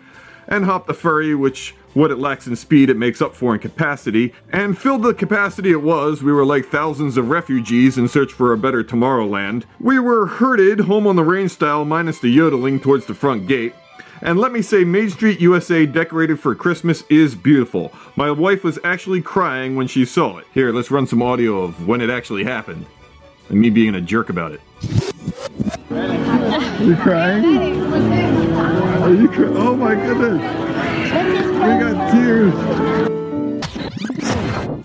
and 0.47 0.65
hopped 0.65 0.87
the 0.87 0.95
ferry, 0.95 1.35
which 1.35 1.75
what 1.95 2.11
it 2.11 2.19
lacks 2.19 2.47
in 2.47 2.57
speed, 2.57 2.91
it 2.91 2.97
makes 2.97 3.21
up 3.23 3.35
for 3.35 3.55
in 3.55 3.61
capacity, 3.61 4.33
and 4.53 4.79
filled 4.79 5.03
the 5.03 5.15
capacity 5.15 5.71
it 5.71 5.83
was. 5.83 6.23
We 6.23 6.33
were 6.33 6.45
like 6.45 6.67
thousands 6.67 7.17
of 7.17 7.31
refugees 7.31 7.99
in 7.99 8.09
search 8.09 8.33
for 8.33 8.53
a 8.53 8.59
better 8.59 8.85
Tomorrowland. 8.85 9.65
We 9.81 9.99
were 9.99 10.27
herded 10.27 10.81
home 10.81 11.07
on 11.07 11.17
the 11.17 11.25
range 11.25 11.53
style, 11.53 11.85
minus 11.85 12.19
the 12.19 12.29
yodeling, 12.29 12.81
towards 12.81 13.07
the 13.07 13.15
front 13.15 13.47
gate. 13.47 13.75
And 14.21 14.39
let 14.41 14.51
me 14.53 14.63
say, 14.63 14.85
Main 14.85 15.11
Street 15.11 15.41
USA 15.41 15.87
decorated 15.87 16.41
for 16.41 16.55
Christmas 16.55 17.05
is 17.09 17.35
beautiful. 17.35 17.93
My 18.17 18.31
wife 18.31 18.65
was 18.65 18.79
actually 18.83 19.23
crying 19.23 19.77
when 19.77 19.87
she 19.87 20.05
saw 20.05 20.39
it. 20.39 20.47
Here, 20.53 20.73
let's 20.73 20.91
run 20.91 21.07
some 21.07 21.23
audio 21.23 21.63
of 21.63 21.87
when 21.87 22.01
it 22.01 22.11
actually 22.11 22.45
happened. 22.45 22.87
And 23.49 23.61
me 23.61 23.71
being 23.71 23.95
a 23.95 24.01
jerk 24.01 24.29
about 24.29 24.53
it. 24.53 24.61
You 26.81 26.97
crying? 26.97 27.45
Are 29.03 29.15
you 29.15 29.29
crying? 29.29 29.57
Oh 29.57 29.77
my 29.77 29.95
goodness! 29.95 31.38
We 31.59 31.65
got 31.65 32.13
tears. 32.13 32.55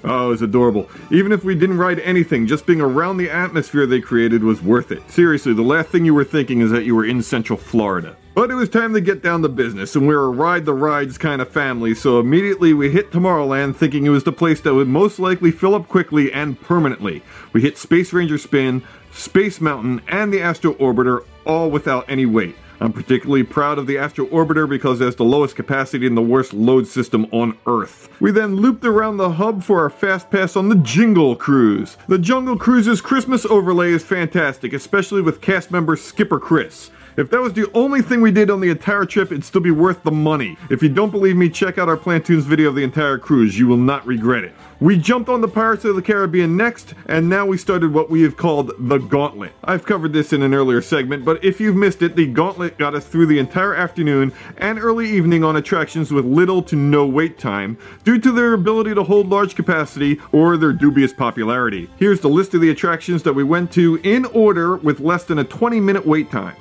Oh, 0.04 0.26
it 0.26 0.30
was 0.30 0.42
adorable. 0.42 0.90
Even 1.12 1.32
if 1.32 1.44
we 1.44 1.54
didn't 1.54 1.78
ride 1.78 2.00
anything, 2.00 2.48
just 2.48 2.66
being 2.66 2.82
around 2.82 3.18
the 3.18 3.30
atmosphere 3.30 3.86
they 3.86 4.02
created 4.02 4.44
was 4.44 4.62
worth 4.62 4.92
it. 4.92 5.08
Seriously, 5.10 5.54
the 5.54 5.62
last 5.62 5.90
thing 5.90 6.04
you 6.04 6.16
were 6.16 6.24
thinking 6.24 6.62
is 6.62 6.72
that 6.72 6.84
you 6.84 6.96
were 6.96 7.06
in 7.06 7.22
Central 7.22 7.58
Florida. 7.58 8.18
But 8.34 8.50
it 8.50 8.56
was 8.56 8.70
time 8.70 8.94
to 8.96 9.02
get 9.02 9.22
down 9.22 9.44
to 9.44 9.50
business, 9.50 9.96
and 9.96 10.08
we're 10.08 10.24
a 10.24 10.30
ride 10.30 10.66
the 10.66 10.74
rides 10.74 11.20
kind 11.20 11.44
of 11.44 11.50
family, 11.50 11.94
so 11.94 12.20
immediately 12.20 12.74
we 12.74 12.90
hit 12.90 13.12
Tomorrowland 13.12 13.76
thinking 13.76 14.08
it 14.08 14.10
was 14.10 14.24
the 14.24 14.32
place 14.32 14.60
that 14.62 14.74
would 14.74 14.88
most 14.88 15.20
likely 15.20 15.52
fill 15.52 15.76
up 15.76 15.88
quickly 15.88 16.34
and 16.34 16.60
permanently. 16.60 17.22
We 17.54 17.62
hit 17.62 17.78
Space 17.78 18.12
Ranger 18.12 18.40
Spin, 18.40 18.82
Space 19.12 19.62
Mountain, 19.62 20.02
and 20.08 20.34
the 20.34 20.42
Astro 20.42 20.74
Orbiter 20.74 21.24
all 21.46 21.70
without 21.70 22.10
any 22.10 22.26
wait. 22.26 22.56
I'm 22.84 22.92
particularly 22.92 23.44
proud 23.44 23.80
of 23.80 23.88
the 23.88 23.98
Astro 23.98 24.26
Orbiter 24.26 24.68
because 24.68 25.00
it 25.00 25.06
has 25.06 25.16
the 25.16 25.24
lowest 25.24 25.56
capacity 25.56 26.06
and 26.06 26.18
the 26.18 26.22
worst 26.22 26.54
load 26.54 26.86
system 26.86 27.26
on 27.32 27.58
Earth. 27.66 28.10
We 28.20 28.30
then 28.32 28.58
looped 28.58 28.84
around 28.84 29.16
the 29.16 29.30
hub 29.30 29.64
for 29.64 29.80
our 29.80 29.90
fast 29.90 30.30
pass 30.30 30.58
on 30.58 30.68
the 30.68 30.76
Jingle 30.76 31.38
Cruise. 31.38 31.96
The 32.10 32.20
Jungle 32.20 32.58
Cruise's 32.58 33.00
Christmas 33.00 33.46
overlay 33.46 33.94
is 33.94 34.04
fantastic, 34.04 34.74
especially 34.74 35.22
with 35.22 35.40
cast 35.40 35.72
member 35.72 35.96
Skipper 35.96 36.42
Chris. 36.42 36.92
If 37.16 37.30
that 37.30 37.42
was 37.42 37.54
the 37.54 37.72
only 37.74 38.02
thing 38.02 38.22
we 38.22 38.32
did 38.32 38.50
on 38.50 38.60
the 38.60 38.72
entire 38.72 39.06
trip, 39.06 39.32
it'd 39.32 39.44
still 39.44 39.62
be 39.62 39.70
worth 39.70 40.02
the 40.02 40.12
money. 40.12 40.58
If 40.72 40.82
you 40.82 40.90
don't 40.90 41.12
believe 41.12 41.36
me, 41.36 41.48
check 41.48 41.78
out 41.78 41.88
our 41.88 41.98
Plantoons 41.98 42.42
video 42.42 42.70
of 42.70 42.76
the 42.76 42.84
entire 42.84 43.20
cruise. 43.20 43.58
You 43.58 43.68
will 43.68 43.78
not 43.78 44.06
regret 44.08 44.44
it. 44.44 44.54
We 44.80 44.98
jumped 44.98 45.30
on 45.30 45.42
the 45.42 45.48
Pirates 45.48 45.86
of 45.86 45.96
the 45.96 46.02
Caribbean 46.02 46.58
next, 46.58 46.96
and 47.06 47.30
now 47.30 47.46
we 47.46 47.58
started 47.58 47.94
what 47.94 48.10
we 48.10 48.24
have 48.24 48.36
called 48.36 48.72
the 48.80 48.98
Gauntlet. 48.98 49.54
I've 49.64 49.86
covered 49.86 50.12
this 50.12 50.34
in 50.34 50.42
an 50.42 50.56
earlier 50.56 50.82
segment, 50.82 51.24
but 51.24 51.42
if 51.44 51.62
you've 51.62 51.76
missed 51.76 52.02
it, 52.02 52.16
the 52.16 52.26
Gauntlet 52.26 52.80
got 52.80 52.96
us 52.96 53.06
through 53.06 53.28
the 53.28 53.40
entire 53.40 53.76
afternoon 53.76 54.34
and 54.58 54.80
early 54.80 55.10
evening 55.10 55.44
on 55.44 55.56
attractions 55.56 56.12
with 56.12 56.26
little 56.26 56.64
to 56.64 56.76
no 56.76 57.06
wait 57.06 57.38
time 57.38 57.78
due 58.04 58.20
to 58.20 58.32
their 58.32 58.54
ability 58.54 58.96
to 58.96 59.04
hold 59.04 59.30
large 59.30 59.56
capacity 59.56 60.20
or 60.32 60.58
their 60.58 60.74
dubious 60.74 61.14
popularity. 61.14 61.90
Here's 61.98 62.22
the 62.22 62.28
list 62.28 62.56
of 62.56 62.62
the 62.62 62.72
attractions 62.72 63.22
that 63.24 63.34
we 63.34 63.44
went 63.44 63.72
to 63.74 63.98
in 64.04 64.26
order 64.26 64.78
with 64.78 65.00
less 65.00 65.24
than 65.24 65.38
a 65.38 65.44
20 65.44 65.80
minute 65.80 66.06
wait 66.06 66.32
time. 66.32 66.56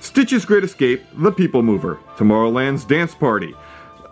Stitch's 0.00 0.46
Great 0.46 0.64
Escape, 0.64 1.02
The 1.12 1.30
People 1.30 1.62
Mover, 1.62 2.00
Tomorrowland's 2.16 2.86
Dance 2.86 3.14
Party. 3.14 3.54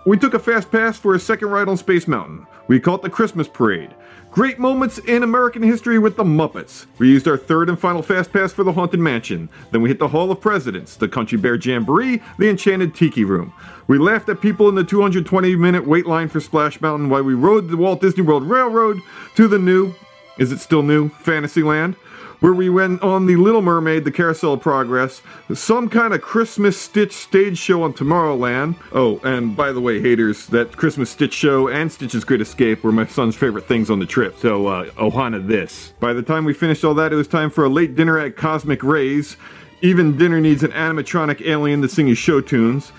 We 0.05 0.19
took 0.19 0.35
a 0.35 0.39
fast 0.39 0.71
pass 0.71 0.99
for 0.99 1.15
a 1.15 1.19
second 1.19 1.49
ride 1.49 1.67
on 1.67 1.79
Space 1.79 2.07
Mountain. 2.07 2.47
We 2.67 2.79
caught 2.79 3.01
the 3.01 3.09
Christmas 3.09 3.49
Parade. 3.49 3.95
Great 4.31 4.59
moments 4.59 4.99
in 4.99 5.23
American 5.23 5.63
history 5.63 5.99
with 5.99 6.17
the 6.17 6.25
Muppets. 6.25 6.85
We 6.99 7.09
used 7.09 7.27
our 7.27 7.39
third 7.39 7.71
and 7.71 7.79
final 7.79 8.03
fast 8.03 8.35
pass 8.35 8.53
for 8.53 8.65
the 8.65 8.73
Haunted 8.73 9.01
Mansion. 9.01 9.49
Then 9.71 9.81
we 9.81 9.89
hit 9.89 9.99
the 9.99 10.09
Hall 10.09 10.31
of 10.31 10.43
Presidents, 10.43 10.95
the 10.95 11.09
Country 11.09 11.39
Bear 11.39 11.55
Jamboree, 11.55 12.23
the 12.39 12.51
Enchanted 12.51 12.95
Tiki 12.95 13.25
Room. 13.25 13.55
We 13.87 13.97
laughed 13.97 14.29
at 14.29 14.43
people 14.43 14.69
in 14.69 14.75
the 14.75 14.85
220 14.85 15.57
minute 15.57 15.87
wait 15.87 16.07
line 16.07 16.29
for 16.29 16.41
Splash 16.41 16.83
Mountain 16.83 17.09
while 17.09 17.23
we 17.23 17.33
rode 17.33 17.71
the 17.71 17.79
Walt 17.79 18.03
Disney 18.03 18.23
World 18.23 18.45
Railroad 18.45 19.01
to 19.37 19.49
the 19.49 19.59
new, 19.59 19.95
is 20.39 20.53
it 20.53 20.59
still 20.59 20.83
new, 20.83 21.09
Fantasyland? 21.09 21.97
Where 22.41 22.53
we 22.53 22.69
went 22.69 23.03
on 23.03 23.27
the 23.27 23.37
Little 23.37 23.63
Mermaid, 23.63 24.05
the 24.05 24.13
Carousel 24.13 24.55
of 24.55 24.61
Progress, 24.61 25.23
some 25.55 25.89
kind 25.89 26.15
of 26.15 26.21
Christmas 26.21 26.77
Stitch 26.77 27.13
stage 27.13 27.59
show 27.59 27.83
on 27.83 27.93
Tomorrowland. 27.93 28.77
Oh, 28.93 29.19
and 29.25 29.57
by 29.57 29.73
the 29.73 29.81
way, 29.81 30.01
haters, 30.01 30.47
that 30.49 30.77
Christmas 30.77 31.11
Stitch 31.11 31.35
show 31.35 31.69
and 31.69 31.91
Stitch's 31.91 32.25
Great 32.25 32.41
Escape 32.41 32.85
were 32.85 32.93
my 32.93 33.07
son's 33.07 33.37
favorite 33.37 33.67
things 33.67 33.91
on 33.91 33.99
the 33.99 34.07
trip, 34.07 34.39
so 34.39 34.67
uh, 34.67 34.85
Ohana 34.93 35.47
this. 35.47 35.93
By 36.01 36.13
the 36.13 36.23
time 36.23 36.45
we 36.45 36.55
finished 36.55 36.85
all 36.85 36.95
that, 36.95 37.13
it 37.13 37.17
was 37.17 37.29
time 37.29 37.51
for 37.51 37.65
a 37.65 37.69
late 37.69 37.97
dinner 37.97 38.19
at 38.19 38.37
Cosmic 38.37 38.83
Rays. 38.83 39.37
Even 39.81 40.17
dinner 40.17 40.41
needs 40.41 40.63
an 40.63 40.73
animatronic 40.73 41.47
alien 41.47 41.83
to 41.83 41.89
sing 41.89 42.07
his 42.07 42.19
show 42.19 42.41
tunes. 42.41 42.93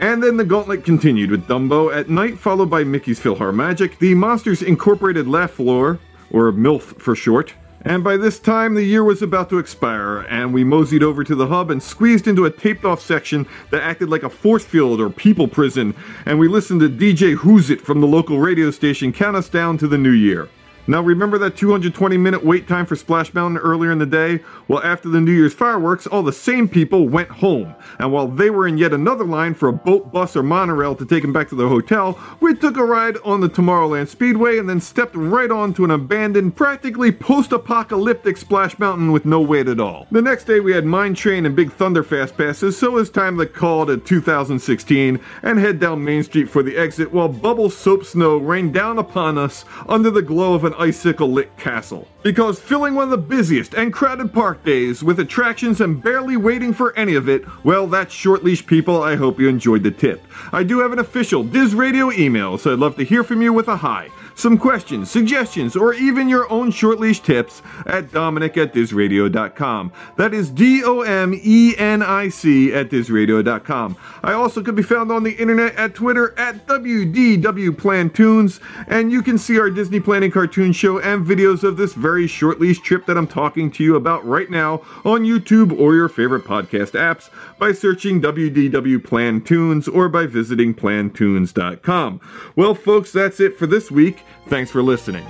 And 0.00 0.22
then 0.22 0.36
the 0.36 0.44
gauntlet 0.44 0.84
continued 0.84 1.30
with 1.30 1.46
Dumbo 1.46 1.94
at 1.94 2.08
night, 2.08 2.38
followed 2.38 2.70
by 2.70 2.82
Mickey's 2.82 3.20
PhilharMagic, 3.20 3.98
the 3.98 4.14
Monsters 4.14 4.62
Incorporated 4.62 5.28
Laugh 5.28 5.52
Floor, 5.52 6.00
or 6.32 6.50
MILF 6.50 7.00
for 7.00 7.14
short, 7.14 7.54
and 7.84 8.04
by 8.04 8.16
this 8.16 8.38
time, 8.38 8.74
the 8.74 8.84
year 8.84 9.02
was 9.02 9.22
about 9.22 9.50
to 9.50 9.58
expire, 9.58 10.20
and 10.28 10.54
we 10.54 10.64
moseyed 10.64 11.02
over 11.02 11.24
to 11.24 11.34
the 11.34 11.48
hub 11.48 11.70
and 11.70 11.82
squeezed 11.82 12.28
into 12.28 12.44
a 12.44 12.50
taped 12.50 12.84
off 12.84 13.00
section 13.00 13.46
that 13.70 13.82
acted 13.82 14.08
like 14.08 14.22
a 14.22 14.30
force 14.30 14.64
field 14.64 15.00
or 15.00 15.10
people 15.10 15.48
prison, 15.48 15.94
and 16.24 16.38
we 16.38 16.48
listened 16.48 16.80
to 16.80 16.88
DJ 16.88 17.34
Who's 17.34 17.70
It 17.70 17.80
from 17.80 18.00
the 18.00 18.06
local 18.06 18.38
radio 18.38 18.70
station 18.70 19.12
count 19.12 19.36
us 19.36 19.48
down 19.48 19.78
to 19.78 19.88
the 19.88 19.98
new 19.98 20.10
year. 20.10 20.48
Now, 20.88 21.00
remember 21.00 21.38
that 21.38 21.56
220 21.56 22.16
minute 22.16 22.44
wait 22.44 22.66
time 22.66 22.86
for 22.86 22.96
Splash 22.96 23.32
Mountain 23.34 23.58
earlier 23.58 23.92
in 23.92 23.98
the 23.98 24.06
day? 24.06 24.40
Well, 24.66 24.82
after 24.82 25.08
the 25.08 25.20
New 25.20 25.30
Year's 25.30 25.54
fireworks, 25.54 26.08
all 26.08 26.24
the 26.24 26.32
same 26.32 26.68
people 26.68 27.08
went 27.08 27.28
home. 27.28 27.76
And 28.00 28.12
while 28.12 28.26
they 28.26 28.50
were 28.50 28.66
in 28.66 28.78
yet 28.78 28.92
another 28.92 29.24
line 29.24 29.54
for 29.54 29.68
a 29.68 29.72
boat, 29.72 30.10
bus, 30.10 30.34
or 30.34 30.42
monorail 30.42 30.96
to 30.96 31.06
take 31.06 31.22
them 31.22 31.32
back 31.32 31.48
to 31.50 31.54
their 31.54 31.68
hotel, 31.68 32.18
we 32.40 32.54
took 32.54 32.76
a 32.76 32.84
ride 32.84 33.16
on 33.24 33.40
the 33.40 33.48
Tomorrowland 33.48 34.08
Speedway 34.08 34.58
and 34.58 34.68
then 34.68 34.80
stepped 34.80 35.14
right 35.14 35.52
onto 35.52 35.84
an 35.84 35.92
abandoned, 35.92 36.56
practically 36.56 37.12
post 37.12 37.52
apocalyptic 37.52 38.36
Splash 38.36 38.76
Mountain 38.80 39.12
with 39.12 39.24
no 39.24 39.40
wait 39.40 39.68
at 39.68 39.78
all. 39.78 40.08
The 40.10 40.20
next 40.20 40.44
day, 40.44 40.58
we 40.58 40.72
had 40.72 40.84
Mine 40.84 41.14
Train 41.14 41.46
and 41.46 41.54
Big 41.54 41.70
Thunder 41.70 42.02
Fast 42.02 42.36
Passes, 42.36 42.76
so 42.76 42.88
it 42.88 42.92
was 42.92 43.10
time 43.10 43.38
to 43.38 43.46
call 43.46 43.88
it 43.88 44.04
2016 44.04 45.20
and 45.44 45.58
head 45.60 45.78
down 45.78 46.02
Main 46.02 46.24
Street 46.24 46.48
for 46.48 46.64
the 46.64 46.76
exit 46.76 47.12
while 47.12 47.28
bubble 47.28 47.70
soap 47.70 48.04
snow 48.04 48.36
rained 48.36 48.74
down 48.74 48.98
upon 48.98 49.38
us 49.38 49.64
under 49.88 50.10
the 50.10 50.22
glow 50.22 50.54
of 50.54 50.64
an 50.64 50.71
icicle 50.78 51.30
lit 51.30 51.56
castle. 51.56 52.08
Because 52.22 52.60
filling 52.60 52.94
one 52.94 53.04
of 53.04 53.10
the 53.10 53.18
busiest 53.18 53.74
and 53.74 53.92
crowded 53.92 54.32
park 54.32 54.64
days 54.64 55.02
with 55.02 55.20
attractions 55.20 55.80
and 55.80 56.02
barely 56.02 56.36
waiting 56.36 56.72
for 56.72 56.96
any 56.96 57.14
of 57.14 57.28
it, 57.28 57.44
well, 57.64 57.86
that's 57.86 58.14
short 58.14 58.44
leash 58.44 58.64
people. 58.66 59.02
I 59.02 59.16
hope 59.16 59.40
you 59.40 59.48
enjoyed 59.48 59.82
the 59.82 59.90
tip. 59.90 60.22
I 60.52 60.62
do 60.62 60.80
have 60.80 60.92
an 60.92 60.98
official 60.98 61.42
Diz 61.42 61.74
Radio 61.74 62.12
email, 62.12 62.58
so 62.58 62.72
I'd 62.72 62.78
love 62.78 62.96
to 62.96 63.04
hear 63.04 63.24
from 63.24 63.42
you 63.42 63.52
with 63.52 63.68
a 63.68 63.76
hi, 63.76 64.08
some 64.34 64.58
questions, 64.58 65.10
suggestions, 65.10 65.76
or 65.76 65.94
even 65.94 66.28
your 66.28 66.50
own 66.50 66.70
short 66.70 67.00
leash 67.00 67.20
tips 67.20 67.62
at 67.86 68.08
Domenic 68.08 68.56
at 68.56 68.74
DizRadio.com. 68.74 69.92
That 70.16 70.34
is 70.34 70.50
D 70.50 70.82
O 70.84 71.00
M 71.02 71.38
E 71.42 71.74
N 71.76 72.02
I 72.02 72.28
C 72.28 72.72
at 72.72 72.90
DizRadio.com. 72.90 73.96
I 74.22 74.32
also 74.32 74.62
could 74.62 74.76
be 74.76 74.82
found 74.82 75.10
on 75.10 75.22
the 75.22 75.32
internet 75.32 75.74
at 75.76 75.94
Twitter 75.94 76.38
at 76.38 76.66
WDW 76.66 77.70
Plantoons, 77.70 78.60
and 78.86 79.12
you 79.12 79.22
can 79.22 79.38
see 79.38 79.58
our 79.58 79.70
Disney 79.70 80.00
Planning 80.00 80.30
cartoon 80.30 80.72
show 80.72 80.98
and 80.98 81.26
videos 81.26 81.62
of 81.62 81.76
this 81.76 81.94
very 81.94 82.26
short 82.26 82.60
leash 82.60 82.80
trip 82.80 83.06
that 83.06 83.18
I'm 83.18 83.26
talking 83.26 83.70
to 83.72 83.84
you 83.84 83.96
about 83.96 84.24
right 84.24 84.50
now 84.50 84.82
on 85.04 85.24
YouTube 85.24 85.78
or 85.78 85.94
your 85.94 86.08
favorite 86.08 86.44
podcast 86.44 86.92
apps 86.92 87.30
by 87.58 87.72
searching 87.72 88.20
WDW 88.20 88.98
Plantoons 88.98 89.92
or 89.92 90.08
by 90.08 90.26
visiting 90.26 90.74
plantoons.com. 90.74 92.20
Well, 92.56 92.74
folks, 92.74 93.12
that's 93.12 93.40
it 93.40 93.58
for 93.58 93.66
this 93.66 93.90
week. 93.90 94.21
Thanks 94.48 94.70
for 94.70 94.82
listening. 94.82 95.26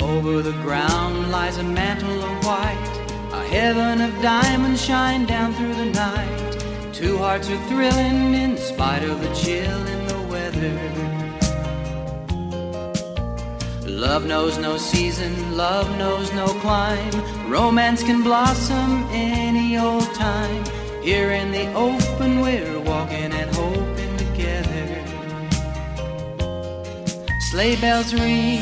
Over 0.00 0.40
the 0.42 0.52
ground 0.62 1.30
lies 1.30 1.58
a 1.58 1.62
mantle 1.62 2.22
of 2.22 2.44
white, 2.44 3.28
a 3.32 3.42
heaven 3.48 4.00
of 4.00 4.22
diamonds 4.22 4.84
shine 4.84 5.26
down 5.26 5.52
through 5.54 5.74
the 5.74 5.86
night. 5.86 6.92
Two 6.92 7.18
hearts 7.18 7.50
are 7.50 7.68
thrilling 7.68 8.34
in 8.34 8.56
spite 8.56 9.02
of 9.02 9.20
the 9.20 9.34
chill 9.34 9.86
in 9.86 10.06
the 10.06 10.20
weather. 10.30 10.96
Love 13.86 14.26
knows 14.26 14.58
no 14.58 14.76
season, 14.76 15.56
love 15.56 15.88
knows 15.98 16.32
no 16.32 16.46
clime. 16.60 17.50
Romance 17.50 18.02
can 18.02 18.22
blossom 18.22 19.06
any 19.10 19.76
old 19.76 20.12
time. 20.14 20.64
Here 21.02 21.30
in 21.30 21.50
the 21.52 21.72
open, 21.74 22.40
we're 22.40 22.80
walking 22.80 23.32
and 23.32 23.54
hoping 23.54 23.95
together. 24.36 24.86
Sleigh 27.50 27.76
bells 27.76 28.12
ring, 28.12 28.60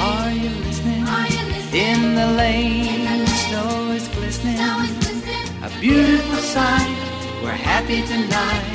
are 0.00 0.30
you 0.30 0.50
listening? 0.64 1.06
In 1.72 2.14
the 2.14 2.26
lane, 2.36 3.26
snow 3.26 3.92
is 3.92 4.08
glistening. 4.08 4.58
A 5.62 5.70
beautiful 5.80 6.38
sight, 6.38 6.96
we're 7.42 7.50
happy 7.50 8.02
tonight. 8.02 8.74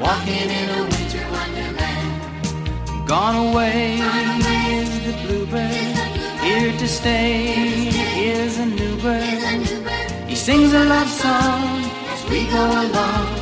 Walking 0.00 0.48
in 0.60 0.68
a 0.78 0.82
winter 0.82 1.24
wonderland. 1.30 3.06
Gone 3.06 3.36
away 3.48 4.00
is 4.78 4.90
the 5.06 5.12
bluebird. 5.22 5.96
Here 6.42 6.72
to 6.76 6.88
stay 6.88 7.88
is 8.18 8.58
a 8.58 8.66
new 8.66 8.96
bird. 9.00 9.22
He 10.28 10.34
sings 10.34 10.72
a 10.72 10.84
love 10.84 11.08
song 11.08 11.84
as 12.12 12.30
we 12.30 12.46
go 12.46 12.64
along. 12.84 13.41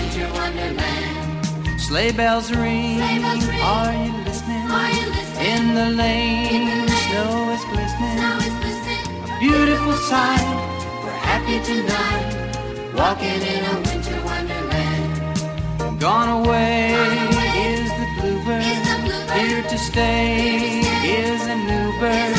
wonderland. 0.41 1.81
Sleigh 1.87 2.11
bells 2.11 2.47
ring. 2.51 2.99
Are 3.01 3.93
you 4.03 4.13
listening? 4.25 4.63
In 5.53 5.63
the 5.79 5.89
lane, 6.03 6.85
the 6.89 6.97
snow 7.05 7.33
is 7.55 7.63
glistening. 7.71 8.19
A 9.29 9.39
beautiful 9.39 9.95
sight. 10.11 10.49
We're 11.03 11.21
happy 11.31 11.57
tonight. 11.71 12.29
Walking 12.99 13.41
in 13.53 13.61
a 13.73 13.75
winter 13.87 14.19
wonderland. 14.29 15.99
Gone 15.99 16.31
away 16.39 16.93
is 17.69 17.89
the 17.99 18.07
bluebird. 18.17 18.81
Here 19.37 19.63
to 19.73 19.77
stay 19.77 20.81
is 21.23 21.41
a 21.55 21.57
new 21.69 21.87
bird. 22.01 22.35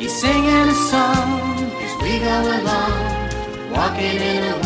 He's 0.00 0.14
singing 0.22 0.68
a 0.76 0.78
song 0.90 1.30
as 1.84 1.92
we 2.02 2.12
go 2.28 2.38
along. 2.58 2.96
Walking 3.76 4.18
in 4.32 4.42
a 4.42 4.54
winter 4.54 4.60
wonderland. 4.60 4.61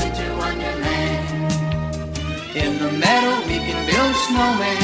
In 2.57 2.79
the 2.79 2.91
meadow 2.91 3.37
we 3.47 3.59
can 3.61 3.85
build 3.85 4.11
a 4.17 4.21
snowman 4.33 4.81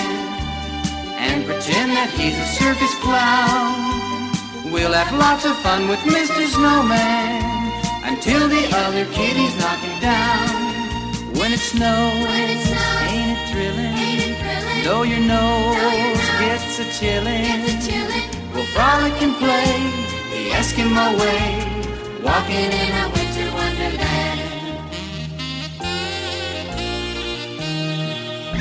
and 1.16 1.40
pretend 1.46 1.96
that 1.96 2.12
he's 2.12 2.36
a 2.36 2.44
circus 2.60 2.92
clown. 3.00 4.28
We'll 4.70 4.92
have 4.92 5.08
lots 5.16 5.46
of 5.46 5.56
fun 5.64 5.88
with 5.88 6.00
Mr. 6.00 6.44
Snowman. 6.52 7.40
Until 8.04 8.46
the 8.46 8.68
other 8.76 9.06
kitties 9.16 9.56
knock 9.56 9.80
him 9.80 9.96
down. 10.04 10.52
When 11.40 11.50
it 11.56 11.64
snows, 11.64 12.28
ain't 13.08 13.32
it 13.32 13.42
thrilling? 13.48 14.36
Though 14.84 15.04
your 15.08 15.24
nose 15.24 16.20
gets 16.44 16.76
a 16.76 16.84
chillin', 16.92 17.72
we'll 18.52 18.68
frolic 18.76 19.16
and 19.24 19.32
play 19.40 19.72
the 20.28 20.52
Eskimo 20.60 21.16
way, 21.16 21.64
walking 22.20 22.68
in 22.68 22.92
a 23.00 23.08
winter 23.16 23.48
wonderland. 23.56 24.41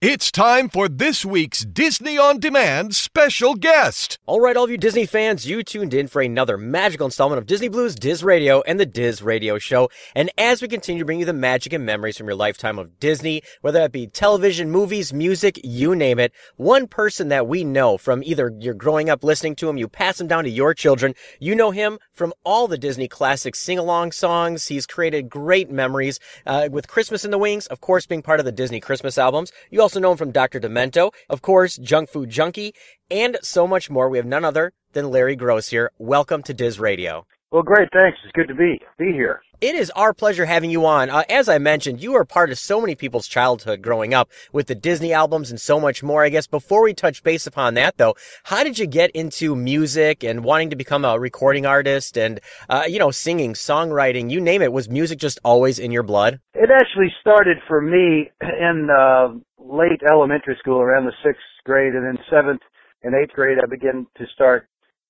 It's 0.00 0.30
time 0.30 0.68
for 0.68 0.88
this 0.88 1.24
week's 1.24 1.64
Disney 1.64 2.16
On 2.16 2.38
Demand 2.38 2.94
special 2.94 3.56
guest. 3.56 4.16
All 4.26 4.40
right, 4.40 4.56
all 4.56 4.62
of 4.62 4.70
you 4.70 4.78
Disney 4.78 5.06
fans, 5.06 5.44
you 5.44 5.64
tuned 5.64 5.92
in 5.92 6.06
for 6.06 6.22
another 6.22 6.56
magical 6.56 7.06
installment 7.06 7.38
of 7.38 7.46
Disney 7.46 7.66
Blues 7.66 7.96
Diz 7.96 8.22
Radio 8.22 8.60
and 8.60 8.78
the 8.78 8.86
Diz 8.86 9.22
Radio 9.22 9.58
Show. 9.58 9.90
And 10.14 10.30
as 10.38 10.62
we 10.62 10.68
continue 10.68 11.00
to 11.00 11.04
bring 11.04 11.18
you 11.18 11.26
the 11.26 11.32
magic 11.32 11.72
and 11.72 11.84
memories 11.84 12.16
from 12.16 12.28
your 12.28 12.36
lifetime 12.36 12.78
of 12.78 13.00
Disney, 13.00 13.42
whether 13.60 13.80
that 13.80 13.90
be 13.90 14.06
television, 14.06 14.70
movies, 14.70 15.12
music, 15.12 15.60
you 15.64 15.96
name 15.96 16.20
it, 16.20 16.32
one 16.54 16.86
person 16.86 17.26
that 17.30 17.48
we 17.48 17.64
know 17.64 17.98
from 17.98 18.22
either 18.22 18.52
you're 18.56 18.74
growing 18.74 19.10
up 19.10 19.24
listening 19.24 19.56
to 19.56 19.68
him, 19.68 19.78
you 19.78 19.88
pass 19.88 20.20
him 20.20 20.28
down 20.28 20.44
to 20.44 20.50
your 20.50 20.74
children, 20.74 21.12
you 21.40 21.56
know 21.56 21.72
him 21.72 21.98
from 22.12 22.32
all 22.44 22.68
the 22.68 22.78
Disney 22.78 23.08
classic 23.08 23.56
sing-along 23.56 24.12
songs. 24.12 24.68
He's 24.68 24.86
created 24.86 25.28
great 25.28 25.72
memories 25.72 26.20
uh, 26.46 26.68
with 26.70 26.86
Christmas 26.86 27.24
in 27.24 27.32
the 27.32 27.38
Wings, 27.38 27.66
of 27.66 27.80
course, 27.80 28.06
being 28.06 28.22
part 28.22 28.38
of 28.38 28.46
the 28.46 28.52
Disney 28.52 28.78
Christmas 28.78 29.18
albums. 29.18 29.50
You 29.70 29.87
also 29.88 30.00
know 30.00 30.10
him 30.10 30.18
from 30.18 30.32
Dr. 30.32 30.60
Demento, 30.60 31.12
of 31.30 31.40
course, 31.40 31.78
Junk 31.78 32.10
Food 32.10 32.28
Junkie, 32.28 32.74
and 33.10 33.38
so 33.40 33.66
much 33.66 33.88
more. 33.88 34.10
We 34.10 34.18
have 34.18 34.26
none 34.26 34.44
other 34.44 34.74
than 34.92 35.10
Larry 35.10 35.34
Groce 35.34 35.70
here. 35.70 35.92
Welcome 35.96 36.42
to 36.42 36.52
Diz 36.52 36.78
Radio. 36.78 37.26
Well, 37.50 37.62
great. 37.62 37.88
Thanks. 37.94 38.18
It's 38.24 38.32
good 38.32 38.48
to 38.48 38.54
be 38.54 38.78
be 38.98 39.12
here. 39.12 39.40
It 39.60 39.74
is 39.74 39.90
our 39.96 40.12
pleasure 40.12 40.44
having 40.44 40.70
you 40.70 40.84
on. 40.84 41.08
Uh, 41.08 41.24
as 41.30 41.48
I 41.48 41.56
mentioned, 41.58 42.02
you 42.02 42.14
are 42.14 42.24
part 42.26 42.50
of 42.50 42.58
so 42.58 42.78
many 42.80 42.94
people's 42.94 43.26
childhood 43.26 43.80
growing 43.80 44.12
up 44.12 44.28
with 44.52 44.66
the 44.66 44.74
Disney 44.74 45.14
albums 45.14 45.50
and 45.50 45.58
so 45.58 45.80
much 45.80 46.02
more. 46.02 46.22
I 46.22 46.28
guess 46.28 46.46
before 46.46 46.82
we 46.82 46.92
touch 46.92 47.22
base 47.22 47.46
upon 47.46 47.72
that, 47.74 47.96
though, 47.96 48.14
how 48.44 48.62
did 48.62 48.78
you 48.78 48.86
get 48.86 49.10
into 49.12 49.56
music 49.56 50.22
and 50.22 50.44
wanting 50.44 50.68
to 50.70 50.76
become 50.76 51.06
a 51.06 51.18
recording 51.18 51.64
artist 51.64 52.18
and, 52.18 52.38
uh, 52.68 52.84
you 52.86 52.98
know, 52.98 53.10
singing, 53.10 53.54
songwriting, 53.54 54.30
you 54.30 54.40
name 54.40 54.60
it? 54.60 54.72
Was 54.72 54.90
music 54.90 55.18
just 55.18 55.40
always 55.42 55.78
in 55.78 55.90
your 55.90 56.02
blood? 56.02 56.40
It 56.54 56.70
actually 56.70 57.12
started 57.20 57.56
for 57.66 57.80
me 57.80 58.30
in 58.42 58.88
uh, 58.90 59.28
late 59.58 60.02
elementary 60.08 60.56
school, 60.60 60.80
around 60.80 61.06
the 61.06 61.12
sixth 61.24 61.42
grade, 61.64 61.94
and 61.94 62.04
then 62.04 62.18
seventh 62.30 62.60
and 63.02 63.14
eighth 63.14 63.34
grade, 63.34 63.58
I 63.62 63.66
began 63.66 64.06
to 64.18 64.24
start 64.34 64.68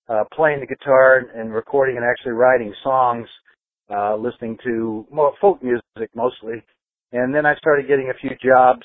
uh, 0.08 0.24
playing 0.32 0.60
the 0.60 0.66
guitar 0.66 1.24
and 1.34 1.52
recording 1.52 1.96
and 1.96 2.04
actually 2.04 2.32
writing 2.32 2.72
songs, 2.82 3.28
uh, 3.90 4.16
listening 4.16 4.56
to 4.64 5.06
more 5.10 5.32
folk 5.40 5.62
music 5.62 6.10
mostly. 6.14 6.62
And 7.12 7.34
then 7.34 7.46
I 7.46 7.54
started 7.56 7.88
getting 7.88 8.10
a 8.10 8.18
few 8.20 8.30
jobs 8.42 8.82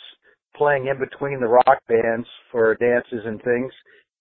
playing 0.55 0.87
in 0.87 0.99
between 0.99 1.39
the 1.39 1.47
rock 1.47 1.79
bands 1.87 2.27
for 2.51 2.75
dances 2.75 3.25
and 3.25 3.41
things. 3.43 3.71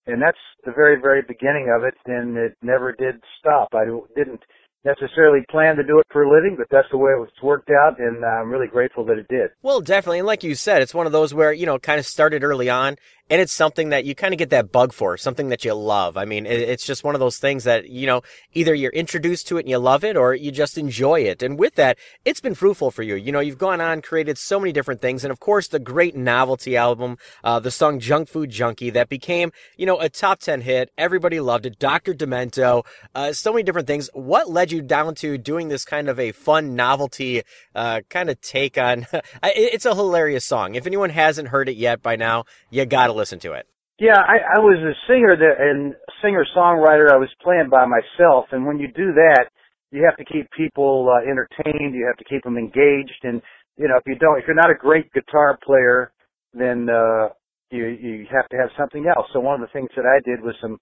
And 0.07 0.21
that's 0.21 0.39
the 0.65 0.73
very, 0.73 1.01
very 1.01 1.23
beginning 1.23 1.73
of 1.77 1.85
it. 1.85 1.95
And 2.07 2.37
it 2.37 2.57
never 2.63 2.93
did 2.93 3.23
stop. 3.39 3.69
I 3.75 3.85
didn't 4.17 4.43
necessarily 4.85 5.41
plan 5.51 5.77
to 5.77 5.85
do 5.85 5.99
it 5.99 6.07
for 6.11 6.23
a 6.23 6.31
living, 6.31 6.57
but 6.57 6.67
that's 6.71 6.89
the 6.91 6.99
way 6.99 7.13
it's 7.23 7.43
worked 7.43 7.71
out, 7.71 7.99
and 8.01 8.25
I'm 8.25 8.51
really 8.51 8.67
grateful 8.67 9.05
that 9.07 9.19
it 9.19 9.29
did. 9.29 9.51
Well, 9.63 9.81
definitely. 9.81 10.19
And 10.19 10.27
like 10.27 10.43
you 10.43 10.55
said, 10.55 10.83
it's 10.83 10.95
one 10.95 11.07
of 11.07 11.13
those 11.13 11.33
where, 11.33 11.53
you 11.53 11.67
know, 11.67 11.79
kind 11.79 12.01
of 12.01 12.07
started 12.07 12.43
early 12.43 12.69
on, 12.69 12.97
and 13.33 13.41
it's 13.41 13.55
something 13.55 13.89
that 13.89 14.05
you 14.05 14.15
kind 14.15 14.35
of 14.35 14.39
get 14.39 14.51
that 14.51 14.71
bug 14.71 14.93
for, 14.93 15.17
something 15.17 15.49
that 15.49 15.65
you 15.65 15.73
love. 15.73 16.19
I 16.19 16.27
mean, 16.27 16.45
it's 16.45 16.85
just 16.85 17.03
one 17.03 17.15
of 17.15 17.19
those 17.19 17.39
things 17.39 17.65
that, 17.65 17.89
you 17.89 18.07
know, 18.07 18.21
either 18.53 18.75
you're 18.75 18.93
introduced 18.93 19.49
to 19.49 19.57
it 19.57 19.61
and 19.61 19.71
you 19.71 19.79
love 19.79 20.05
it, 20.05 20.19
or 20.19 20.35
you 20.35 20.53
just 20.53 20.77
enjoy 20.77 21.21
it. 21.21 21.43
And 21.43 21.59
with 21.59 21.77
that, 21.77 21.97
it's 22.27 22.41
been 22.41 22.55
fruitful 22.55 22.91
for 22.91 23.03
you. 23.03 23.15
You 23.15 23.33
know, 23.33 23.41
you've 23.41 23.57
gone 23.57 23.81
on, 23.81 24.03
created 24.03 24.37
so 24.37 24.61
many 24.61 24.71
different 24.71 25.01
things, 25.01 25.25
and 25.25 25.33
of 25.33 25.41
course, 25.41 25.67
the 25.67 25.79
great 25.79 26.15
novelty 26.15 26.77
album, 26.77 27.17
uh, 27.43 27.59
the 27.59 27.71
song 27.71 28.01
Junk 28.01 28.29
Food 28.29 28.51
Junkie, 28.51 28.91
that 28.91 29.09
became, 29.09 29.51
you 29.79 29.87
know, 29.87 29.99
a 29.99 30.11
top 30.11 30.41
10 30.41 30.61
hit. 30.61 30.91
Everybody 30.99 31.41
loved 31.41 31.65
it. 31.65 31.79
Dr. 31.79 32.13
Demento, 32.13 32.85
uh, 33.15 33.33
so 33.33 33.51
many 33.51 33.63
different 33.63 33.87
things. 33.87 34.11
What 34.13 34.51
led 34.51 34.71
you 34.71 34.83
down 34.83 35.15
to 35.15 35.39
doing 35.39 35.69
this 35.69 35.87
kind 35.87 36.11
of 36.11 36.21
a 36.21 36.33
fun 36.33 36.77
novelty, 36.77 37.45
uh, 37.75 38.03
kind 38.11 38.29
of 38.29 38.43
take 38.43 38.77
on, 38.77 39.07
it's 39.43 39.87
a 39.87 39.95
hilarious 39.95 40.45
song. 40.45 40.75
If 40.75 40.87
anyone 40.87 41.09
hasn't 41.09 41.49
heard 41.49 41.71
it 41.71 41.77
yet 41.77 42.03
by 42.03 42.17
now, 42.17 42.45
you 42.69 42.85
gotta 42.85 43.15
listen 43.15 43.22
to 43.31 43.53
it. 43.53 43.67
Yeah, 43.99 44.19
I, 44.19 44.57
I 44.57 44.59
was 44.59 44.81
a 44.81 44.97
singer 45.07 45.37
that, 45.37 45.57
and 45.61 45.95
singer 46.23 46.45
songwriter. 46.57 47.13
I 47.13 47.19
was 47.19 47.29
playing 47.43 47.69
by 47.71 47.87
myself, 47.87 48.47
and 48.51 48.67
when 48.67 48.79
you 48.79 48.89
do 48.89 49.13
that, 49.15 49.47
you 49.91 50.03
have 50.05 50.17
to 50.17 50.25
keep 50.25 50.51
people 50.57 51.07
uh, 51.13 51.23
entertained. 51.23 51.95
You 51.95 52.07
have 52.07 52.17
to 52.17 52.25
keep 52.25 52.43
them 52.43 52.57
engaged, 52.57 53.21
and 53.23 53.43
you 53.77 53.87
know 53.89 53.97
if 53.97 54.03
you 54.07 54.17
don't, 54.17 54.39
if 54.39 54.45
you're 54.47 54.57
not 54.57 54.71
a 54.71 54.75
great 54.75 55.13
guitar 55.13 55.59
player, 55.63 56.11
then 56.55 56.89
uh, 56.89 57.29
you 57.71 57.87
you 57.87 58.27
have 58.33 58.49
to 58.49 58.57
have 58.57 58.71
something 58.79 59.07
else. 59.07 59.27
So 59.33 59.41
one 59.41 59.61
of 59.61 59.69
the 59.69 59.73
things 59.73 59.91
that 59.97 60.07
I 60.09 60.19
did 60.25 60.43
was 60.43 60.55
some 60.61 60.79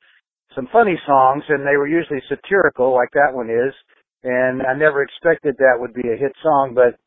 some 0.55 0.69
funny 0.73 0.99
songs, 1.07 1.45
and 1.49 1.67
they 1.67 1.77
were 1.77 1.89
usually 1.89 2.23
satirical, 2.29 2.95
like 2.95 3.11
that 3.13 3.35
one 3.35 3.51
is. 3.51 3.75
And 4.23 4.63
I 4.63 4.75
never 4.75 5.03
expected 5.03 5.57
that 5.59 5.79
would 5.79 5.95
be 5.95 6.09
a 6.09 6.17
hit 6.19 6.33
song, 6.43 6.75
but 6.75 6.99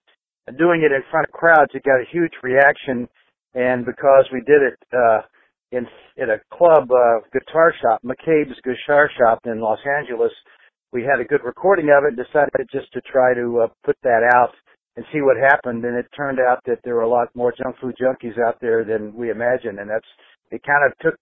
doing 0.58 0.82
it 0.82 0.92
in 0.92 1.04
front 1.12 1.28
of 1.28 1.34
crowds, 1.34 1.72
it 1.74 1.84
got 1.84 2.02
a 2.02 2.12
huge 2.12 2.34
reaction. 2.42 3.08
And 3.54 3.86
because 3.86 4.26
we 4.32 4.42
did 4.42 4.62
it 4.62 4.80
uh, 4.94 5.22
in 5.72 5.86
in 6.18 6.30
a 6.30 6.42
club 6.56 6.90
uh, 6.92 7.20
guitar 7.32 7.74
shop, 7.82 8.02
McCabe's 8.04 8.60
Guitar 8.64 9.10
Shop 9.18 9.40
in 9.46 9.60
Los 9.60 9.80
Angeles, 10.00 10.32
we 10.92 11.02
had 11.04 11.20
a 11.20 11.26
good 11.26 11.44
recording 11.44 11.90
of 11.90 12.04
it. 12.06 12.16
Decided 12.16 12.68
just 12.72 12.92
to 12.94 13.02
try 13.02 13.34
to 13.34 13.66
uh, 13.66 13.68
put 13.84 13.98
that 14.04 14.30
out 14.36 14.54
and 14.96 15.06
see 15.12 15.22
what 15.22 15.38
happened. 15.38 15.84
And 15.86 15.98
it 15.98 16.06
turned 16.16 16.40
out 16.40 16.60
that 16.66 16.80
there 16.84 16.96
were 16.96 17.02
a 17.02 17.10
lot 17.10 17.30
more 17.36 17.54
junk 17.54 17.76
food 17.82 17.96
junkies 18.02 18.40
out 18.46 18.58
there 18.62 18.84
than 18.84 19.14
we 19.14 19.30
imagined. 19.30 19.80
And 19.80 19.90
that's 19.90 20.08
it. 20.52 20.62
Kind 20.64 20.86
of 20.86 20.98
took 21.00 21.20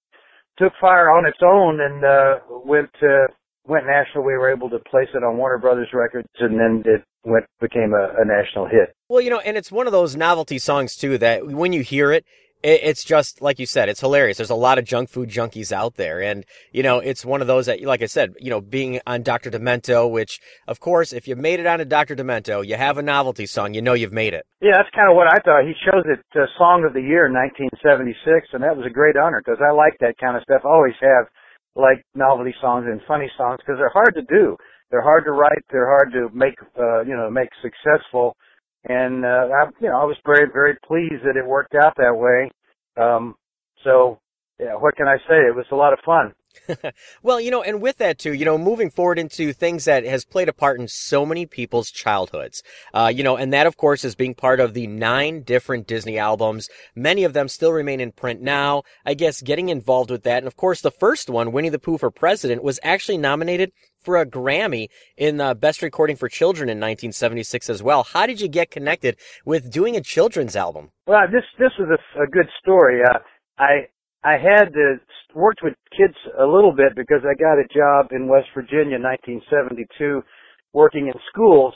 took 0.58 0.74
fire 0.80 1.10
on 1.10 1.26
its 1.26 1.40
own 1.44 1.80
and 1.82 2.04
uh, 2.04 2.36
went 2.66 2.92
uh, 3.02 3.28
went 3.68 3.86
national. 3.86 4.24
We 4.24 4.34
were 4.34 4.52
able 4.52 4.70
to 4.70 4.80
place 4.80 5.10
it 5.14 5.24
on 5.24 5.38
Warner 5.38 5.58
Brothers 5.58 5.90
Records, 5.94 6.28
and 6.40 6.60
then 6.60 6.84
it 6.86 7.04
went 7.24 7.46
became 7.60 7.94
a, 7.94 8.22
a 8.22 8.26
national 8.26 8.68
hit. 8.68 8.96
Well, 9.10 9.22
you 9.22 9.30
know, 9.30 9.40
and 9.40 9.58
it's 9.58 9.72
one 9.72 9.88
of 9.88 9.94
those 9.94 10.16
novelty 10.16 10.60
songs 10.60 10.96
too 10.96 11.18
that 11.20 11.46
when 11.46 11.74
you 11.74 11.82
hear 11.82 12.12
it, 12.12 12.26
it's 12.64 13.04
just 13.04 13.42
like 13.42 13.60
you 13.60 13.66
said, 13.66 13.90
it's 13.90 14.00
hilarious. 14.00 14.38
There's 14.38 14.50
a 14.50 14.56
lot 14.56 14.78
of 14.78 14.86
junk 14.86 15.10
food 15.10 15.30
junkies 15.30 15.72
out 15.72 15.96
there. 15.96 16.22
And, 16.22 16.46
you 16.72 16.84
know, 16.84 17.00
it's 17.00 17.26
one 17.26 17.42
of 17.42 17.48
those 17.48 17.66
that, 17.66 17.82
like 17.82 18.02
I 18.02 18.06
said, 18.06 18.34
you 18.40 18.50
know, 18.50 18.62
being 18.62 19.00
on 19.08 19.24
Dr. 19.24 19.50
Demento, 19.50 20.10
which, 20.10 20.40
of 20.68 20.80
course, 20.80 21.12
if 21.12 21.28
you 21.28 21.36
made 21.36 21.60
it 21.60 21.66
onto 21.66 21.86
Dr. 21.86 22.16
Demento, 22.16 22.66
you 22.66 22.76
have 22.76 22.98
a 22.98 23.02
novelty 23.02 23.46
song, 23.46 23.74
you 23.74 23.82
know 23.82 23.94
you've 23.94 24.14
made 24.14 24.34
it. 24.34 24.46
Yeah, 24.62 24.78
that's 24.78 24.94
kind 24.94 25.10
of 25.10 25.16
what 25.16 25.28
I 25.28 25.40
thought. 25.40 25.66
He 25.66 25.74
chose 25.74 26.06
it 26.06 26.20
uh, 26.36 26.46
Song 26.58 26.86
of 26.86 26.94
the 26.94 27.02
Year 27.02 27.26
in 27.26 27.34
1976, 27.34 28.54
and 28.54 28.64
that 28.64 28.78
was 28.78 28.86
a 28.86 28.94
great 28.94 29.18
honor 29.18 29.42
because 29.44 29.60
I 29.60 29.74
like 29.74 29.98
that 30.00 30.18
kind 30.20 30.38
of 30.38 30.44
stuff. 30.44 30.62
I 30.64 30.70
always 30.70 30.98
have 31.02 31.26
like 31.76 32.04
novelty 32.16 32.54
songs 32.62 32.86
and 32.90 33.02
funny 33.08 33.30
songs 33.38 33.60
because 33.60 33.78
they're 33.80 33.94
hard 33.94 34.16
to 34.16 34.24
do. 34.24 34.58
They're 34.90 35.02
hard 35.02 35.24
to 35.26 35.32
write. 35.32 35.64
They're 35.72 35.88
hard 35.88 36.12
to 36.14 36.30
make, 36.36 36.56
uh, 36.78 37.02
you 37.02 37.16
know, 37.16 37.30
make 37.30 37.50
successful. 37.62 38.36
And, 38.86 39.26
uh, 39.26 39.48
I, 39.54 39.70
you 39.80 39.88
know, 39.90 40.02
I 40.02 40.06
was 40.06 40.18
very, 40.26 40.48
very 40.52 40.76
pleased 40.86 41.24
that 41.24 41.38
it 41.38 41.46
worked 41.48 41.76
out 41.76 41.94
that 41.98 42.16
way. 42.16 42.52
Um, 43.02 43.36
so, 43.84 44.20
yeah, 44.62 44.76
what 44.76 44.96
can 44.96 45.08
I 45.08 45.18
say? 45.18 45.48
It 45.48 45.56
was 45.56 45.66
a 45.72 45.76
lot 45.76 45.92
of 45.92 46.00
fun. 46.06 46.34
well, 47.24 47.42
you 47.42 47.50
know, 47.50 47.64
and 47.64 47.82
with 47.82 47.98
that 47.98 48.20
too, 48.20 48.34
you 48.34 48.46
know, 48.46 48.58
moving 48.58 48.92
forward 48.92 49.18
into 49.18 49.54
things 49.54 49.86
that 49.86 50.04
has 50.04 50.26
played 50.26 50.50
a 50.50 50.54
part 50.54 50.80
in 50.80 50.88
so 50.88 51.26
many 51.26 51.46
people's 51.46 51.90
childhoods, 51.90 52.62
uh, 52.94 53.12
you 53.14 53.24
know, 53.24 53.38
and 53.38 53.52
that 53.54 53.66
of 53.66 53.78
course 53.78 54.04
is 54.04 54.16
being 54.16 54.36
part 54.36 54.60
of 54.60 54.74
the 54.74 54.86
nine 54.86 55.42
different 55.44 55.88
Disney 55.88 56.18
albums. 56.18 56.70
Many 56.96 57.24
of 57.24 57.34
them 57.34 57.48
still 57.48 57.72
remain 57.72 58.00
in 58.00 58.12
print 58.12 58.42
now. 58.42 58.84
I 59.06 59.14
guess 59.14 59.42
getting 59.42 59.70
involved 59.70 60.12
with 60.12 60.24
that. 60.24 60.40
And 60.40 60.48
of 60.48 60.58
course, 60.58 60.82
the 60.82 60.92
first 60.92 61.30
one, 61.30 61.52
Winnie 61.52 61.70
the 61.70 61.80
Pooh 61.80 61.98
for 61.98 62.12
President, 62.12 62.64
was 62.64 62.80
actually 62.84 63.18
nominated 63.18 63.72
for 64.02 64.18
a 64.18 64.26
Grammy 64.26 64.90
in 65.18 65.38
the 65.38 65.56
Best 65.56 65.82
Recording 65.82 66.16
for 66.16 66.28
Children 66.28 66.70
in 66.70 66.78
1976 66.78 67.70
as 67.70 67.82
well. 67.82 68.04
How 68.04 68.26
did 68.26 68.42
you 68.42 68.48
get 68.48 68.72
connected 68.72 69.16
with 69.46 69.72
doing 69.72 69.96
a 69.96 70.02
children's 70.02 70.56
album? 70.56 70.92
Well, 71.08 71.22
this 71.32 71.46
this 71.58 71.72
was 71.80 71.90
a, 71.90 72.24
a 72.24 72.28
good 72.28 72.48
story. 72.62 73.02
Uh, 73.04 73.20
I 73.58 73.88
I 74.24 74.34
had 74.34 74.70
uh, 74.76 75.00
worked 75.36 75.62
with 75.64 75.74
kids 75.98 76.16
a 76.40 76.46
little 76.46 76.74
bit 76.76 76.96
because 76.96 77.24
I 77.24 77.34
got 77.40 77.60
a 77.60 77.68
job 77.74 78.12
in 78.12 78.28
West 78.28 78.50
Virginia 78.54 78.98
in 78.98 79.04
1972 79.04 80.22
working 80.74 81.08
in 81.08 81.14
schools 81.32 81.74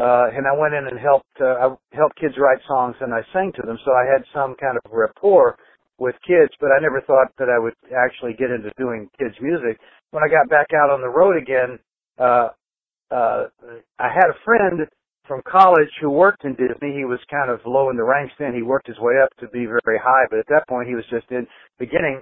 uh, 0.00 0.30
and 0.32 0.46
I 0.46 0.54
went 0.58 0.74
in 0.74 0.86
and 0.86 0.98
helped 1.00 1.34
uh, 1.40 1.56
I 1.56 1.96
helped 1.96 2.20
kids 2.20 2.34
write 2.38 2.60
songs 2.68 2.96
and 3.00 3.14
I 3.14 3.22
sang 3.32 3.52
to 3.56 3.62
them. 3.66 3.78
So 3.84 3.92
I 3.92 4.04
had 4.06 4.22
some 4.34 4.54
kind 4.60 4.78
of 4.78 4.92
rapport 4.92 5.56
with 5.98 6.14
kids 6.26 6.52
but 6.60 6.70
I 6.70 6.80
never 6.80 7.00
thought 7.06 7.32
that 7.38 7.48
I 7.48 7.58
would 7.58 7.74
actually 7.96 8.34
get 8.34 8.50
into 8.50 8.70
doing 8.78 9.08
kids 9.18 9.34
music. 9.40 9.80
When 10.12 10.22
I 10.22 10.28
got 10.28 10.48
back 10.50 10.68
out 10.74 10.90
on 10.90 11.00
the 11.00 11.10
road 11.10 11.36
again 11.36 11.78
uh 12.18 12.50
uh 13.10 13.50
I 13.98 14.08
had 14.12 14.30
a 14.30 14.38
friend 14.44 14.86
from 15.30 15.46
college 15.46 15.94
who 16.02 16.10
worked 16.10 16.42
in 16.42 16.58
Disney. 16.58 16.90
He 16.90 17.06
was 17.06 17.22
kind 17.30 17.54
of 17.54 17.62
low 17.62 17.86
in 17.86 17.94
the 17.94 18.02
ranks 18.02 18.34
then. 18.42 18.50
He 18.50 18.66
worked 18.66 18.90
his 18.90 18.98
way 18.98 19.14
up 19.22 19.30
to 19.38 19.46
be 19.54 19.62
very 19.62 19.94
high, 20.02 20.26
but 20.26 20.42
at 20.42 20.50
that 20.50 20.66
point 20.66 20.90
he 20.90 20.98
was 20.98 21.06
just 21.06 21.30
in 21.30 21.46
beginning. 21.78 22.18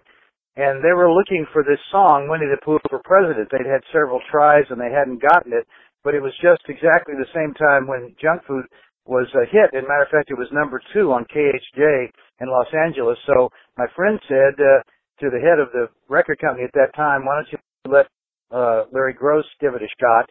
and 0.61 0.85
they 0.85 0.93
were 0.93 1.09
looking 1.09 1.47
for 1.55 1.63
this 1.65 1.81
song, 1.89 2.29
Winnie 2.29 2.51
the 2.53 2.61
Pooh 2.61 2.83
for 2.91 3.01
President. 3.09 3.49
They'd 3.49 3.65
had 3.65 3.81
several 3.95 4.21
tries 4.29 4.69
and 4.69 4.77
they 4.77 4.93
hadn't 4.93 5.23
gotten 5.25 5.55
it, 5.57 5.65
but 6.05 6.13
it 6.13 6.21
was 6.21 6.35
just 6.43 6.61
exactly 6.69 7.15
the 7.17 7.33
same 7.33 7.55
time 7.55 7.87
when 7.87 8.13
Junk 8.21 8.45
Food 8.45 8.67
was 9.07 9.25
a 9.33 9.47
hit. 9.49 9.73
As 9.73 9.85
a 9.85 9.89
matter 9.89 10.05
of 10.05 10.13
fact, 10.13 10.29
it 10.29 10.37
was 10.37 10.53
number 10.53 10.83
two 10.93 11.09
on 11.15 11.25
KHJ 11.33 12.13
in 12.43 12.51
Los 12.51 12.69
Angeles. 12.77 13.17
So 13.25 13.49
my 13.79 13.87
friend 13.97 14.21
said 14.29 14.53
uh, 14.61 14.85
to 15.25 15.31
the 15.33 15.41
head 15.41 15.63
of 15.63 15.73
the 15.73 15.89
record 16.11 16.41
company 16.45 16.65
at 16.65 16.77
that 16.77 16.93
time, 16.93 17.25
why 17.25 17.41
don't 17.41 17.53
you 17.57 17.59
let 17.89 18.07
uh, 18.53 18.85
Larry 18.93 19.15
Groce 19.15 19.49
give 19.61 19.73
it 19.73 19.81
a 19.81 19.89
shot? 19.97 20.29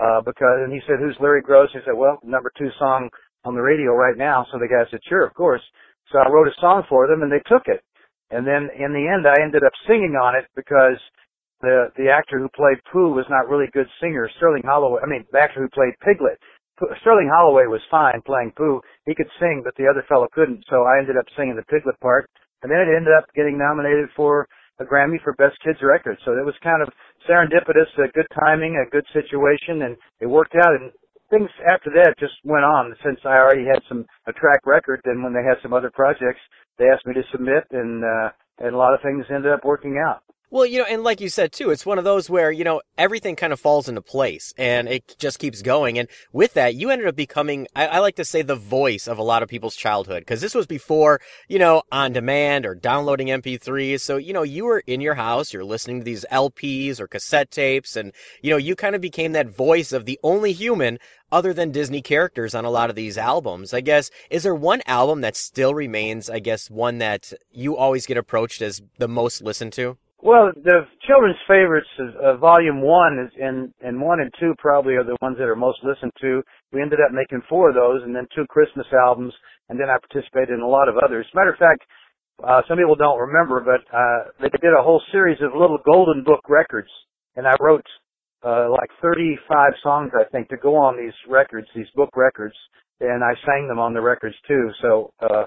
Uh, 0.00 0.20
because, 0.20 0.64
and 0.64 0.72
he 0.72 0.80
said, 0.86 0.96
who's 1.00 1.16
Larry 1.20 1.42
Groce? 1.42 1.72
He 1.72 1.80
said, 1.84 1.96
well, 1.96 2.18
number 2.22 2.52
two 2.56 2.70
song 2.78 3.08
on 3.44 3.54
the 3.54 3.60
radio 3.62 3.92
right 3.92 4.16
now. 4.16 4.46
So 4.52 4.58
the 4.58 4.68
guy 4.68 4.88
said, 4.90 5.00
sure, 5.08 5.24
of 5.26 5.34
course. 5.34 5.62
So 6.12 6.18
I 6.18 6.28
wrote 6.28 6.48
a 6.48 6.60
song 6.60 6.84
for 6.88 7.06
them 7.06 7.22
and 7.22 7.30
they 7.30 7.42
took 7.46 7.66
it. 7.66 7.82
And 8.30 8.46
then 8.46 8.70
in 8.78 8.92
the 8.92 9.06
end, 9.10 9.26
I 9.26 9.42
ended 9.42 9.62
up 9.64 9.72
singing 9.86 10.14
on 10.14 10.36
it 10.36 10.46
because 10.54 10.98
the 11.60 11.90
the 11.96 12.08
actor 12.08 12.38
who 12.38 12.48
played 12.56 12.78
Pooh 12.92 13.12
was 13.12 13.26
not 13.28 13.48
really 13.48 13.66
a 13.66 13.76
good 13.76 13.88
singer. 14.00 14.28
Sterling 14.36 14.62
Holloway, 14.64 15.00
I 15.02 15.06
mean, 15.06 15.24
the 15.32 15.40
actor 15.40 15.60
who 15.60 15.68
played 15.68 15.94
Piglet. 16.00 16.38
Sterling 17.02 17.28
Holloway 17.28 17.66
was 17.68 17.82
fine 17.90 18.22
playing 18.24 18.52
Pooh. 18.56 18.80
He 19.04 19.14
could 19.14 19.28
sing, 19.38 19.60
but 19.64 19.74
the 19.76 19.84
other 19.86 20.04
fellow 20.08 20.28
couldn't. 20.32 20.64
So 20.70 20.84
I 20.88 20.98
ended 20.98 21.16
up 21.18 21.28
singing 21.36 21.56
the 21.56 21.68
Piglet 21.68 21.98
part. 22.00 22.30
And 22.62 22.72
then 22.72 22.80
it 22.80 22.88
ended 22.96 23.12
up 23.12 23.28
getting 23.36 23.58
nominated 23.58 24.08
for 24.16 24.48
a 24.80 24.84
Grammy 24.84 25.20
for 25.22 25.34
Best 25.34 25.60
Kids 25.60 25.78
Record. 25.82 26.16
So 26.24 26.32
it 26.32 26.44
was 26.44 26.54
kind 26.62 26.80
of 26.82 26.88
serendipitous, 27.28 27.90
a 27.98 28.08
good 28.12 28.26
timing, 28.38 28.76
a 28.76 28.90
good 28.90 29.06
situation, 29.12 29.82
and 29.82 29.96
it 30.20 30.26
worked 30.26 30.54
out. 30.56 30.72
And 30.74 30.92
things 31.30 31.50
after 31.68 31.90
that 31.96 32.18
just 32.18 32.34
went 32.44 32.64
on. 32.64 32.94
Since 33.04 33.20
I 33.24 33.36
already 33.38 33.64
had 33.64 33.82
some 33.88 34.06
a 34.26 34.32
track 34.32 34.60
record, 34.66 35.00
then 35.04 35.22
when 35.22 35.32
they 35.32 35.44
had 35.46 35.58
some 35.62 35.72
other 35.72 35.90
projects, 35.90 36.40
they 36.78 36.86
asked 36.86 37.06
me 37.06 37.14
to 37.14 37.22
submit, 37.32 37.64
and 37.72 38.04
uh, 38.04 38.30
and 38.58 38.74
a 38.74 38.78
lot 38.78 38.94
of 38.94 39.00
things 39.02 39.24
ended 39.30 39.52
up 39.52 39.64
working 39.64 40.02
out. 40.06 40.22
Well, 40.52 40.66
you 40.66 40.80
know, 40.80 40.84
and 40.84 41.04
like 41.04 41.20
you 41.20 41.28
said 41.28 41.52
too, 41.52 41.70
it's 41.70 41.86
one 41.86 41.98
of 41.98 42.02
those 42.02 42.28
where, 42.28 42.50
you 42.50 42.64
know, 42.64 42.82
everything 42.98 43.36
kind 43.36 43.52
of 43.52 43.60
falls 43.60 43.88
into 43.88 44.02
place 44.02 44.52
and 44.58 44.88
it 44.88 45.14
just 45.16 45.38
keeps 45.38 45.62
going. 45.62 45.96
And 45.96 46.08
with 46.32 46.54
that, 46.54 46.74
you 46.74 46.90
ended 46.90 47.06
up 47.06 47.14
becoming, 47.14 47.68
I, 47.76 47.86
I 47.86 47.98
like 48.00 48.16
to 48.16 48.24
say 48.24 48.42
the 48.42 48.56
voice 48.56 49.06
of 49.06 49.16
a 49.16 49.22
lot 49.22 49.44
of 49.44 49.48
people's 49.48 49.76
childhood. 49.76 50.26
Cause 50.26 50.40
this 50.40 50.52
was 50.52 50.66
before, 50.66 51.20
you 51.46 51.60
know, 51.60 51.84
on 51.92 52.12
demand 52.12 52.66
or 52.66 52.74
downloading 52.74 53.28
MP3s. 53.28 54.00
So, 54.00 54.16
you 54.16 54.32
know, 54.32 54.42
you 54.42 54.64
were 54.64 54.82
in 54.88 55.00
your 55.00 55.14
house, 55.14 55.52
you're 55.52 55.62
listening 55.62 56.00
to 56.00 56.04
these 56.04 56.26
LPs 56.32 56.98
or 56.98 57.06
cassette 57.06 57.52
tapes 57.52 57.94
and, 57.94 58.12
you 58.42 58.50
know, 58.50 58.56
you 58.56 58.74
kind 58.74 58.96
of 58.96 59.00
became 59.00 59.30
that 59.32 59.56
voice 59.56 59.92
of 59.92 60.04
the 60.04 60.18
only 60.24 60.52
human 60.52 60.98
other 61.30 61.54
than 61.54 61.70
Disney 61.70 62.02
characters 62.02 62.56
on 62.56 62.64
a 62.64 62.70
lot 62.70 62.90
of 62.90 62.96
these 62.96 63.16
albums. 63.16 63.72
I 63.72 63.82
guess, 63.82 64.10
is 64.30 64.42
there 64.42 64.56
one 64.56 64.82
album 64.84 65.20
that 65.20 65.36
still 65.36 65.76
remains, 65.76 66.28
I 66.28 66.40
guess, 66.40 66.68
one 66.68 66.98
that 66.98 67.32
you 67.52 67.76
always 67.76 68.04
get 68.04 68.16
approached 68.16 68.60
as 68.60 68.82
the 68.98 69.06
most 69.06 69.42
listened 69.42 69.74
to? 69.74 69.96
Well, 70.22 70.52
the 70.52 70.84
children's 71.08 71.40
favorites, 71.48 71.88
is, 71.98 72.12
uh, 72.22 72.36
volume 72.36 72.82
one 72.82 73.18
is, 73.24 73.32
and, 73.40 73.72
and 73.80 74.00
one 74.00 74.20
and 74.20 74.32
two 74.38 74.54
probably 74.58 74.94
are 74.94 75.04
the 75.04 75.16
ones 75.22 75.36
that 75.38 75.48
are 75.48 75.56
most 75.56 75.78
listened 75.82 76.12
to. 76.20 76.42
We 76.72 76.82
ended 76.82 77.00
up 77.00 77.12
making 77.12 77.42
four 77.48 77.70
of 77.70 77.74
those 77.74 78.02
and 78.04 78.14
then 78.14 78.26
two 78.34 78.44
Christmas 78.50 78.86
albums, 78.92 79.32
and 79.68 79.80
then 79.80 79.88
I 79.88 79.96
participated 79.96 80.50
in 80.56 80.60
a 80.60 80.68
lot 80.68 80.88
of 80.88 80.96
others. 81.04 81.26
Matter 81.34 81.52
of 81.52 81.58
fact, 81.58 81.84
uh, 82.44 82.60
some 82.68 82.76
people 82.76 82.96
don't 82.96 83.18
remember, 83.18 83.60
but, 83.60 83.80
uh, 83.96 84.30
they 84.40 84.50
did 84.60 84.76
a 84.76 84.82
whole 84.82 85.02
series 85.12 85.40
of 85.40 85.54
little 85.54 85.78
golden 85.84 86.22
book 86.22 86.42
records, 86.48 86.90
and 87.36 87.46
I 87.46 87.56
wrote, 87.60 87.86
uh, 88.44 88.68
like 88.70 88.90
35 89.00 89.72
songs, 89.82 90.12
I 90.18 90.24
think, 90.32 90.48
to 90.50 90.56
go 90.58 90.76
on 90.76 90.96
these 90.98 91.16
records, 91.28 91.68
these 91.74 91.90
book 91.96 92.10
records, 92.16 92.56
and 93.00 93.24
I 93.24 93.34
sang 93.46 93.68
them 93.68 93.78
on 93.78 93.94
the 93.94 94.02
records 94.02 94.36
too, 94.46 94.70
so, 94.82 95.12
uh, 95.20 95.44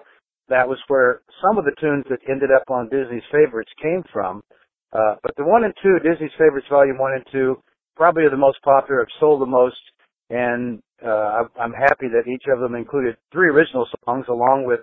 that 0.49 0.67
was 0.67 0.79
where 0.87 1.21
some 1.41 1.57
of 1.57 1.65
the 1.65 1.75
tunes 1.79 2.05
that 2.09 2.19
ended 2.29 2.49
up 2.51 2.69
on 2.69 2.89
Disney's 2.89 3.23
favorites 3.31 3.71
came 3.81 4.03
from. 4.11 4.41
Uh, 4.41 4.62
but 4.93 5.35
the 5.37 5.43
one 5.43 5.63
and 5.63 5.73
two, 5.81 5.97
Disney's 6.03 6.31
Favorites 6.37 6.67
Volume 6.69 6.97
One 6.97 7.13
and 7.13 7.25
Two, 7.31 7.57
probably 7.95 8.23
are 8.23 8.29
the 8.29 8.37
most 8.37 8.61
popular. 8.63 9.01
Have 9.01 9.19
sold 9.19 9.41
the 9.41 9.49
most, 9.49 9.81
and 10.29 10.81
uh, 11.05 11.49
I'm 11.59 11.73
happy 11.73 12.07
that 12.13 12.29
each 12.29 12.45
of 12.51 12.59
them 12.59 12.75
included 12.75 13.17
three 13.31 13.49
original 13.49 13.87
songs, 14.05 14.25
along 14.29 14.65
with 14.65 14.81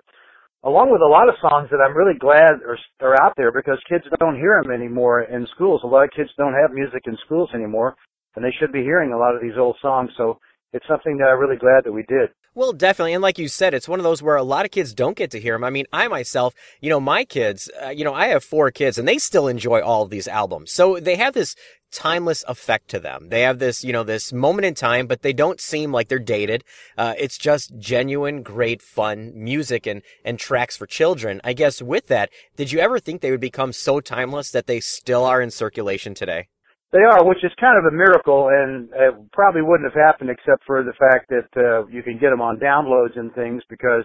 along 0.63 0.91
with 0.91 1.01
a 1.01 1.09
lot 1.09 1.29
of 1.29 1.35
songs 1.41 1.69
that 1.71 1.81
I'm 1.81 1.97
really 1.97 2.17
glad 2.19 2.61
are 2.67 2.77
are 3.01 3.15
out 3.23 3.33
there 3.37 3.51
because 3.51 3.79
kids 3.89 4.03
don't 4.19 4.35
hear 4.35 4.61
them 4.61 4.71
anymore 4.71 5.23
in 5.23 5.47
schools. 5.55 5.81
A 5.83 5.87
lot 5.87 6.03
of 6.03 6.11
kids 6.15 6.29
don't 6.37 6.53
have 6.53 6.71
music 6.71 7.03
in 7.07 7.17
schools 7.25 7.49
anymore, 7.53 7.95
and 8.35 8.45
they 8.45 8.53
should 8.59 8.71
be 8.71 8.83
hearing 8.83 9.13
a 9.13 9.17
lot 9.17 9.35
of 9.35 9.41
these 9.41 9.57
old 9.57 9.77
songs. 9.81 10.11
So 10.17 10.39
it's 10.73 10.87
something 10.87 11.17
that 11.17 11.25
I'm 11.27 11.39
really 11.39 11.57
glad 11.57 11.83
that 11.83 11.91
we 11.91 12.03
did. 12.03 12.29
Well, 12.53 12.73
definitely. 12.73 13.13
And 13.13 13.21
like 13.21 13.39
you 13.39 13.47
said, 13.47 13.73
it's 13.73 13.87
one 13.87 13.99
of 13.99 14.03
those 14.03 14.21
where 14.21 14.35
a 14.35 14.43
lot 14.43 14.65
of 14.65 14.71
kids 14.71 14.93
don't 14.93 15.15
get 15.15 15.31
to 15.31 15.39
hear 15.39 15.55
them. 15.55 15.63
I 15.63 15.69
mean, 15.69 15.85
I 15.93 16.09
myself, 16.09 16.53
you 16.81 16.89
know, 16.89 16.99
my 16.99 17.23
kids, 17.23 17.69
uh, 17.81 17.89
you 17.89 18.03
know, 18.03 18.13
I 18.13 18.27
have 18.27 18.43
four 18.43 18.71
kids 18.71 18.97
and 18.97 19.07
they 19.07 19.17
still 19.17 19.47
enjoy 19.47 19.81
all 19.81 20.03
of 20.03 20.09
these 20.09 20.27
albums. 20.27 20.73
So 20.73 20.99
they 20.99 21.15
have 21.15 21.33
this 21.33 21.55
timeless 21.93 22.43
effect 22.49 22.89
to 22.89 22.99
them. 22.99 23.29
They 23.29 23.41
have 23.41 23.59
this, 23.59 23.85
you 23.85 23.93
know, 23.93 24.03
this 24.03 24.33
moment 24.33 24.65
in 24.65 24.73
time, 24.73 25.07
but 25.07 25.21
they 25.21 25.31
don't 25.31 25.61
seem 25.61 25.93
like 25.93 26.09
they're 26.09 26.19
dated. 26.19 26.65
Uh, 26.97 27.13
it's 27.17 27.37
just 27.37 27.77
genuine, 27.77 28.43
great, 28.43 28.81
fun 28.81 29.31
music 29.33 29.87
and, 29.87 30.01
and 30.25 30.37
tracks 30.37 30.75
for 30.75 30.85
children. 30.85 31.39
I 31.45 31.53
guess 31.53 31.81
with 31.81 32.07
that, 32.07 32.29
did 32.57 32.71
you 32.71 32.79
ever 32.79 32.99
think 32.99 33.21
they 33.21 33.31
would 33.31 33.39
become 33.39 33.71
so 33.71 34.01
timeless 34.01 34.51
that 34.51 34.67
they 34.67 34.81
still 34.81 35.23
are 35.23 35.41
in 35.41 35.51
circulation 35.51 36.13
today? 36.13 36.47
They 36.91 37.07
are, 37.07 37.23
which 37.23 37.43
is 37.43 37.51
kind 37.59 37.79
of 37.79 37.87
a 37.87 37.95
miracle, 37.95 38.49
and 38.51 38.89
it 38.91 39.15
probably 39.31 39.61
wouldn't 39.61 39.87
have 39.87 39.95
happened 39.95 40.29
except 40.29 40.63
for 40.67 40.83
the 40.83 40.91
fact 40.99 41.31
that 41.31 41.47
uh, 41.55 41.87
you 41.87 42.03
can 42.03 42.19
get 42.19 42.31
them 42.31 42.41
on 42.41 42.59
downloads 42.59 43.17
and 43.17 43.33
things. 43.33 43.63
Because 43.69 44.03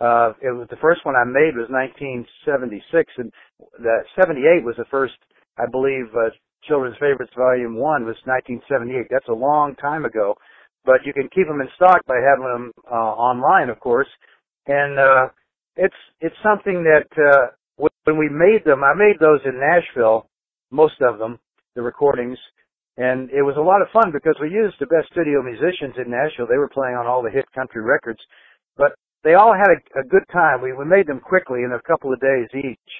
uh, 0.00 0.36
it 0.44 0.52
was 0.52 0.68
the 0.68 0.76
first 0.84 1.00
one 1.04 1.16
I 1.16 1.24
made 1.24 1.56
was 1.56 1.72
1976, 1.72 2.76
and 3.16 3.32
the 3.80 4.04
78 4.20 4.64
was 4.64 4.76
the 4.76 4.84
first, 4.90 5.16
I 5.56 5.64
believe, 5.64 6.12
uh, 6.12 6.28
Children's 6.68 7.00
Favorites 7.00 7.32
Volume 7.36 7.76
One 7.80 8.04
was 8.04 8.20
1978. 8.28 9.08
That's 9.08 9.32
a 9.32 9.32
long 9.32 9.74
time 9.80 10.04
ago, 10.04 10.36
but 10.84 11.08
you 11.08 11.14
can 11.16 11.32
keep 11.32 11.48
them 11.48 11.64
in 11.64 11.72
stock 11.76 12.04
by 12.04 12.20
having 12.20 12.44
them 12.44 12.72
uh, 12.84 13.16
online, 13.16 13.70
of 13.70 13.80
course. 13.80 14.08
And 14.66 14.98
uh, 15.00 15.32
it's 15.76 15.96
it's 16.20 16.36
something 16.44 16.84
that 16.84 17.08
uh, 17.16 17.56
when 18.04 18.18
we 18.20 18.28
made 18.28 18.68
them, 18.68 18.84
I 18.84 18.92
made 18.92 19.16
those 19.20 19.40
in 19.48 19.56
Nashville, 19.56 20.28
most 20.70 21.00
of 21.00 21.16
them 21.16 21.40
the 21.76 21.82
recordings. 21.82 22.38
And 22.96 23.28
it 23.28 23.44
was 23.44 23.60
a 23.60 23.62
lot 23.62 23.84
of 23.84 23.92
fun 23.92 24.10
because 24.10 24.34
we 24.40 24.48
used 24.48 24.80
the 24.80 24.88
best 24.88 25.12
studio 25.12 25.44
musicians 25.44 26.00
in 26.00 26.08
Nashville. 26.08 26.48
They 26.48 26.58
were 26.58 26.72
playing 26.72 26.96
on 26.96 27.06
all 27.06 27.22
the 27.22 27.30
hit 27.30 27.44
country 27.52 27.84
records, 27.84 28.18
but 28.76 28.96
they 29.22 29.36
all 29.36 29.52
had 29.52 29.68
a, 29.68 30.00
a 30.00 30.08
good 30.08 30.24
time. 30.32 30.64
We, 30.64 30.72
we 30.72 30.88
made 30.88 31.06
them 31.06 31.20
quickly 31.20 31.60
in 31.62 31.76
a 31.76 31.84
couple 31.84 32.12
of 32.12 32.24
days 32.24 32.48
each. 32.56 32.90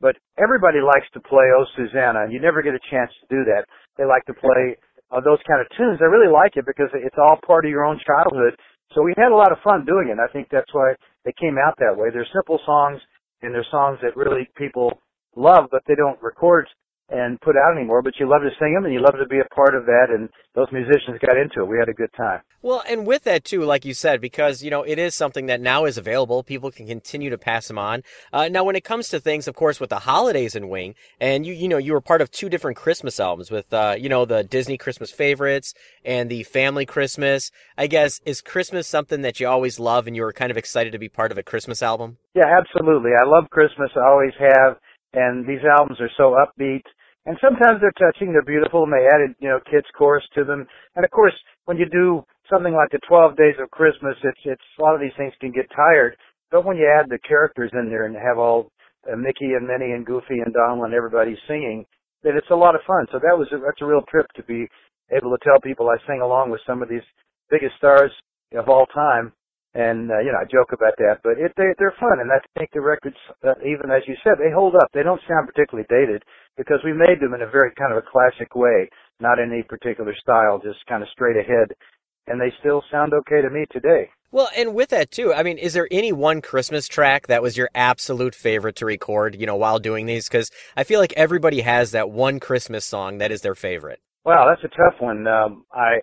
But 0.00 0.16
everybody 0.40 0.80
likes 0.80 1.06
to 1.14 1.20
play 1.20 1.52
Oh 1.54 1.68
Susanna, 1.76 2.26
you 2.32 2.40
never 2.40 2.64
get 2.64 2.74
a 2.74 2.88
chance 2.90 3.12
to 3.20 3.26
do 3.30 3.44
that. 3.44 3.68
They 3.96 4.04
like 4.08 4.24
to 4.26 4.34
play 4.34 4.74
uh, 5.12 5.20
those 5.20 5.38
kind 5.46 5.60
of 5.60 5.68
tunes. 5.76 6.00
I 6.00 6.08
really 6.08 6.32
like 6.32 6.56
it 6.56 6.64
because 6.66 6.88
it's 6.96 7.20
all 7.20 7.38
part 7.46 7.64
of 7.64 7.70
your 7.70 7.84
own 7.84 8.00
childhood. 8.02 8.56
So 8.96 9.02
we 9.02 9.14
had 9.16 9.30
a 9.30 9.36
lot 9.36 9.52
of 9.52 9.62
fun 9.62 9.84
doing 9.84 10.08
it. 10.08 10.18
I 10.18 10.32
think 10.32 10.48
that's 10.50 10.72
why 10.72 10.94
they 11.24 11.32
came 11.38 11.56
out 11.60 11.76
that 11.78 11.94
way. 11.96 12.08
They're 12.12 12.26
simple 12.34 12.58
songs, 12.66 13.00
and 13.42 13.54
they're 13.54 13.68
songs 13.70 13.98
that 14.02 14.16
really 14.16 14.48
people 14.56 14.98
love, 15.36 15.68
but 15.70 15.82
they 15.86 15.94
don't 15.94 16.20
record 16.22 16.66
and 17.12 17.40
put 17.40 17.56
out 17.56 17.76
anymore, 17.76 18.00
but 18.00 18.14
you 18.18 18.28
love 18.28 18.40
to 18.42 18.50
sing 18.58 18.72
them 18.72 18.84
and 18.84 18.94
you 18.94 19.00
love 19.00 19.14
to 19.20 19.26
be 19.28 19.38
a 19.38 19.54
part 19.54 19.74
of 19.74 19.84
that. 19.84 20.06
And 20.08 20.30
those 20.54 20.68
musicians 20.72 21.18
got 21.20 21.36
into 21.36 21.60
it. 21.60 21.68
We 21.68 21.78
had 21.78 21.88
a 21.88 21.92
good 21.92 22.10
time. 22.16 22.40
Well, 22.62 22.82
and 22.88 23.06
with 23.06 23.24
that 23.24 23.44
too, 23.44 23.64
like 23.64 23.84
you 23.84 23.92
said, 23.92 24.20
because 24.20 24.62
you 24.62 24.70
know 24.70 24.82
it 24.82 24.98
is 24.98 25.14
something 25.14 25.46
that 25.46 25.60
now 25.60 25.84
is 25.84 25.98
available, 25.98 26.42
people 26.42 26.70
can 26.70 26.86
continue 26.86 27.28
to 27.28 27.36
pass 27.36 27.66
them 27.68 27.76
on. 27.76 28.02
Uh, 28.32 28.48
now, 28.48 28.62
when 28.62 28.76
it 28.76 28.84
comes 28.84 29.08
to 29.08 29.18
things, 29.18 29.48
of 29.48 29.56
course, 29.56 29.80
with 29.80 29.90
the 29.90 30.00
holidays 30.00 30.54
in 30.54 30.68
Wing, 30.68 30.94
and 31.20 31.44
you 31.44 31.52
you 31.52 31.68
know 31.68 31.78
you 31.78 31.92
were 31.92 32.00
part 32.00 32.20
of 32.20 32.30
two 32.30 32.48
different 32.48 32.76
Christmas 32.76 33.18
albums 33.18 33.50
with 33.50 33.72
uh, 33.74 33.96
you 33.98 34.08
know 34.08 34.24
the 34.24 34.44
Disney 34.44 34.78
Christmas 34.78 35.10
favorites 35.10 35.74
and 36.04 36.30
the 36.30 36.44
Family 36.44 36.86
Christmas. 36.86 37.50
I 37.76 37.88
guess 37.88 38.20
is 38.24 38.40
Christmas 38.40 38.86
something 38.86 39.22
that 39.22 39.40
you 39.40 39.48
always 39.48 39.80
love 39.80 40.06
and 40.06 40.14
you 40.14 40.22
were 40.22 40.32
kind 40.32 40.52
of 40.52 40.56
excited 40.56 40.92
to 40.92 40.98
be 40.98 41.08
part 41.08 41.32
of 41.32 41.38
a 41.38 41.42
Christmas 41.42 41.82
album? 41.82 42.18
Yeah, 42.34 42.46
absolutely. 42.46 43.10
I 43.20 43.26
love 43.26 43.50
Christmas. 43.50 43.90
I 43.96 44.08
always 44.08 44.32
have, 44.38 44.76
and 45.12 45.46
these 45.46 45.64
albums 45.68 46.00
are 46.00 46.10
so 46.16 46.36
upbeat 46.38 46.82
and 47.26 47.38
sometimes 47.40 47.80
they're 47.80 47.94
touching, 47.94 48.32
they're 48.32 48.42
beautiful, 48.42 48.82
and 48.82 48.92
they 48.92 49.06
added, 49.06 49.34
you 49.38 49.48
know, 49.48 49.60
kids 49.70 49.86
chorus 49.96 50.24
to 50.34 50.44
them. 50.44 50.66
And 50.96 51.04
of 51.04 51.10
course, 51.10 51.34
when 51.66 51.76
you 51.76 51.86
do 51.86 52.24
something 52.50 52.74
like 52.74 52.90
the 52.90 52.98
12 53.06 53.36
Days 53.36 53.54
of 53.62 53.70
Christmas, 53.70 54.16
it's, 54.24 54.40
it's, 54.44 54.68
a 54.78 54.82
lot 54.82 54.94
of 54.94 55.00
these 55.00 55.14
things 55.16 55.32
can 55.40 55.52
get 55.52 55.70
tired. 55.70 56.16
But 56.50 56.64
when 56.64 56.76
you 56.76 56.90
add 56.90 57.08
the 57.08 57.18
characters 57.26 57.70
in 57.72 57.88
there 57.88 58.06
and 58.06 58.16
have 58.16 58.38
all 58.38 58.70
uh, 59.06 59.16
Mickey 59.16 59.54
and 59.54 59.66
Minnie 59.66 59.94
and 59.94 60.04
Goofy 60.04 60.42
and 60.44 60.52
Donald 60.52 60.84
and 60.84 60.94
everybody 60.94 61.36
singing, 61.46 61.86
then 62.22 62.34
it's 62.36 62.50
a 62.50 62.58
lot 62.58 62.74
of 62.74 62.82
fun. 62.86 63.06
So 63.12 63.18
that 63.18 63.38
was 63.38 63.48
a, 63.52 63.58
that's 63.58 63.80
a 63.80 63.86
real 63.86 64.02
trip 64.10 64.26
to 64.36 64.42
be 64.42 64.66
able 65.10 65.30
to 65.30 65.42
tell 65.42 65.60
people 65.62 65.88
I 65.88 65.96
sing 66.06 66.20
along 66.20 66.50
with 66.50 66.60
some 66.66 66.82
of 66.82 66.88
these 66.88 67.06
biggest 67.50 67.76
stars 67.78 68.10
of 68.54 68.68
all 68.68 68.86
time 68.86 69.32
and 69.74 70.10
uh, 70.10 70.20
you 70.20 70.32
know 70.32 70.40
I 70.40 70.44
joke 70.44 70.72
about 70.72 70.94
that, 70.98 71.20
but 71.24 71.40
it 71.40 71.52
they 71.56 71.72
they're 71.78 71.96
fun, 71.98 72.20
and 72.20 72.30
I 72.30 72.40
think 72.58 72.70
the 72.72 72.80
records, 72.80 73.16
uh, 73.44 73.56
even 73.64 73.90
as 73.90 74.02
you 74.06 74.14
said, 74.22 74.36
they 74.38 74.52
hold 74.52 74.74
up. 74.76 74.88
They 74.92 75.02
don't 75.02 75.20
sound 75.28 75.48
particularly 75.48 75.86
dated 75.88 76.22
because 76.56 76.80
we 76.84 76.92
made 76.92 77.20
them 77.20 77.34
in 77.34 77.42
a 77.42 77.50
very 77.50 77.72
kind 77.78 77.92
of 77.92 77.98
a 77.98 78.06
classic 78.06 78.54
way, 78.54 78.88
not 79.20 79.38
in 79.38 79.52
any 79.52 79.62
particular 79.62 80.14
style, 80.20 80.60
just 80.62 80.84
kind 80.88 81.02
of 81.02 81.08
straight 81.10 81.36
ahead, 81.36 81.72
and 82.26 82.40
they 82.40 82.52
still 82.60 82.82
sound 82.90 83.14
okay 83.14 83.40
to 83.40 83.50
me 83.50 83.64
today. 83.72 84.10
Well, 84.32 84.48
and 84.56 84.74
with 84.74 84.88
that 84.90 85.10
too, 85.10 85.34
I 85.34 85.42
mean, 85.42 85.58
is 85.58 85.74
there 85.74 85.88
any 85.90 86.10
one 86.10 86.40
Christmas 86.40 86.88
track 86.88 87.26
that 87.26 87.42
was 87.42 87.56
your 87.56 87.68
absolute 87.74 88.34
favorite 88.34 88.76
to 88.76 88.86
record, 88.86 89.36
you 89.38 89.46
know, 89.46 89.56
while 89.56 89.78
doing 89.78 90.06
these? 90.06 90.26
Because 90.26 90.50
I 90.74 90.84
feel 90.84 91.00
like 91.00 91.12
everybody 91.18 91.60
has 91.60 91.90
that 91.90 92.10
one 92.10 92.40
Christmas 92.40 92.86
song 92.86 93.18
that 93.18 93.30
is 93.30 93.42
their 93.42 93.54
favorite. 93.54 94.00
Wow, 94.24 94.46
that's 94.48 94.64
a 94.64 94.74
tough 94.74 95.00
one. 95.00 95.26
Um, 95.26 95.66
I 95.72 96.00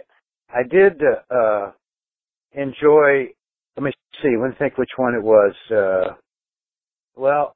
I 0.50 0.62
did 0.64 1.02
uh, 1.02 1.34
uh, 1.34 1.72
enjoy. 2.52 3.34
Let 3.78 3.84
me 3.84 3.92
see. 4.22 4.36
Let 4.40 4.50
me 4.52 4.56
think 4.60 4.78
which 4.78 4.92
one 4.98 5.16
it 5.16 5.24
was. 5.24 5.54
Uh, 5.72 6.16
well, 7.16 7.56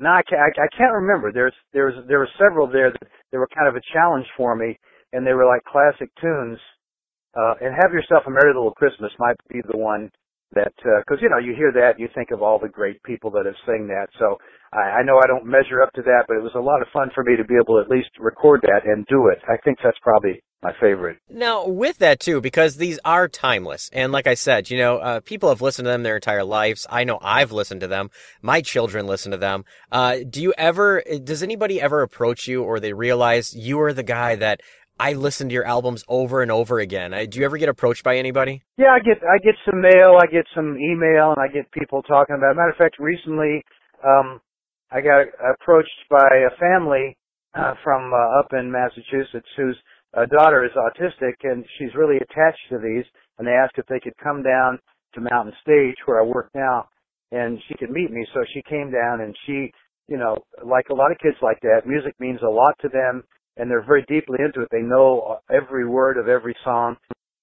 no, 0.00 0.10
I 0.10 0.22
can't. 0.28 0.40
I, 0.42 0.50
I 0.64 0.68
can't 0.76 0.94
remember. 0.94 1.32
There's 1.32 1.54
there 1.72 1.86
was 1.86 2.04
there 2.08 2.18
were 2.20 2.30
several 2.38 2.66
there 2.66 2.92
that 2.92 3.08
they 3.32 3.38
were 3.38 3.48
kind 3.54 3.68
of 3.68 3.76
a 3.76 3.82
challenge 3.92 4.26
for 4.36 4.56
me, 4.56 4.78
and 5.12 5.26
they 5.26 5.34
were 5.34 5.46
like 5.46 5.64
classic 5.64 6.10
tunes. 6.20 6.58
Uh, 7.36 7.54
and 7.62 7.74
"Have 7.74 7.92
Yourself 7.92 8.24
a 8.26 8.30
Merry 8.30 8.54
Little 8.54 8.72
Christmas" 8.74 9.12
might 9.18 9.36
be 9.48 9.60
the 9.70 9.78
one 9.78 10.10
that 10.52 10.72
because 10.76 11.20
you 11.22 11.30
know 11.30 11.38
you 11.38 11.54
hear 11.54 11.72
that 11.72 11.98
you 12.00 12.08
think 12.14 12.30
of 12.32 12.42
all 12.42 12.58
the 12.58 12.68
great 12.68 13.02
people 13.04 13.30
that 13.32 13.46
have 13.46 13.56
sang 13.66 13.86
that. 13.88 14.08
So 14.18 14.38
I, 14.72 15.00
I 15.00 15.02
know 15.02 15.18
I 15.22 15.26
don't 15.26 15.46
measure 15.46 15.82
up 15.82 15.92
to 15.94 16.02
that, 16.02 16.24
but 16.28 16.36
it 16.36 16.42
was 16.42 16.54
a 16.54 16.60
lot 16.60 16.82
of 16.82 16.88
fun 16.92 17.10
for 17.14 17.24
me 17.24 17.36
to 17.36 17.44
be 17.44 17.54
able 17.54 17.76
to 17.76 17.82
at 17.82 17.90
least 17.90 18.10
record 18.18 18.60
that 18.62 18.84
and 18.84 19.06
do 19.06 19.28
it. 19.28 19.38
I 19.48 19.56
think 19.64 19.78
that's 19.82 19.98
probably 20.02 20.42
my 20.62 20.72
favorite. 20.80 21.18
Now, 21.30 21.66
with 21.66 21.98
that 21.98 22.18
too, 22.18 22.40
because 22.40 22.76
these 22.76 22.98
are 23.04 23.28
timeless, 23.28 23.90
and 23.92 24.10
like 24.12 24.26
I 24.26 24.34
said, 24.34 24.70
you 24.70 24.78
know, 24.78 24.98
uh, 24.98 25.20
people 25.20 25.48
have 25.48 25.62
listened 25.62 25.86
to 25.86 25.90
them 25.90 26.02
their 26.02 26.16
entire 26.16 26.44
lives. 26.44 26.86
I 26.90 27.04
know 27.04 27.18
I've 27.22 27.52
listened 27.52 27.82
to 27.82 27.86
them. 27.86 28.10
My 28.42 28.62
children 28.62 29.06
listen 29.06 29.32
to 29.32 29.38
them. 29.38 29.64
Uh, 29.92 30.18
do 30.28 30.42
you 30.42 30.54
ever? 30.56 31.02
Does 31.22 31.42
anybody 31.42 31.80
ever 31.80 32.02
approach 32.02 32.48
you, 32.48 32.62
or 32.62 32.80
they 32.80 32.92
realize 32.92 33.54
you 33.54 33.80
are 33.80 33.92
the 33.92 34.02
guy 34.02 34.34
that 34.36 34.60
I 34.98 35.12
listen 35.12 35.48
to 35.50 35.54
your 35.54 35.66
albums 35.66 36.04
over 36.08 36.40
and 36.42 36.50
over 36.50 36.78
again? 36.78 37.12
Uh, 37.12 37.26
do 37.28 37.38
you 37.38 37.44
ever 37.44 37.58
get 37.58 37.68
approached 37.68 38.02
by 38.02 38.16
anybody? 38.16 38.62
Yeah, 38.78 38.92
I 38.92 38.98
get 39.00 39.18
I 39.22 39.38
get 39.38 39.54
some 39.70 39.80
mail, 39.80 40.16
I 40.20 40.26
get 40.26 40.46
some 40.54 40.78
email, 40.78 41.34
and 41.36 41.38
I 41.38 41.48
get 41.52 41.70
people 41.70 42.02
talking 42.02 42.34
about. 42.34 42.52
it. 42.52 42.56
Matter 42.56 42.70
of 42.70 42.76
fact, 42.76 42.98
recently 42.98 43.62
um, 44.04 44.40
I 44.90 45.00
got 45.00 45.26
approached 45.54 46.00
by 46.10 46.28
a 46.46 46.56
family 46.58 47.16
uh, 47.54 47.74
from 47.82 48.12
uh, 48.12 48.40
up 48.40 48.52
in 48.52 48.70
Massachusetts 48.70 49.48
whose 49.56 49.76
uh, 50.16 50.26
daughter 50.26 50.64
is 50.64 50.72
autistic, 50.76 51.34
and 51.42 51.64
she's 51.78 51.94
really 51.94 52.16
attached 52.16 52.62
to 52.70 52.78
these. 52.78 53.04
And 53.38 53.46
they 53.46 53.52
asked 53.52 53.78
if 53.78 53.86
they 53.86 54.00
could 54.00 54.16
come 54.22 54.42
down 54.42 54.78
to 55.14 55.20
Mountain 55.20 55.54
Stage 55.62 55.96
where 56.06 56.20
I 56.20 56.24
work 56.24 56.50
now, 56.54 56.88
and 57.32 57.58
she 57.68 57.74
could 57.78 57.90
meet 57.90 58.10
me. 58.10 58.26
So 58.32 58.40
she 58.54 58.62
came 58.68 58.90
down, 58.90 59.20
and 59.22 59.34
she, 59.46 59.72
you 60.08 60.16
know, 60.16 60.36
like 60.64 60.88
a 60.90 60.94
lot 60.94 61.10
of 61.12 61.18
kids 61.18 61.36
like 61.42 61.60
that, 61.62 61.86
music 61.86 62.14
means 62.20 62.40
a 62.42 62.48
lot 62.48 62.74
to 62.82 62.88
them, 62.88 63.24
and 63.56 63.70
they're 63.70 63.84
very 63.86 64.04
deeply 64.08 64.38
into 64.44 64.62
it. 64.62 64.68
They 64.70 64.82
know 64.82 65.38
every 65.50 65.86
word 65.86 66.16
of 66.18 66.28
every 66.28 66.56
song, 66.64 66.96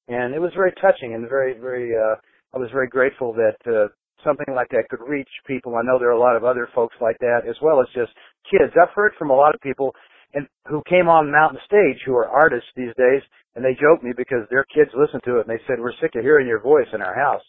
and 0.08 0.34
it 0.34 0.40
was 0.40 0.52
very 0.56 0.74
touching 0.82 1.14
and 1.14 1.28
very, 1.30 1.54
very. 1.60 1.96
uh 1.96 2.16
I 2.56 2.60
was 2.60 2.70
very 2.72 2.88
grateful 2.88 3.34
that 3.34 3.58
uh, 3.66 3.88
something 4.24 4.54
like 4.56 4.70
that 4.70 4.90
could 4.90 5.02
reach 5.06 5.30
people. 5.46 5.76
I 5.76 5.84
know 5.84 6.00
there 6.00 6.10
are 6.10 6.18
a 6.18 6.20
lot 6.20 6.36
of 6.36 6.44
other 6.44 6.68
folks 6.74 6.96
like 7.02 7.18
that, 7.20 7.42
as 7.48 7.56
well 7.62 7.82
as 7.82 7.88
just 7.94 8.12
kids. 8.50 8.74
I've 8.76 8.94
heard 8.96 9.14
from 9.20 9.30
a 9.30 9.36
lot 9.36 9.56
of 9.56 9.62
people 9.62 9.94
and 10.34 10.48
who 10.66 10.82
came 10.90 11.08
on 11.08 11.28
the 11.28 11.32
Mountain 11.32 11.60
Stage 11.66 12.02
who 12.06 12.16
are 12.16 12.28
artists 12.28 12.70
these 12.76 12.94
days, 12.98 13.22
and 13.56 13.64
they 13.64 13.78
joke 13.78 14.02
me 14.02 14.12
because 14.16 14.48
their 14.50 14.66
kids 14.66 14.90
listen 14.96 15.22
to 15.26 15.38
it 15.38 15.48
and 15.48 15.50
they 15.50 15.62
said, 15.68 15.80
"We're 15.80 15.94
sick 16.02 16.16
of 16.16 16.24
hearing 16.24 16.48
your 16.48 16.60
voice 16.60 16.88
in 16.94 17.02
our 17.02 17.14
house." 17.14 17.44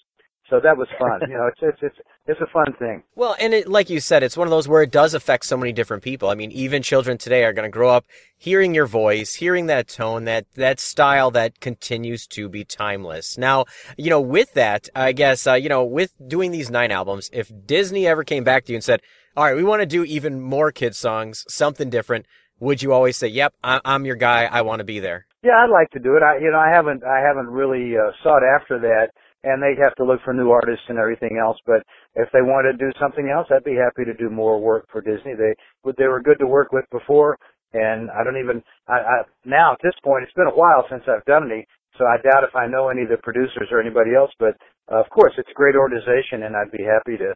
So 0.51 0.61
that 0.63 0.77
was 0.77 0.89
fun. 0.99 1.21
you 1.29 1.35
know, 1.37 1.47
it's 1.47 1.59
it's 1.63 1.79
it's 1.83 1.97
it's 2.27 2.41
a 2.41 2.47
fun 2.53 2.75
thing. 2.79 3.03
Well, 3.15 3.35
and 3.41 3.55
it, 3.55 3.67
like 3.69 3.89
you 3.89 3.99
said, 4.01 4.23
it's 4.23 4.37
one 4.37 4.47
of 4.47 4.51
those 4.51 4.69
where 4.69 4.83
it 4.83 4.91
does 4.91 5.15
affect 5.15 5.47
so 5.47 5.57
many 5.57 5.73
different 5.73 6.03
people. 6.03 6.29
I 6.29 6.35
mean, 6.35 6.53
even 6.53 6.83
children 6.83 7.17
today 7.19 7.45
are 7.45 7.53
going 7.53 7.65
to 7.67 7.73
grow 7.73 7.91
up 7.91 8.05
hearing 8.37 8.75
your 8.75 8.87
voice, 8.87 9.35
hearing 9.35 9.67
that 9.67 9.89
tone, 9.89 10.25
that 10.25 10.45
that 10.55 10.81
style 10.81 11.31
that 11.33 11.61
continues 11.61 12.27
to 12.29 12.49
be 12.49 12.63
timeless. 12.65 13.39
Now, 13.39 13.65
you 13.97 14.11
know, 14.11 14.21
with 14.21 14.53
that, 14.55 14.89
I 14.95 15.13
guess, 15.13 15.47
uh, 15.47 15.55
you 15.55 15.69
know, 15.71 15.83
with 15.85 16.13
doing 16.29 16.51
these 16.51 16.71
nine 16.71 16.91
albums, 16.91 17.31
if 17.33 17.51
Disney 17.65 18.07
ever 18.07 18.23
came 18.23 18.45
back 18.45 18.65
to 18.67 18.73
you 18.73 18.77
and 18.77 18.85
said, 18.85 19.01
"All 19.37 19.45
right, 19.45 19.57
we 19.57 19.65
want 19.65 19.81
to 19.81 19.87
do 19.87 20.05
even 20.05 20.41
more 20.43 20.71
kids 20.73 20.99
songs, 20.99 21.45
something 21.49 21.89
different," 21.89 22.27
would 22.61 22.83
you 22.83 22.93
always 22.93 23.17
say, 23.17 23.29
"Yep, 23.29 23.55
I- 23.65 23.81
I'm 23.85 24.05
your 24.05 24.17
guy. 24.17 24.45
I 24.45 24.61
want 24.63 24.81
to 24.81 24.85
be 24.85 25.01
there"? 25.01 25.27
Yeah, 25.43 25.57
I'd 25.65 25.71
like 25.71 25.91
to 25.91 25.99
do 25.99 26.17
it. 26.17 26.23
I 26.23 26.39
you 26.39 26.51
know 26.51 26.59
I 26.59 26.69
haven't 26.71 27.03
I 27.03 27.21
haven't 27.21 27.49
really 27.49 27.97
uh, 27.97 28.13
sought 28.23 28.43
after 28.45 28.79
that, 28.81 29.09
and 29.45 29.63
they'd 29.63 29.83
have 29.83 29.95
to 29.97 30.05
look 30.05 30.21
for 30.25 30.35
new 30.35 30.51
artists 30.51 30.87
and 30.89 30.99
everything 30.99 31.39
else. 31.39 31.59
But 31.67 31.85
if 32.17 32.29
they 32.33 32.43
want 32.43 32.67
to 32.67 32.75
do 32.77 32.91
something 33.01 33.29
else, 33.31 33.49
I'd 33.53 33.65
be 33.65 33.77
happy 33.77 34.05
to 34.09 34.17
do 34.17 34.31
more 34.31 34.61
work 34.61 34.87
for 34.91 35.03
Disney. 35.03 35.35
They 35.37 35.55
they 35.99 36.09
were 36.09 36.23
good 36.23 36.41
to 36.41 36.49
work 36.49 36.73
with 36.73 36.85
before, 36.91 37.39
and 37.75 38.11
I 38.11 38.25
don't 38.25 38.41
even 38.41 38.63
I, 38.89 38.99
I 38.99 39.17
now 39.45 39.73
at 39.75 39.83
this 39.85 39.97
point 40.05 40.25
it's 40.25 40.35
been 40.35 40.51
a 40.51 40.57
while 40.59 40.87
since 40.91 41.05
I've 41.09 41.25
done 41.27 41.53
any, 41.53 41.67
so 41.99 42.07
I 42.07 42.19
doubt 42.19 42.49
if 42.49 42.57
I 42.57 42.67
know 42.67 42.89
any 42.89 43.03
of 43.05 43.11
the 43.11 43.23
producers 43.23 43.69
or 43.71 43.81
anybody 43.81 44.15
else. 44.17 44.33
But 44.39 44.57
uh, 44.91 45.01
of 45.01 45.11
course, 45.11 45.35
it's 45.39 45.51
a 45.51 45.59
great 45.61 45.77
organization, 45.77 46.45
and 46.45 46.57
I'd 46.57 46.73
be 46.73 46.85
happy 46.85 47.19
to 47.19 47.31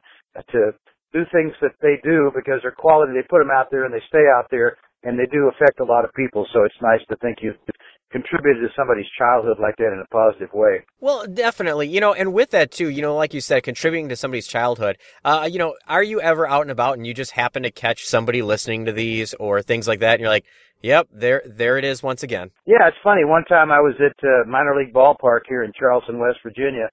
to 0.52 0.72
do 1.12 1.22
things 1.32 1.52
that 1.62 1.76
they 1.82 2.00
do 2.04 2.32
because 2.34 2.60
they're 2.62 2.76
quality. 2.76 3.12
They 3.14 3.26
put 3.28 3.40
them 3.40 3.52
out 3.54 3.70
there 3.70 3.84
and 3.84 3.94
they 3.94 4.02
stay 4.08 4.26
out 4.36 4.48
there, 4.50 4.76
and 5.04 5.18
they 5.18 5.26
do 5.32 5.48
affect 5.48 5.80
a 5.80 5.86
lot 5.88 6.04
of 6.04 6.12
people. 6.14 6.46
So 6.52 6.64
it's 6.64 6.80
nice 6.82 7.04
to 7.08 7.16
think 7.22 7.38
you've 7.42 7.60
contributed 8.10 8.62
to 8.62 8.68
somebody's 8.74 9.06
childhood 9.18 9.58
like 9.60 9.76
that 9.76 9.92
in 9.92 10.02
a 10.02 10.08
positive 10.08 10.48
way. 10.54 10.84
Well, 11.00 11.26
definitely. 11.26 11.88
You 11.88 12.00
know, 12.00 12.14
and 12.14 12.32
with 12.32 12.50
that 12.50 12.70
too, 12.70 12.88
you 12.88 13.02
know, 13.02 13.14
like 13.14 13.34
you 13.34 13.40
said, 13.40 13.62
contributing 13.62 14.08
to 14.08 14.16
somebody's 14.16 14.46
childhood. 14.46 14.96
Uh, 15.24 15.48
you 15.50 15.58
know, 15.58 15.74
are 15.86 16.02
you 16.02 16.20
ever 16.20 16.46
out 16.46 16.62
and 16.62 16.70
about 16.70 16.96
and 16.96 17.06
you 17.06 17.14
just 17.14 17.32
happen 17.32 17.62
to 17.62 17.70
catch 17.70 18.04
somebody 18.04 18.42
listening 18.42 18.86
to 18.86 18.92
these 18.92 19.34
or 19.34 19.62
things 19.62 19.86
like 19.86 20.00
that, 20.00 20.14
and 20.14 20.20
you're 20.20 20.30
like, 20.30 20.46
"Yep, 20.82 21.08
there, 21.12 21.42
there 21.46 21.76
it 21.78 21.84
is 21.84 22.02
once 22.02 22.22
again." 22.22 22.50
Yeah, 22.66 22.88
it's 22.88 22.96
funny. 23.02 23.24
One 23.24 23.44
time 23.44 23.70
I 23.70 23.80
was 23.80 23.94
at 24.00 24.16
uh, 24.24 24.48
minor 24.48 24.74
league 24.76 24.94
ballpark 24.94 25.40
here 25.48 25.62
in 25.62 25.72
Charleston, 25.78 26.18
West 26.18 26.38
Virginia, 26.42 26.88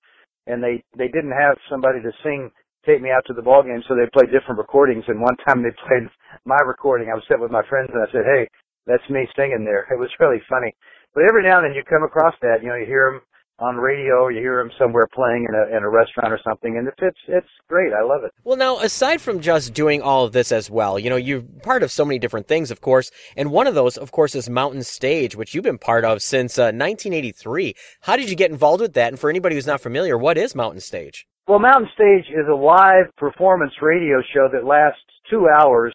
and 0.48 0.64
they 0.64 0.84
they 0.98 1.08
didn't 1.08 1.32
have 1.32 1.58
somebody 1.70 2.02
to 2.02 2.12
sing 2.24 2.52
take 2.86 3.02
me 3.02 3.10
out 3.10 3.26
to 3.26 3.34
the 3.34 3.42
ball 3.42 3.64
game, 3.64 3.82
so 3.88 3.96
they 3.96 4.06
played 4.14 4.32
different 4.32 4.60
recordings. 4.60 5.04
And 5.08 5.20
one 5.20 5.36
time 5.48 5.64
they 5.64 5.74
played 5.88 6.06
my 6.46 6.62
recording. 6.66 7.10
I 7.10 7.16
was 7.16 7.24
sitting 7.28 7.42
with 7.42 7.52
my 7.52 7.66
friends, 7.68 7.90
and 7.94 8.04
I 8.04 8.12
said, 8.12 8.26
"Hey, 8.26 8.48
that's 8.86 9.10
me 9.10 9.28
singing 9.36 9.66
there." 9.66 9.88
It 9.90 9.98
was 9.98 10.12
really 10.20 10.42
funny. 10.50 10.76
But 11.16 11.24
every 11.28 11.44
now 11.44 11.58
and 11.58 11.66
then 11.66 11.74
you 11.74 11.84
come 11.84 12.04
across 12.04 12.36
that. 12.42 12.62
You 12.62 12.68
know, 12.68 12.76
you 12.76 12.86
hear 12.86 13.12
them 13.12 13.22
on 13.60 13.78
radio, 13.78 14.28
you 14.28 14.40
hear 14.40 14.62
them 14.62 14.70
somewhere 14.78 15.08
playing 15.08 15.48
in 15.48 15.56
a 15.56 15.78
in 15.78 15.82
a 15.82 15.90
restaurant 15.90 16.34
or 16.34 16.40
something, 16.44 16.78
and 16.78 16.90
it's 16.90 16.98
it's 17.02 17.18
it's 17.30 17.48
great. 17.70 17.94
I 17.94 18.04
love 18.04 18.26
it. 18.26 18.34
Well, 18.44 18.58
now, 18.58 18.80
aside 18.80 19.22
from 19.22 19.40
just 19.40 19.74
doing 19.74 20.02
all 20.02 20.26
of 20.26 20.34
this 20.34 20.52
as 20.52 20.70
well, 20.70 21.00
you 21.00 21.10
know, 21.10 21.16
you're 21.16 21.42
part 21.64 21.82
of 21.82 21.90
so 21.90 22.04
many 22.04 22.20
different 22.20 22.48
things, 22.48 22.70
of 22.70 22.82
course, 22.82 23.12
and 23.38 23.52
one 23.52 23.66
of 23.66 23.74
those, 23.74 23.96
of 23.96 24.12
course, 24.12 24.36
is 24.36 24.50
Mountain 24.50 24.84
Stage, 24.84 25.38
which 25.38 25.56
you've 25.56 25.64
been 25.64 25.78
part 25.78 26.04
of 26.04 26.22
since 26.22 26.60
uh, 26.60 26.76
1983. 26.76 27.74
How 28.02 28.18
did 28.18 28.30
you 28.30 28.36
get 28.36 28.52
involved 28.52 28.82
with 28.82 28.94
that? 28.94 29.14
And 29.14 29.20
for 29.20 29.30
anybody 29.30 29.56
who's 29.56 29.68
not 29.68 29.80
familiar, 29.80 30.18
what 30.18 30.38
is 30.38 30.54
Mountain 30.54 30.82
Stage? 30.82 31.26
Well, 31.48 31.60
Mountain 31.60 31.90
Stage 31.94 32.26
is 32.32 32.48
a 32.52 32.56
live 32.56 33.06
performance 33.18 33.72
radio 33.82 34.22
show 34.34 34.50
that 34.52 34.66
lasts 34.66 35.00
two 35.30 35.48
hours 35.48 35.94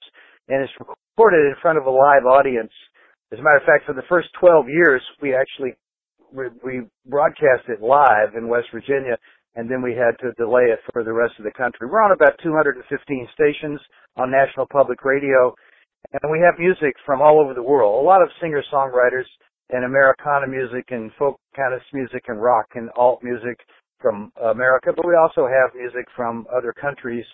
and 0.48 0.64
is 0.64 0.70
recorded 0.78 1.44
in 1.44 1.54
front 1.60 1.76
of 1.76 1.84
a 1.84 1.90
live 1.90 2.24
audience. 2.24 2.72
As 3.32 3.38
a 3.38 3.42
matter 3.42 3.58
of 3.58 3.66
fact, 3.66 3.86
for 3.86 3.94
the 3.94 4.06
first 4.08 4.28
12 4.40 4.66
years, 4.68 5.02
we 5.22 5.34
actually 5.34 5.74
we, 6.32 6.82
broadcast 7.06 7.66
it 7.68 7.82
live 7.82 8.34
in 8.36 8.48
West 8.48 8.68
Virginia, 8.72 9.18
and 9.54 9.70
then 9.70 9.82
we 9.82 9.94
had 9.94 10.18
to 10.22 10.32
delay 10.38 10.70
it 10.70 10.78
for 10.92 11.02
the 11.02 11.12
rest 11.12 11.34
of 11.38 11.44
the 11.44 11.54
country. 11.54 11.88
We're 11.90 12.02
on 12.02 12.12
about 12.12 12.38
215 12.42 12.82
stations 13.34 13.80
on 14.16 14.30
National 14.30 14.66
Public 14.66 15.04
Radio, 15.04 15.54
and 16.12 16.30
we 16.30 16.40
have 16.40 16.58
music 16.58 16.94
from 17.04 17.20
all 17.20 17.40
over 17.40 17.54
the 17.54 17.62
world. 17.62 18.02
A 18.02 18.06
lot 18.06 18.22
of 18.22 18.28
singer-songwriters 18.40 19.26
and 19.70 19.84
Americana 19.84 20.46
music 20.46 20.86
and 20.90 21.10
folk 21.18 21.38
kind 21.54 21.74
of 21.74 21.80
music 21.92 22.24
and 22.28 22.40
rock 22.42 22.66
and 22.74 22.90
alt 22.96 23.22
music 23.22 23.58
from 24.00 24.32
America, 24.42 24.90
but 24.94 25.06
we 25.06 25.14
also 25.14 25.46
have 25.46 25.74
music 25.74 26.06
from 26.16 26.46
other 26.54 26.72
countries. 26.72 27.24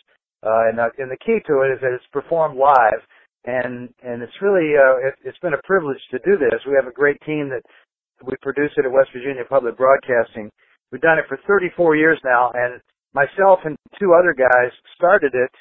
Uh, 0.42 0.68
and, 0.68 0.80
uh, 0.80 0.88
and 0.98 1.10
the 1.10 1.16
key 1.24 1.38
to 1.46 1.62
it 1.62 1.72
is 1.72 1.80
that 1.80 1.92
it's 1.94 2.04
performed 2.12 2.58
live, 2.58 3.00
and 3.46 3.88
and 4.02 4.22
it's 4.22 4.42
really 4.42 4.74
uh, 4.74 5.08
it, 5.08 5.14
it's 5.24 5.38
been 5.38 5.54
a 5.54 5.62
privilege 5.64 6.02
to 6.10 6.18
do 6.26 6.36
this. 6.36 6.60
We 6.66 6.74
have 6.74 6.90
a 6.90 6.94
great 6.94 7.18
team 7.24 7.48
that 7.50 7.62
we 8.26 8.34
produce 8.42 8.72
it 8.76 8.84
at 8.84 8.92
West 8.92 9.10
Virginia 9.14 9.44
Public 9.48 9.76
Broadcasting. 9.76 10.50
We've 10.90 11.00
done 11.00 11.18
it 11.18 11.26
for 11.28 11.38
34 11.46 11.96
years 11.96 12.18
now, 12.24 12.50
and 12.54 12.80
myself 13.14 13.60
and 13.64 13.76
two 13.98 14.14
other 14.14 14.34
guys 14.34 14.70
started 14.94 15.32
it 15.34 15.52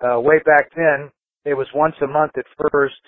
uh, 0.00 0.20
way 0.20 0.40
back 0.44 0.72
then. 0.74 1.10
It 1.44 1.54
was 1.54 1.66
once 1.74 1.94
a 2.02 2.06
month 2.06 2.32
at 2.36 2.44
first. 2.70 3.00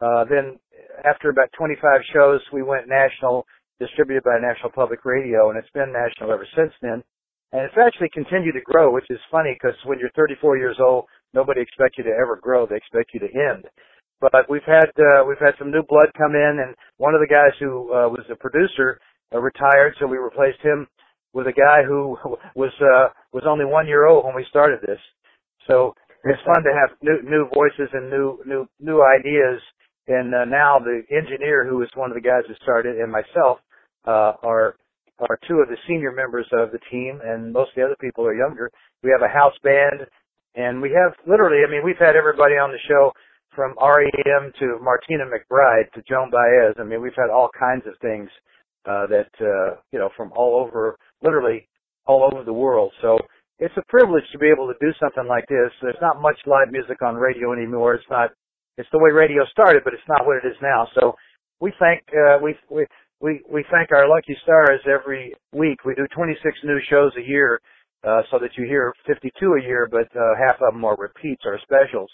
Uh, 0.00 0.24
then 0.24 0.58
after 1.04 1.30
about 1.30 1.50
25 1.56 2.00
shows, 2.12 2.40
we 2.52 2.62
went 2.62 2.88
national 2.88 3.46
distributed 3.78 4.22
by 4.24 4.38
National 4.40 4.70
Public 4.70 5.04
Radio, 5.04 5.50
and 5.50 5.58
it's 5.58 5.70
been 5.74 5.92
national 5.92 6.32
ever 6.32 6.46
since 6.56 6.72
then. 6.82 7.02
And 7.52 7.62
it's 7.62 7.76
actually 7.76 8.08
continued 8.14 8.54
to 8.54 8.64
grow, 8.64 8.92
which 8.92 9.10
is 9.10 9.20
funny 9.30 9.54
because 9.54 9.76
when 9.84 9.98
you're 9.98 10.14
34 10.16 10.56
years 10.56 10.76
old, 10.80 11.04
nobody 11.34 11.60
expects 11.60 11.98
you 11.98 12.04
to 12.04 12.10
ever 12.10 12.36
grow; 12.36 12.66
they 12.66 12.76
expect 12.76 13.14
you 13.14 13.20
to 13.20 13.32
end. 13.32 13.66
But 14.20 14.48
we've 14.48 14.66
had 14.66 14.90
uh, 14.98 15.24
we've 15.26 15.40
had 15.40 15.54
some 15.58 15.70
new 15.70 15.82
blood 15.88 16.08
come 16.16 16.34
in, 16.34 16.62
and 16.64 16.74
one 16.98 17.14
of 17.14 17.20
the 17.20 17.26
guys 17.26 17.52
who 17.58 17.92
uh, 17.92 18.08
was 18.08 18.24
a 18.30 18.36
producer 18.36 19.00
uh, 19.34 19.40
retired, 19.40 19.94
so 19.98 20.06
we 20.06 20.18
replaced 20.18 20.60
him 20.62 20.86
with 21.32 21.46
a 21.46 21.52
guy 21.52 21.82
who 21.86 22.16
was 22.54 22.72
uh, 22.80 23.08
was 23.32 23.44
only 23.46 23.64
one 23.64 23.86
year 23.86 24.06
old 24.06 24.24
when 24.24 24.34
we 24.34 24.46
started 24.48 24.80
this. 24.82 25.00
So 25.68 25.94
it's 26.24 26.40
fun 26.46 26.62
to 26.62 26.72
have 26.72 26.96
new 27.02 27.18
new 27.28 27.48
voices 27.52 27.90
and 27.92 28.10
new 28.10 28.38
new 28.46 28.66
new 28.80 29.02
ideas. 29.02 29.60
And 30.08 30.34
uh, 30.34 30.44
now 30.44 30.78
the 30.78 31.02
engineer, 31.14 31.64
who 31.64 31.82
is 31.82 31.88
one 31.94 32.10
of 32.10 32.14
the 32.14 32.20
guys 32.20 32.42
who 32.48 32.54
started, 32.62 32.96
and 32.96 33.10
myself 33.10 33.58
uh, 34.06 34.34
are 34.42 34.76
are 35.18 35.38
two 35.48 35.58
of 35.62 35.68
the 35.68 35.76
senior 35.86 36.12
members 36.12 36.46
of 36.52 36.72
the 36.72 36.80
team, 36.90 37.20
and 37.24 37.52
most 37.52 37.70
of 37.70 37.74
the 37.76 37.82
other 37.82 37.96
people 38.00 38.26
are 38.26 38.34
younger. 38.34 38.70
We 39.02 39.10
have 39.10 39.22
a 39.22 39.32
house 39.32 39.54
band, 39.62 40.06
and 40.54 40.80
we 40.82 40.90
have 40.90 41.14
literally, 41.26 41.64
I 41.66 41.70
mean, 41.70 41.82
we've 41.84 42.00
had 42.00 42.16
everybody 42.16 42.54
on 42.54 42.70
the 42.70 42.82
show 42.88 43.12
from 43.54 43.74
REM 43.80 44.52
to 44.58 44.78
Martina 44.80 45.24
McBride 45.24 45.90
to 45.94 46.02
Joan 46.08 46.30
Baez. 46.30 46.74
I 46.78 46.84
mean, 46.84 47.02
we've 47.02 47.16
had 47.16 47.30
all 47.30 47.50
kinds 47.58 47.84
of 47.86 47.94
things 48.00 48.28
uh, 48.86 49.06
that 49.06 49.30
uh, 49.40 49.76
you 49.92 49.98
know 49.98 50.10
from 50.16 50.32
all 50.34 50.56
over, 50.60 50.96
literally 51.22 51.68
all 52.06 52.28
over 52.32 52.44
the 52.44 52.52
world. 52.52 52.92
So 53.00 53.18
it's 53.58 53.74
a 53.76 53.84
privilege 53.88 54.24
to 54.32 54.38
be 54.38 54.48
able 54.48 54.66
to 54.66 54.74
do 54.80 54.92
something 54.98 55.28
like 55.28 55.46
this. 55.48 55.70
There's 55.80 56.00
not 56.02 56.20
much 56.20 56.38
live 56.46 56.72
music 56.72 57.02
on 57.02 57.14
radio 57.14 57.52
anymore. 57.52 57.94
It's 57.94 58.10
not. 58.10 58.30
It's 58.78 58.88
the 58.90 58.98
way 58.98 59.10
radio 59.10 59.44
started, 59.52 59.82
but 59.84 59.92
it's 59.92 60.08
not 60.08 60.26
what 60.26 60.38
it 60.42 60.48
is 60.48 60.56
now. 60.62 60.88
So 60.98 61.14
we 61.60 61.72
thank 61.78 62.02
uh, 62.10 62.38
we 62.42 62.56
we 62.70 62.86
we 63.20 63.40
we 63.48 63.64
thank 63.70 63.92
our 63.92 64.08
lucky 64.08 64.36
stars 64.42 64.80
every 64.88 65.34
week. 65.52 65.84
We 65.84 65.94
do 65.94 66.06
26 66.14 66.42
new 66.64 66.80
shows 66.90 67.12
a 67.16 67.22
year, 67.22 67.60
uh, 68.04 68.22
so 68.30 68.38
that 68.38 68.50
you 68.56 68.64
hear 68.66 68.92
52 69.06 69.30
a 69.54 69.62
year, 69.62 69.88
but 69.90 70.08
uh, 70.16 70.34
half 70.38 70.56
of 70.60 70.74
them 70.74 70.84
are 70.84 70.96
repeats 70.96 71.42
or 71.44 71.58
specials. 71.62 72.10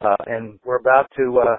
Uh, 0.00 0.16
and 0.26 0.58
we're 0.64 0.78
about 0.78 1.10
to. 1.16 1.40
Uh, 1.40 1.56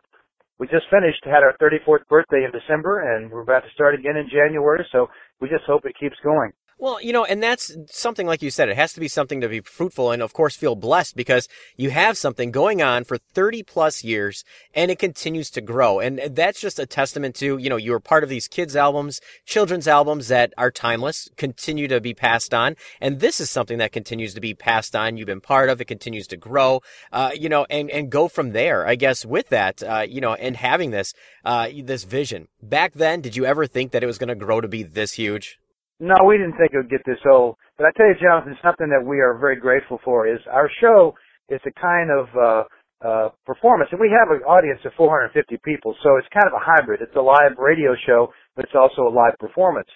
we 0.60 0.68
just 0.68 0.86
finished, 0.92 1.24
had 1.26 1.42
our 1.42 1.58
34th 1.62 2.08
birthday 2.08 2.46
in 2.46 2.52
December, 2.52 3.02
and 3.16 3.32
we're 3.32 3.42
about 3.42 3.64
to 3.64 3.70
start 3.74 3.96
again 3.96 4.16
in 4.16 4.30
January. 4.30 4.86
So 4.92 5.08
we 5.40 5.50
just 5.50 5.64
hope 5.66 5.86
it 5.86 5.96
keeps 6.00 6.16
going. 6.24 6.52
Well, 6.82 7.00
you 7.00 7.14
know, 7.14 7.26
and 7.26 7.44
that's 7.44 7.78
something 7.92 8.26
like 8.26 8.42
you 8.42 8.50
said, 8.50 8.68
it 8.68 8.76
has 8.76 8.92
to 8.94 9.00
be 9.00 9.08
something 9.08 9.40
to 9.42 9.48
be 9.48 9.60
fruitful 9.60 10.10
and 10.10 10.20
of 10.20 10.34
course 10.34 10.56
feel 10.56 10.76
blessed 10.76 11.16
because 11.16 11.48
you 11.78 11.92
have 11.92 12.18
something 12.18 12.50
going 12.50 12.82
on 12.82 13.04
for 13.04 13.20
30 13.20 13.62
plus 13.62 14.04
years 14.04 14.44
and 14.74 14.90
it 14.90 14.98
continues 14.98 15.52
to 15.52 15.62
grow. 15.62 16.00
And 16.00 16.20
that's 16.32 16.60
just 16.60 16.80
a 16.80 16.88
testament 16.88 17.36
to, 17.36 17.60
you 17.60 17.70
know, 17.70 17.76
you 17.78 17.92
were 17.92 18.00
part 18.00 18.24
of 18.24 18.30
these 18.30 18.48
kids 18.48 18.76
albums, 18.76 19.22
children's 19.46 19.88
albums 19.88 20.28
that 20.30 20.56
are 20.58 20.72
timeless, 20.72 21.30
continue 21.38 21.88
to 21.88 22.02
be 22.02 22.16
passed 22.16 22.52
on. 22.52 22.76
And 23.00 23.20
this 23.20 23.40
is 23.40 23.52
something 23.52 23.78
that 23.78 23.92
continues 23.92 24.34
to 24.34 24.42
be 24.42 24.56
passed 24.56 24.96
on. 24.96 25.18
You've 25.18 25.28
been 25.28 25.40
part 25.40 25.70
of 25.70 25.82
it, 25.82 25.86
continues 25.86 26.26
to 26.30 26.36
grow, 26.36 26.82
uh, 27.12 27.30
you 27.40 27.48
know, 27.48 27.68
and, 27.70 27.92
and 27.92 28.10
go 28.10 28.28
from 28.28 28.54
there, 28.54 28.88
I 28.88 28.96
guess, 28.96 29.24
with 29.24 29.50
that, 29.50 29.84
uh, 29.84 30.08
you 30.10 30.20
know, 30.20 30.34
and 30.34 30.58
having 30.58 30.90
this, 30.90 31.14
uh, 31.46 31.68
this 31.84 32.06
vision. 32.06 32.48
Back 32.60 32.94
then, 32.94 33.22
did 33.22 33.36
you 33.36 33.46
ever 33.46 33.68
think 33.68 33.92
that 33.92 34.02
it 34.02 34.08
was 34.08 34.18
going 34.18 34.30
to 34.30 34.36
grow 34.36 34.62
to 34.62 34.68
be 34.68 34.82
this 34.82 35.14
huge? 35.14 35.60
No, 36.02 36.16
we 36.26 36.42
didn't 36.42 36.58
think 36.58 36.74
it 36.74 36.78
would 36.82 36.90
get 36.90 37.06
this 37.06 37.22
old. 37.30 37.58
But 37.78 37.86
I 37.86 37.92
tell 37.94 38.08
you, 38.10 38.18
Jonathan, 38.18 38.58
something 38.66 38.90
that 38.90 39.06
we 39.06 39.22
are 39.22 39.38
very 39.38 39.56
grateful 39.56 40.02
for 40.04 40.26
is 40.26 40.40
our 40.50 40.68
show 40.82 41.14
is 41.48 41.62
a 41.62 41.80
kind 41.80 42.10
of 42.10 42.26
uh, 42.34 42.64
uh, 43.06 43.30
performance, 43.46 43.90
and 43.92 44.02
we 44.02 44.10
have 44.10 44.34
an 44.34 44.42
audience 44.42 44.82
of 44.84 44.94
450 44.98 45.62
people, 45.64 45.94
so 46.02 46.18
it's 46.18 46.28
kind 46.34 46.50
of 46.50 46.58
a 46.58 46.66
hybrid. 46.66 47.02
It's 47.06 47.16
a 47.16 47.22
live 47.22 47.54
radio 47.62 47.94
show, 48.08 48.34
but 48.56 48.66
it's 48.66 48.74
also 48.74 49.06
a 49.06 49.14
live 49.14 49.38
performance. 49.38 49.88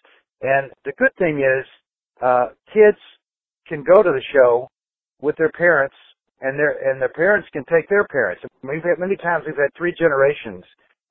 And 0.43 0.69
the 0.85 0.93
good 1.01 1.09
thing 1.17 1.41
is, 1.41 1.65
uh, 2.21 2.53
kids 2.69 3.01
can 3.65 3.81
go 3.81 4.03
to 4.03 4.11
the 4.13 4.21
show 4.29 4.69
with 5.21 5.35
their 5.37 5.51
parents, 5.57 5.95
and 6.41 6.53
their 6.53 6.77
and 6.85 7.01
their 7.01 7.17
parents 7.17 7.49
can 7.51 7.65
take 7.65 7.89
their 7.89 8.05
parents. 8.05 8.43
We've 8.61 8.85
had 8.85 8.99
many 9.01 9.17
times 9.17 9.45
we've 9.47 9.57
had 9.57 9.73
three 9.75 9.95
generations 9.97 10.65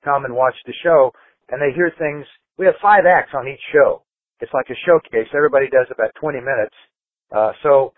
come 0.05 0.23
and 0.23 0.33
watch 0.33 0.55
the 0.65 0.73
show, 0.83 1.11
and 1.51 1.59
they 1.59 1.75
hear 1.75 1.91
things. 1.99 2.23
We 2.57 2.65
have 2.65 2.75
five 2.81 3.03
acts 3.03 3.35
on 3.35 3.49
each 3.49 3.59
show 3.73 4.04
it's 4.39 4.53
like 4.53 4.67
a 4.69 4.77
showcase. 4.85 5.27
Everybody 5.35 5.67
does 5.69 5.87
about 5.91 6.11
20 6.19 6.39
minutes. 6.39 6.75
Uh, 7.31 7.51
so, 7.63 7.93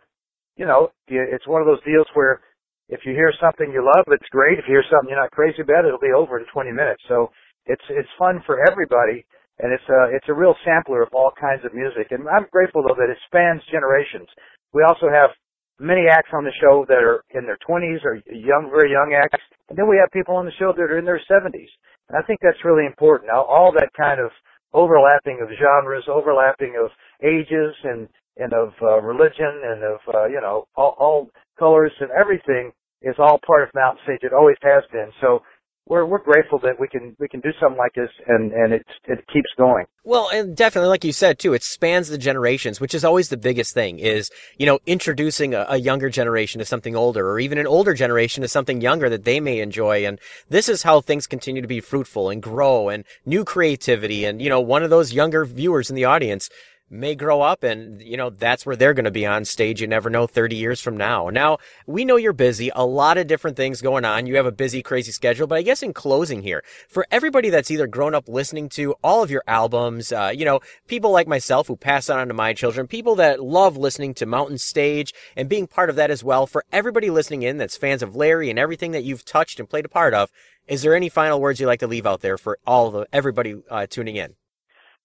you 0.56 0.66
know, 0.66 0.92
it's 1.08 1.48
one 1.48 1.62
of 1.62 1.68
those 1.68 1.84
deals 1.84 2.08
where 2.14 2.42
if 2.90 3.02
you 3.06 3.12
hear 3.12 3.34
something 3.42 3.72
you 3.72 3.84
love, 3.84 4.06
it's 4.08 4.30
great. 4.32 4.60
If 4.60 4.66
you 4.68 4.80
hear 4.80 4.88
something 4.90 5.10
you're 5.10 5.20
not 5.20 5.32
crazy 5.32 5.62
about, 5.62 5.86
it'll 5.86 6.00
be 6.00 6.16
over 6.16 6.40
in 6.40 6.46
20 6.54 6.72
minutes. 6.72 7.04
So 7.08 7.32
it's, 7.66 7.84
it's 7.90 8.10
fun 8.18 8.42
for 8.46 8.64
everybody. 8.64 9.26
And 9.60 9.74
it's 9.74 9.84
a, 9.90 10.14
it's 10.14 10.30
a 10.30 10.38
real 10.38 10.56
sampler 10.64 11.02
of 11.02 11.10
all 11.14 11.34
kinds 11.34 11.66
of 11.66 11.74
music. 11.74 12.14
And 12.14 12.30
I'm 12.30 12.46
grateful 12.54 12.86
though 12.86 12.96
that 12.96 13.10
it 13.10 13.18
spans 13.26 13.62
generations. 13.74 14.30
We 14.74 14.86
also 14.86 15.10
have 15.10 15.34
many 15.80 16.06
acts 16.10 16.30
on 16.34 16.46
the 16.46 16.54
show 16.62 16.86
that 16.88 17.02
are 17.02 17.26
in 17.34 17.46
their 17.46 17.58
20s 17.68 18.06
or 18.06 18.22
young, 18.30 18.70
very 18.70 18.92
young 18.92 19.18
acts. 19.18 19.42
And 19.70 19.78
then 19.78 19.90
we 19.90 19.98
have 19.98 20.10
people 20.14 20.36
on 20.36 20.46
the 20.46 20.56
show 20.58 20.74
that 20.74 20.90
are 20.90 20.98
in 20.98 21.06
their 21.06 21.22
70s. 21.30 21.72
And 22.10 22.16
I 22.18 22.22
think 22.26 22.40
that's 22.42 22.64
really 22.64 22.86
important. 22.86 23.30
Now, 23.30 23.44
all 23.44 23.74
that 23.74 23.90
kind 23.98 24.22
of 24.22 24.32
overlapping 24.74 25.40
of 25.42 25.50
genres, 25.60 26.06
overlapping 26.08 26.76
of 26.82 26.92
ages 27.24 27.76
and 27.84 28.08
and 28.38 28.54
of 28.54 28.70
uh, 28.82 29.02
religion 29.02 29.62
and 29.66 29.84
of 29.84 30.00
uh, 30.14 30.26
you 30.26 30.42
know 30.42 30.68
all, 30.76 30.96
all 31.00 31.30
colors 31.58 31.92
and 32.00 32.10
everything 32.12 32.72
is 33.02 33.16
all 33.20 33.40
part 33.46 33.64
of 33.64 33.70
Mountain 33.76 34.02
Stage. 34.04 34.20
It 34.24 34.34
always 34.34 34.58
has 34.64 34.84
been. 34.92 35.12
So 35.22 35.42
we're 35.90 36.06
we're 36.06 36.22
grateful 36.22 36.60
that 36.60 36.80
we 36.80 36.88
can 36.88 37.16
we 37.20 37.28
can 37.28 37.40
do 37.40 37.50
something 37.60 37.78
like 37.78 37.94
this 37.94 38.10
and 38.28 38.52
and 38.52 38.74
it 38.74 38.86
it 39.06 39.26
keeps 39.32 39.50
going. 39.58 39.86
Well, 40.04 40.30
and 40.34 40.56
definitely, 40.56 40.90
like 40.90 41.04
you 41.04 41.12
said 41.12 41.40
too, 41.40 41.54
it 41.54 41.64
spans 41.64 42.08
the 42.08 42.18
generations, 42.18 42.80
which 42.80 42.94
is 42.94 43.04
always 43.04 43.30
the 43.30 43.38
biggest 43.38 43.74
thing. 43.74 44.00
Is 44.00 44.30
you 44.58 44.66
know 44.66 44.80
introducing 44.86 45.54
a, 45.54 45.66
a, 45.70 45.78
younger 45.78 46.10
generation 46.10 46.60
to 46.60 46.66
something 46.66 46.96
older, 46.96 47.30
or 47.30 47.40
even 47.40 47.58
an 47.58 47.68
older 47.68 47.94
generation 47.94 48.42
to 48.42 48.48
something 48.48 48.82
younger 48.82 49.10
that 49.10 49.26
they 49.26 49.40
may 49.40 49.60
enjoy. 49.60 50.06
And 50.06 50.20
this 50.50 50.70
is 50.70 50.84
how 50.84 51.02
things 51.02 51.28
continue 51.28 51.62
to 51.62 51.68
be 51.68 51.82
fruitful 51.82 52.30
and 52.30 52.42
grow, 52.42 52.90
and 52.90 53.04
new 53.26 53.44
creativity. 53.44 54.26
And 54.26 54.42
you 54.42 54.50
know, 54.50 54.62
one 54.62 54.84
of 54.84 54.90
those 54.90 55.14
younger 55.14 55.46
viewers 55.46 55.90
in 55.90 55.96
the 55.96 56.06
audience 56.06 56.50
may 56.90 57.16
grow 57.16 57.42
up 57.42 57.64
and, 57.64 58.02
you 58.02 58.16
know, 58.16 58.30
that's 58.30 58.66
where 58.66 58.76
they're 58.76 58.94
going 58.94 59.06
to 59.06 59.12
be 59.12 59.26
on 59.26 59.44
stage. 59.46 59.82
You 59.82 59.88
never 59.88 60.10
know 60.10 60.26
30 60.26 60.56
years 60.56 60.82
from 60.82 60.96
now. 60.96 61.30
Now, 61.30 61.58
we 61.86 62.06
know 62.06 62.16
you're 62.16 62.34
busy, 62.34 62.72
a 62.76 62.86
lot 62.86 63.18
of 63.18 63.28
different 63.28 63.58
things 63.58 63.82
going 63.82 64.06
on. 64.06 64.26
You 64.26 64.38
have 64.38 64.46
a 64.46 64.52
busy, 64.52 64.82
crazy 64.82 65.12
schedule, 65.12 65.48
but 65.48 65.58
I 65.58 65.64
guess 65.64 65.84
in 65.84 65.94
closing 65.94 66.44
here, 66.44 66.64
for 66.88 67.06
everybody 67.12 67.50
that's 67.50 67.72
either 67.72 67.88
grown 67.88 68.16
up 68.16 68.30
listening 68.30 68.70
to 68.70 68.96
all 69.04 69.22
of 69.22 69.32
your 69.32 69.44
albums, 69.48 70.12
uh, 70.12 70.32
you 70.34 70.46
know, 70.46 70.62
people 70.88 71.12
like 71.12 71.28
myself 71.28 71.68
who 71.68 71.76
pass 71.76 72.10
on 72.10 72.28
to 72.30 72.34
my 72.34 72.54
children, 72.54 72.88
people 72.88 73.16
that 73.16 73.44
love 73.44 73.76
listening 73.76 74.14
to 74.16 74.26
Mountain 74.26 74.58
Stage 74.58 75.14
and 75.36 75.50
being 75.50 75.68
part 75.68 75.90
of 75.90 75.96
that 75.98 76.12
as 76.12 76.24
well, 76.24 76.48
for 76.48 76.64
everybody 76.72 77.10
listening 77.10 77.44
in 77.44 77.58
that's 77.58 77.78
fans 77.78 78.02
of 78.02 78.16
Larry 78.16 78.50
and 78.50 78.58
everything 78.58 78.92
that 78.92 79.04
you've 79.04 79.26
touched 79.26 79.60
and 79.60 79.70
played 79.70 79.86
a 79.86 79.90
part 79.90 80.14
of, 80.14 80.32
is 80.68 80.82
there 80.82 80.96
any 80.96 81.10
final 81.10 81.40
words 81.40 81.60
you'd 81.60 81.68
like 81.68 81.80
to 81.80 81.88
leave 81.88 82.06
out 82.06 82.22
there 82.22 82.38
for 82.38 82.60
all 82.66 82.92
the 82.92 83.08
everybody 83.12 83.56
uh, 83.70 83.88
tuning 83.90 84.16
in? 84.16 84.36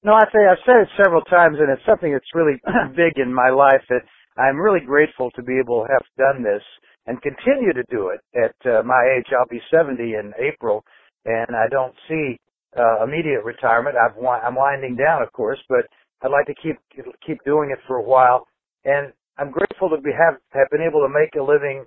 No, 0.04 0.14
I 0.14 0.24
say 0.30 0.46
I've 0.46 0.62
said 0.64 0.78
it 0.86 0.88
several 0.96 1.22
times, 1.22 1.58
and 1.58 1.70
it's 1.70 1.82
something 1.86 2.12
that's 2.12 2.34
really 2.34 2.54
big 2.96 3.18
in 3.18 3.34
my 3.34 3.50
life. 3.50 3.82
That 3.90 4.02
I'm 4.38 4.58
really 4.58 4.84
grateful 4.84 5.30
to 5.32 5.42
be 5.42 5.58
able 5.58 5.82
to 5.84 5.90
have 5.92 6.06
done 6.16 6.42
this 6.42 6.62
and 7.06 7.20
continue 7.22 7.72
to 7.74 7.82
do 7.90 8.14
it. 8.14 8.20
At 8.38 8.54
uh, 8.66 8.82
my 8.84 9.02
age, 9.18 9.26
I'll 9.34 9.50
be 9.50 9.60
70 9.74 9.98
in 10.02 10.32
April, 10.38 10.84
and 11.24 11.56
I 11.56 11.66
don't 11.70 11.94
see 12.08 12.38
uh, 12.78 13.02
immediate 13.02 13.42
retirement. 13.44 13.96
I've 13.98 14.14
I'm 14.22 14.54
winding 14.54 14.94
down, 14.96 15.22
of 15.22 15.32
course, 15.32 15.58
but 15.68 15.82
I'd 16.22 16.30
like 16.30 16.46
to 16.46 16.54
keep 16.62 16.78
keep 17.26 17.42
doing 17.44 17.70
it 17.74 17.80
for 17.86 17.96
a 17.96 18.02
while. 18.06 18.46
And 18.84 19.12
I'm 19.38 19.50
grateful 19.50 19.90
to 19.90 19.98
be 20.00 20.12
have 20.14 20.38
have 20.54 20.70
been 20.70 20.82
able 20.86 21.02
to 21.02 21.10
make 21.10 21.34
a 21.34 21.42
living 21.42 21.84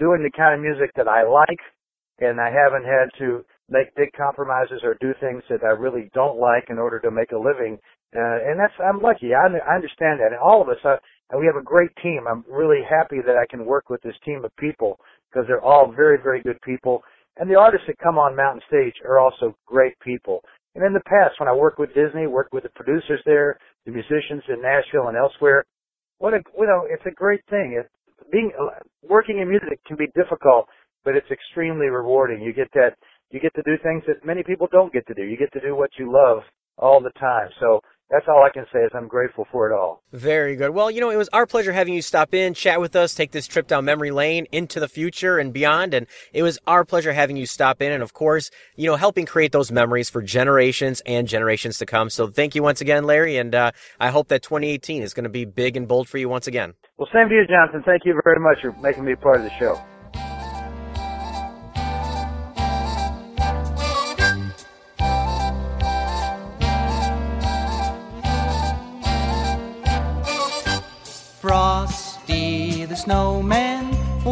doing 0.00 0.24
the 0.24 0.32
kind 0.36 0.54
of 0.56 0.60
music 0.64 0.92
that 0.96 1.08
I 1.08 1.28
like, 1.28 1.60
and 2.20 2.40
I 2.40 2.48
haven't 2.48 2.84
had 2.88 3.12
to 3.20 3.44
make 3.68 3.94
big 3.96 4.12
compromises 4.16 4.80
or 4.82 4.96
do 5.00 5.14
things 5.20 5.42
that 5.48 5.64
I 5.64 5.72
really 5.72 6.10
don't 6.14 6.38
like 6.38 6.66
in 6.68 6.78
order 6.78 7.00
to 7.00 7.10
make 7.10 7.32
a 7.32 7.38
living. 7.38 7.78
Uh, 8.14 8.38
and 8.46 8.60
that's, 8.60 8.74
I'm 8.78 9.00
lucky. 9.00 9.34
I, 9.34 9.46
I 9.46 9.74
understand 9.74 10.20
that. 10.20 10.32
And 10.32 10.40
all 10.40 10.62
of 10.62 10.68
us, 10.68 10.78
uh, 10.84 10.96
we 11.38 11.46
have 11.46 11.56
a 11.56 11.64
great 11.64 11.90
team. 12.02 12.26
I'm 12.28 12.44
really 12.48 12.82
happy 12.88 13.18
that 13.26 13.36
I 13.36 13.46
can 13.48 13.64
work 13.64 13.90
with 13.90 14.02
this 14.02 14.14
team 14.24 14.44
of 14.44 14.54
people 14.56 14.98
because 15.30 15.46
they're 15.48 15.64
all 15.64 15.92
very, 15.94 16.18
very 16.22 16.42
good 16.42 16.60
people. 16.62 17.02
And 17.36 17.50
the 17.50 17.58
artists 17.58 17.86
that 17.88 17.98
come 17.98 18.18
on 18.18 18.36
Mountain 18.36 18.62
Stage 18.68 18.94
are 19.04 19.18
also 19.18 19.56
great 19.66 19.98
people. 20.00 20.40
And 20.74 20.84
in 20.84 20.92
the 20.92 21.02
past, 21.06 21.40
when 21.40 21.48
I 21.48 21.54
worked 21.54 21.78
with 21.78 21.94
Disney, 21.94 22.26
worked 22.26 22.52
with 22.52 22.62
the 22.62 22.74
producers 22.76 23.20
there, 23.24 23.58
the 23.86 23.92
musicians 23.92 24.42
in 24.48 24.62
Nashville 24.62 25.08
and 25.08 25.16
elsewhere, 25.16 25.64
what 26.18 26.34
a, 26.34 26.40
you 26.58 26.66
know, 26.66 26.86
it's 26.88 27.06
a 27.06 27.14
great 27.14 27.40
thing. 27.50 27.80
It, 27.80 27.90
being, 28.30 28.52
uh, 28.60 28.78
working 29.02 29.38
in 29.38 29.48
music 29.48 29.80
can 29.86 29.96
be 29.96 30.06
difficult, 30.14 30.66
but 31.04 31.16
it's 31.16 31.30
extremely 31.30 31.86
rewarding. 31.86 32.42
You 32.42 32.52
get 32.52 32.70
that 32.74 32.94
you 33.30 33.40
get 33.40 33.54
to 33.54 33.62
do 33.62 33.76
things 33.82 34.02
that 34.06 34.24
many 34.24 34.42
people 34.42 34.68
don't 34.70 34.92
get 34.92 35.06
to 35.08 35.14
do. 35.14 35.22
You 35.22 35.36
get 35.36 35.52
to 35.52 35.60
do 35.60 35.74
what 35.74 35.90
you 35.98 36.12
love 36.12 36.42
all 36.78 37.00
the 37.00 37.10
time. 37.18 37.48
So 37.60 37.80
that's 38.10 38.26
all 38.28 38.44
I 38.44 38.50
can 38.50 38.66
say 38.72 38.80
is 38.80 38.90
I'm 38.94 39.08
grateful 39.08 39.46
for 39.50 39.70
it 39.70 39.74
all. 39.74 40.02
Very 40.12 40.56
good. 40.56 40.70
Well, 40.70 40.90
you 40.90 41.00
know, 41.00 41.10
it 41.10 41.16
was 41.16 41.30
our 41.32 41.46
pleasure 41.46 41.72
having 41.72 41.94
you 41.94 42.02
stop 42.02 42.34
in, 42.34 42.52
chat 42.54 42.80
with 42.80 42.94
us, 42.94 43.14
take 43.14 43.32
this 43.32 43.46
trip 43.46 43.66
down 43.66 43.86
memory 43.86 44.10
lane 44.10 44.46
into 44.52 44.78
the 44.78 44.88
future 44.88 45.38
and 45.38 45.52
beyond. 45.52 45.94
And 45.94 46.06
it 46.32 46.42
was 46.42 46.58
our 46.66 46.84
pleasure 46.84 47.12
having 47.12 47.36
you 47.36 47.46
stop 47.46 47.80
in 47.80 47.92
and 47.92 48.02
of 48.02 48.12
course, 48.12 48.50
you 48.76 48.88
know, 48.88 48.96
helping 48.96 49.26
create 49.26 49.52
those 49.52 49.72
memories 49.72 50.10
for 50.10 50.20
generations 50.22 51.00
and 51.06 51.26
generations 51.26 51.78
to 51.78 51.86
come. 51.86 52.10
So 52.10 52.28
thank 52.28 52.54
you 52.54 52.62
once 52.62 52.80
again, 52.80 53.04
Larry. 53.04 53.38
And 53.38 53.54
uh, 53.54 53.72
I 53.98 54.10
hope 54.10 54.28
that 54.28 54.42
2018 54.42 55.02
is 55.02 55.14
going 55.14 55.24
to 55.24 55.30
be 55.30 55.44
big 55.44 55.76
and 55.76 55.88
bold 55.88 56.08
for 56.08 56.18
you 56.18 56.28
once 56.28 56.46
again. 56.46 56.74
Well, 56.98 57.08
same 57.12 57.28
to 57.28 57.34
you, 57.34 57.46
Jonathan. 57.46 57.82
Thank 57.84 58.04
you 58.04 58.20
very 58.22 58.38
much 58.38 58.58
for 58.60 58.72
making 58.80 59.04
me 59.04 59.12
a 59.12 59.16
part 59.16 59.38
of 59.38 59.44
the 59.44 59.52
show. 59.58 59.80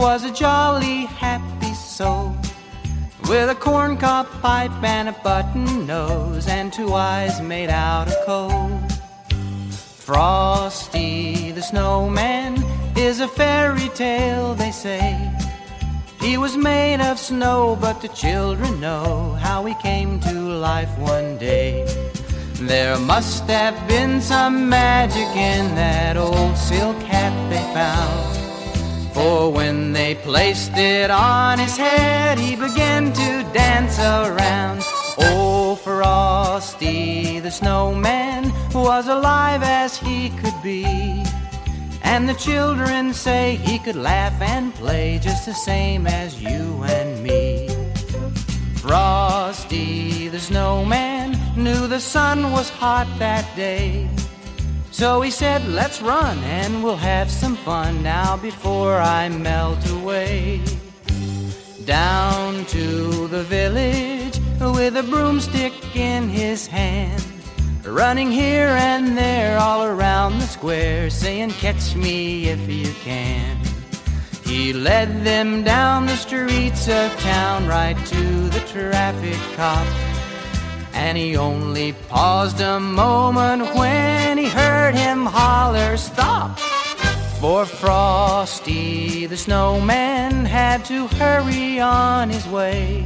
Was 0.02 0.24
a 0.24 0.32
jolly 0.32 1.04
happy 1.04 1.72
soul 1.74 2.34
with 3.28 3.48
a 3.48 3.54
corncob 3.54 4.26
pipe 4.40 4.82
and 4.82 5.08
a 5.08 5.12
button 5.22 5.86
nose 5.86 6.48
and 6.48 6.72
two 6.72 6.92
eyes 6.92 7.40
made 7.40 7.70
out 7.70 8.08
of 8.08 8.16
coal. 8.26 8.80
Frosty 9.70 11.52
the 11.52 11.62
snowman 11.62 12.56
is 12.96 13.20
a 13.20 13.28
fairy 13.28 13.90
tale, 13.90 14.54
they 14.54 14.72
say. 14.72 15.14
He 16.20 16.36
was 16.36 16.56
made 16.56 17.00
of 17.00 17.16
snow, 17.16 17.78
but 17.80 18.02
the 18.02 18.08
children 18.08 18.80
know 18.80 19.38
how 19.38 19.64
he 19.64 19.74
came 19.76 20.18
to 20.18 20.32
life 20.32 20.92
one 20.98 21.38
day. 21.38 21.86
There 22.54 22.98
must 22.98 23.44
have 23.44 23.76
been 23.86 24.20
some 24.20 24.68
magic 24.68 25.30
in 25.36 25.76
that 25.76 26.16
old 26.16 26.58
silk 26.58 26.96
hat 27.02 27.34
they 27.50 27.62
found. 27.72 28.41
For 29.12 29.52
when 29.52 29.92
they 29.92 30.14
placed 30.14 30.72
it 30.76 31.10
on 31.10 31.58
his 31.58 31.76
head, 31.76 32.38
he 32.38 32.56
began 32.56 33.12
to 33.12 33.50
dance 33.52 33.98
around. 33.98 34.82
Oh, 35.18 35.76
Frosty 35.76 37.38
the 37.40 37.50
snowman 37.50 38.52
was 38.72 39.08
alive 39.08 39.62
as 39.62 39.98
he 39.98 40.30
could 40.30 40.62
be. 40.62 40.84
And 42.02 42.28
the 42.28 42.34
children 42.34 43.12
say 43.12 43.56
he 43.56 43.78
could 43.78 43.96
laugh 43.96 44.40
and 44.40 44.74
play 44.74 45.18
just 45.22 45.46
the 45.46 45.54
same 45.54 46.06
as 46.06 46.42
you 46.42 46.82
and 46.84 47.22
me. 47.22 47.68
Frosty 48.76 50.28
the 50.28 50.40
snowman 50.40 51.38
knew 51.56 51.86
the 51.86 52.00
sun 52.00 52.50
was 52.50 52.68
hot 52.68 53.06
that 53.18 53.46
day. 53.56 54.08
So 54.92 55.22
he 55.22 55.30
said, 55.30 55.66
Let's 55.68 56.02
run 56.02 56.38
and 56.44 56.84
we'll 56.84 56.96
have 56.96 57.30
some 57.30 57.56
fun 57.56 58.02
now 58.02 58.36
before 58.36 58.98
I 58.98 59.30
melt 59.30 59.90
away. 59.90 60.60
Down 61.86 62.66
to 62.66 63.26
the 63.28 63.42
village 63.42 64.38
with 64.60 64.96
a 64.96 65.02
broomstick 65.02 65.96
in 65.96 66.28
his 66.28 66.66
hand. 66.66 67.24
Running 67.84 68.30
here 68.30 68.68
and 68.68 69.16
there 69.16 69.58
all 69.58 69.82
around 69.82 70.38
the 70.38 70.46
square, 70.46 71.08
saying, 71.10 71.50
Catch 71.52 71.96
me 71.96 72.48
if 72.48 72.68
you 72.68 72.92
can. 73.02 73.58
He 74.44 74.74
led 74.74 75.24
them 75.24 75.64
down 75.64 76.06
the 76.06 76.16
streets 76.16 76.86
of 76.88 77.10
town 77.20 77.66
right 77.66 77.96
to 78.06 78.48
the 78.50 78.60
traffic 78.68 79.38
cop. 79.56 80.11
And 81.04 81.18
he 81.18 81.36
only 81.36 81.94
paused 82.08 82.60
a 82.60 82.78
moment 82.78 83.74
when 83.74 84.38
he 84.38 84.46
heard 84.46 84.94
him 84.94 85.26
holler, 85.26 85.96
Stop! 85.96 86.58
For 87.40 87.66
Frosty 87.66 89.26
the 89.26 89.36
snowman 89.36 90.44
had 90.44 90.84
to 90.84 91.08
hurry 91.18 91.80
on 91.80 92.30
his 92.30 92.46
way. 92.46 93.04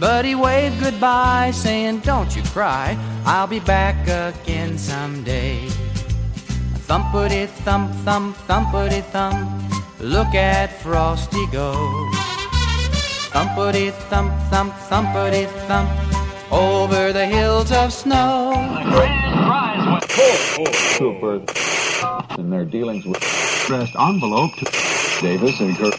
But 0.00 0.24
he 0.24 0.34
waved 0.34 0.80
goodbye, 0.80 1.50
saying, 1.52 2.00
Don't 2.00 2.34
you 2.34 2.42
cry, 2.44 2.96
I'll 3.26 3.46
be 3.46 3.60
back 3.60 3.96
again 4.08 4.78
someday. 4.78 5.58
Thumpity 6.88 7.46
thump 7.64 7.92
thump 8.06 8.36
thumpity 8.48 9.02
thump, 9.12 9.46
look 10.00 10.34
at 10.34 10.68
Frosty 10.80 11.46
go. 11.52 11.74
Thumpity 13.34 13.92
thump 14.08 14.32
thump 14.50 14.72
thumpity 14.88 15.46
thump, 15.68 15.90
over 16.52 17.12
the 17.12 17.26
hills 17.26 17.72
of 17.72 17.92
snow. 17.92 18.52
Cooper 20.96 21.42
in 22.38 22.50
their 22.50 22.64
dealings 22.64 23.04
with 23.04 23.16
addressed 23.64 23.96
envelope 23.96 24.52
to 24.56 24.64
Davis 25.20 25.60
and 25.60 25.76
Kirk. 25.76 25.94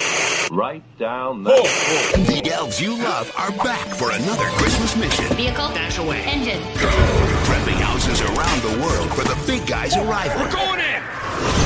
Right 0.52 0.84
down 1.00 1.44
there. 1.44 1.56
The 1.56 2.52
elves 2.54 2.80
you 2.80 2.96
love 2.98 3.34
are 3.38 3.52
back 3.64 3.88
for 3.88 4.12
another 4.12 4.46
Christmas 4.58 4.96
mission. 4.96 5.26
Vehicle, 5.36 5.70
dash 5.70 5.98
away. 5.98 6.22
Engine. 6.22 6.62
Prepping 6.76 7.82
houses 7.82 8.22
around 8.22 8.62
the 8.62 8.86
world 8.86 9.10
for 9.12 9.24
the 9.24 9.42
big 9.48 9.66
guy's 9.68 9.96
arrival. 9.96 10.42
We're 10.42 10.52
going 10.52 10.80
in! 10.80 11.04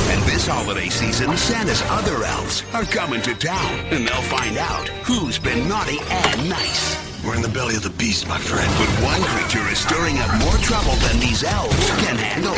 And 0.10 0.24
this 0.24 0.48
holiday 0.48 0.90
season, 0.90 1.36
Santa's 1.36 1.82
other 1.88 2.24
elves 2.24 2.64
are 2.74 2.86
coming 2.86 3.22
to 3.24 3.36
town, 3.36 3.80
and 3.92 4.08
they'll 4.08 4.22
find 4.24 4.58
out 4.58 4.88
who's 5.04 5.38
been 5.38 5.68
naughty 5.68 6.00
and 6.10 6.50
nice. 6.50 7.07
We're 7.26 7.36
in 7.36 7.42
the 7.42 7.50
belly 7.50 7.76
of 7.76 7.84
the 7.84 7.90
beast, 7.90 8.28
my 8.28 8.38
friend. 8.38 8.72
But 8.78 8.90
one 9.04 9.22
creature 9.22 9.66
is 9.70 9.80
stirring 9.80 10.18
up 10.20 10.30
more 10.40 10.58
trouble 10.58 10.94
than 11.08 11.20
these 11.20 11.44
elves 11.44 11.90
can 12.02 12.16
handle. 12.16 12.54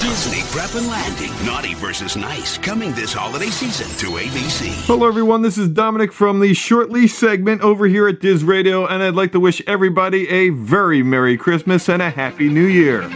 Disney 0.00 0.42
Prep 0.50 0.74
and 0.74 0.86
Landing, 0.88 1.30
Naughty 1.46 1.74
versus 1.74 2.16
Nice, 2.16 2.58
coming 2.58 2.92
this 2.92 3.12
holiday 3.12 3.46
season 3.46 3.86
to 3.98 4.16
ABC. 4.18 4.68
Hello, 4.86 5.06
everyone. 5.06 5.42
This 5.42 5.58
is 5.58 5.68
Domenic 5.68 6.12
from 6.12 6.40
the 6.40 6.54
Short 6.54 6.90
Leash 6.90 7.14
segment 7.14 7.62
over 7.62 7.86
here 7.86 8.08
at 8.08 8.20
Dis 8.20 8.42
Radio, 8.42 8.86
and 8.86 9.02
I'd 9.02 9.14
like 9.14 9.32
to 9.32 9.40
wish 9.40 9.62
everybody 9.66 10.28
a 10.28 10.50
very 10.50 11.02
Merry 11.02 11.36
Christmas 11.36 11.88
and 11.88 12.02
a 12.02 12.10
Happy 12.10 12.48
New 12.48 12.66
Year. 12.66 13.08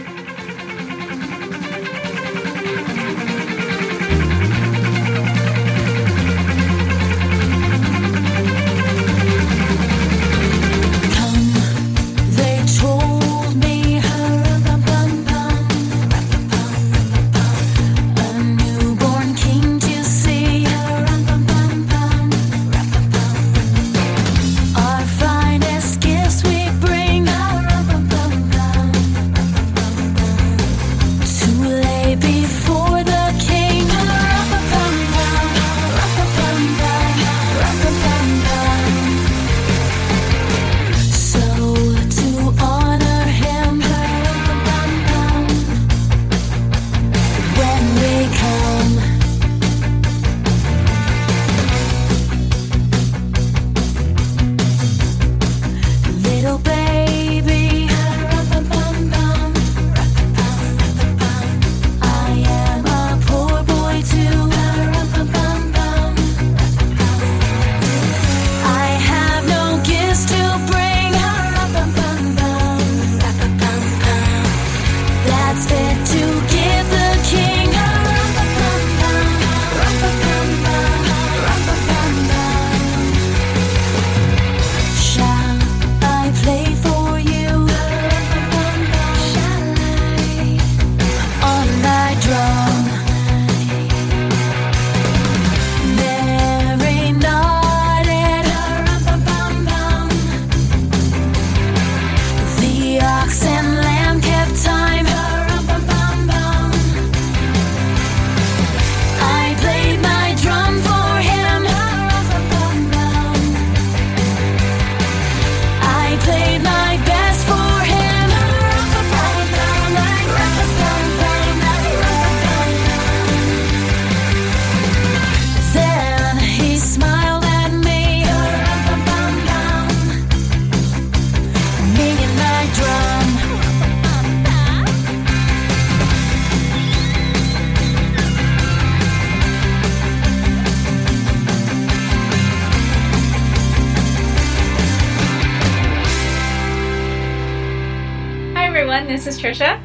This 149.25 149.37
is 149.37 149.41
Trisha. 149.41 149.81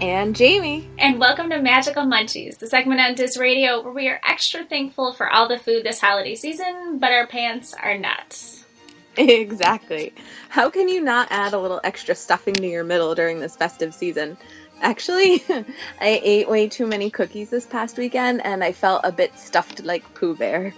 And 0.00 0.36
Jamie. 0.36 0.88
And 0.96 1.18
welcome 1.18 1.50
to 1.50 1.60
Magical 1.60 2.04
Munchies, 2.04 2.58
the 2.58 2.68
segment 2.68 3.00
on 3.00 3.16
Dis 3.16 3.36
Radio 3.36 3.82
where 3.82 3.92
we 3.92 4.06
are 4.06 4.20
extra 4.24 4.64
thankful 4.64 5.12
for 5.12 5.28
all 5.28 5.48
the 5.48 5.58
food 5.58 5.82
this 5.82 6.00
holiday 6.00 6.36
season, 6.36 7.00
but 7.00 7.10
our 7.10 7.26
pants 7.26 7.74
are 7.74 7.98
not. 7.98 8.40
Exactly. 9.18 10.12
How 10.50 10.68
can 10.68 10.90
you 10.90 11.00
not 11.00 11.28
add 11.30 11.54
a 11.54 11.58
little 11.58 11.80
extra 11.82 12.14
stuffing 12.14 12.52
to 12.54 12.66
your 12.68 12.84
middle 12.84 13.14
during 13.14 13.40
this 13.40 13.56
festive 13.56 13.94
season? 13.94 14.36
Actually, 14.82 15.42
I 15.48 16.20
ate 16.22 16.50
way 16.50 16.68
too 16.68 16.86
many 16.86 17.08
cookies 17.08 17.48
this 17.48 17.66
past 17.66 17.96
weekend 17.96 18.44
and 18.44 18.62
I 18.62 18.72
felt 18.72 19.00
a 19.04 19.10
bit 19.10 19.36
stuffed 19.38 19.82
like 19.84 20.14
Pooh 20.14 20.36
Bear. 20.36 20.74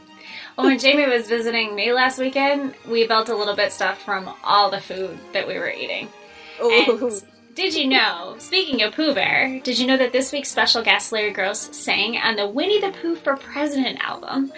Well, 0.56 0.68
when 0.68 0.78
Jamie 0.78 1.08
was 1.08 1.28
visiting 1.28 1.74
me 1.74 1.92
last 1.92 2.18
weekend, 2.18 2.74
we 2.88 3.06
felt 3.06 3.28
a 3.28 3.36
little 3.36 3.56
bit 3.56 3.72
stuffed 3.72 4.02
from 4.02 4.32
all 4.44 4.70
the 4.70 4.80
food 4.80 5.18
that 5.32 5.46
we 5.46 5.58
were 5.58 5.70
eating. 5.70 6.08
And 6.60 7.22
did 7.58 7.74
you 7.74 7.88
know, 7.88 8.36
speaking 8.38 8.82
of 8.82 8.94
Pooh 8.94 9.12
Bear, 9.12 9.58
did 9.64 9.80
you 9.80 9.88
know 9.88 9.96
that 9.96 10.12
this 10.12 10.30
week's 10.30 10.48
special 10.48 10.80
guest 10.80 11.10
Larry 11.10 11.34
Groce 11.34 11.74
sang 11.74 12.16
on 12.16 12.36
the 12.36 12.46
Winnie 12.46 12.80
the 12.80 12.92
Pooh 12.92 13.16
for 13.16 13.36
President 13.36 13.98
album? 13.98 14.52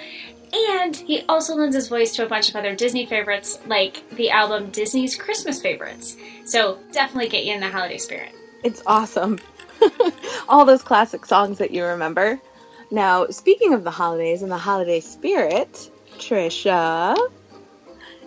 And 0.53 0.95
he 0.95 1.23
also 1.27 1.55
lends 1.55 1.75
his 1.75 1.89
voice 1.89 2.15
to 2.17 2.27
a 2.27 2.29
bunch 2.29 2.51
of 2.51 2.57
other 2.57 2.75
Disney 2.75 3.07
favorites, 3.07 3.59
like 3.65 4.07
the 4.17 4.29
album 4.29 4.69
Disney's 4.69 5.17
Christmas 5.17 5.63
Favorites. 5.63 6.19
So 6.45 6.79
definitely 6.93 7.31
get 7.31 7.47
you 7.47 7.55
in 7.55 7.61
the 7.61 7.71
holiday 7.71 7.97
spirit. 7.97 8.35
It's 8.65 8.83
awesome. 8.85 9.39
All 10.51 10.67
those 10.67 10.83
classic 10.83 11.25
songs 11.25 11.57
that 11.57 11.71
you 11.71 11.87
remember. 11.87 12.39
Now, 12.91 13.29
speaking 13.29 13.73
of 13.73 13.83
the 13.83 13.91
holidays 13.91 14.43
and 14.43 14.53
the 14.53 14.59
holiday 14.59 15.01
spirit, 15.01 15.91
Trisha, 16.19 17.17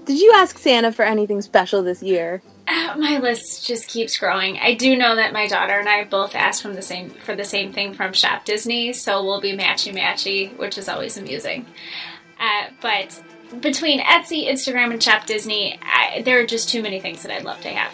did 0.06 0.20
you 0.20 0.34
ask 0.34 0.58
Santa 0.58 0.92
for 0.92 1.06
anything 1.06 1.44
special 1.44 1.84
this 1.84 2.02
year? 2.02 2.42
My 2.98 3.20
list 3.20 3.66
just 3.66 3.88
keeps 3.88 4.18
growing. 4.18 4.58
I 4.58 4.74
do 4.74 4.96
know 4.96 5.16
that 5.16 5.34
my 5.34 5.48
daughter 5.48 5.74
and 5.74 5.90
I 5.90 6.06
both 6.06 6.36
asked 6.36 6.62
from 6.62 6.76
the 6.76 6.82
same 6.82 7.10
for 7.10 7.36
the 7.36 7.44
same 7.44 7.74
thing 7.74 7.94
from 7.94 8.14
Shop 8.14 8.46
Disney, 8.46 8.94
so 8.94 9.24
we'll 9.24 9.42
be 9.42 9.54
matchy 9.54 9.94
matchy, 9.94 10.56
which 10.58 10.78
is 10.78 10.88
always 10.88 11.18
amusing. 11.18 11.66
Uh, 12.40 12.68
but 12.82 13.22
between 13.62 14.00
Etsy, 14.00 14.50
Instagram, 14.50 14.92
and 14.92 15.04
Shop 15.04 15.26
Disney, 15.26 15.80
I, 15.82 16.22
there 16.24 16.40
are 16.40 16.46
just 16.46 16.70
too 16.70 16.82
many 16.82 17.00
things 17.00 17.24
that 17.24 17.32
I'd 17.32 17.44
love 17.44 17.62
to 17.62 17.70
have. 17.70 17.94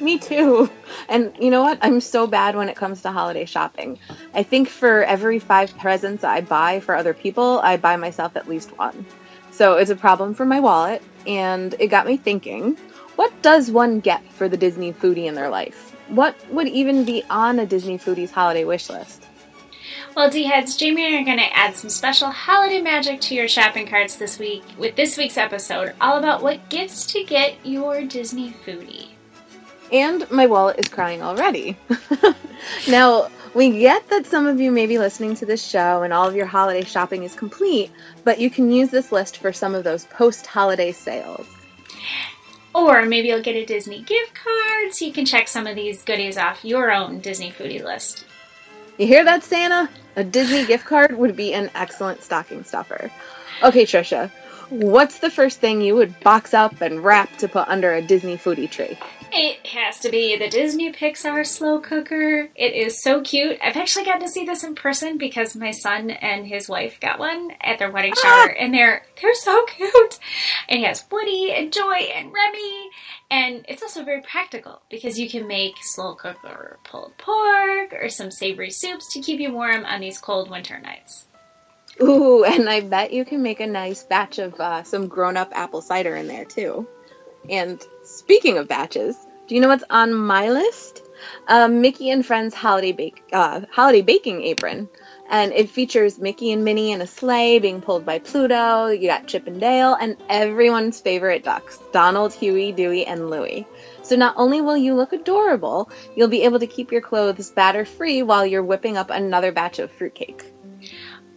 Me 0.00 0.18
too. 0.18 0.70
And 1.08 1.32
you 1.40 1.50
know 1.50 1.62
what? 1.62 1.78
I'm 1.82 2.00
so 2.00 2.26
bad 2.26 2.54
when 2.54 2.68
it 2.68 2.76
comes 2.76 3.02
to 3.02 3.10
holiday 3.10 3.44
shopping. 3.44 3.98
I 4.32 4.42
think 4.44 4.68
for 4.68 5.02
every 5.04 5.38
five 5.38 5.76
presents 5.76 6.22
I 6.22 6.40
buy 6.40 6.80
for 6.80 6.94
other 6.94 7.14
people, 7.14 7.60
I 7.60 7.76
buy 7.76 7.96
myself 7.96 8.36
at 8.36 8.48
least 8.48 8.76
one. 8.78 9.04
So 9.50 9.76
it's 9.76 9.90
a 9.90 9.96
problem 9.96 10.34
for 10.34 10.44
my 10.44 10.60
wallet, 10.60 11.02
and 11.26 11.74
it 11.80 11.88
got 11.88 12.06
me 12.06 12.16
thinking 12.16 12.78
what 13.18 13.42
does 13.42 13.68
one 13.68 13.98
get 13.98 14.22
for 14.30 14.48
the 14.48 14.56
Disney 14.56 14.92
foodie 14.92 15.26
in 15.26 15.34
their 15.34 15.48
life? 15.48 15.90
What 16.06 16.36
would 16.52 16.68
even 16.68 17.04
be 17.04 17.24
on 17.28 17.58
a 17.58 17.66
Disney 17.66 17.98
foodie's 17.98 18.30
holiday 18.30 18.62
wish 18.62 18.88
list? 18.88 19.26
Well, 20.14 20.30
D-heads, 20.30 20.76
Jamie 20.76 21.04
and 21.04 21.16
I 21.16 21.20
are 21.20 21.24
going 21.24 21.38
to 21.38 21.56
add 21.56 21.74
some 21.74 21.90
special 21.90 22.30
holiday 22.30 22.80
magic 22.80 23.20
to 23.22 23.34
your 23.34 23.48
shopping 23.48 23.88
carts 23.88 24.14
this 24.14 24.38
week 24.38 24.62
with 24.78 24.94
this 24.94 25.16
week's 25.16 25.36
episode, 25.36 25.94
all 26.00 26.16
about 26.16 26.44
what 26.44 26.68
gifts 26.68 27.06
to 27.06 27.24
get 27.24 27.56
your 27.66 28.04
Disney 28.04 28.54
foodie. 28.64 29.08
And 29.90 30.30
my 30.30 30.46
wallet 30.46 30.78
is 30.78 30.86
crying 30.86 31.20
already. 31.20 31.76
now, 32.88 33.30
we 33.52 33.80
get 33.80 34.08
that 34.10 34.26
some 34.26 34.46
of 34.46 34.60
you 34.60 34.70
may 34.70 34.86
be 34.86 35.00
listening 35.00 35.34
to 35.34 35.46
this 35.46 35.66
show 35.66 36.04
and 36.04 36.12
all 36.12 36.28
of 36.28 36.36
your 36.36 36.46
holiday 36.46 36.84
shopping 36.84 37.24
is 37.24 37.34
complete, 37.34 37.90
but 38.22 38.38
you 38.38 38.48
can 38.48 38.70
use 38.70 38.90
this 38.90 39.10
list 39.10 39.38
for 39.38 39.52
some 39.52 39.74
of 39.74 39.82
those 39.82 40.04
post 40.04 40.46
holiday 40.46 40.92
sales. 40.92 41.48
Or 42.74 43.04
maybe 43.06 43.28
you'll 43.28 43.42
get 43.42 43.56
a 43.56 43.64
Disney 43.64 44.02
gift 44.02 44.34
card 44.34 44.92
so 44.92 45.04
you 45.04 45.12
can 45.12 45.26
check 45.26 45.48
some 45.48 45.66
of 45.66 45.74
these 45.74 46.02
goodies 46.02 46.36
off 46.36 46.64
your 46.64 46.92
own 46.92 47.20
Disney 47.20 47.50
foodie 47.50 47.82
list. 47.82 48.24
You 48.98 49.06
hear 49.06 49.24
that, 49.24 49.42
Santa? 49.42 49.88
A 50.16 50.24
Disney 50.24 50.66
gift 50.66 50.84
card 50.84 51.16
would 51.16 51.36
be 51.36 51.54
an 51.54 51.70
excellent 51.74 52.22
stocking 52.22 52.64
stuffer. 52.64 53.10
Okay, 53.62 53.84
Trisha, 53.84 54.30
what's 54.70 55.18
the 55.18 55.30
first 55.30 55.60
thing 55.60 55.80
you 55.80 55.94
would 55.94 56.18
box 56.20 56.54
up 56.54 56.80
and 56.80 57.02
wrap 57.02 57.36
to 57.38 57.48
put 57.48 57.68
under 57.68 57.94
a 57.94 58.02
Disney 58.02 58.36
foodie 58.36 58.70
tree? 58.70 58.98
It 59.30 59.66
has 59.66 59.98
to 60.00 60.10
be 60.10 60.36
the 60.36 60.48
Disney 60.48 60.90
Pixar 60.90 61.46
slow 61.46 61.80
cooker. 61.80 62.48
It 62.54 62.74
is 62.74 63.02
so 63.02 63.20
cute. 63.20 63.58
I've 63.62 63.76
actually 63.76 64.06
gotten 64.06 64.22
to 64.22 64.28
see 64.28 64.44
this 64.46 64.64
in 64.64 64.74
person 64.74 65.18
because 65.18 65.54
my 65.54 65.70
son 65.70 66.10
and 66.10 66.46
his 66.46 66.68
wife 66.68 66.98
got 66.98 67.18
one 67.18 67.52
at 67.60 67.78
their 67.78 67.90
wedding 67.90 68.14
ah! 68.16 68.20
shower, 68.22 68.50
and 68.50 68.72
they're 68.72 69.02
they're 69.20 69.34
so 69.34 69.66
cute. 69.76 70.18
It 70.68 70.82
has 70.84 71.04
Woody 71.10 71.52
and 71.52 71.72
Joy 71.72 72.08
and 72.14 72.32
Remy, 72.32 72.90
and 73.30 73.66
it's 73.68 73.82
also 73.82 74.02
very 74.02 74.22
practical 74.22 74.80
because 74.88 75.18
you 75.18 75.28
can 75.28 75.46
make 75.46 75.74
slow 75.82 76.14
cooker 76.14 76.78
pulled 76.84 77.16
pork 77.18 77.92
or 77.92 78.08
some 78.08 78.30
savory 78.30 78.70
soups 78.70 79.12
to 79.12 79.20
keep 79.20 79.40
you 79.40 79.52
warm 79.52 79.84
on 79.84 80.00
these 80.00 80.18
cold 80.18 80.50
winter 80.50 80.78
nights. 80.78 81.27
Ooh, 82.00 82.44
and 82.44 82.68
I 82.68 82.80
bet 82.80 83.12
you 83.12 83.24
can 83.24 83.42
make 83.42 83.60
a 83.60 83.66
nice 83.66 84.04
batch 84.04 84.38
of 84.38 84.60
uh, 84.60 84.84
some 84.84 85.08
grown 85.08 85.36
up 85.36 85.50
apple 85.52 85.82
cider 85.82 86.14
in 86.14 86.28
there 86.28 86.44
too. 86.44 86.86
And 87.50 87.84
speaking 88.04 88.58
of 88.58 88.68
batches, 88.68 89.16
do 89.46 89.54
you 89.54 89.60
know 89.60 89.68
what's 89.68 89.84
on 89.90 90.14
my 90.14 90.50
list? 90.50 91.02
Um, 91.48 91.80
Mickey 91.80 92.10
and 92.10 92.24
Friends 92.24 92.54
holiday 92.54 92.92
bake 92.92 93.22
uh, 93.32 93.62
holiday 93.70 94.02
baking 94.02 94.42
apron, 94.44 94.88
and 95.28 95.52
it 95.52 95.70
features 95.70 96.18
Mickey 96.18 96.52
and 96.52 96.64
Minnie 96.64 96.92
in 96.92 97.00
a 97.00 97.06
sleigh 97.06 97.58
being 97.58 97.80
pulled 97.80 98.06
by 98.06 98.20
Pluto. 98.20 98.86
You 98.88 99.08
got 99.08 99.26
Chip 99.26 99.48
and 99.48 99.60
Dale, 99.60 99.94
and 99.94 100.16
everyone's 100.28 101.00
favorite 101.00 101.42
ducks: 101.42 101.78
Donald, 101.90 102.32
Huey, 102.34 102.70
Dewey, 102.70 103.04
and 103.06 103.30
Louie. 103.30 103.66
So 104.02 104.14
not 104.14 104.34
only 104.36 104.60
will 104.60 104.76
you 104.76 104.94
look 104.94 105.12
adorable, 105.12 105.90
you'll 106.14 106.28
be 106.28 106.44
able 106.44 106.60
to 106.60 106.66
keep 106.68 106.92
your 106.92 107.00
clothes 107.00 107.50
batter 107.50 107.84
free 107.84 108.22
while 108.22 108.46
you're 108.46 108.62
whipping 108.62 108.96
up 108.96 109.10
another 109.10 109.50
batch 109.50 109.80
of 109.80 109.90
fruitcake. 109.90 110.44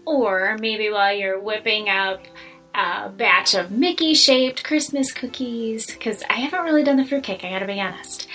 Or 0.05 0.57
maybe 0.59 0.89
while 0.89 1.15
you're 1.15 1.39
whipping 1.39 1.89
up 1.89 2.21
a 2.73 3.09
batch 3.09 3.53
of 3.53 3.71
Mickey 3.71 4.13
shaped 4.13 4.63
Christmas 4.63 5.11
cookies, 5.11 5.87
because 5.87 6.23
I 6.29 6.35
haven't 6.35 6.63
really 6.63 6.83
done 6.83 6.97
the 6.97 7.05
fruitcake, 7.05 7.43
I 7.43 7.49
gotta 7.49 7.67
be 7.67 7.81
honest. 7.81 8.27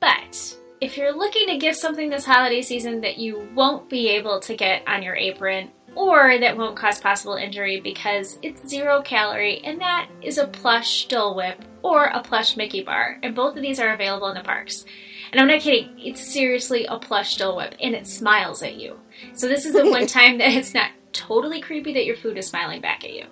But 0.00 0.56
if 0.80 0.96
you're 0.96 1.16
looking 1.16 1.48
to 1.48 1.58
give 1.58 1.74
something 1.74 2.10
this 2.10 2.24
holiday 2.24 2.62
season 2.62 3.00
that 3.00 3.18
you 3.18 3.48
won't 3.54 3.88
be 3.88 4.08
able 4.10 4.40
to 4.40 4.54
get 4.54 4.86
on 4.86 5.02
your 5.02 5.16
apron, 5.16 5.70
or 5.94 6.38
that 6.38 6.56
won't 6.56 6.76
cause 6.76 7.00
possible 7.00 7.34
injury 7.34 7.80
because 7.80 8.38
it's 8.42 8.68
zero 8.68 9.02
calorie, 9.02 9.60
and 9.64 9.80
that 9.80 10.08
is 10.22 10.38
a 10.38 10.46
plush 10.46 11.08
Dole 11.08 11.34
Whip 11.34 11.64
or 11.82 12.04
a 12.04 12.22
plush 12.22 12.56
Mickey 12.56 12.82
bar. 12.82 13.18
And 13.22 13.34
both 13.34 13.56
of 13.56 13.62
these 13.62 13.80
are 13.80 13.92
available 13.92 14.28
in 14.28 14.36
the 14.36 14.42
parks. 14.42 14.84
And 15.32 15.40
I'm 15.40 15.48
not 15.48 15.60
kidding, 15.60 15.98
it's 15.98 16.32
seriously 16.32 16.86
a 16.86 16.98
plush 16.98 17.36
Dole 17.36 17.56
Whip, 17.56 17.74
and 17.80 17.94
it 17.94 18.06
smiles 18.06 18.62
at 18.62 18.76
you. 18.76 18.98
So 19.34 19.48
this 19.48 19.64
is 19.64 19.72
the 19.72 19.90
one 19.90 20.06
time 20.18 20.38
that 20.38 20.52
it's 20.52 20.74
not 20.74 20.90
totally 21.12 21.60
creepy 21.60 21.92
that 21.94 22.04
your 22.04 22.16
food 22.16 22.38
is 22.38 22.46
smiling 22.46 22.80
back 22.80 23.04
at 23.04 23.12
you. 23.12 23.26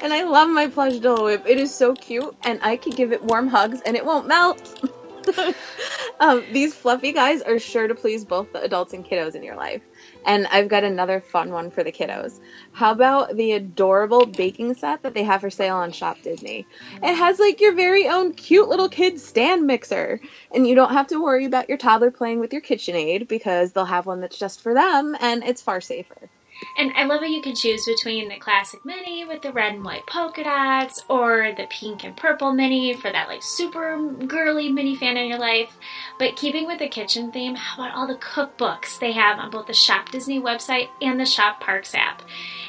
And 0.00 0.12
I 0.12 0.24
love 0.24 0.48
my 0.48 0.68
plush 0.68 0.96
Dole 0.96 1.24
Whip. 1.24 1.44
It 1.46 1.58
is 1.58 1.74
so 1.74 1.94
cute, 1.94 2.34
and 2.44 2.60
I 2.62 2.76
could 2.76 2.96
give 2.96 3.12
it 3.12 3.22
warm 3.22 3.48
hugs, 3.48 3.80
and 3.84 3.96
it 3.96 4.04
won't 4.04 4.26
melt. 4.26 4.92
um, 6.20 6.44
these 6.52 6.74
fluffy 6.74 7.12
guys 7.12 7.42
are 7.42 7.58
sure 7.58 7.88
to 7.88 7.94
please 7.94 8.24
both 8.24 8.52
the 8.52 8.62
adults 8.62 8.92
and 8.92 9.04
kiddos 9.04 9.34
in 9.34 9.42
your 9.42 9.56
life. 9.56 9.82
And 10.24 10.46
I've 10.48 10.68
got 10.68 10.84
another 10.84 11.20
fun 11.20 11.50
one 11.50 11.70
for 11.70 11.82
the 11.82 11.92
kiddos. 11.92 12.40
How 12.72 12.92
about 12.92 13.36
the 13.36 13.52
adorable 13.52 14.26
baking 14.26 14.74
set 14.74 15.02
that 15.02 15.14
they 15.14 15.22
have 15.24 15.40
for 15.40 15.50
sale 15.50 15.76
on 15.76 15.92
Shop 15.92 16.18
Disney? 16.22 16.66
It 17.02 17.14
has 17.14 17.38
like 17.38 17.60
your 17.60 17.74
very 17.74 18.08
own 18.08 18.34
cute 18.34 18.68
little 18.68 18.88
kid 18.88 19.20
stand 19.20 19.66
mixer. 19.66 20.20
And 20.54 20.66
you 20.66 20.74
don't 20.74 20.92
have 20.92 21.08
to 21.08 21.22
worry 21.22 21.44
about 21.44 21.68
your 21.68 21.78
toddler 21.78 22.10
playing 22.10 22.40
with 22.40 22.52
your 22.52 22.62
KitchenAid 22.62 23.28
because 23.28 23.72
they'll 23.72 23.84
have 23.84 24.06
one 24.06 24.20
that's 24.20 24.38
just 24.38 24.60
for 24.60 24.74
them 24.74 25.16
and 25.20 25.42
it's 25.44 25.62
far 25.62 25.80
safer. 25.80 26.28
And 26.76 26.92
I 26.94 27.04
love 27.04 27.20
how 27.20 27.26
you 27.26 27.42
can 27.42 27.54
choose 27.54 27.86
between 27.86 28.28
the 28.28 28.36
classic 28.36 28.84
Minnie 28.84 29.24
with 29.24 29.42
the 29.42 29.52
red 29.52 29.74
and 29.74 29.84
white 29.84 30.06
polka 30.06 30.44
dots 30.44 31.04
or 31.08 31.52
the 31.56 31.66
pink 31.70 32.04
and 32.04 32.16
purple 32.16 32.52
Minnie 32.52 32.94
for 32.94 33.10
that 33.10 33.28
like 33.28 33.42
super 33.42 33.98
girly 34.26 34.70
Minnie 34.70 34.96
fan 34.96 35.16
in 35.16 35.28
your 35.28 35.38
life. 35.38 35.76
But 36.18 36.36
keeping 36.36 36.66
with 36.66 36.78
the 36.78 36.88
kitchen 36.88 37.32
theme, 37.32 37.54
how 37.54 37.82
about 37.82 37.96
all 37.96 38.06
the 38.06 38.16
cookbooks 38.16 38.98
they 38.98 39.12
have 39.12 39.38
on 39.38 39.50
both 39.50 39.66
the 39.66 39.74
Shop 39.74 40.10
Disney 40.10 40.40
website 40.40 40.88
and 41.00 41.18
the 41.18 41.26
Shop 41.26 41.60
Parks 41.60 41.94
app? 41.94 42.22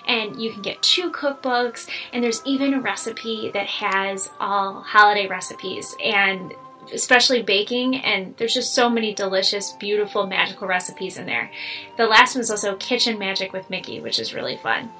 And 0.06 0.42
you 0.42 0.52
can 0.52 0.62
get 0.62 0.82
two 0.82 1.12
cookbooks, 1.12 1.90
and 2.14 2.24
there's 2.24 2.42
even 2.46 2.74
a 2.74 2.80
recipe 2.80 3.52
that 3.54 3.68
has 3.68 4.32
all 4.40 4.82
holiday 4.82 5.28
recipes. 5.28 5.98
And 6.04 6.56
especially 6.94 7.42
baking, 7.42 7.98
and 7.98 8.36
there's 8.38 8.54
just 8.54 8.74
so 8.74 8.90
many 8.90 9.14
delicious, 9.14 9.74
beautiful, 9.74 10.28
magical 10.28 10.68
recipes 10.68 11.18
in 11.18 11.26
there. 11.26 11.52
The 11.98 12.08
last 12.08 12.36
one 12.36 12.42
is 12.42 12.52
also 12.52 12.76
Kitchen 12.78 13.18
Magic 13.20 13.54
with 13.54 13.70
Mickey, 13.70 14.00
which 14.00 14.20
is 14.20 14.34
really 14.34 14.58
fun. 14.58 14.92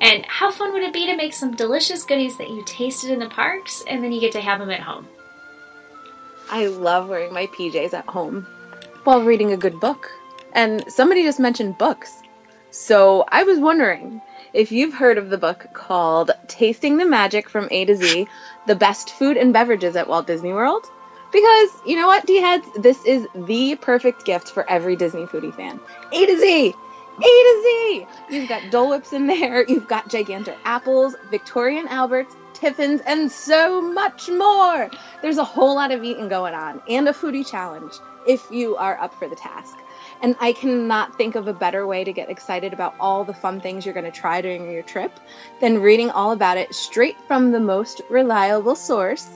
And 0.00 0.24
how 0.26 0.50
fun 0.50 0.72
would 0.72 0.82
it 0.82 0.92
be 0.92 1.06
to 1.06 1.16
make 1.16 1.34
some 1.34 1.54
delicious 1.54 2.04
goodies 2.04 2.38
that 2.38 2.48
you 2.48 2.62
tasted 2.66 3.10
in 3.10 3.18
the 3.18 3.28
parks, 3.28 3.84
and 3.88 4.02
then 4.02 4.12
you 4.12 4.20
get 4.20 4.32
to 4.32 4.40
have 4.40 4.58
them 4.58 4.70
at 4.70 4.80
home? 4.80 5.08
I 6.50 6.66
love 6.66 7.08
wearing 7.08 7.32
my 7.32 7.46
PJs 7.48 7.94
at 7.94 8.06
home 8.06 8.46
while 9.04 9.22
reading 9.22 9.52
a 9.52 9.56
good 9.56 9.80
book. 9.80 10.10
And 10.52 10.84
somebody 10.92 11.22
just 11.22 11.40
mentioned 11.40 11.78
books. 11.78 12.22
So 12.70 13.24
I 13.28 13.44
was 13.44 13.58
wondering 13.58 14.20
if 14.52 14.70
you've 14.70 14.94
heard 14.94 15.18
of 15.18 15.30
the 15.30 15.38
book 15.38 15.66
called 15.72 16.30
Tasting 16.48 16.96
the 16.96 17.06
Magic 17.06 17.48
from 17.48 17.68
A 17.70 17.84
to 17.84 17.96
Z 17.96 18.28
The 18.66 18.76
Best 18.76 19.10
Food 19.10 19.36
and 19.36 19.52
Beverages 19.52 19.96
at 19.96 20.08
Walt 20.08 20.26
Disney 20.26 20.52
World. 20.52 20.86
Because 21.34 21.70
you 21.84 21.96
know 21.96 22.06
what, 22.06 22.26
D 22.26 22.36
heads, 22.36 22.64
this 22.76 23.04
is 23.04 23.26
the 23.34 23.74
perfect 23.74 24.24
gift 24.24 24.52
for 24.52 24.70
every 24.70 24.94
Disney 24.94 25.26
foodie 25.26 25.52
fan. 25.52 25.80
A 26.12 26.26
to 26.26 26.38
Z. 26.38 26.68
A 27.18 27.20
to 27.20 27.62
Z. 27.64 28.06
You've 28.30 28.48
got 28.48 28.70
Dole 28.70 28.90
Whips 28.90 29.12
in 29.12 29.26
there. 29.26 29.64
You've 29.68 29.88
got 29.88 30.08
Gigantor 30.08 30.56
apples, 30.64 31.16
Victorian 31.32 31.88
Alberts, 31.88 32.36
Tiffins, 32.52 33.00
and 33.04 33.32
so 33.32 33.82
much 33.82 34.28
more. 34.28 34.88
There's 35.22 35.38
a 35.38 35.44
whole 35.44 35.74
lot 35.74 35.90
of 35.90 36.04
eating 36.04 36.28
going 36.28 36.54
on, 36.54 36.80
and 36.88 37.08
a 37.08 37.12
foodie 37.12 37.44
challenge 37.44 37.94
if 38.28 38.48
you 38.52 38.76
are 38.76 38.96
up 39.00 39.12
for 39.14 39.28
the 39.28 39.34
task. 39.34 39.76
And 40.22 40.36
I 40.38 40.52
cannot 40.52 41.18
think 41.18 41.34
of 41.34 41.48
a 41.48 41.52
better 41.52 41.84
way 41.84 42.04
to 42.04 42.12
get 42.12 42.30
excited 42.30 42.72
about 42.72 42.94
all 43.00 43.24
the 43.24 43.34
fun 43.34 43.60
things 43.60 43.84
you're 43.84 43.92
going 43.92 44.10
to 44.10 44.12
try 44.12 44.40
during 44.40 44.70
your 44.70 44.84
trip 44.84 45.10
than 45.60 45.80
reading 45.80 46.10
all 46.10 46.30
about 46.30 46.58
it 46.58 46.72
straight 46.76 47.20
from 47.26 47.50
the 47.50 47.58
most 47.58 48.02
reliable 48.08 48.76
source. 48.76 49.28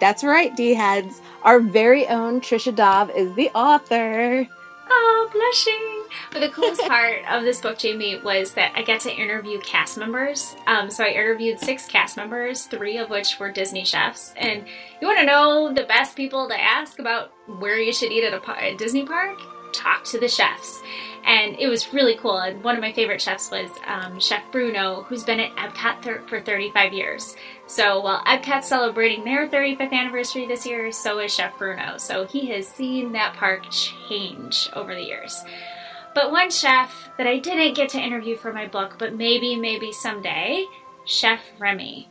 That's 0.00 0.22
right, 0.24 0.54
D 0.54 0.74
heads. 0.74 1.20
Our 1.42 1.60
very 1.60 2.06
own 2.08 2.40
Trisha 2.40 2.74
Dove 2.74 3.10
is 3.10 3.34
the 3.34 3.50
author. 3.50 4.46
Oh, 4.90 5.30
blushing. 5.32 5.98
But 6.32 6.40
the 6.40 6.48
coolest 6.48 6.80
part 6.88 7.22
of 7.30 7.42
this 7.42 7.60
book, 7.60 7.78
Jamie, 7.78 8.18
was 8.20 8.54
that 8.54 8.72
I 8.74 8.82
got 8.82 9.00
to 9.00 9.14
interview 9.14 9.60
cast 9.60 9.98
members. 9.98 10.56
Um, 10.66 10.90
so 10.90 11.04
I 11.04 11.08
interviewed 11.08 11.60
six 11.60 11.86
cast 11.86 12.16
members, 12.16 12.64
three 12.64 12.98
of 12.98 13.10
which 13.10 13.38
were 13.38 13.52
Disney 13.52 13.84
chefs. 13.84 14.32
And 14.36 14.66
you 15.00 15.06
want 15.06 15.18
to 15.20 15.26
know 15.26 15.72
the 15.72 15.84
best 15.84 16.16
people 16.16 16.48
to 16.48 16.60
ask 16.60 16.98
about 16.98 17.32
where 17.58 17.78
you 17.78 17.92
should 17.92 18.12
eat 18.12 18.24
at 18.24 18.32
a 18.34 18.76
Disney 18.76 19.04
park? 19.04 19.38
Talk 19.72 20.04
to 20.06 20.18
the 20.18 20.28
chefs. 20.28 20.82
And 21.26 21.56
it 21.58 21.68
was 21.68 21.92
really 21.92 22.16
cool. 22.16 22.38
And 22.38 22.64
one 22.64 22.74
of 22.74 22.80
my 22.80 22.92
favorite 22.92 23.20
chefs 23.20 23.50
was 23.50 23.70
um, 23.86 24.18
Chef 24.18 24.42
Bruno, 24.50 25.02
who's 25.02 25.24
been 25.24 25.40
at 25.40 25.54
Epcot 25.56 26.02
thir- 26.02 26.22
for 26.26 26.40
35 26.40 26.94
years. 26.94 27.36
So 27.68 28.00
while 28.00 28.24
Epcot's 28.24 28.66
celebrating 28.66 29.24
their 29.24 29.46
35th 29.46 29.92
anniversary 29.92 30.46
this 30.46 30.64
year, 30.64 30.90
so 30.90 31.18
is 31.18 31.34
Chef 31.34 31.56
Bruno. 31.58 31.98
So 31.98 32.24
he 32.24 32.46
has 32.46 32.66
seen 32.66 33.12
that 33.12 33.34
park 33.34 33.70
change 33.70 34.70
over 34.72 34.94
the 34.94 35.02
years. 35.02 35.44
But 36.14 36.32
one 36.32 36.50
chef 36.50 37.10
that 37.18 37.26
I 37.26 37.38
didn't 37.38 37.74
get 37.74 37.90
to 37.90 38.00
interview 38.00 38.36
for 38.36 38.54
my 38.54 38.66
book, 38.66 38.96
but 38.98 39.14
maybe, 39.14 39.54
maybe 39.54 39.92
someday, 39.92 40.64
Chef 41.04 41.40
Remy. 41.58 42.08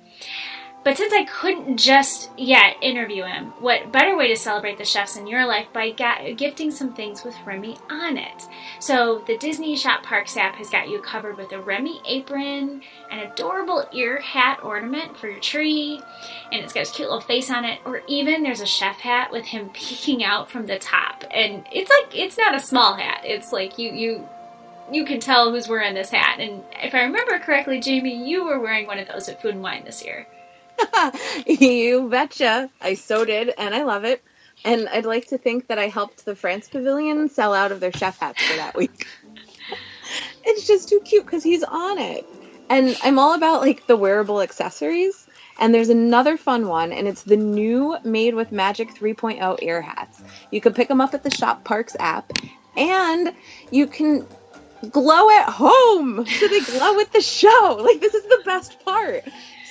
But 0.88 0.96
since 0.96 1.12
I 1.12 1.26
couldn't 1.26 1.76
just 1.76 2.32
yet 2.38 2.78
interview 2.82 3.26
him, 3.26 3.48
what 3.60 3.92
better 3.92 4.16
way 4.16 4.30
to 4.30 4.38
celebrate 4.38 4.78
the 4.78 4.86
chefs 4.86 5.18
in 5.18 5.28
your 5.28 5.46
life 5.46 5.68
by 5.74 5.92
ga- 5.92 6.34
gifting 6.34 6.72
some 6.72 6.94
things 6.94 7.26
with 7.26 7.36
Remy 7.46 7.78
on 7.90 8.16
it? 8.16 8.48
So 8.80 9.22
the 9.28 9.38
Disney 9.38 9.76
Shop 9.76 10.02
Parks 10.02 10.38
app 10.38 10.56
has 10.56 10.70
got 10.70 10.88
you 10.88 11.02
covered 11.02 11.36
with 11.36 11.52
a 11.52 11.60
Remy 11.60 12.00
apron, 12.08 12.84
an 13.12 13.20
adorable 13.20 13.86
ear 13.92 14.22
hat 14.22 14.62
ornament 14.64 15.18
for 15.18 15.28
your 15.28 15.42
tree, 15.42 16.02
and 16.54 16.64
it's 16.64 16.72
got 16.72 16.88
his 16.88 16.92
cute 16.92 17.10
little 17.10 17.20
face 17.20 17.52
on 17.52 17.66
it, 17.66 17.82
or 17.84 18.02
even 18.08 18.42
there's 18.42 18.62
a 18.62 18.66
chef 18.66 19.02
hat 19.02 19.30
with 19.30 19.44
him 19.44 19.70
peeking 19.74 20.24
out 20.24 20.50
from 20.50 20.68
the 20.68 20.80
top. 20.80 21.26
And 21.32 21.68
it's 21.70 21.90
like 21.90 22.18
it's 22.18 22.38
not 22.38 22.56
a 22.56 22.62
small 22.62 22.94
hat. 22.94 23.24
It's 23.26 23.52
like 23.52 23.78
you 23.78 23.92
you 23.92 24.30
you 24.90 25.04
can 25.04 25.20
tell 25.20 25.52
who's 25.52 25.68
wearing 25.68 25.96
this 25.96 26.12
hat. 26.12 26.40
And 26.40 26.64
if 26.82 26.96
I 26.96 27.02
remember 27.02 27.40
correctly, 27.40 27.82
Jamie, 27.82 28.26
you 28.26 28.46
were 28.46 28.62
wearing 28.62 28.88
one 28.88 29.00
of 29.00 29.10
those 29.10 29.28
at 29.28 29.42
Food 29.42 29.56
and 29.56 29.62
Wine 29.62 29.84
this 29.84 30.02
year. 30.02 30.28
you 31.46 32.10
betcha. 32.10 32.70
I 32.82 32.94
so 32.96 33.26
did, 33.26 33.54
and 33.58 33.74
I 33.74 33.84
love 33.84 34.04
it. 34.04 34.24
And 34.66 34.90
I'd 34.90 35.06
like 35.06 35.28
to 35.28 35.38
think 35.38 35.68
that 35.68 35.80
I 35.80 35.88
helped 35.88 36.26
the 36.26 36.36
France 36.36 36.68
Pavilion 36.68 37.30
sell 37.30 37.54
out 37.54 37.72
of 37.72 37.80
their 37.80 37.94
chef 37.94 38.20
hats 38.20 38.44
for 38.44 38.56
that 38.58 38.76
week. 38.76 39.08
it's 40.44 40.68
just 40.68 40.90
too 40.90 41.00
cute 41.02 41.26
because 41.26 41.44
he's 41.44 41.64
on 41.64 42.00
it. 42.00 42.26
And 42.70 42.98
I'm 43.04 43.20
all 43.20 43.34
about 43.34 43.62
like 43.62 43.88
the 43.88 43.96
wearable 43.96 44.42
accessories. 44.42 45.28
And 45.60 45.74
there's 45.74 45.90
another 45.90 46.38
fun 46.38 46.68
one, 46.68 46.92
and 46.92 47.08
it's 47.08 47.24
the 47.24 47.38
new 47.38 47.98
Made 48.04 48.36
with 48.36 48.52
Magic 48.52 48.94
3.0 48.94 49.58
ear 49.64 49.82
hats. 49.82 50.22
You 50.52 50.62
can 50.62 50.74
pick 50.74 50.88
them 50.88 51.02
up 51.02 51.16
at 51.16 51.24
the 51.24 51.32
Shop 51.32 51.64
Parks 51.64 51.96
app, 52.00 52.32
and 52.76 53.34
you 53.72 53.88
can 53.88 54.28
glow 54.92 55.32
at 55.32 55.50
home. 55.50 56.26
So 56.28 56.48
they 56.48 56.60
glow 56.62 56.96
with 56.96 57.12
the 57.12 57.22
show. 57.22 57.80
Like, 57.82 58.00
this 58.02 58.14
is 58.14 58.24
the 58.24 58.42
best 58.46 58.86
part. 58.86 59.24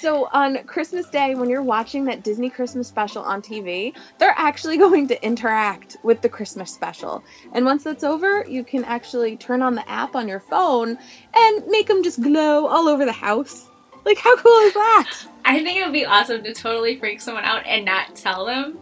So 0.07 0.29
on 0.33 0.63
Christmas 0.69 1.09
Day, 1.09 1.35
when 1.35 1.51
you're 1.51 1.65
watching 1.65 2.05
that 2.05 2.23
Disney 2.23 2.49
Christmas 2.49 2.87
special 2.87 3.25
on 3.25 3.43
TV, 3.43 3.93
they're 4.19 4.37
actually 4.37 4.77
going 4.87 5.09
to 5.09 5.21
interact 5.27 5.97
with 6.05 6.21
the 6.21 6.29
Christmas 6.29 6.73
special. 6.73 7.25
And 7.53 7.65
once 7.65 7.83
that's 7.83 8.05
over, 8.05 8.45
you 8.49 8.63
can 8.63 8.85
actually 8.85 9.37
turn 9.37 9.63
on 9.63 9.75
the 9.75 9.91
app 9.91 10.15
on 10.15 10.29
your 10.29 10.39
phone 10.39 10.97
and 11.35 11.67
make 11.67 11.89
them 11.89 12.05
just 12.05 12.23
glow 12.23 12.69
all 12.69 12.87
over 12.87 13.05
the 13.05 13.11
house. 13.11 13.67
Like, 14.05 14.19
how 14.19 14.37
cool 14.37 14.59
is 14.59 14.75
that? 14.75 15.13
I 15.45 15.65
think 15.65 15.77
it 15.77 15.83
would 15.83 15.93
be 15.93 16.07
awesome 16.07 16.45
to 16.45 16.55
totally 16.55 16.97
freak 17.01 17.21
someone 17.21 17.43
out 17.43 17.67
and 17.67 17.85
not 17.85 18.15
tell 18.15 18.47
them. 18.47 18.79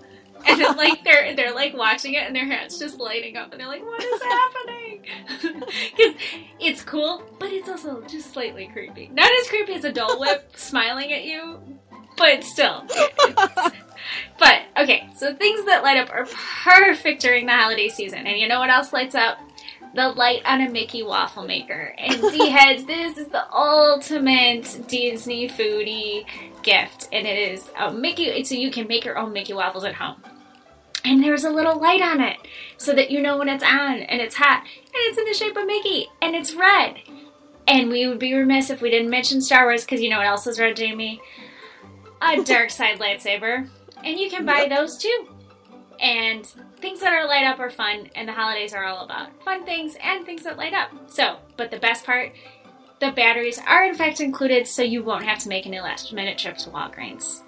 And 0.46 0.60
then 0.60 0.76
like 0.76 1.04
they're 1.04 1.34
they're 1.34 1.54
like 1.54 1.74
watching 1.76 2.14
it 2.14 2.24
and 2.24 2.34
their 2.34 2.46
hands 2.46 2.78
just 2.78 2.98
lighting 2.98 3.36
up 3.36 3.52
and 3.52 3.60
they're 3.60 3.68
like, 3.68 3.84
what 3.84 4.02
is 4.02 4.22
happening? 4.22 5.04
Because 5.96 6.14
it's 6.58 6.82
cool, 6.82 7.22
but 7.38 7.52
it's 7.52 7.68
also 7.68 8.00
just 8.02 8.32
slightly 8.32 8.68
creepy. 8.72 9.08
Not 9.12 9.30
as 9.40 9.48
creepy 9.48 9.74
as 9.74 9.84
a 9.84 9.92
Dole 9.92 10.18
Whip 10.18 10.50
smiling 10.56 11.12
at 11.12 11.24
you, 11.24 11.58
but 12.16 12.42
still. 12.42 12.86
But 14.38 14.62
okay, 14.76 15.08
so 15.14 15.34
things 15.34 15.64
that 15.66 15.82
light 15.82 15.96
up 15.96 16.10
are 16.10 16.26
perfect 16.64 17.22
during 17.22 17.46
the 17.46 17.52
holiday 17.52 17.88
season. 17.88 18.26
And 18.26 18.38
you 18.38 18.48
know 18.48 18.60
what 18.60 18.70
else 18.70 18.92
lights 18.92 19.14
up? 19.14 19.38
The 19.94 20.08
light 20.08 20.42
on 20.44 20.60
a 20.60 20.70
Mickey 20.70 21.02
waffle 21.02 21.44
maker. 21.46 21.94
And 21.96 22.20
D 22.32 22.48
heads, 22.50 22.84
this 22.84 23.16
is 23.16 23.28
the 23.28 23.50
ultimate 23.54 24.64
Disney 24.88 25.48
foodie 25.48 26.26
gift. 26.62 27.08
And 27.12 27.26
it 27.26 27.52
is 27.52 27.70
a 27.78 27.92
Mickey, 27.92 28.42
so 28.44 28.54
you 28.54 28.70
can 28.70 28.88
make 28.88 29.04
your 29.04 29.18
own 29.18 29.32
Mickey 29.32 29.52
waffles 29.54 29.84
at 29.84 29.94
home. 29.94 30.16
And 31.04 31.22
there's 31.22 31.44
a 31.44 31.50
little 31.50 31.78
light 31.78 32.00
on 32.00 32.20
it 32.20 32.38
so 32.78 32.94
that 32.94 33.10
you 33.10 33.20
know 33.20 33.36
when 33.36 33.48
it's 33.48 33.64
on 33.64 34.00
and 34.00 34.20
it's 34.20 34.36
hot. 34.36 34.62
And 34.62 34.94
it's 34.94 35.18
in 35.18 35.24
the 35.24 35.34
shape 35.34 35.56
of 35.56 35.66
Mickey 35.66 36.08
and 36.22 36.34
it's 36.34 36.54
red. 36.54 36.96
And 37.66 37.90
we 37.90 38.06
would 38.06 38.18
be 38.18 38.34
remiss 38.34 38.70
if 38.70 38.80
we 38.80 38.90
didn't 38.90 39.10
mention 39.10 39.40
Star 39.40 39.64
Wars 39.64 39.84
because 39.84 40.00
you 40.00 40.08
know 40.08 40.18
what 40.18 40.26
else 40.26 40.46
is 40.46 40.58
red, 40.58 40.76
Jamie? 40.76 41.20
A 42.22 42.42
dark 42.42 42.70
side 42.70 42.98
lightsaber. 42.98 43.68
And 44.02 44.18
you 44.18 44.30
can 44.30 44.44
buy 44.44 44.66
those 44.68 44.98
too. 44.98 45.28
And 46.00 46.46
things 46.80 47.00
that 47.00 47.12
are 47.12 47.26
light 47.26 47.46
up 47.46 47.60
are 47.60 47.70
fun, 47.70 48.10
and 48.14 48.28
the 48.28 48.32
holidays 48.32 48.74
are 48.74 48.84
all 48.84 49.04
about 49.04 49.42
fun 49.42 49.64
things 49.64 49.96
and 50.02 50.26
things 50.26 50.42
that 50.42 50.58
light 50.58 50.74
up. 50.74 50.90
So, 51.06 51.38
but 51.56 51.70
the 51.70 51.78
best 51.78 52.04
part, 52.04 52.32
the 53.00 53.12
batteries 53.12 53.58
are 53.66 53.86
in 53.86 53.94
fact 53.94 54.20
included, 54.20 54.66
so 54.66 54.82
you 54.82 55.02
won't 55.02 55.24
have 55.24 55.38
to 55.40 55.48
make 55.48 55.66
any 55.66 55.80
last 55.80 56.12
minute 56.12 56.36
trip 56.36 56.58
to 56.58 56.70
Walgreens. 56.70 57.42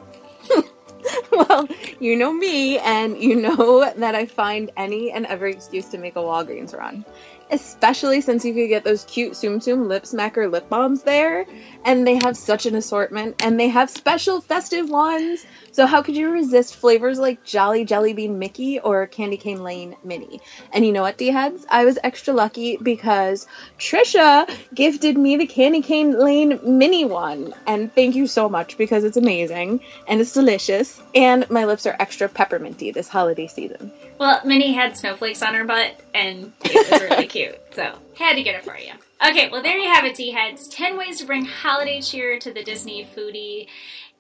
well, 1.31 1.69
you 2.01 2.17
know 2.17 2.33
me, 2.33 2.79
and 2.79 3.21
you 3.21 3.37
know 3.37 3.91
that 3.97 4.15
I 4.15 4.27
find 4.27 4.71
any 4.77 5.13
and 5.13 5.27
every 5.27 5.53
excuse 5.53 5.87
to 5.91 5.99
make 5.99 6.17
a 6.17 6.21
Walgreens 6.21 6.77
run. 6.77 7.05
Especially 7.51 8.21
since 8.21 8.45
you 8.45 8.55
could 8.55 8.69
get 8.69 8.83
those 8.83 9.05
cute 9.05 9.33
Tsum 9.33 9.59
Tsum 9.59 9.87
lip 9.87 10.03
smacker 10.03 10.51
lip 10.51 10.69
balms 10.69 11.03
there, 11.03 11.47
and 11.85 12.07
they 12.07 12.17
have 12.17 12.37
such 12.37 12.67
an 12.67 12.75
assortment, 12.75 13.43
and 13.43 13.59
they 13.59 13.69
have 13.69 13.89
special 13.89 14.41
festive 14.41 14.91
ones. 14.91 15.47
So 15.77 15.85
how 15.85 16.01
could 16.01 16.17
you 16.17 16.31
resist 16.31 16.75
flavors 16.77 17.19
like 17.19 17.45
Jolly 17.45 17.85
Jelly 17.85 18.15
Bean 18.15 18.39
Mickey 18.39 18.81
or 18.81 19.07
Candy 19.07 19.37
Cane 19.37 19.63
Lane 19.63 19.95
Minnie? 20.03 20.41
And 20.73 20.87
you 20.87 20.91
know 20.91 21.03
what, 21.03 21.19
D-heads? 21.19 21.67
I 21.69 21.85
was 21.85 21.99
extra 22.03 22.33
lucky 22.33 22.79
because 22.79 23.47
Trisha 23.79 24.49
gifted 24.75 25.19
me 25.19 25.37
the 25.37 25.47
Candy 25.47 25.83
Cane 25.83 26.19
Lane 26.19 26.61
Minnie 26.63 27.05
one, 27.05 27.53
and 27.67 27.95
thank 27.95 28.15
you 28.15 28.27
so 28.27 28.49
much 28.49 28.79
because 28.79 29.05
it's 29.05 29.19
amazing 29.19 29.81
and 30.09 30.19
it's 30.19 30.33
delicious, 30.33 30.99
and 31.15 31.45
my 31.51 31.67
lips 31.67 31.85
are 31.85 31.95
extra 32.01 32.27
pepperminty 32.27 32.91
this 32.95 33.07
holiday 33.07 33.47
season. 33.47 33.93
Well, 34.17 34.41
Minnie 34.47 34.73
had 34.73 34.97
snowflakes 34.97 35.43
on 35.43 35.55
her 35.55 35.65
butt, 35.67 36.01
and 36.15 36.55
it 36.65 36.91
was 36.91 37.03
really 37.03 37.27
cute, 37.27 37.61
so 37.75 37.99
had 38.15 38.37
to 38.37 38.43
get 38.43 38.55
it 38.55 38.65
for 38.65 38.79
you. 38.79 38.93
Okay, 39.29 39.51
well, 39.51 39.63
there 39.63 39.77
you 39.77 39.93
have 39.93 40.07
it, 40.07 40.17
D 40.17 40.31
heads. 40.31 40.69
10 40.69 40.97
ways 40.97 41.19
to 41.19 41.27
bring 41.27 41.45
holiday 41.45 42.01
cheer 42.01 42.39
to 42.39 42.51
the 42.51 42.65
Disney 42.65 43.07
foodie 43.15 43.67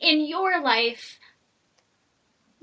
in 0.01 0.27
your 0.27 0.61
life. 0.61 1.19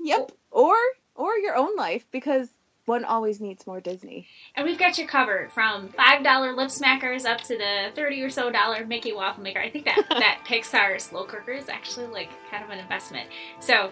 Yep. 0.04 0.32
Or 0.50 0.74
or 1.16 1.36
your 1.38 1.56
own 1.56 1.76
life 1.76 2.06
because 2.10 2.50
one 2.86 3.04
always 3.04 3.40
needs 3.40 3.66
more 3.66 3.80
Disney. 3.80 4.26
And 4.54 4.66
we've 4.66 4.78
got 4.78 4.98
you 4.98 5.06
covered 5.06 5.50
from 5.52 5.88
$5 5.88 6.56
lip 6.56 6.68
smackers 6.68 7.24
up 7.24 7.40
to 7.42 7.56
the 7.56 7.90
30 7.94 8.22
or 8.22 8.30
so 8.30 8.50
dollar 8.50 8.84
Mickey 8.84 9.12
waffle 9.12 9.42
maker. 9.42 9.58
I 9.58 9.70
think 9.70 9.86
that, 9.86 10.04
that 10.10 10.40
Pixar 10.46 11.00
slow 11.00 11.24
cooker 11.24 11.52
is 11.52 11.68
actually 11.68 12.06
like 12.08 12.28
kind 12.50 12.62
of 12.62 12.70
an 12.70 12.78
investment. 12.78 13.30
So, 13.60 13.90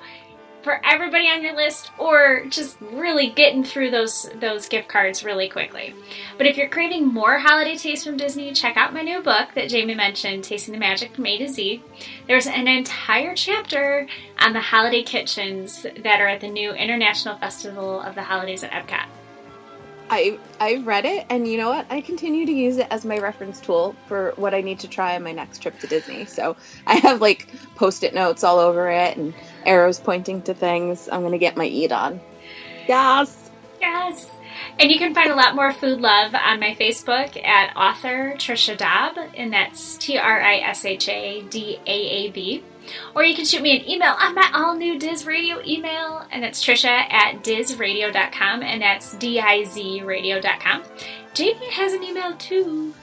for 0.62 0.80
everybody 0.84 1.26
on 1.28 1.42
your 1.42 1.54
list 1.54 1.90
or 1.98 2.44
just 2.48 2.76
really 2.80 3.30
getting 3.30 3.64
through 3.64 3.90
those 3.90 4.30
those 4.40 4.68
gift 4.68 4.88
cards 4.88 5.24
really 5.24 5.48
quickly. 5.48 5.94
But 6.38 6.46
if 6.46 6.56
you're 6.56 6.68
craving 6.68 7.06
more 7.06 7.38
holiday 7.38 7.76
taste 7.76 8.06
from 8.06 8.16
Disney, 8.16 8.52
check 8.52 8.76
out 8.76 8.94
my 8.94 9.02
new 9.02 9.22
book 9.22 9.50
that 9.54 9.68
Jamie 9.68 9.94
mentioned, 9.94 10.44
Tasting 10.44 10.72
the 10.72 10.78
Magic 10.78 11.14
from 11.14 11.26
A 11.26 11.38
to 11.38 11.48
Z. 11.48 11.82
There's 12.26 12.46
an 12.46 12.68
entire 12.68 13.34
chapter 13.34 14.06
on 14.38 14.52
the 14.52 14.60
holiday 14.60 15.02
kitchens 15.02 15.82
that 15.82 16.20
are 16.20 16.28
at 16.28 16.40
the 16.40 16.48
new 16.48 16.72
International 16.72 17.36
Festival 17.36 18.00
of 18.00 18.14
the 18.14 18.22
Holidays 18.22 18.64
at 18.64 18.70
Epcot. 18.70 19.06
I 20.12 20.38
I 20.60 20.76
read 20.84 21.06
it 21.06 21.24
and 21.30 21.48
you 21.48 21.56
know 21.56 21.70
what? 21.70 21.86
I 21.88 22.02
continue 22.02 22.44
to 22.44 22.52
use 22.52 22.76
it 22.76 22.86
as 22.90 23.04
my 23.06 23.16
reference 23.18 23.60
tool 23.60 23.96
for 24.08 24.34
what 24.36 24.52
I 24.52 24.60
need 24.60 24.78
to 24.80 24.88
try 24.88 25.14
on 25.16 25.22
my 25.22 25.32
next 25.32 25.62
trip 25.62 25.78
to 25.80 25.86
Disney. 25.86 26.26
So 26.26 26.54
I 26.86 26.96
have 26.96 27.22
like 27.22 27.48
post-it 27.76 28.12
notes 28.12 28.44
all 28.44 28.58
over 28.58 28.90
it 28.90 29.16
and 29.16 29.32
arrows 29.66 30.00
pointing 30.00 30.42
to 30.42 30.54
things 30.54 31.08
I'm 31.10 31.22
gonna 31.22 31.38
get 31.38 31.56
my 31.56 31.66
eat 31.66 31.92
on. 31.92 32.20
Yes. 32.88 33.50
Yes. 33.80 34.30
And 34.78 34.90
you 34.90 34.98
can 34.98 35.14
find 35.14 35.30
a 35.30 35.34
lot 35.34 35.54
more 35.54 35.72
food 35.72 36.00
love 36.00 36.34
on 36.34 36.60
my 36.60 36.74
Facebook 36.74 37.42
at 37.44 37.76
author 37.76 38.34
Trisha 38.36 38.76
Daab, 38.76 39.30
and 39.36 39.52
that's 39.52 39.96
T 39.96 40.16
R 40.18 40.40
I 40.40 40.56
S 40.58 40.84
H 40.84 41.08
A 41.08 41.42
D 41.42 41.78
A 41.86 41.90
A 41.90 42.30
B. 42.30 42.64
Or 43.14 43.24
you 43.24 43.34
can 43.34 43.44
shoot 43.44 43.62
me 43.62 43.78
an 43.78 43.88
email 43.88 44.14
on 44.18 44.34
my 44.34 44.50
all 44.54 44.74
new 44.74 44.98
Diz 44.98 45.26
Radio 45.26 45.62
email, 45.64 46.26
and 46.30 46.42
that's 46.42 46.64
Trisha 46.64 46.86
at 46.86 47.42
dizradio.com, 47.42 48.62
and 48.62 48.82
that's 48.82 49.14
D 49.16 49.40
I 49.40 49.64
Z 49.64 50.02
radio.com. 50.02 50.82
Jamie 51.34 51.70
has 51.70 51.92
an 51.92 52.02
email 52.02 52.34
too. 52.36 52.94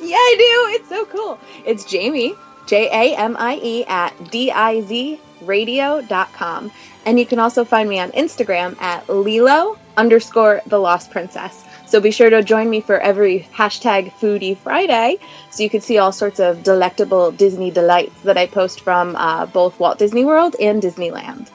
Yeah, 0.00 0.16
I 0.16 0.34
do. 0.38 0.80
It's 0.80 0.88
so 0.88 1.06
cool. 1.06 1.38
It's 1.64 1.84
Jamie, 1.84 2.34
J 2.66 2.88
A 2.88 3.16
M 3.16 3.36
I 3.38 3.58
E, 3.62 3.84
at 3.86 4.30
D 4.30 4.50
I 4.50 4.80
Z 4.82 5.20
radio.com. 5.42 6.70
And 7.04 7.18
you 7.18 7.26
can 7.26 7.38
also 7.38 7.64
find 7.64 7.88
me 7.88 7.98
on 7.98 8.10
Instagram 8.12 8.80
at 8.80 9.08
Lilo 9.08 9.78
underscore 9.96 10.62
the 10.66 10.78
Lost 10.78 11.10
Princess. 11.10 11.64
So 11.86 12.00
be 12.00 12.10
sure 12.10 12.30
to 12.30 12.42
join 12.42 12.68
me 12.68 12.80
for 12.80 12.98
every 12.98 13.48
hashtag 13.54 14.12
Foodie 14.14 14.56
Friday 14.56 15.18
so 15.50 15.62
you 15.62 15.70
can 15.70 15.80
see 15.80 15.98
all 15.98 16.10
sorts 16.10 16.40
of 16.40 16.64
delectable 16.64 17.30
Disney 17.30 17.70
delights 17.70 18.20
that 18.22 18.36
I 18.36 18.46
post 18.46 18.80
from 18.80 19.14
uh, 19.14 19.46
both 19.46 19.78
Walt 19.78 19.98
Disney 19.98 20.24
World 20.24 20.56
and 20.60 20.82
Disneyland. 20.82 21.48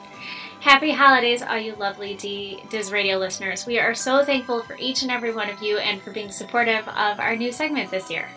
Happy 0.60 0.92
holidays, 0.92 1.42
all 1.42 1.58
you 1.58 1.74
lovely 1.74 2.14
D- 2.14 2.62
Diz 2.70 2.92
Radio 2.92 3.18
listeners. 3.18 3.66
We 3.66 3.78
are 3.78 3.94
so 3.94 4.24
thankful 4.24 4.62
for 4.62 4.76
each 4.78 5.02
and 5.02 5.10
every 5.10 5.34
one 5.34 5.50
of 5.50 5.60
you 5.60 5.78
and 5.78 6.00
for 6.00 6.12
being 6.12 6.30
supportive 6.30 6.86
of 6.88 7.18
our 7.20 7.36
new 7.36 7.52
segment 7.52 7.90
this 7.90 8.10
year. 8.10 8.30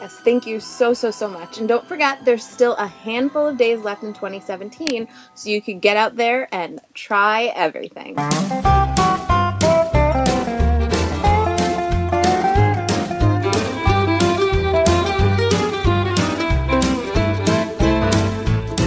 Yes, 0.00 0.16
thank 0.20 0.46
you 0.46 0.60
so, 0.60 0.94
so, 0.94 1.10
so 1.10 1.28
much. 1.28 1.58
And 1.58 1.68
don't 1.68 1.86
forget, 1.86 2.24
there's 2.24 2.42
still 2.42 2.74
a 2.76 2.86
handful 2.86 3.48
of 3.48 3.58
days 3.58 3.80
left 3.80 4.02
in 4.02 4.14
2017, 4.14 5.06
so 5.34 5.50
you 5.50 5.60
can 5.60 5.78
get 5.78 5.98
out 5.98 6.16
there 6.16 6.48
and 6.54 6.80
try 6.94 7.52
everything. 7.54 8.18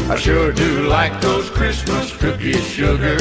I 0.10 0.16
sure 0.18 0.52
do 0.52 0.88
like 0.88 1.22
those 1.22 1.48
Christmas 1.52 2.18
cookies, 2.18 2.66
sugar. 2.66 3.18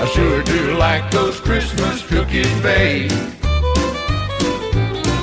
I 0.00 0.10
sure 0.14 0.44
do 0.44 0.76
like 0.78 1.10
those 1.10 1.40
Christmas 1.40 2.06
cookies, 2.06 2.62
babe. 2.62 3.10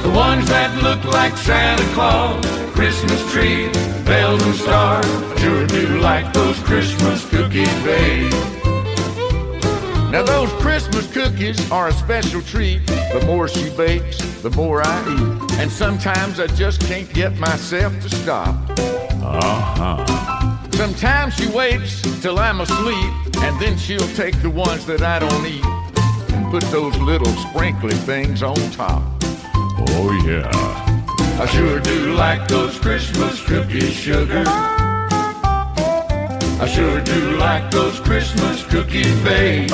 The 0.10 0.16
ones 0.16 0.50
that 0.50 0.82
look 0.82 1.04
like 1.14 1.38
Santa 1.38 1.84
Claus, 1.94 2.44
Christmas 2.74 3.32
tree, 3.32 3.68
bells 4.06 4.42
and 4.42 4.56
stars. 4.56 5.06
Sure 5.40 5.68
do 5.68 6.00
like 6.00 6.34
those 6.34 6.58
Christmas 6.64 7.30
cookies, 7.30 7.72
babe. 7.84 8.32
Now 10.12 10.24
those 10.24 10.52
Christmas 10.54 11.06
cookies 11.14 11.70
are 11.70 11.90
a 11.90 11.94
special 11.94 12.42
treat. 12.42 12.88
The 12.88 13.24
more 13.28 13.48
she 13.48 13.70
bakes, 13.78 14.18
the 14.42 14.50
more 14.50 14.82
I 14.84 15.00
eat. 15.14 15.52
And 15.60 15.72
sometimes 15.72 16.40
I 16.40 16.48
just 16.48 16.82
can't 16.82 17.14
get 17.14 17.38
myself 17.38 17.94
to 18.02 18.10
stop. 18.10 18.56
Uh-huh. 19.22 20.68
Sometimes 20.72 21.36
she 21.36 21.48
waits 21.50 22.02
till 22.20 22.40
I'm 22.40 22.62
asleep, 22.62 23.14
and 23.44 23.62
then 23.62 23.78
she'll 23.78 24.16
take 24.16 24.42
the 24.42 24.50
ones 24.50 24.88
that 24.88 25.04
I 25.04 25.20
don't 25.20 25.46
eat 25.46 25.64
and 26.34 26.50
put 26.50 26.64
those 26.72 26.98
little 26.98 27.32
sprinkly 27.48 27.94
things 27.94 28.42
on 28.42 28.56
top. 28.72 29.04
Oh 29.88 30.12
yeah. 30.26 30.50
I 31.42 31.46
sure 31.46 31.80
do 31.80 32.14
like 32.14 32.48
those 32.48 32.78
Christmas 32.80 33.42
cookies, 33.44 33.94
sugar. 33.94 34.44
I 36.62 36.68
sure 36.68 37.00
do 37.02 37.38
like 37.38 37.72
those 37.72 38.00
Christmas 38.00 38.66
cookies, 38.66 39.18
babe. 39.24 39.70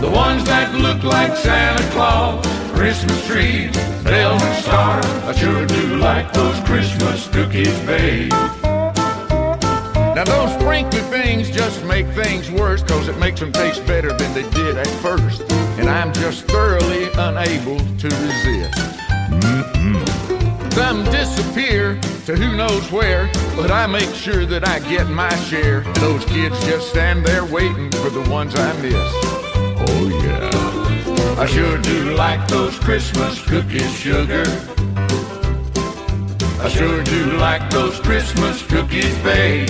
The 0.00 0.10
ones 0.12 0.44
that 0.44 0.74
look 0.74 1.02
like 1.02 1.34
Santa 1.36 1.82
Claus, 1.92 2.44
Christmas 2.72 3.26
trees, 3.26 3.74
bells 4.04 4.42
and 4.42 4.62
stars. 4.62 5.06
I 5.24 5.32
sure 5.32 5.66
do 5.66 5.96
like 5.96 6.32
those 6.34 6.60
Christmas 6.60 7.26
cookies, 7.28 7.78
babe. 7.86 8.30
Now 10.16 10.24
those 10.24 10.52
sprinkly 10.60 11.00
things 11.00 11.50
just 11.50 11.84
make 11.84 12.06
things 12.08 12.50
worse 12.50 12.82
cause 12.82 13.08
it 13.08 13.18
makes 13.18 13.40
them 13.40 13.52
taste 13.52 13.86
better 13.86 14.12
than 14.12 14.32
they 14.34 14.48
did 14.50 14.76
at 14.76 14.86
first. 14.86 15.42
And 15.86 15.94
I'm 15.94 16.12
just 16.14 16.46
thoroughly 16.46 17.10
unable 17.16 17.78
to 17.78 18.08
resist. 18.08 18.74
Mm-mm. 19.30 20.72
Some 20.72 21.04
disappear 21.04 22.00
to 22.24 22.34
who 22.34 22.56
knows 22.56 22.90
where, 22.90 23.30
but 23.54 23.70
I 23.70 23.86
make 23.86 24.12
sure 24.12 24.44
that 24.46 24.66
I 24.66 24.80
get 24.80 25.08
my 25.08 25.32
share. 25.44 25.82
Those 26.00 26.24
kids 26.24 26.58
just 26.66 26.88
stand 26.88 27.24
there 27.24 27.44
waiting 27.44 27.92
for 27.92 28.10
the 28.10 28.28
ones 28.28 28.56
I 28.56 28.72
miss. 28.82 28.96
Oh 29.88 30.08
yeah. 30.24 31.40
I 31.40 31.46
sure 31.46 31.78
do 31.78 32.16
like 32.16 32.48
those 32.48 32.76
Christmas 32.80 33.40
cookies, 33.44 33.94
sugar. 33.94 34.42
I 36.58 36.68
sure 36.68 37.04
do 37.04 37.36
like 37.36 37.70
those 37.70 38.00
Christmas 38.00 38.60
cookies, 38.66 39.16
babe. 39.18 39.68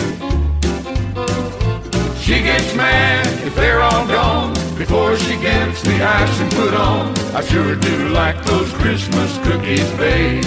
She 2.21 2.41
gets 2.41 2.75
mad 2.75 3.27
if 3.47 3.55
they're 3.55 3.83
all 3.83 4.07
gone 4.07 4.56
before 4.77 5.17
she 5.17 5.37
gets 5.39 5.83
the 5.83 6.03
icing 6.03 6.51
put 6.51 6.75
on. 6.75 7.17
I 7.35 7.41
sure 7.43 7.75
do 7.77 8.09
like 8.09 8.43
those 8.45 8.73
Christmas 8.75 9.39
cookies, 9.39 9.91
babe. 9.93 10.45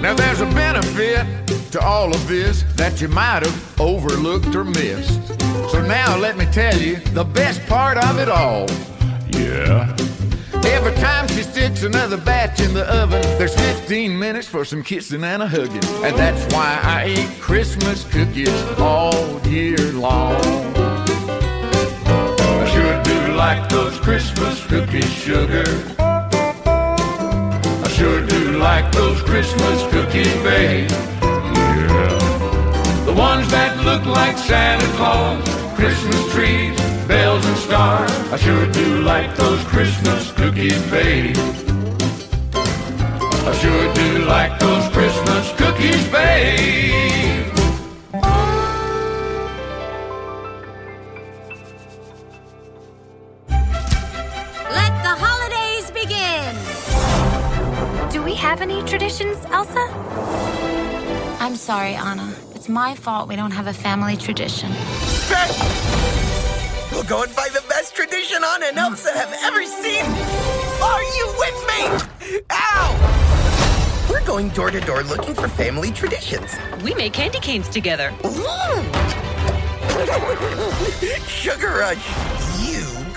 Now 0.00 0.14
there's 0.14 0.40
a 0.40 0.46
benefit 0.46 1.26
to 1.72 1.80
all 1.80 2.14
of 2.14 2.28
this 2.28 2.62
that 2.74 3.00
you 3.00 3.08
might 3.08 3.42
have 3.44 3.80
overlooked 3.80 4.54
or 4.54 4.64
missed. 4.64 5.26
So 5.72 5.82
now 5.82 6.16
let 6.16 6.36
me 6.36 6.46
tell 6.46 6.76
you 6.76 6.96
the 7.14 7.24
best 7.24 7.66
part 7.66 7.98
of 7.98 8.18
it 8.18 8.28
all. 8.28 8.68
Yeah. 9.30 9.96
Every 10.64 10.94
time 10.94 11.26
she 11.28 11.42
sticks 11.42 11.82
another 11.82 12.16
batch 12.16 12.60
in 12.60 12.74
the 12.74 12.84
oven, 12.94 13.22
there's 13.38 13.54
15 13.54 14.18
minutes 14.18 14.46
for 14.46 14.64
some 14.64 14.82
kissing 14.82 15.24
and 15.24 15.42
a 15.42 15.48
hugging. 15.48 15.84
And 16.04 16.16
that's 16.16 16.54
why 16.54 16.80
I 16.82 17.08
eat 17.08 17.40
Christmas 17.40 18.04
cookies 18.04 18.62
all 18.78 19.40
year 19.46 19.76
long. 19.92 20.83
Like 23.34 23.68
those 23.68 23.98
Christmas 23.98 24.64
cookies, 24.66 25.12
sugar. 25.12 25.64
I 25.98 27.88
sure 27.88 28.24
do 28.26 28.58
like 28.58 28.90
those 28.92 29.20
Christmas 29.22 29.82
cookies, 29.92 30.32
babe. 30.42 30.88
Yeah. 30.90 33.04
The 33.06 33.12
ones 33.12 33.50
that 33.50 33.76
look 33.84 34.06
like 34.06 34.38
Santa 34.38 34.86
Claus, 34.96 35.42
Christmas 35.74 36.32
trees, 36.32 36.78
bells 37.06 37.44
and 37.44 37.56
stars. 37.58 38.10
I 38.32 38.36
sure 38.36 38.66
do 38.70 39.02
like 39.02 39.34
those 39.36 39.62
Christmas 39.64 40.30
cookies, 40.32 40.80
babe. 40.90 41.36
I 42.54 43.52
sure 43.60 43.94
do 43.94 44.24
like 44.26 44.58
those 44.60 44.88
Christmas 44.92 45.52
cookies, 45.58 46.06
babe. 46.08 47.03
We 58.34 58.40
have 58.40 58.60
any 58.60 58.82
traditions, 58.82 59.38
Elsa? 59.52 59.78
I'm 61.38 61.54
sorry, 61.54 61.94
Anna. 61.94 62.34
It's 62.56 62.68
my 62.68 62.96
fault 62.96 63.28
we 63.28 63.36
don't 63.36 63.52
have 63.52 63.68
a 63.68 63.72
family 63.72 64.16
tradition. 64.16 64.70
We'll 66.90 67.04
go 67.04 67.22
and 67.22 67.30
find 67.30 67.52
the 67.52 67.62
best 67.68 67.94
tradition 67.94 68.38
Anna 68.42 68.66
and 68.66 68.76
Elsa 68.76 69.12
have 69.12 69.32
ever 69.44 69.62
seen. 69.64 70.04
Are 70.82 71.04
you 71.16 71.26
with 71.38 71.58
me? 71.70 72.40
Ow! 72.50 74.08
We're 74.10 74.26
going 74.26 74.48
door 74.48 74.72
to 74.72 74.80
door 74.80 75.04
looking 75.04 75.34
for 75.36 75.46
family 75.46 75.92
traditions. 75.92 76.56
We 76.82 76.92
make 76.94 77.12
candy 77.12 77.38
canes 77.38 77.68
together. 77.68 78.12
Sugar 81.28 81.68
Rush, 81.68 82.04
you 82.40 82.43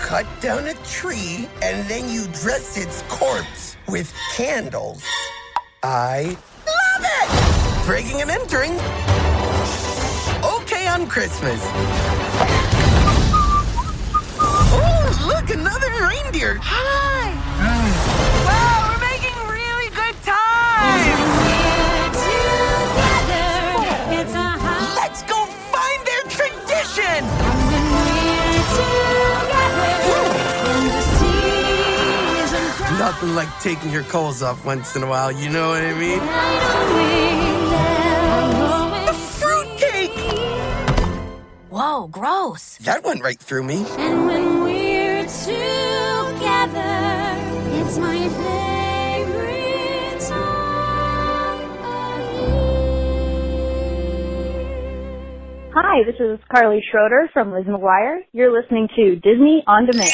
cut 0.07 0.25
down 0.39 0.65
a 0.67 0.73
tree 0.85 1.49
and 1.61 1.85
then 1.89 2.07
you 2.09 2.25
dress 2.27 2.77
its 2.77 3.01
corpse 3.09 3.75
with 3.89 4.13
candles. 4.38 5.03
I 5.84 6.38
love 6.65 7.03
it! 7.03 7.85
Breaking 7.85 8.21
and 8.21 8.31
entering. 8.31 8.71
Okay 10.59 10.88
on 10.88 11.07
Christmas. 11.09 11.59
Oh, 14.39 15.25
look, 15.27 15.49
another 15.49 15.91
reindeer. 16.07 16.57
Hi! 16.61 17.27
Wow, 18.47 18.76
Nothing 33.07 33.35
like 33.35 33.47
taking 33.61 33.89
your 33.89 34.03
clothes 34.03 34.43
off 34.43 34.65
once 34.65 34.97
in 34.97 35.01
a 35.01 35.07
while, 35.07 35.31
you 35.31 35.49
know 35.49 35.69
what 35.69 35.81
I 35.81 35.93
mean? 35.93 36.19
A 39.07 39.13
fruitcake! 39.13 40.11
Whoa, 41.69 42.09
gross. 42.09 42.75
That 42.79 43.05
went 43.05 43.23
right 43.23 43.39
through 43.39 43.63
me. 43.63 43.85
And 43.97 44.25
when 44.27 44.61
we're 44.61 45.23
together, 45.23 45.55
it's 47.79 47.97
my 47.97 48.27
favorite 48.27 50.19
time 50.27 50.57
Hi, 55.73 56.03
this 56.03 56.19
is 56.19 56.39
Carly 56.53 56.84
Schroeder 56.91 57.29
from 57.31 57.53
Lizzie 57.53 57.69
McGuire. 57.69 58.23
You're 58.34 58.51
listening 58.51 58.89
to 58.97 59.15
Disney 59.15 59.63
On 59.65 59.85
Demand. 59.85 60.11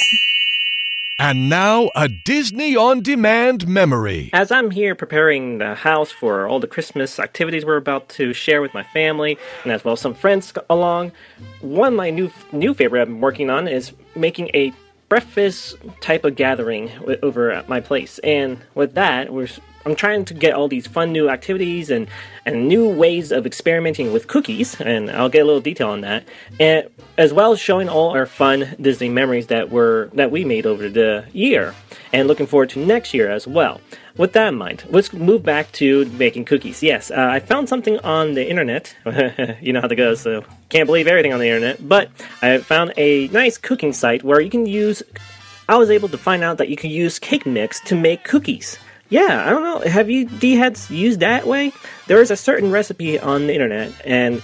And 1.24 1.48
now, 1.48 1.90
a 1.96 2.10
Disney 2.10 2.76
On 2.76 3.02
Demand 3.02 3.66
memory. 3.66 4.30
As 4.34 4.52
I'm 4.52 4.72
here 4.72 4.94
preparing 4.94 5.60
the 5.60 5.74
house 5.74 6.12
for 6.12 6.46
all 6.50 6.60
the 6.60 6.68
Christmas 6.68 7.18
activities 7.18 7.64
we're 7.64 7.78
about 7.78 8.10
to 8.10 8.34
share 8.34 8.62
with 8.62 8.74
my 8.74 8.84
family, 8.84 9.38
and 9.64 9.72
as 9.72 9.86
well 9.86 9.94
as 9.94 10.02
some 10.02 10.14
friends 10.14 10.52
along, 10.70 11.14
one 11.62 11.94
of 11.94 11.94
my 11.94 12.10
new 12.10 12.30
new 12.52 12.74
favorite 12.74 13.04
I'm 13.04 13.22
working 13.22 13.50
on 13.50 13.70
is 13.70 13.94
making 14.18 14.50
a 14.54 14.74
breakfast 15.08 15.78
type 16.02 16.26
of 16.26 16.36
gathering 16.36 16.92
over 17.24 17.52
at 17.52 17.70
my 17.70 17.80
place. 17.80 18.20
And 18.20 18.58
with 18.76 18.94
that, 18.96 19.32
we're 19.32 19.48
I'm 19.86 19.96
trying 19.96 20.26
to 20.26 20.34
get 20.34 20.54
all 20.54 20.68
these 20.68 20.88
fun 20.88 21.12
new 21.12 21.30
activities 21.30 21.90
and 21.90 22.08
and 22.46 22.68
new 22.68 22.88
ways 22.90 23.32
of 23.32 23.46
experimenting 23.46 24.12
with 24.12 24.28
cookies, 24.28 24.80
and 24.82 25.10
I'll 25.12 25.30
get 25.30 25.44
a 25.44 25.46
little 25.46 25.62
detail 25.62 25.90
on 25.90 26.02
that, 26.02 26.28
and 26.60 26.90
as 27.18 27.34
well 27.34 27.54
as 27.54 27.60
showing 27.60 27.90
all 27.90 28.12
our 28.12 28.26
fun 28.26 28.76
Disney 28.80 29.10
memories 29.10 29.48
that 29.48 29.70
were 29.70 30.10
that 30.14 30.32
we 30.32 30.44
made 30.46 30.66
over 30.66 30.90
the 30.90 31.26
year, 31.34 31.74
and 32.12 32.28
looking 32.28 32.48
forward 32.48 32.70
to 32.72 32.86
next 32.86 33.14
year 33.14 33.30
as 33.30 33.48
well. 33.48 33.80
With 34.16 34.34
that 34.34 34.50
in 34.50 34.56
mind, 34.56 34.84
let's 34.90 35.12
move 35.12 35.42
back 35.42 35.72
to 35.74 36.06
making 36.06 36.46
cookies. 36.46 36.84
Yes, 36.84 37.10
uh, 37.10 37.30
I 37.32 37.40
found 37.40 37.68
something 37.68 37.98
on 38.00 38.36
the 38.36 38.48
internet. 38.48 38.96
you 39.62 39.74
know 39.74 39.82
how 39.82 39.88
that 39.88 39.96
goes, 39.96 40.22
so 40.22 40.44
can't 40.70 40.86
believe 40.86 41.08
everything 41.08 41.34
on 41.34 41.40
the 41.40 41.48
internet. 41.48 41.88
But 41.88 42.12
I 42.42 42.60
found 42.60 42.94
a 42.96 43.28
nice 43.30 43.58
cooking 43.58 43.92
site 43.92 44.24
where 44.24 44.40
you 44.40 44.50
can 44.50 44.66
use. 44.66 45.02
I 45.68 45.78
was 45.78 45.90
able 45.90 46.10
to 46.10 46.18
find 46.18 46.44
out 46.44 46.58
that 46.58 46.70
you 46.70 46.76
can 46.76 46.92
use 46.92 47.18
cake 47.20 47.46
mix 47.46 47.80
to 47.82 47.96
make 47.96 48.24
cookies. 48.24 48.78
Yeah, 49.14 49.46
I 49.46 49.52
don't 49.52 49.62
know. 49.62 49.88
Have 49.88 50.10
you 50.10 50.26
D 50.26 50.56
heads 50.56 50.90
used 50.90 51.20
that 51.20 51.46
way? 51.46 51.72
There 52.08 52.20
is 52.20 52.32
a 52.32 52.36
certain 52.36 52.72
recipe 52.72 53.20
on 53.20 53.46
the 53.46 53.54
internet, 53.54 53.92
and 54.04 54.42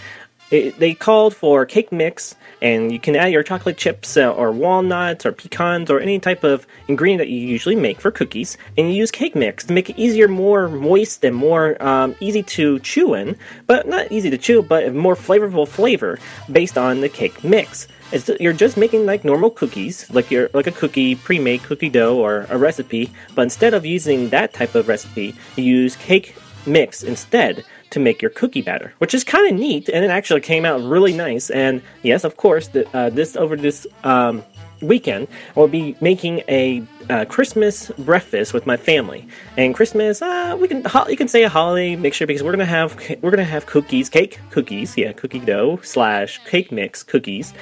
it, 0.52 0.78
they 0.78 0.94
called 0.94 1.36
for 1.36 1.66
cake 1.66 1.92
mix, 1.92 2.36
and 2.62 2.92
you 2.92 3.00
can 3.00 3.16
add 3.16 3.32
your 3.32 3.42
chocolate 3.42 3.78
chips 3.78 4.16
uh, 4.16 4.32
or 4.32 4.52
walnuts 4.52 5.26
or 5.26 5.32
pecans 5.32 5.90
or 5.90 6.00
any 6.00 6.20
type 6.20 6.44
of 6.44 6.68
ingredient 6.88 7.18
that 7.18 7.30
you 7.30 7.40
usually 7.40 7.76
make 7.76 8.00
for 8.00 8.12
cookies, 8.12 8.60
and 8.78 8.88
you 8.90 8.94
use 8.94 9.10
cake 9.10 9.36
mix 9.36 9.66
to 9.66 9.74
make 9.74 9.90
it 9.90 9.98
easier, 9.98 10.28
more 10.28 10.70
moist, 10.70 11.26
and 11.26 11.36
more 11.36 11.82
um, 11.82 12.14
easy 12.20 12.44
to 12.44 12.78
chew 12.82 13.16
in. 13.16 13.36
But 13.66 13.88
not 13.88 14.12
easy 14.12 14.30
to 14.30 14.38
chew, 14.38 14.62
but 14.62 14.94
more 14.94 15.16
flavorful 15.16 15.68
flavor 15.68 16.20
based 16.52 16.78
on 16.78 17.02
the 17.02 17.10
cake 17.10 17.44
mix. 17.44 17.88
It's, 18.12 18.30
you're 18.40 18.54
just 18.54 18.76
making 18.78 19.06
like 19.06 19.24
normal 19.24 19.52
cookies, 19.52 20.10
like 20.10 20.32
you're 20.32 20.50
like 20.54 20.68
a 20.68 20.72
cookie 20.72 21.16
pre-made 21.16 21.64
cookie 21.64 21.90
dough 21.90 22.18
or 22.18 22.48
a 22.50 22.58
recipe. 22.58 23.12
But 23.36 23.44
instead 23.44 23.74
of 23.74 23.86
using 23.86 24.30
that 24.30 24.54
type 24.54 24.76
of 24.76 24.88
recipe, 24.88 25.36
you 25.56 25.64
use 25.64 25.96
cake 25.96 26.36
mix 26.66 27.04
instead 27.04 27.64
to 27.92 28.00
make 28.00 28.22
your 28.22 28.32
cookie 28.32 28.62
batter, 28.62 28.94
which 29.00 29.14
is 29.14 29.24
kind 29.24 29.52
of 29.52 29.60
neat, 29.60 29.90
and 29.90 30.06
it 30.06 30.12
actually 30.12 30.42
came 30.42 30.66
out 30.66 30.82
really 30.82 31.14
nice. 31.14 31.50
And 31.50 31.82
yes, 32.04 32.24
of 32.24 32.38
course, 32.38 32.68
the, 32.68 32.88
uh, 32.96 33.10
this 33.10 33.36
over 33.36 33.56
this 33.56 33.88
um, 34.04 34.44
weekend, 34.82 35.28
I'll 35.58 35.68
be 35.68 35.96
making 36.00 36.44
a 36.48 36.84
uh, 37.10 37.26
Christmas 37.26 37.90
breakfast 37.98 38.54
with 38.54 38.66
my 38.66 38.78
family. 38.78 39.28
And 39.58 39.74
Christmas, 39.74 40.22
uh, 40.22 40.56
we 40.60 40.68
can 40.68 40.84
ho- 40.86 41.08
you 41.08 41.18
can 41.18 41.28
say 41.28 41.44
a 41.44 41.50
holiday 41.50 41.96
mixture 41.96 42.28
because 42.28 42.44
we're 42.44 42.52
gonna 42.52 42.66
have 42.66 43.00
we're 43.22 43.32
gonna 43.32 43.44
have 43.44 43.66
cookies, 43.66 44.10
cake 44.10 44.40
cookies, 44.52 44.96
yeah, 44.98 45.12
cookie 45.14 45.40
dough 45.40 45.80
slash 45.84 46.40
cake 46.46 46.72
mix 46.72 47.04
cookies 47.04 47.54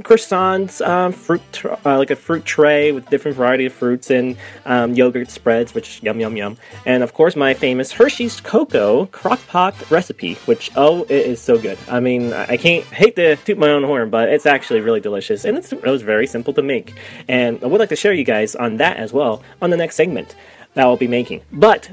croissants, 0.00 0.86
um, 0.86 1.12
fruit, 1.12 1.42
uh, 1.64 1.98
like 1.98 2.10
a 2.10 2.16
fruit 2.16 2.44
tray 2.44 2.92
with 2.92 3.08
different 3.08 3.36
variety 3.36 3.66
of 3.66 3.72
fruits 3.72 4.10
and 4.10 4.36
um, 4.64 4.94
yogurt 4.94 5.30
spreads, 5.30 5.74
which 5.74 6.02
yum 6.02 6.20
yum 6.20 6.36
yum, 6.36 6.56
and 6.84 7.02
of 7.02 7.14
course 7.14 7.36
my 7.36 7.54
famous 7.54 7.92
Hershey's 7.92 8.40
cocoa 8.40 9.06
crockpot 9.06 9.90
recipe, 9.90 10.34
which 10.46 10.70
oh 10.76 11.02
it 11.04 11.26
is 11.26 11.40
so 11.40 11.58
good. 11.58 11.78
I 11.88 12.00
mean 12.00 12.32
I 12.32 12.56
can't 12.56 12.84
hate 12.86 13.16
to 13.16 13.36
toot 13.36 13.58
my 13.58 13.70
own 13.70 13.84
horn, 13.84 14.10
but 14.10 14.28
it's 14.28 14.46
actually 14.46 14.80
really 14.80 15.00
delicious 15.00 15.44
and 15.44 15.56
it's, 15.56 15.72
it 15.72 15.82
was 15.82 16.02
very 16.02 16.26
simple 16.26 16.52
to 16.54 16.62
make. 16.62 16.94
And 17.28 17.62
I 17.62 17.66
would 17.66 17.80
like 17.80 17.88
to 17.90 17.96
share 17.96 18.12
you 18.12 18.24
guys 18.24 18.54
on 18.54 18.76
that 18.76 18.96
as 18.98 19.12
well 19.12 19.42
on 19.62 19.70
the 19.70 19.76
next 19.76 19.96
segment 19.96 20.34
that 20.74 20.84
I'll 20.84 20.96
be 20.96 21.08
making. 21.08 21.42
But 21.52 21.90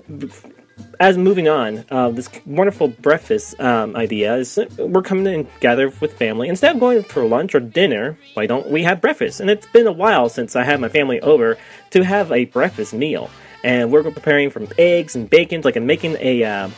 as 0.99 1.17
moving 1.17 1.47
on, 1.47 1.85
uh, 1.91 2.09
this 2.09 2.29
wonderful 2.45 2.87
breakfast 2.87 3.59
um, 3.59 3.95
idea 3.95 4.35
is 4.35 4.57
uh, 4.57 4.65
we're 4.79 5.01
coming 5.01 5.25
in 5.27 5.47
gather 5.59 5.89
with 6.01 6.13
family. 6.17 6.49
Instead 6.49 6.75
of 6.75 6.79
going 6.79 7.03
for 7.03 7.25
lunch 7.25 7.55
or 7.55 7.59
dinner, 7.59 8.17
why 8.33 8.45
don't 8.45 8.69
we 8.69 8.83
have 8.83 9.01
breakfast? 9.01 9.39
And 9.39 9.49
it's 9.49 9.67
been 9.67 9.87
a 9.87 9.91
while 9.91 10.29
since 10.29 10.55
I 10.55 10.63
had 10.63 10.79
my 10.79 10.89
family 10.89 11.19
over 11.21 11.57
to 11.91 12.03
have 12.03 12.31
a 12.31 12.45
breakfast 12.45 12.93
meal. 12.93 13.29
And 13.63 13.91
we're 13.91 14.03
preparing 14.03 14.49
from 14.49 14.67
eggs 14.77 15.15
and 15.15 15.29
bacon, 15.29 15.61
like 15.61 15.75
I'm 15.75 15.85
making 15.85 16.17
a 16.19 16.43
uh, 16.43 16.69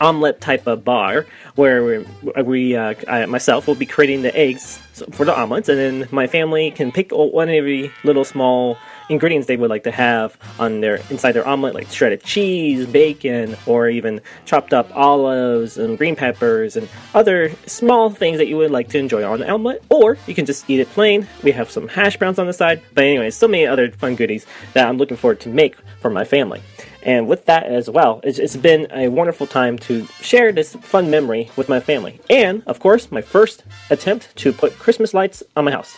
omelet 0.00 0.40
type 0.40 0.66
of 0.66 0.84
bar 0.84 1.26
where 1.54 1.84
we, 1.84 2.42
we 2.42 2.76
uh, 2.76 2.94
I 3.08 3.26
myself 3.26 3.66
will 3.66 3.74
be 3.74 3.86
creating 3.86 4.22
the 4.22 4.36
eggs 4.36 4.78
for 5.12 5.24
the 5.24 5.36
omelets, 5.36 5.68
and 5.68 5.78
then 5.78 6.08
my 6.12 6.26
family 6.26 6.70
can 6.70 6.92
pick 6.92 7.10
one 7.10 7.48
every 7.48 7.92
little 8.04 8.24
small 8.24 8.76
ingredients 9.08 9.46
they 9.46 9.56
would 9.56 9.70
like 9.70 9.84
to 9.84 9.90
have 9.90 10.36
on 10.58 10.80
their 10.80 10.96
inside 11.10 11.32
their 11.32 11.46
omelet, 11.46 11.74
like 11.74 11.88
shredded 11.88 12.22
cheese, 12.22 12.86
bacon, 12.86 13.56
or 13.66 13.88
even 13.88 14.20
chopped 14.44 14.72
up 14.72 14.94
olives 14.96 15.78
and 15.78 15.98
green 15.98 16.16
peppers 16.16 16.76
and 16.76 16.88
other 17.14 17.50
small 17.66 18.10
things 18.10 18.38
that 18.38 18.46
you 18.46 18.56
would 18.56 18.70
like 18.70 18.88
to 18.88 18.98
enjoy 18.98 19.24
on 19.24 19.40
the 19.40 19.50
omelet. 19.50 19.82
Or 19.90 20.16
you 20.26 20.34
can 20.34 20.46
just 20.46 20.68
eat 20.68 20.80
it 20.80 20.88
plain. 20.90 21.26
We 21.42 21.52
have 21.52 21.70
some 21.70 21.88
hash 21.88 22.16
browns 22.16 22.38
on 22.38 22.46
the 22.46 22.52
side, 22.52 22.82
but 22.94 23.04
anyways, 23.04 23.36
so 23.36 23.48
many 23.48 23.66
other 23.66 23.90
fun 23.90 24.16
goodies 24.16 24.46
that 24.72 24.88
I'm 24.88 24.98
looking 24.98 25.16
forward 25.16 25.40
to 25.40 25.48
make 25.48 25.76
for 26.00 26.10
my 26.10 26.24
family. 26.24 26.62
And 27.02 27.28
with 27.28 27.44
that 27.46 27.64
as 27.64 27.90
well, 27.90 28.20
it's, 28.24 28.38
it's 28.38 28.56
been 28.56 28.86
a 28.90 29.08
wonderful 29.08 29.46
time 29.46 29.78
to 29.80 30.06
share 30.22 30.52
this 30.52 30.74
fun 30.76 31.10
memory 31.10 31.50
with 31.54 31.68
my 31.68 31.78
family. 31.78 32.18
And, 32.30 32.62
of 32.66 32.80
course, 32.80 33.12
my 33.12 33.20
first 33.20 33.62
attempt 33.90 34.34
to 34.36 34.52
put 34.52 34.78
Christmas 34.78 35.12
lights 35.12 35.42
on 35.54 35.66
my 35.66 35.70
house. 35.70 35.96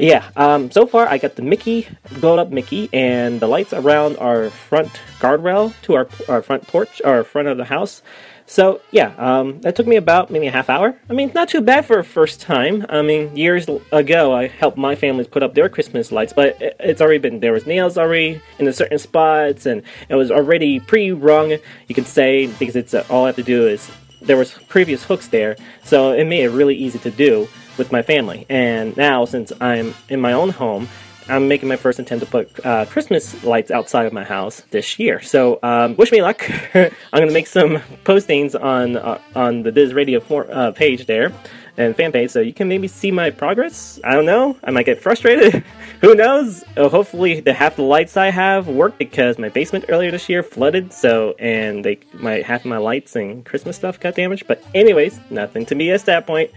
Yeah, 0.00 0.30
um, 0.34 0.70
so 0.70 0.86
far 0.86 1.06
I 1.06 1.18
got 1.18 1.36
the 1.36 1.42
Mickey, 1.42 1.86
blown 2.20 2.38
up 2.38 2.50
Mickey, 2.50 2.88
and 2.90 3.38
the 3.38 3.46
lights 3.46 3.74
around 3.74 4.16
our 4.16 4.48
front 4.48 4.88
guardrail 5.18 5.74
to 5.82 5.94
our, 5.94 6.08
our 6.26 6.40
front 6.40 6.66
porch, 6.66 7.02
our 7.04 7.22
front 7.22 7.48
of 7.48 7.58
the 7.58 7.66
house. 7.66 8.00
So, 8.46 8.80
yeah, 8.92 9.12
um, 9.18 9.60
that 9.60 9.76
took 9.76 9.86
me 9.86 9.96
about 9.96 10.30
maybe 10.30 10.46
a 10.46 10.50
half 10.50 10.70
hour. 10.70 10.98
I 11.10 11.12
mean, 11.12 11.32
not 11.34 11.50
too 11.50 11.60
bad 11.60 11.84
for 11.84 11.98
a 11.98 12.04
first 12.04 12.40
time. 12.40 12.86
I 12.88 13.02
mean, 13.02 13.36
years 13.36 13.68
ago, 13.92 14.34
I 14.34 14.46
helped 14.46 14.78
my 14.78 14.94
families 14.96 15.28
put 15.28 15.42
up 15.42 15.52
their 15.52 15.68
Christmas 15.68 16.10
lights, 16.10 16.32
but 16.32 16.56
it's 16.80 17.02
already 17.02 17.18
been, 17.18 17.40
there 17.40 17.52
was 17.52 17.66
nails 17.66 17.98
already 17.98 18.40
in 18.58 18.64
the 18.64 18.72
certain 18.72 18.98
spots, 18.98 19.66
and 19.66 19.82
it 20.08 20.14
was 20.14 20.30
already 20.30 20.80
pre-rung, 20.80 21.50
you 21.88 21.94
could 21.94 22.06
say, 22.06 22.46
because 22.58 22.74
it's 22.74 22.94
uh, 22.94 23.04
all 23.10 23.24
I 23.24 23.26
have 23.26 23.36
to 23.36 23.42
do 23.42 23.68
is, 23.68 23.90
there 24.22 24.36
was 24.36 24.52
previous 24.68 25.04
hooks 25.04 25.28
there, 25.28 25.56
so 25.84 26.12
it 26.12 26.24
made 26.24 26.44
it 26.44 26.50
really 26.50 26.74
easy 26.74 26.98
to 27.00 27.10
do 27.10 27.48
with 27.80 27.90
my 27.90 28.02
family. 28.02 28.46
And 28.48 28.96
now, 28.96 29.24
since 29.24 29.52
I'm 29.60 29.94
in 30.08 30.20
my 30.20 30.34
own 30.34 30.50
home, 30.50 30.86
I'm 31.30 31.48
making 31.48 31.68
my 31.68 31.76
first 31.76 31.98
attempt 31.98 32.24
to 32.24 32.30
put 32.30 32.66
uh, 32.66 32.84
Christmas 32.86 33.42
lights 33.44 33.70
outside 33.70 34.06
of 34.06 34.12
my 34.12 34.24
house 34.24 34.62
this 34.70 34.98
year. 34.98 35.20
So 35.20 35.58
um, 35.62 35.96
wish 35.96 36.12
me 36.12 36.22
luck. 36.22 36.42
I'm 36.74 36.90
gonna 37.12 37.30
make 37.30 37.46
some 37.46 37.78
postings 38.04 38.60
on 38.60 38.96
uh, 38.96 39.20
on 39.34 39.62
the 39.62 39.72
Diz 39.72 39.94
Radio 39.94 40.20
for, 40.20 40.46
uh, 40.50 40.72
page 40.72 41.06
there 41.06 41.32
and 41.76 41.96
fan 41.96 42.12
page, 42.12 42.30
so 42.30 42.40
you 42.40 42.52
can 42.52 42.68
maybe 42.68 42.88
see 42.88 43.10
my 43.10 43.30
progress. 43.30 44.00
I 44.04 44.14
don't 44.14 44.26
know. 44.26 44.56
I 44.64 44.70
might 44.70 44.86
get 44.86 45.00
frustrated. 45.00 45.64
Who 46.00 46.14
knows? 46.14 46.64
Uh, 46.76 46.88
hopefully, 46.88 47.40
the 47.40 47.52
half 47.52 47.76
the 47.76 47.82
lights 47.82 48.16
I 48.16 48.30
have 48.30 48.66
work 48.66 48.98
because 48.98 49.38
my 49.38 49.50
basement 49.50 49.84
earlier 49.88 50.10
this 50.10 50.28
year 50.28 50.42
flooded. 50.42 50.92
So 50.92 51.36
and 51.38 51.84
they 51.84 52.00
my 52.12 52.40
half 52.40 52.60
of 52.60 52.66
my 52.66 52.78
lights 52.78 53.14
and 53.14 53.44
Christmas 53.44 53.76
stuff 53.76 54.00
got 54.00 54.16
damaged. 54.16 54.46
But 54.48 54.64
anyways, 54.74 55.20
nothing 55.30 55.64
to 55.66 55.74
me 55.74 55.90
at 55.92 56.04
that 56.06 56.26
point. 56.26 56.50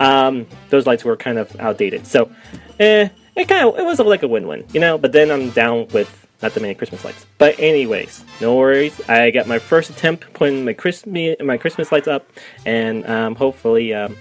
Um, 0.00 0.46
those 0.70 0.86
lights 0.86 1.04
were 1.04 1.16
kind 1.16 1.38
of 1.38 1.58
outdated. 1.60 2.06
So, 2.06 2.30
eh, 2.80 3.08
it 3.36 3.48
kind 3.48 3.68
of 3.68 3.78
it 3.78 3.84
was 3.84 3.98
like 3.98 4.22
a 4.22 4.28
win-win, 4.28 4.64
you 4.72 4.80
know. 4.80 4.98
But 4.98 5.12
then 5.12 5.30
I'm 5.30 5.50
down 5.50 5.88
with 5.88 6.10
not 6.42 6.52
that 6.52 6.60
many 6.60 6.74
Christmas 6.74 7.04
lights. 7.04 7.26
But 7.38 7.58
anyways, 7.58 8.24
no 8.40 8.54
worries. 8.54 9.00
I 9.08 9.30
got 9.30 9.46
my 9.46 9.58
first 9.58 9.90
attempt 9.90 10.32
putting 10.34 10.64
my 10.64 10.72
Christmas 10.72 11.36
my 11.40 11.56
Christmas 11.56 11.90
lights 11.90 12.08
up, 12.08 12.28
and 12.66 13.06
um, 13.08 13.34
hopefully 13.34 13.94
um, 13.94 14.16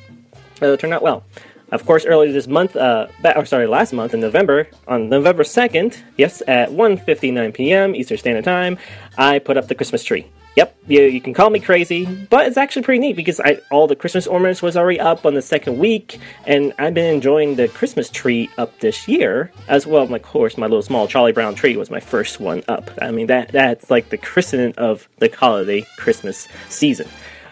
it'll 0.61 0.77
turn 0.77 0.93
out 0.93 1.01
well. 1.01 1.23
Of 1.71 1.87
course, 1.87 2.05
earlier 2.05 2.31
this 2.31 2.45
month, 2.47 2.75
uh, 2.75 3.07
ba- 3.23 3.35
or 3.35 3.45
sorry, 3.45 3.65
last 3.65 3.93
month 3.93 4.13
in 4.13 4.19
November, 4.19 4.67
on 4.87 5.09
November 5.09 5.41
2nd, 5.41 5.97
yes, 6.17 6.43
at 6.47 6.69
1.59 6.69 7.51
p.m. 7.51 7.95
Eastern 7.95 8.19
Standard 8.19 8.45
Time, 8.45 8.77
I 9.17 9.39
put 9.39 9.57
up 9.57 9.67
the 9.67 9.73
Christmas 9.73 10.03
tree. 10.03 10.27
Yep, 10.55 10.77
you, 10.87 11.01
you 11.01 11.19
can 11.19 11.33
call 11.33 11.49
me 11.49 11.59
crazy, 11.59 12.05
but 12.05 12.45
it's 12.45 12.57
actually 12.57 12.83
pretty 12.83 12.99
neat 12.99 13.15
because 13.15 13.39
I, 13.39 13.59
all 13.71 13.87
the 13.87 13.95
Christmas 13.95 14.27
ornaments 14.27 14.61
was 14.61 14.77
already 14.77 14.99
up 14.99 15.25
on 15.25 15.33
the 15.33 15.41
second 15.41 15.79
week, 15.79 16.19
and 16.45 16.73
I've 16.77 16.93
been 16.93 17.11
enjoying 17.11 17.55
the 17.55 17.67
Christmas 17.69 18.07
tree 18.07 18.51
up 18.59 18.79
this 18.79 19.07
year 19.07 19.51
as 19.67 19.87
well. 19.87 20.13
Of 20.13 20.21
course, 20.21 20.55
my 20.55 20.67
little 20.67 20.83
small 20.83 21.07
Charlie 21.07 21.31
Brown 21.31 21.55
tree 21.55 21.75
was 21.75 21.89
my 21.89 21.99
first 21.99 22.39
one 22.39 22.61
up. 22.67 22.91
I 23.01 23.09
mean, 23.09 23.27
that 23.27 23.51
that's 23.51 23.89
like 23.89 24.09
the 24.09 24.17
christening 24.17 24.75
of 24.77 25.09
the 25.17 25.29
holiday 25.29 25.87
Christmas 25.97 26.47
season. 26.69 27.07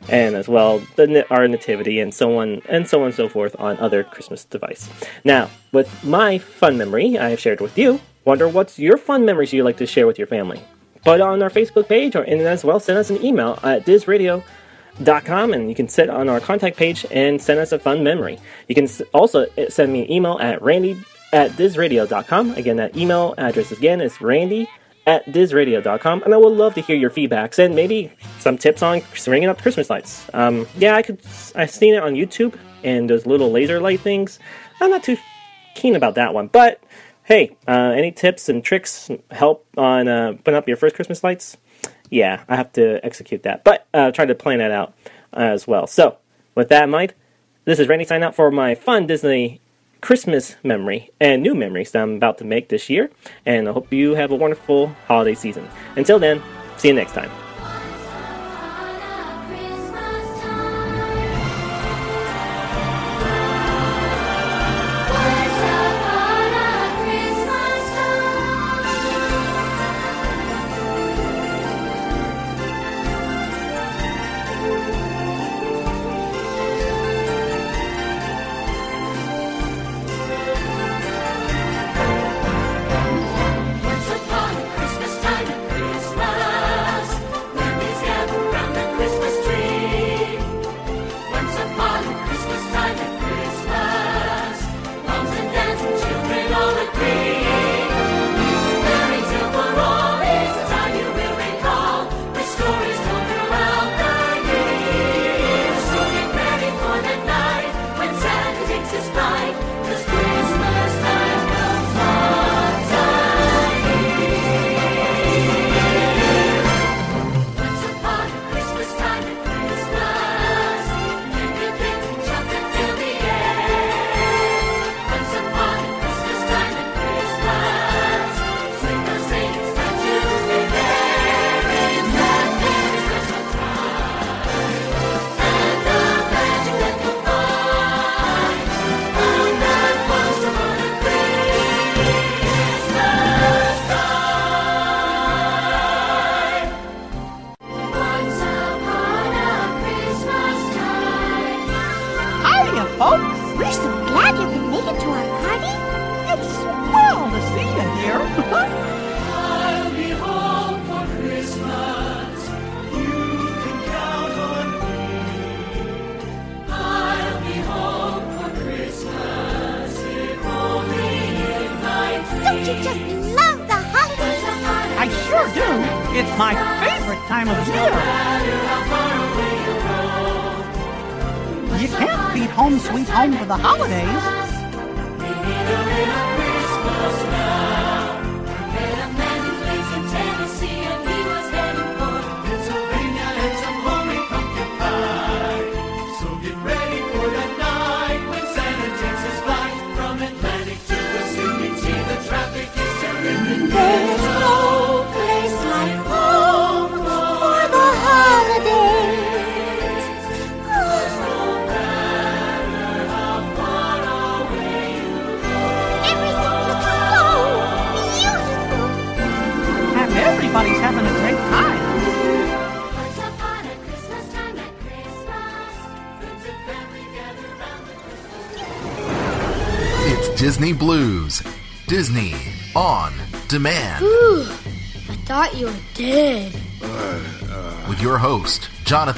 and 0.10 0.36
as 0.36 0.48
well 0.48 0.80
the 0.96 1.26
our 1.30 1.48
nativity 1.48 2.00
and 2.00 2.14
so 2.14 2.40
on 2.40 2.62
and 2.68 2.88
so 2.88 3.02
on 3.02 3.08
and 3.08 3.16
so 3.16 3.30
forth 3.30 3.56
on 3.60 3.78
other 3.80 4.04
Christmas 4.04 4.46
device. 4.46 4.90
Now, 5.24 5.50
with 5.72 6.04
my 6.04 6.38
fun 6.38 6.78
memory 6.78 7.18
I 7.18 7.30
have 7.30 7.40
shared 7.40 7.62
with 7.62 7.78
you, 7.78 8.00
wonder 8.26 8.48
what's 8.48 8.80
your 8.80 8.98
fun 8.98 9.26
memories 9.26 9.54
you'd 9.54 9.64
like 9.64 9.78
to 9.78 9.86
share 9.88 10.08
with 10.08 10.18
your 10.18 10.28
family. 10.28 10.62
It 11.06 11.22
on 11.22 11.42
our 11.42 11.50
Facebook 11.50 11.88
page 11.88 12.16
or 12.16 12.22
and 12.22 12.42
as 12.42 12.64
well 12.64 12.80
send 12.80 13.00
us 13.00 13.10
an 13.10 13.24
email 13.24 13.60
at 13.64 13.86
dizradio.com 13.86 15.54
and 15.54 15.68
you 15.68 15.76
can 15.76 15.88
sit 15.88 16.10
on 16.10 16.30
our 16.30 16.40
contact 16.40 16.78
page 16.78 17.06
and 17.10 17.42
send 17.42 17.60
us 17.60 17.72
a 17.72 17.80
fun 17.80 18.04
memory. 18.04 18.40
You 18.68 18.76
can 18.76 18.88
also 19.14 19.48
uh, 19.58 19.70
send 19.70 19.92
me 19.92 20.04
an 20.04 20.12
email 20.12 20.38
at 20.40 20.62
randy 20.62 21.02
at 21.34 21.52
dizradio.com. 21.52 22.52
Again, 22.52 22.78
that 22.78 22.96
email 22.96 23.34
address 23.38 23.72
again 23.72 24.02
is 24.02 24.22
randy 24.22 24.68
at 25.08 25.26
dizradio.com, 25.26 26.24
and 26.24 26.34
I 26.34 26.38
would 26.38 26.54
love 26.54 26.76
to 26.76 26.82
hear 26.82 26.96
your 26.96 27.10
feedbacks 27.10 27.58
and 27.58 27.76
maybe 27.76 28.12
some 28.40 28.58
tips 28.58 28.84
on 28.84 29.02
ringing 29.26 29.50
up 29.50 29.62
Christmas 29.62 29.90
lights. 29.90 30.30
Um, 30.34 30.68
yeah, 30.78 30.96
I 30.96 31.02
could. 31.02 31.20
I've 31.56 31.72
seen 31.72 31.96
it 31.96 32.04
on 32.04 32.14
YouTube 32.14 32.58
and 32.84 33.10
those 33.10 33.26
little 33.26 33.52
laser 33.52 33.80
light 33.80 34.02
things. 34.02 34.40
I'm 34.80 34.92
not 34.92 35.04
too 35.04 35.18
keen 35.76 35.96
about 35.96 36.16
that 36.16 36.34
one, 36.34 36.48
but 36.48 36.82
hey, 37.32 37.56
uh, 37.66 37.94
any 37.96 38.12
tips 38.12 38.50
and 38.50 38.62
tricks 38.62 39.10
help 39.32 39.66
on 39.78 40.10
uh, 40.10 40.34
putting 40.44 40.58
up 40.58 40.68
your 40.68 40.76
first 40.76 40.96
Christmas 40.96 41.24
lights? 41.24 41.56
Yeah, 42.10 42.44
I 42.50 42.58
have 42.58 42.74
to 42.74 43.00
execute 43.06 43.44
that, 43.44 43.64
but 43.64 43.88
uh, 43.94 44.12
try 44.12 44.26
to 44.26 44.36
plan 44.36 44.58
that 44.58 44.72
out 44.72 44.94
as 45.32 45.66
well. 45.66 45.88
So, 45.88 46.18
with 46.56 46.68
that 46.68 46.84
in 46.84 46.90
mind, 46.90 47.14
this 47.64 47.80
is 47.80 47.88
Randy 47.88 48.04
signing 48.04 48.26
out 48.26 48.36
for 48.36 48.52
my 48.52 48.76
fun 48.76 49.08
Disney 49.08 49.62
Christmas 50.02 50.58
memory 50.62 51.10
and 51.22 51.42
new 51.42 51.56
memories 51.56 51.92
that 51.92 52.02
I'm 52.02 52.16
about 52.16 52.38
to 52.40 52.44
make 52.44 52.68
this 52.68 52.90
year. 52.90 53.10
And 53.46 53.70
I 53.70 53.72
hope 53.72 53.94
you 53.94 54.16
have 54.16 54.32
a 54.32 54.36
wonderful 54.36 54.88
holiday 55.08 55.36
season. 55.36 55.70
Until 55.96 56.20
then, 56.20 56.42
see 56.76 56.90
you 56.90 56.94
next 56.94 57.14
time. 57.14 57.32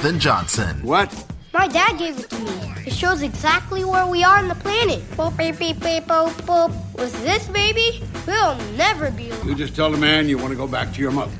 Jonathan 0.04 0.20
Johnson. 0.20 0.82
What? 0.82 1.32
My 1.54 1.66
dad 1.66 1.96
gave 1.96 2.18
it 2.18 2.28
to 2.28 2.38
me. 2.38 2.74
It 2.84 2.92
shows 2.92 3.22
exactly 3.22 3.86
where 3.86 4.06
we 4.06 4.22
are 4.22 4.36
on 4.36 4.48
the 4.48 4.54
planet. 4.56 5.00
Boop, 5.12 5.34
beep, 5.38 5.58
beep, 5.58 5.80
beep, 5.80 6.04
boop, 6.04 6.30
boop. 6.42 6.98
With 6.98 7.24
this 7.24 7.48
baby, 7.48 8.02
we'll 8.26 8.54
never 8.76 9.10
be 9.10 9.30
alone. 9.30 9.48
You 9.48 9.54
just 9.54 9.74
tell 9.74 9.90
the 9.90 9.96
man 9.96 10.28
you 10.28 10.36
want 10.36 10.50
to 10.50 10.56
go 10.56 10.66
back 10.66 10.92
to 10.92 11.00
your 11.00 11.10
mother. 11.10 11.32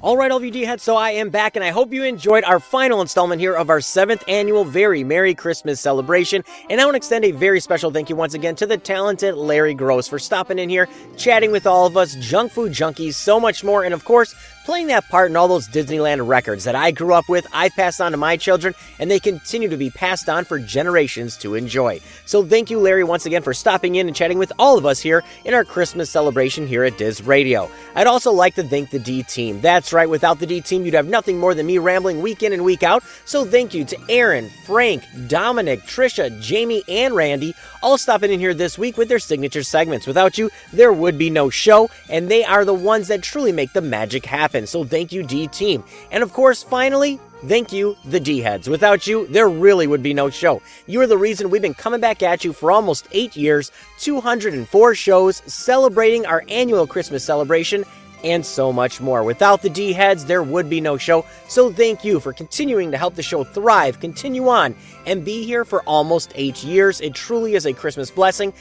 All 0.00 0.16
right, 0.16 0.30
all 0.30 0.42
of 0.42 0.54
heads, 0.54 0.82
so 0.82 0.96
I 0.96 1.10
am 1.10 1.28
back, 1.28 1.56
and 1.56 1.64
I 1.64 1.70
hope 1.70 1.92
you 1.92 2.04
enjoyed 2.04 2.44
our 2.44 2.60
final 2.60 3.02
installment 3.02 3.40
here 3.40 3.54
of 3.54 3.68
our 3.68 3.80
seventh 3.82 4.24
annual 4.28 4.64
Very 4.64 5.04
Merry 5.04 5.34
Christmas 5.34 5.78
celebration. 5.80 6.42
And 6.70 6.80
I 6.80 6.84
want 6.84 6.94
to 6.94 6.98
extend 6.98 7.24
a 7.24 7.32
very 7.32 7.60
special 7.60 7.90
thank 7.90 8.08
you 8.08 8.16
once 8.16 8.32
again 8.32 8.54
to 8.56 8.66
the 8.66 8.78
talented 8.78 9.34
Larry 9.34 9.74
Groce 9.74 10.08
for 10.08 10.18
stopping 10.18 10.58
in 10.58 10.70
here, 10.70 10.88
chatting 11.16 11.52
with 11.52 11.66
all 11.66 11.86
of 11.86 11.98
us, 11.98 12.14
junk 12.16 12.52
food 12.52 12.72
junkies, 12.72 13.14
so 13.14 13.40
much 13.40 13.64
more, 13.64 13.84
and 13.84 13.92
of 13.92 14.04
course, 14.04 14.34
playing 14.64 14.88
that 14.88 15.08
part 15.08 15.30
in 15.30 15.36
all 15.36 15.46
those 15.46 15.68
Disneyland 15.68 16.26
records 16.26 16.64
that 16.64 16.74
I 16.74 16.90
grew 16.90 17.14
up 17.14 17.28
with, 17.28 17.46
I've 17.52 17.74
passed 17.74 18.00
on 18.00 18.12
to 18.12 18.16
my 18.16 18.36
children, 18.36 18.74
and 18.98 19.10
they 19.10 19.20
continue 19.20 19.68
to 19.68 19.76
be 19.76 19.90
passed 19.90 20.28
on 20.28 20.44
for 20.44 20.58
generations 20.58 21.36
to 21.38 21.54
enjoy. 21.54 22.00
So 22.24 22.44
thank 22.44 22.70
you, 22.70 22.78
Larry, 22.78 23.04
once 23.04 23.26
again 23.26 23.42
for 23.42 23.52
stopping 23.52 23.96
in 23.96 24.06
and 24.06 24.16
chatting 24.16 24.38
with 24.38 24.52
all 24.58 24.78
of 24.78 24.86
us 24.86 25.00
here 25.00 25.22
in 25.44 25.54
our 25.54 25.64
Christmas 25.64 26.10
celebration 26.10 26.66
here 26.66 26.84
at 26.84 26.98
Diz 26.98 27.22
Radio. 27.22 27.70
I'd 27.94 28.06
also 28.06 28.32
like 28.32 28.54
to 28.54 28.64
thank 28.64 28.90
the 28.90 28.98
D 28.98 29.22
team. 29.22 29.60
That's 29.60 29.92
right, 29.92 30.08
without 30.08 30.38
the 30.38 30.46
D 30.46 30.60
team, 30.60 30.84
you'd 30.84 30.94
have 30.94 31.06
nothing 31.06 31.38
more 31.38 31.54
than 31.54 31.66
me 31.66 31.78
rambling 31.78 32.22
week 32.22 32.42
in 32.42 32.52
and 32.52 32.64
week 32.64 32.82
out. 32.82 33.02
So 33.24 33.44
thank 33.44 33.74
you 33.74 33.84
to 33.84 33.98
Erin, 34.08 34.50
Frank, 34.64 35.02
Domenic, 35.28 35.82
Trisha, 35.82 36.40
Jamie, 36.40 36.82
and 36.88 37.14
Randy, 37.14 37.54
all 37.82 37.98
stopping 37.98 38.32
in 38.32 38.40
here 38.40 38.54
this 38.54 38.78
week 38.78 38.96
with 38.96 39.08
their 39.08 39.18
signature 39.18 39.62
segments. 39.62 40.06
Without 40.06 40.38
you, 40.38 40.50
there 40.72 40.92
would 40.92 41.18
be 41.18 41.28
no 41.28 41.50
show, 41.50 41.90
and 42.08 42.30
they 42.30 42.44
are 42.44 42.64
the 42.64 42.72
ones 42.72 43.08
that 43.08 43.22
truly 43.22 43.52
make 43.52 43.72
the 43.72 43.82
magic 43.82 44.24
happen. 44.24 44.53
So 44.66 44.84
thank 44.84 45.12
you, 45.12 45.22
D 45.22 45.48
team. 45.48 45.82
And 46.10 46.22
of 46.22 46.32
course, 46.32 46.62
finally, 46.62 47.18
Thank 47.46 47.74
you, 47.74 47.94
the 48.06 48.20
D 48.20 48.40
heads. 48.40 48.70
Without 48.70 49.06
you, 49.06 49.26
there 49.26 49.50
really 49.50 49.86
would 49.86 50.02
be 50.02 50.14
no 50.14 50.30
show. 50.30 50.62
You 50.86 51.02
are 51.02 51.06
the 51.06 51.18
reason 51.18 51.50
we've 51.50 51.60
been 51.60 51.74
coming 51.74 52.00
back 52.00 52.22
at 52.22 52.42
you 52.42 52.54
for 52.54 52.72
almost 52.72 53.06
eight 53.12 53.36
years, 53.36 53.70
204 53.98 54.94
shows, 54.94 55.42
celebrating 55.44 56.24
our 56.24 56.42
annual 56.48 56.86
Christmas 56.86 57.22
celebration, 57.22 57.84
and 58.24 58.46
so 58.46 58.72
much 58.72 58.98
more. 58.98 59.22
Without 59.22 59.60
the 59.60 59.68
D 59.68 59.92
heads, 59.92 60.24
there 60.24 60.42
would 60.42 60.70
be 60.70 60.80
no 60.80 60.96
show. 60.96 61.26
So 61.46 61.70
thank 61.70 62.02
you 62.02 62.18
for 62.18 62.32
continuing 62.32 62.90
to 62.92 62.96
help 62.96 63.14
the 63.14 63.22
show 63.22 63.44
thrive, 63.44 64.00
continue 64.00 64.48
on, 64.48 64.74
and 65.04 65.22
be 65.22 65.44
here 65.44 65.66
for 65.66 65.82
almost 65.82 66.32
eight 66.36 66.64
years. 66.64 67.02
It 67.02 67.14
truly 67.14 67.56
is 67.56 67.66
a 67.66 67.74
Christmas 67.74 68.10
blessing, 68.10 68.54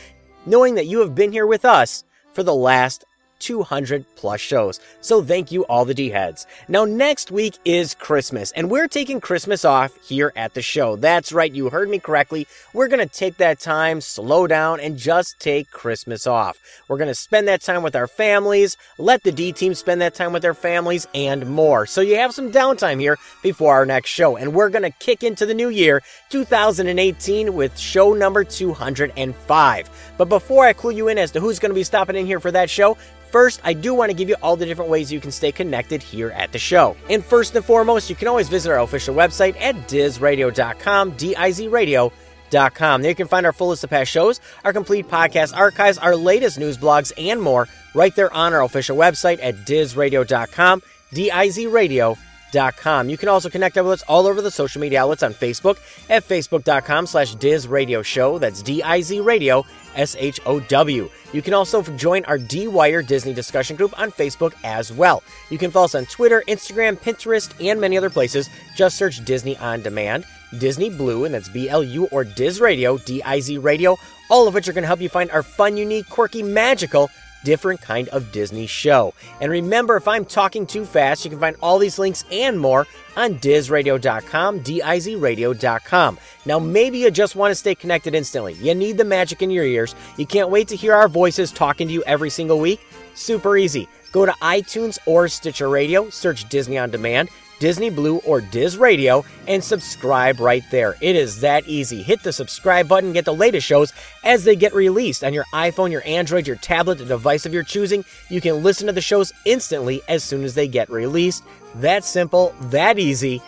knowing 0.46 0.76
that 0.76 0.88
you 0.88 1.00
have 1.00 1.16
been 1.16 1.32
here 1.32 1.48
with 1.48 1.64
us 1.64 2.04
for 2.34 2.44
the 2.44 2.54
last 2.54 3.06
200 3.44 4.06
plus 4.16 4.40
shows. 4.40 4.80
So 5.02 5.22
thank 5.22 5.52
you, 5.52 5.64
all 5.66 5.84
the 5.84 5.94
D 5.94 6.10
heads. 6.10 6.48
Now, 6.70 6.86
next 6.86 7.30
week 7.30 7.58
is 7.66 7.94
Christmas, 7.94 8.52
and 8.54 8.72
we're 8.72 8.88
taking 8.88 9.20
Christmas 9.20 9.66
off 9.66 9.92
here 10.02 10.32
at 10.38 10.54
the 10.54 10.62
show. 10.62 10.96
That's 10.96 11.34
right, 11.34 11.52
you 11.52 11.70
heard 11.70 11.90
me 11.90 12.00
correctly. 12.00 12.48
We're 12.74 12.88
going 12.88 13.06
to 13.06 13.14
take 13.14 13.38
that 13.38 13.60
time, 13.60 14.00
slow 14.00 14.48
down, 14.48 14.80
and 14.80 14.98
just 14.98 15.40
take 15.40 15.70
Christmas 15.72 16.26
off. 16.26 16.58
We're 16.88 16.98
going 16.98 17.10
to 17.10 17.16
spend 17.16 17.50
that 17.50 17.62
time 17.62 17.84
with 17.84 17.98
our 17.98 18.08
families, 18.08 18.78
let 18.98 19.24
the 19.24 19.32
D 19.34 19.52
team 19.52 19.74
spend 19.74 20.00
that 20.00 20.16
time 20.16 20.32
with 20.32 20.42
their 20.42 20.54
families, 20.54 21.06
and 21.14 21.46
more. 21.46 21.86
So 21.86 22.00
you 22.00 22.16
have 22.16 22.34
some 22.34 22.52
downtime 22.52 23.02
here 23.02 23.18
before 23.42 23.74
our 23.74 23.86
next 23.86 24.10
show, 24.10 24.38
and 24.38 24.54
we're 24.54 24.70
going 24.70 24.84
to 24.84 24.92
kick 24.92 25.22
into 25.22 25.46
the 25.46 25.54
new 25.54 25.70
year, 25.70 26.02
2018, 26.30 27.54
with 27.54 27.78
show 27.78 28.14
number 28.14 28.46
205. 28.46 30.14
But 30.18 30.30
before 30.30 30.66
I 30.66 30.74
clue 30.74 30.92
you 30.92 31.10
in 31.10 31.18
as 31.18 31.32
to 31.32 31.42
who's 31.42 31.60
going 31.60 31.72
to 31.72 31.76
be 31.76 31.84
stopping 31.84 32.16
in 32.16 32.26
here 32.26 32.40
for 32.40 32.52
that 32.52 32.70
show, 32.70 32.98
First, 33.34 33.62
I 33.64 33.74
do 33.74 33.96
want 33.96 34.12
to 34.12 34.14
give 34.16 34.30
you 34.30 34.36
all 34.44 34.56
the 34.56 34.68
different 34.68 34.92
ways 34.92 35.12
you 35.12 35.20
can 35.20 35.32
stay 35.32 35.52
connected 35.52 36.04
here 36.04 36.30
at 36.30 36.52
the 36.52 36.60
show. 36.60 36.96
And 37.10 37.26
first 37.26 37.56
and 37.56 37.66
foremost, 37.66 38.08
you 38.08 38.16
can 38.16 38.28
always 38.28 38.48
visit 38.48 38.70
our 38.72 38.80
official 38.82 39.16
website 39.16 39.60
at 39.60 39.76
dizradio.com, 39.88 41.18
D-I-Z-radio.com. 41.18 43.02
There 43.02 43.10
you 43.10 43.16
can 43.16 43.28
find 43.28 43.48
our 43.48 43.52
full 43.52 43.70
list 43.70 43.84
of 43.84 43.90
past 43.90 44.12
shows, 44.12 44.40
our 44.64 44.72
complete 44.72 45.08
podcast 45.08 45.58
archives, 45.58 45.98
our 45.98 46.16
latest 46.16 46.60
news 46.60 46.78
blogs, 46.78 47.12
and 47.18 47.42
more 47.42 47.68
right 47.96 48.16
there 48.16 48.32
on 48.32 48.54
our 48.54 48.62
official 48.62 48.96
website 48.96 49.40
at 49.42 49.56
dizradio.com, 49.66 50.84
D-I-Z-radio.com. 51.14 53.10
You 53.10 53.18
can 53.18 53.30
also 53.30 53.50
connect 53.50 53.78
with 53.78 53.88
us 53.88 54.04
all 54.04 54.28
over 54.28 54.44
the 54.44 54.52
social 54.52 54.80
media 54.80 55.02
outlets 55.02 55.24
on 55.24 55.34
Facebook 55.34 55.80
at 56.08 56.24
facebook.com 56.24 57.08
slash 57.08 57.36
dizradioshow. 57.36 58.40
That's 58.40 58.62
Diz 58.62 59.12
Radio 59.20 59.66
That's 59.96 60.14
D-I-Z 60.14 60.40
Radio, 60.42 60.60
S-H-O-W. 60.64 61.10
You 61.34 61.42
can 61.42 61.54
also 61.54 61.82
join 61.82 62.26
our 62.26 62.38
D 62.38 62.68
Wire 62.68 63.02
Disney 63.02 63.34
discussion 63.34 63.76
group 63.76 64.00
on 64.00 64.12
Facebook 64.12 64.54
as 64.64 64.92
well. 64.92 65.24
You 65.50 65.58
can 65.58 65.72
follow 65.72 65.86
us 65.86 65.96
on 65.96 66.06
Twitter, 66.06 66.44
Instagram, 66.48 66.98
Pinterest, 66.98 67.52
and 67.66 67.80
many 67.80 67.98
other 67.98 68.10
places. 68.10 68.50
Just 68.76 68.98
search 68.98 69.24
Disney 69.26 69.58
On 69.58 69.82
Demand, 69.82 70.26
Disney 70.60 70.90
Blue, 70.90 71.26
and 71.26 71.34
that's 71.34 71.50
B 71.50 71.70
L 71.70 71.84
U, 71.84 72.06
or 72.08 72.24
Diz 72.24 72.62
Radio, 72.62 72.98
D 72.98 73.24
I 73.24 73.40
Z 73.40 73.58
Radio, 73.58 73.98
all 74.30 74.48
of 74.48 74.54
which 74.54 74.68
are 74.68 74.74
going 74.74 74.84
to 74.84 74.88
help 74.88 75.02
you 75.02 75.10
find 75.10 75.32
our 75.32 75.44
fun, 75.44 75.78
unique, 75.78 76.10
quirky, 76.10 76.44
magical, 76.44 77.10
different 77.44 77.82
kind 77.82 78.10
of 78.10 78.32
Disney 78.32 78.68
show. 78.68 79.14
And 79.42 79.52
remember, 79.52 79.96
if 79.96 80.08
I'm 80.08 80.26
talking 80.26 80.66
too 80.66 80.86
fast, 80.86 81.24
you 81.24 81.32
can 81.32 81.40
find 81.40 81.56
all 81.62 81.80
these 81.80 82.00
links 82.00 82.26
and 82.32 82.60
more 82.60 82.88
on 83.16 83.36
dizradio.com, 83.36 84.60
D-I-Z 84.60 85.16
radio.com. 85.16 86.18
Now, 86.46 86.60
maybe 86.60 86.98
you 87.00 87.12
just 87.12 87.36
want 87.36 87.52
to 87.52 87.56
stay 87.56 87.76
connected 87.76 88.16
instantly. 88.16 88.54
You 88.54 88.76
need 88.76 88.98
the 88.98 89.06
magic 89.06 89.42
in 89.42 89.52
your 89.52 89.66
ears. 89.66 89.96
You 90.18 90.26
can't 90.26 90.50
wait 90.50 90.68
to 90.70 90.76
hear 90.76 90.94
our 90.94 91.08
voices 91.08 91.52
talking 91.52 91.88
to 91.88 91.94
you 91.94 92.04
every 92.04 92.30
single 92.30 92.60
week. 92.60 92.80
Super 93.16 93.58
easy. 93.58 93.88
Go 94.12 94.26
to 94.26 94.32
iTunes 94.34 95.00
or 95.08 95.28
Stitcher 95.28 95.70
Radio, 95.70 96.10
search 96.10 96.48
Disney 96.50 96.78
on 96.78 96.92
Demand, 96.92 97.30
Disney 97.60 97.90
Blue, 97.90 98.18
or 98.20 98.42
Diz 98.42 98.78
Radio, 98.78 99.24
and 99.48 99.64
subscribe 99.64 100.40
right 100.40 100.64
there. 100.72 100.96
It 101.02 101.16
is 101.16 101.42
that 101.42 101.68
easy. 101.68 102.04
Hit 102.04 102.24
the 102.24 102.34
subscribe 102.34 102.88
button, 102.88 103.14
get 103.14 103.26
the 103.26 103.34
latest 103.34 103.66
shows 103.66 103.94
as 104.24 104.44
they 104.44 104.56
get 104.56 104.74
released 104.74 105.24
on 105.24 105.34
your 105.34 105.46
iPhone, 105.54 105.92
your 105.92 106.06
Android, 106.06 106.48
your 106.48 106.58
tablet, 106.58 106.98
the 106.98 107.06
device 107.06 107.46
of 107.46 107.54
your 107.54 107.64
choosing. 107.64 108.04
You 108.30 108.42
can 108.42 108.64
listen 108.64 108.88
to 108.88 108.94
the 108.94 109.02
shows 109.02 109.32
instantly 109.46 110.02
as 110.08 110.24
soon 110.24 110.44
as 110.44 110.56
they 110.56 110.68
get 110.68 110.90
released. 110.90 111.44
That 111.76 112.04
simple, 112.04 112.54
that 112.64 113.00
easy. 113.00 113.42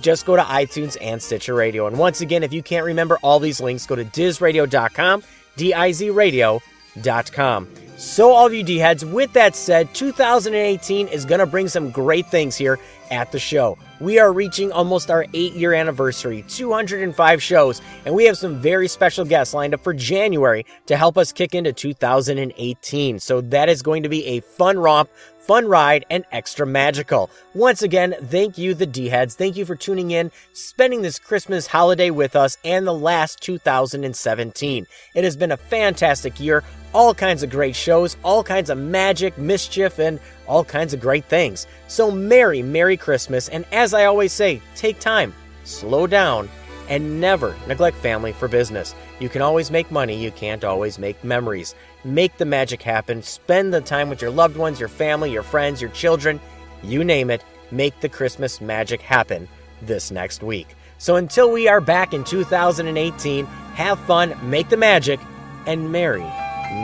Just 0.00 0.26
go 0.26 0.36
to 0.36 0.42
iTunes 0.42 0.96
and 1.00 1.22
Stitcher 1.22 1.54
Radio. 1.54 1.86
And 1.86 1.98
once 1.98 2.20
again, 2.20 2.42
if 2.42 2.52
you 2.52 2.62
can't 2.62 2.84
remember 2.84 3.18
all 3.22 3.38
these 3.38 3.60
links, 3.60 3.86
go 3.86 3.94
to 3.94 4.04
dizradio.com, 4.04 5.22
D-I-Z 5.56 6.10
radio.com. 6.10 7.68
So, 8.02 8.32
all 8.32 8.46
of 8.46 8.52
you 8.52 8.64
D 8.64 8.78
heads, 8.78 9.04
with 9.04 9.32
that 9.34 9.54
said, 9.54 9.94
2018 9.94 11.06
is 11.06 11.24
going 11.24 11.38
to 11.38 11.46
bring 11.46 11.68
some 11.68 11.92
great 11.92 12.26
things 12.26 12.56
here 12.56 12.80
at 13.12 13.30
the 13.30 13.38
show. 13.38 13.78
We 14.00 14.18
are 14.18 14.32
reaching 14.32 14.72
almost 14.72 15.08
our 15.08 15.24
eight 15.34 15.52
year 15.52 15.72
anniversary, 15.72 16.44
205 16.48 17.40
shows, 17.40 17.80
and 18.04 18.12
we 18.12 18.24
have 18.24 18.36
some 18.36 18.60
very 18.60 18.88
special 18.88 19.24
guests 19.24 19.54
lined 19.54 19.72
up 19.72 19.84
for 19.84 19.94
January 19.94 20.66
to 20.86 20.96
help 20.96 21.16
us 21.16 21.30
kick 21.30 21.54
into 21.54 21.72
2018. 21.72 23.20
So, 23.20 23.40
that 23.40 23.68
is 23.68 23.82
going 23.82 24.02
to 24.02 24.08
be 24.08 24.26
a 24.26 24.40
fun 24.40 24.80
romp, 24.80 25.08
fun 25.42 25.66
ride, 25.66 26.06
and 26.10 26.24
extra 26.32 26.66
magical. 26.66 27.30
Once 27.54 27.82
again, 27.82 28.14
thank 28.24 28.56
you, 28.58 28.74
the 28.74 28.86
D 28.86 29.08
heads. 29.08 29.34
Thank 29.34 29.56
you 29.56 29.64
for 29.64 29.76
tuning 29.76 30.12
in, 30.12 30.30
spending 30.52 31.02
this 31.02 31.18
Christmas 31.18 31.66
holiday 31.66 32.10
with 32.10 32.36
us, 32.36 32.56
and 32.64 32.86
the 32.86 32.94
last 32.94 33.40
2017. 33.42 34.86
It 35.14 35.24
has 35.24 35.36
been 35.36 35.52
a 35.52 35.56
fantastic 35.56 36.40
year 36.40 36.62
all 36.94 37.14
kinds 37.14 37.42
of 37.42 37.50
great 37.50 37.74
shows, 37.74 38.16
all 38.22 38.44
kinds 38.44 38.70
of 38.70 38.78
magic, 38.78 39.36
mischief, 39.38 39.98
and 39.98 40.20
all 40.46 40.64
kinds 40.64 40.92
of 40.92 41.00
great 41.00 41.24
things. 41.24 41.66
So, 41.88 42.10
Merry, 42.10 42.62
Merry 42.62 42.96
Christmas, 42.96 43.48
and 43.48 43.64
as 43.72 43.94
I 43.94 44.04
always 44.04 44.32
say, 44.32 44.60
take 44.74 44.98
time, 45.00 45.34
slow 45.64 46.06
down, 46.06 46.48
and 46.88 47.20
never 47.20 47.56
neglect 47.66 47.96
family 47.98 48.32
for 48.32 48.48
business. 48.48 48.94
You 49.20 49.28
can 49.28 49.40
always 49.40 49.70
make 49.70 49.90
money, 49.90 50.22
you 50.22 50.30
can't 50.30 50.64
always 50.64 50.98
make 50.98 51.22
memories. 51.24 51.74
Make 52.04 52.36
the 52.36 52.44
magic 52.44 52.82
happen, 52.82 53.22
spend 53.22 53.72
the 53.72 53.80
time 53.80 54.08
with 54.08 54.20
your 54.20 54.30
loved 54.30 54.56
ones, 54.56 54.80
your 54.80 54.88
family, 54.88 55.30
your 55.30 55.44
friends, 55.44 55.80
your 55.80 55.90
children, 55.90 56.40
you 56.82 57.04
name 57.04 57.30
it. 57.30 57.44
Make 57.70 58.00
the 58.00 58.08
Christmas 58.08 58.60
magic 58.60 59.00
happen 59.00 59.48
this 59.80 60.10
next 60.10 60.42
week. 60.42 60.74
So, 60.98 61.16
until 61.16 61.50
we 61.50 61.68
are 61.68 61.80
back 61.80 62.12
in 62.12 62.24
2018, 62.24 63.46
have 63.46 63.98
fun, 64.00 64.36
make 64.42 64.68
the 64.68 64.76
magic, 64.76 65.20
and 65.66 65.90
merry. 65.90 66.20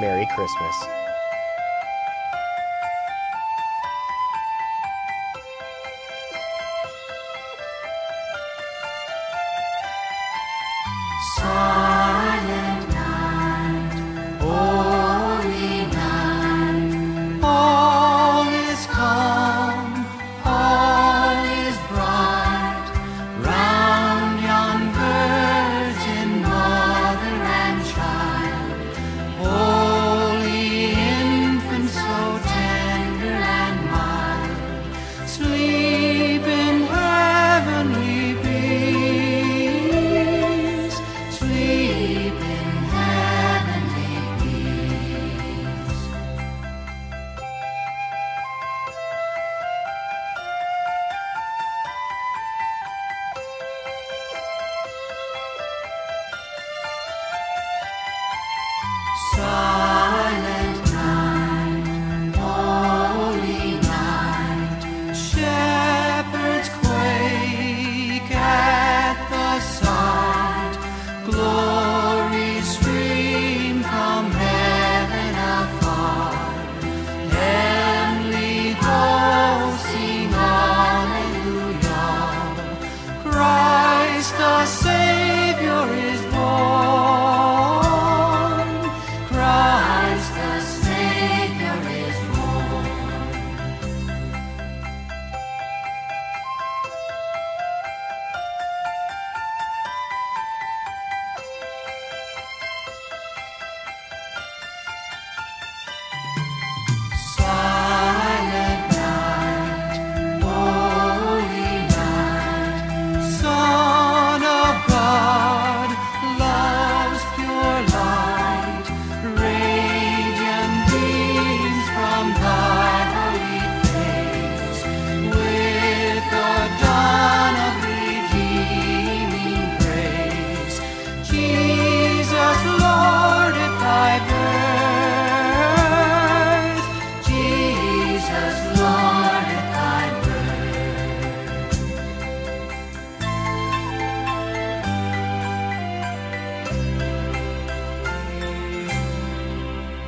Merry 0.00 0.26
Christmas. 0.34 0.97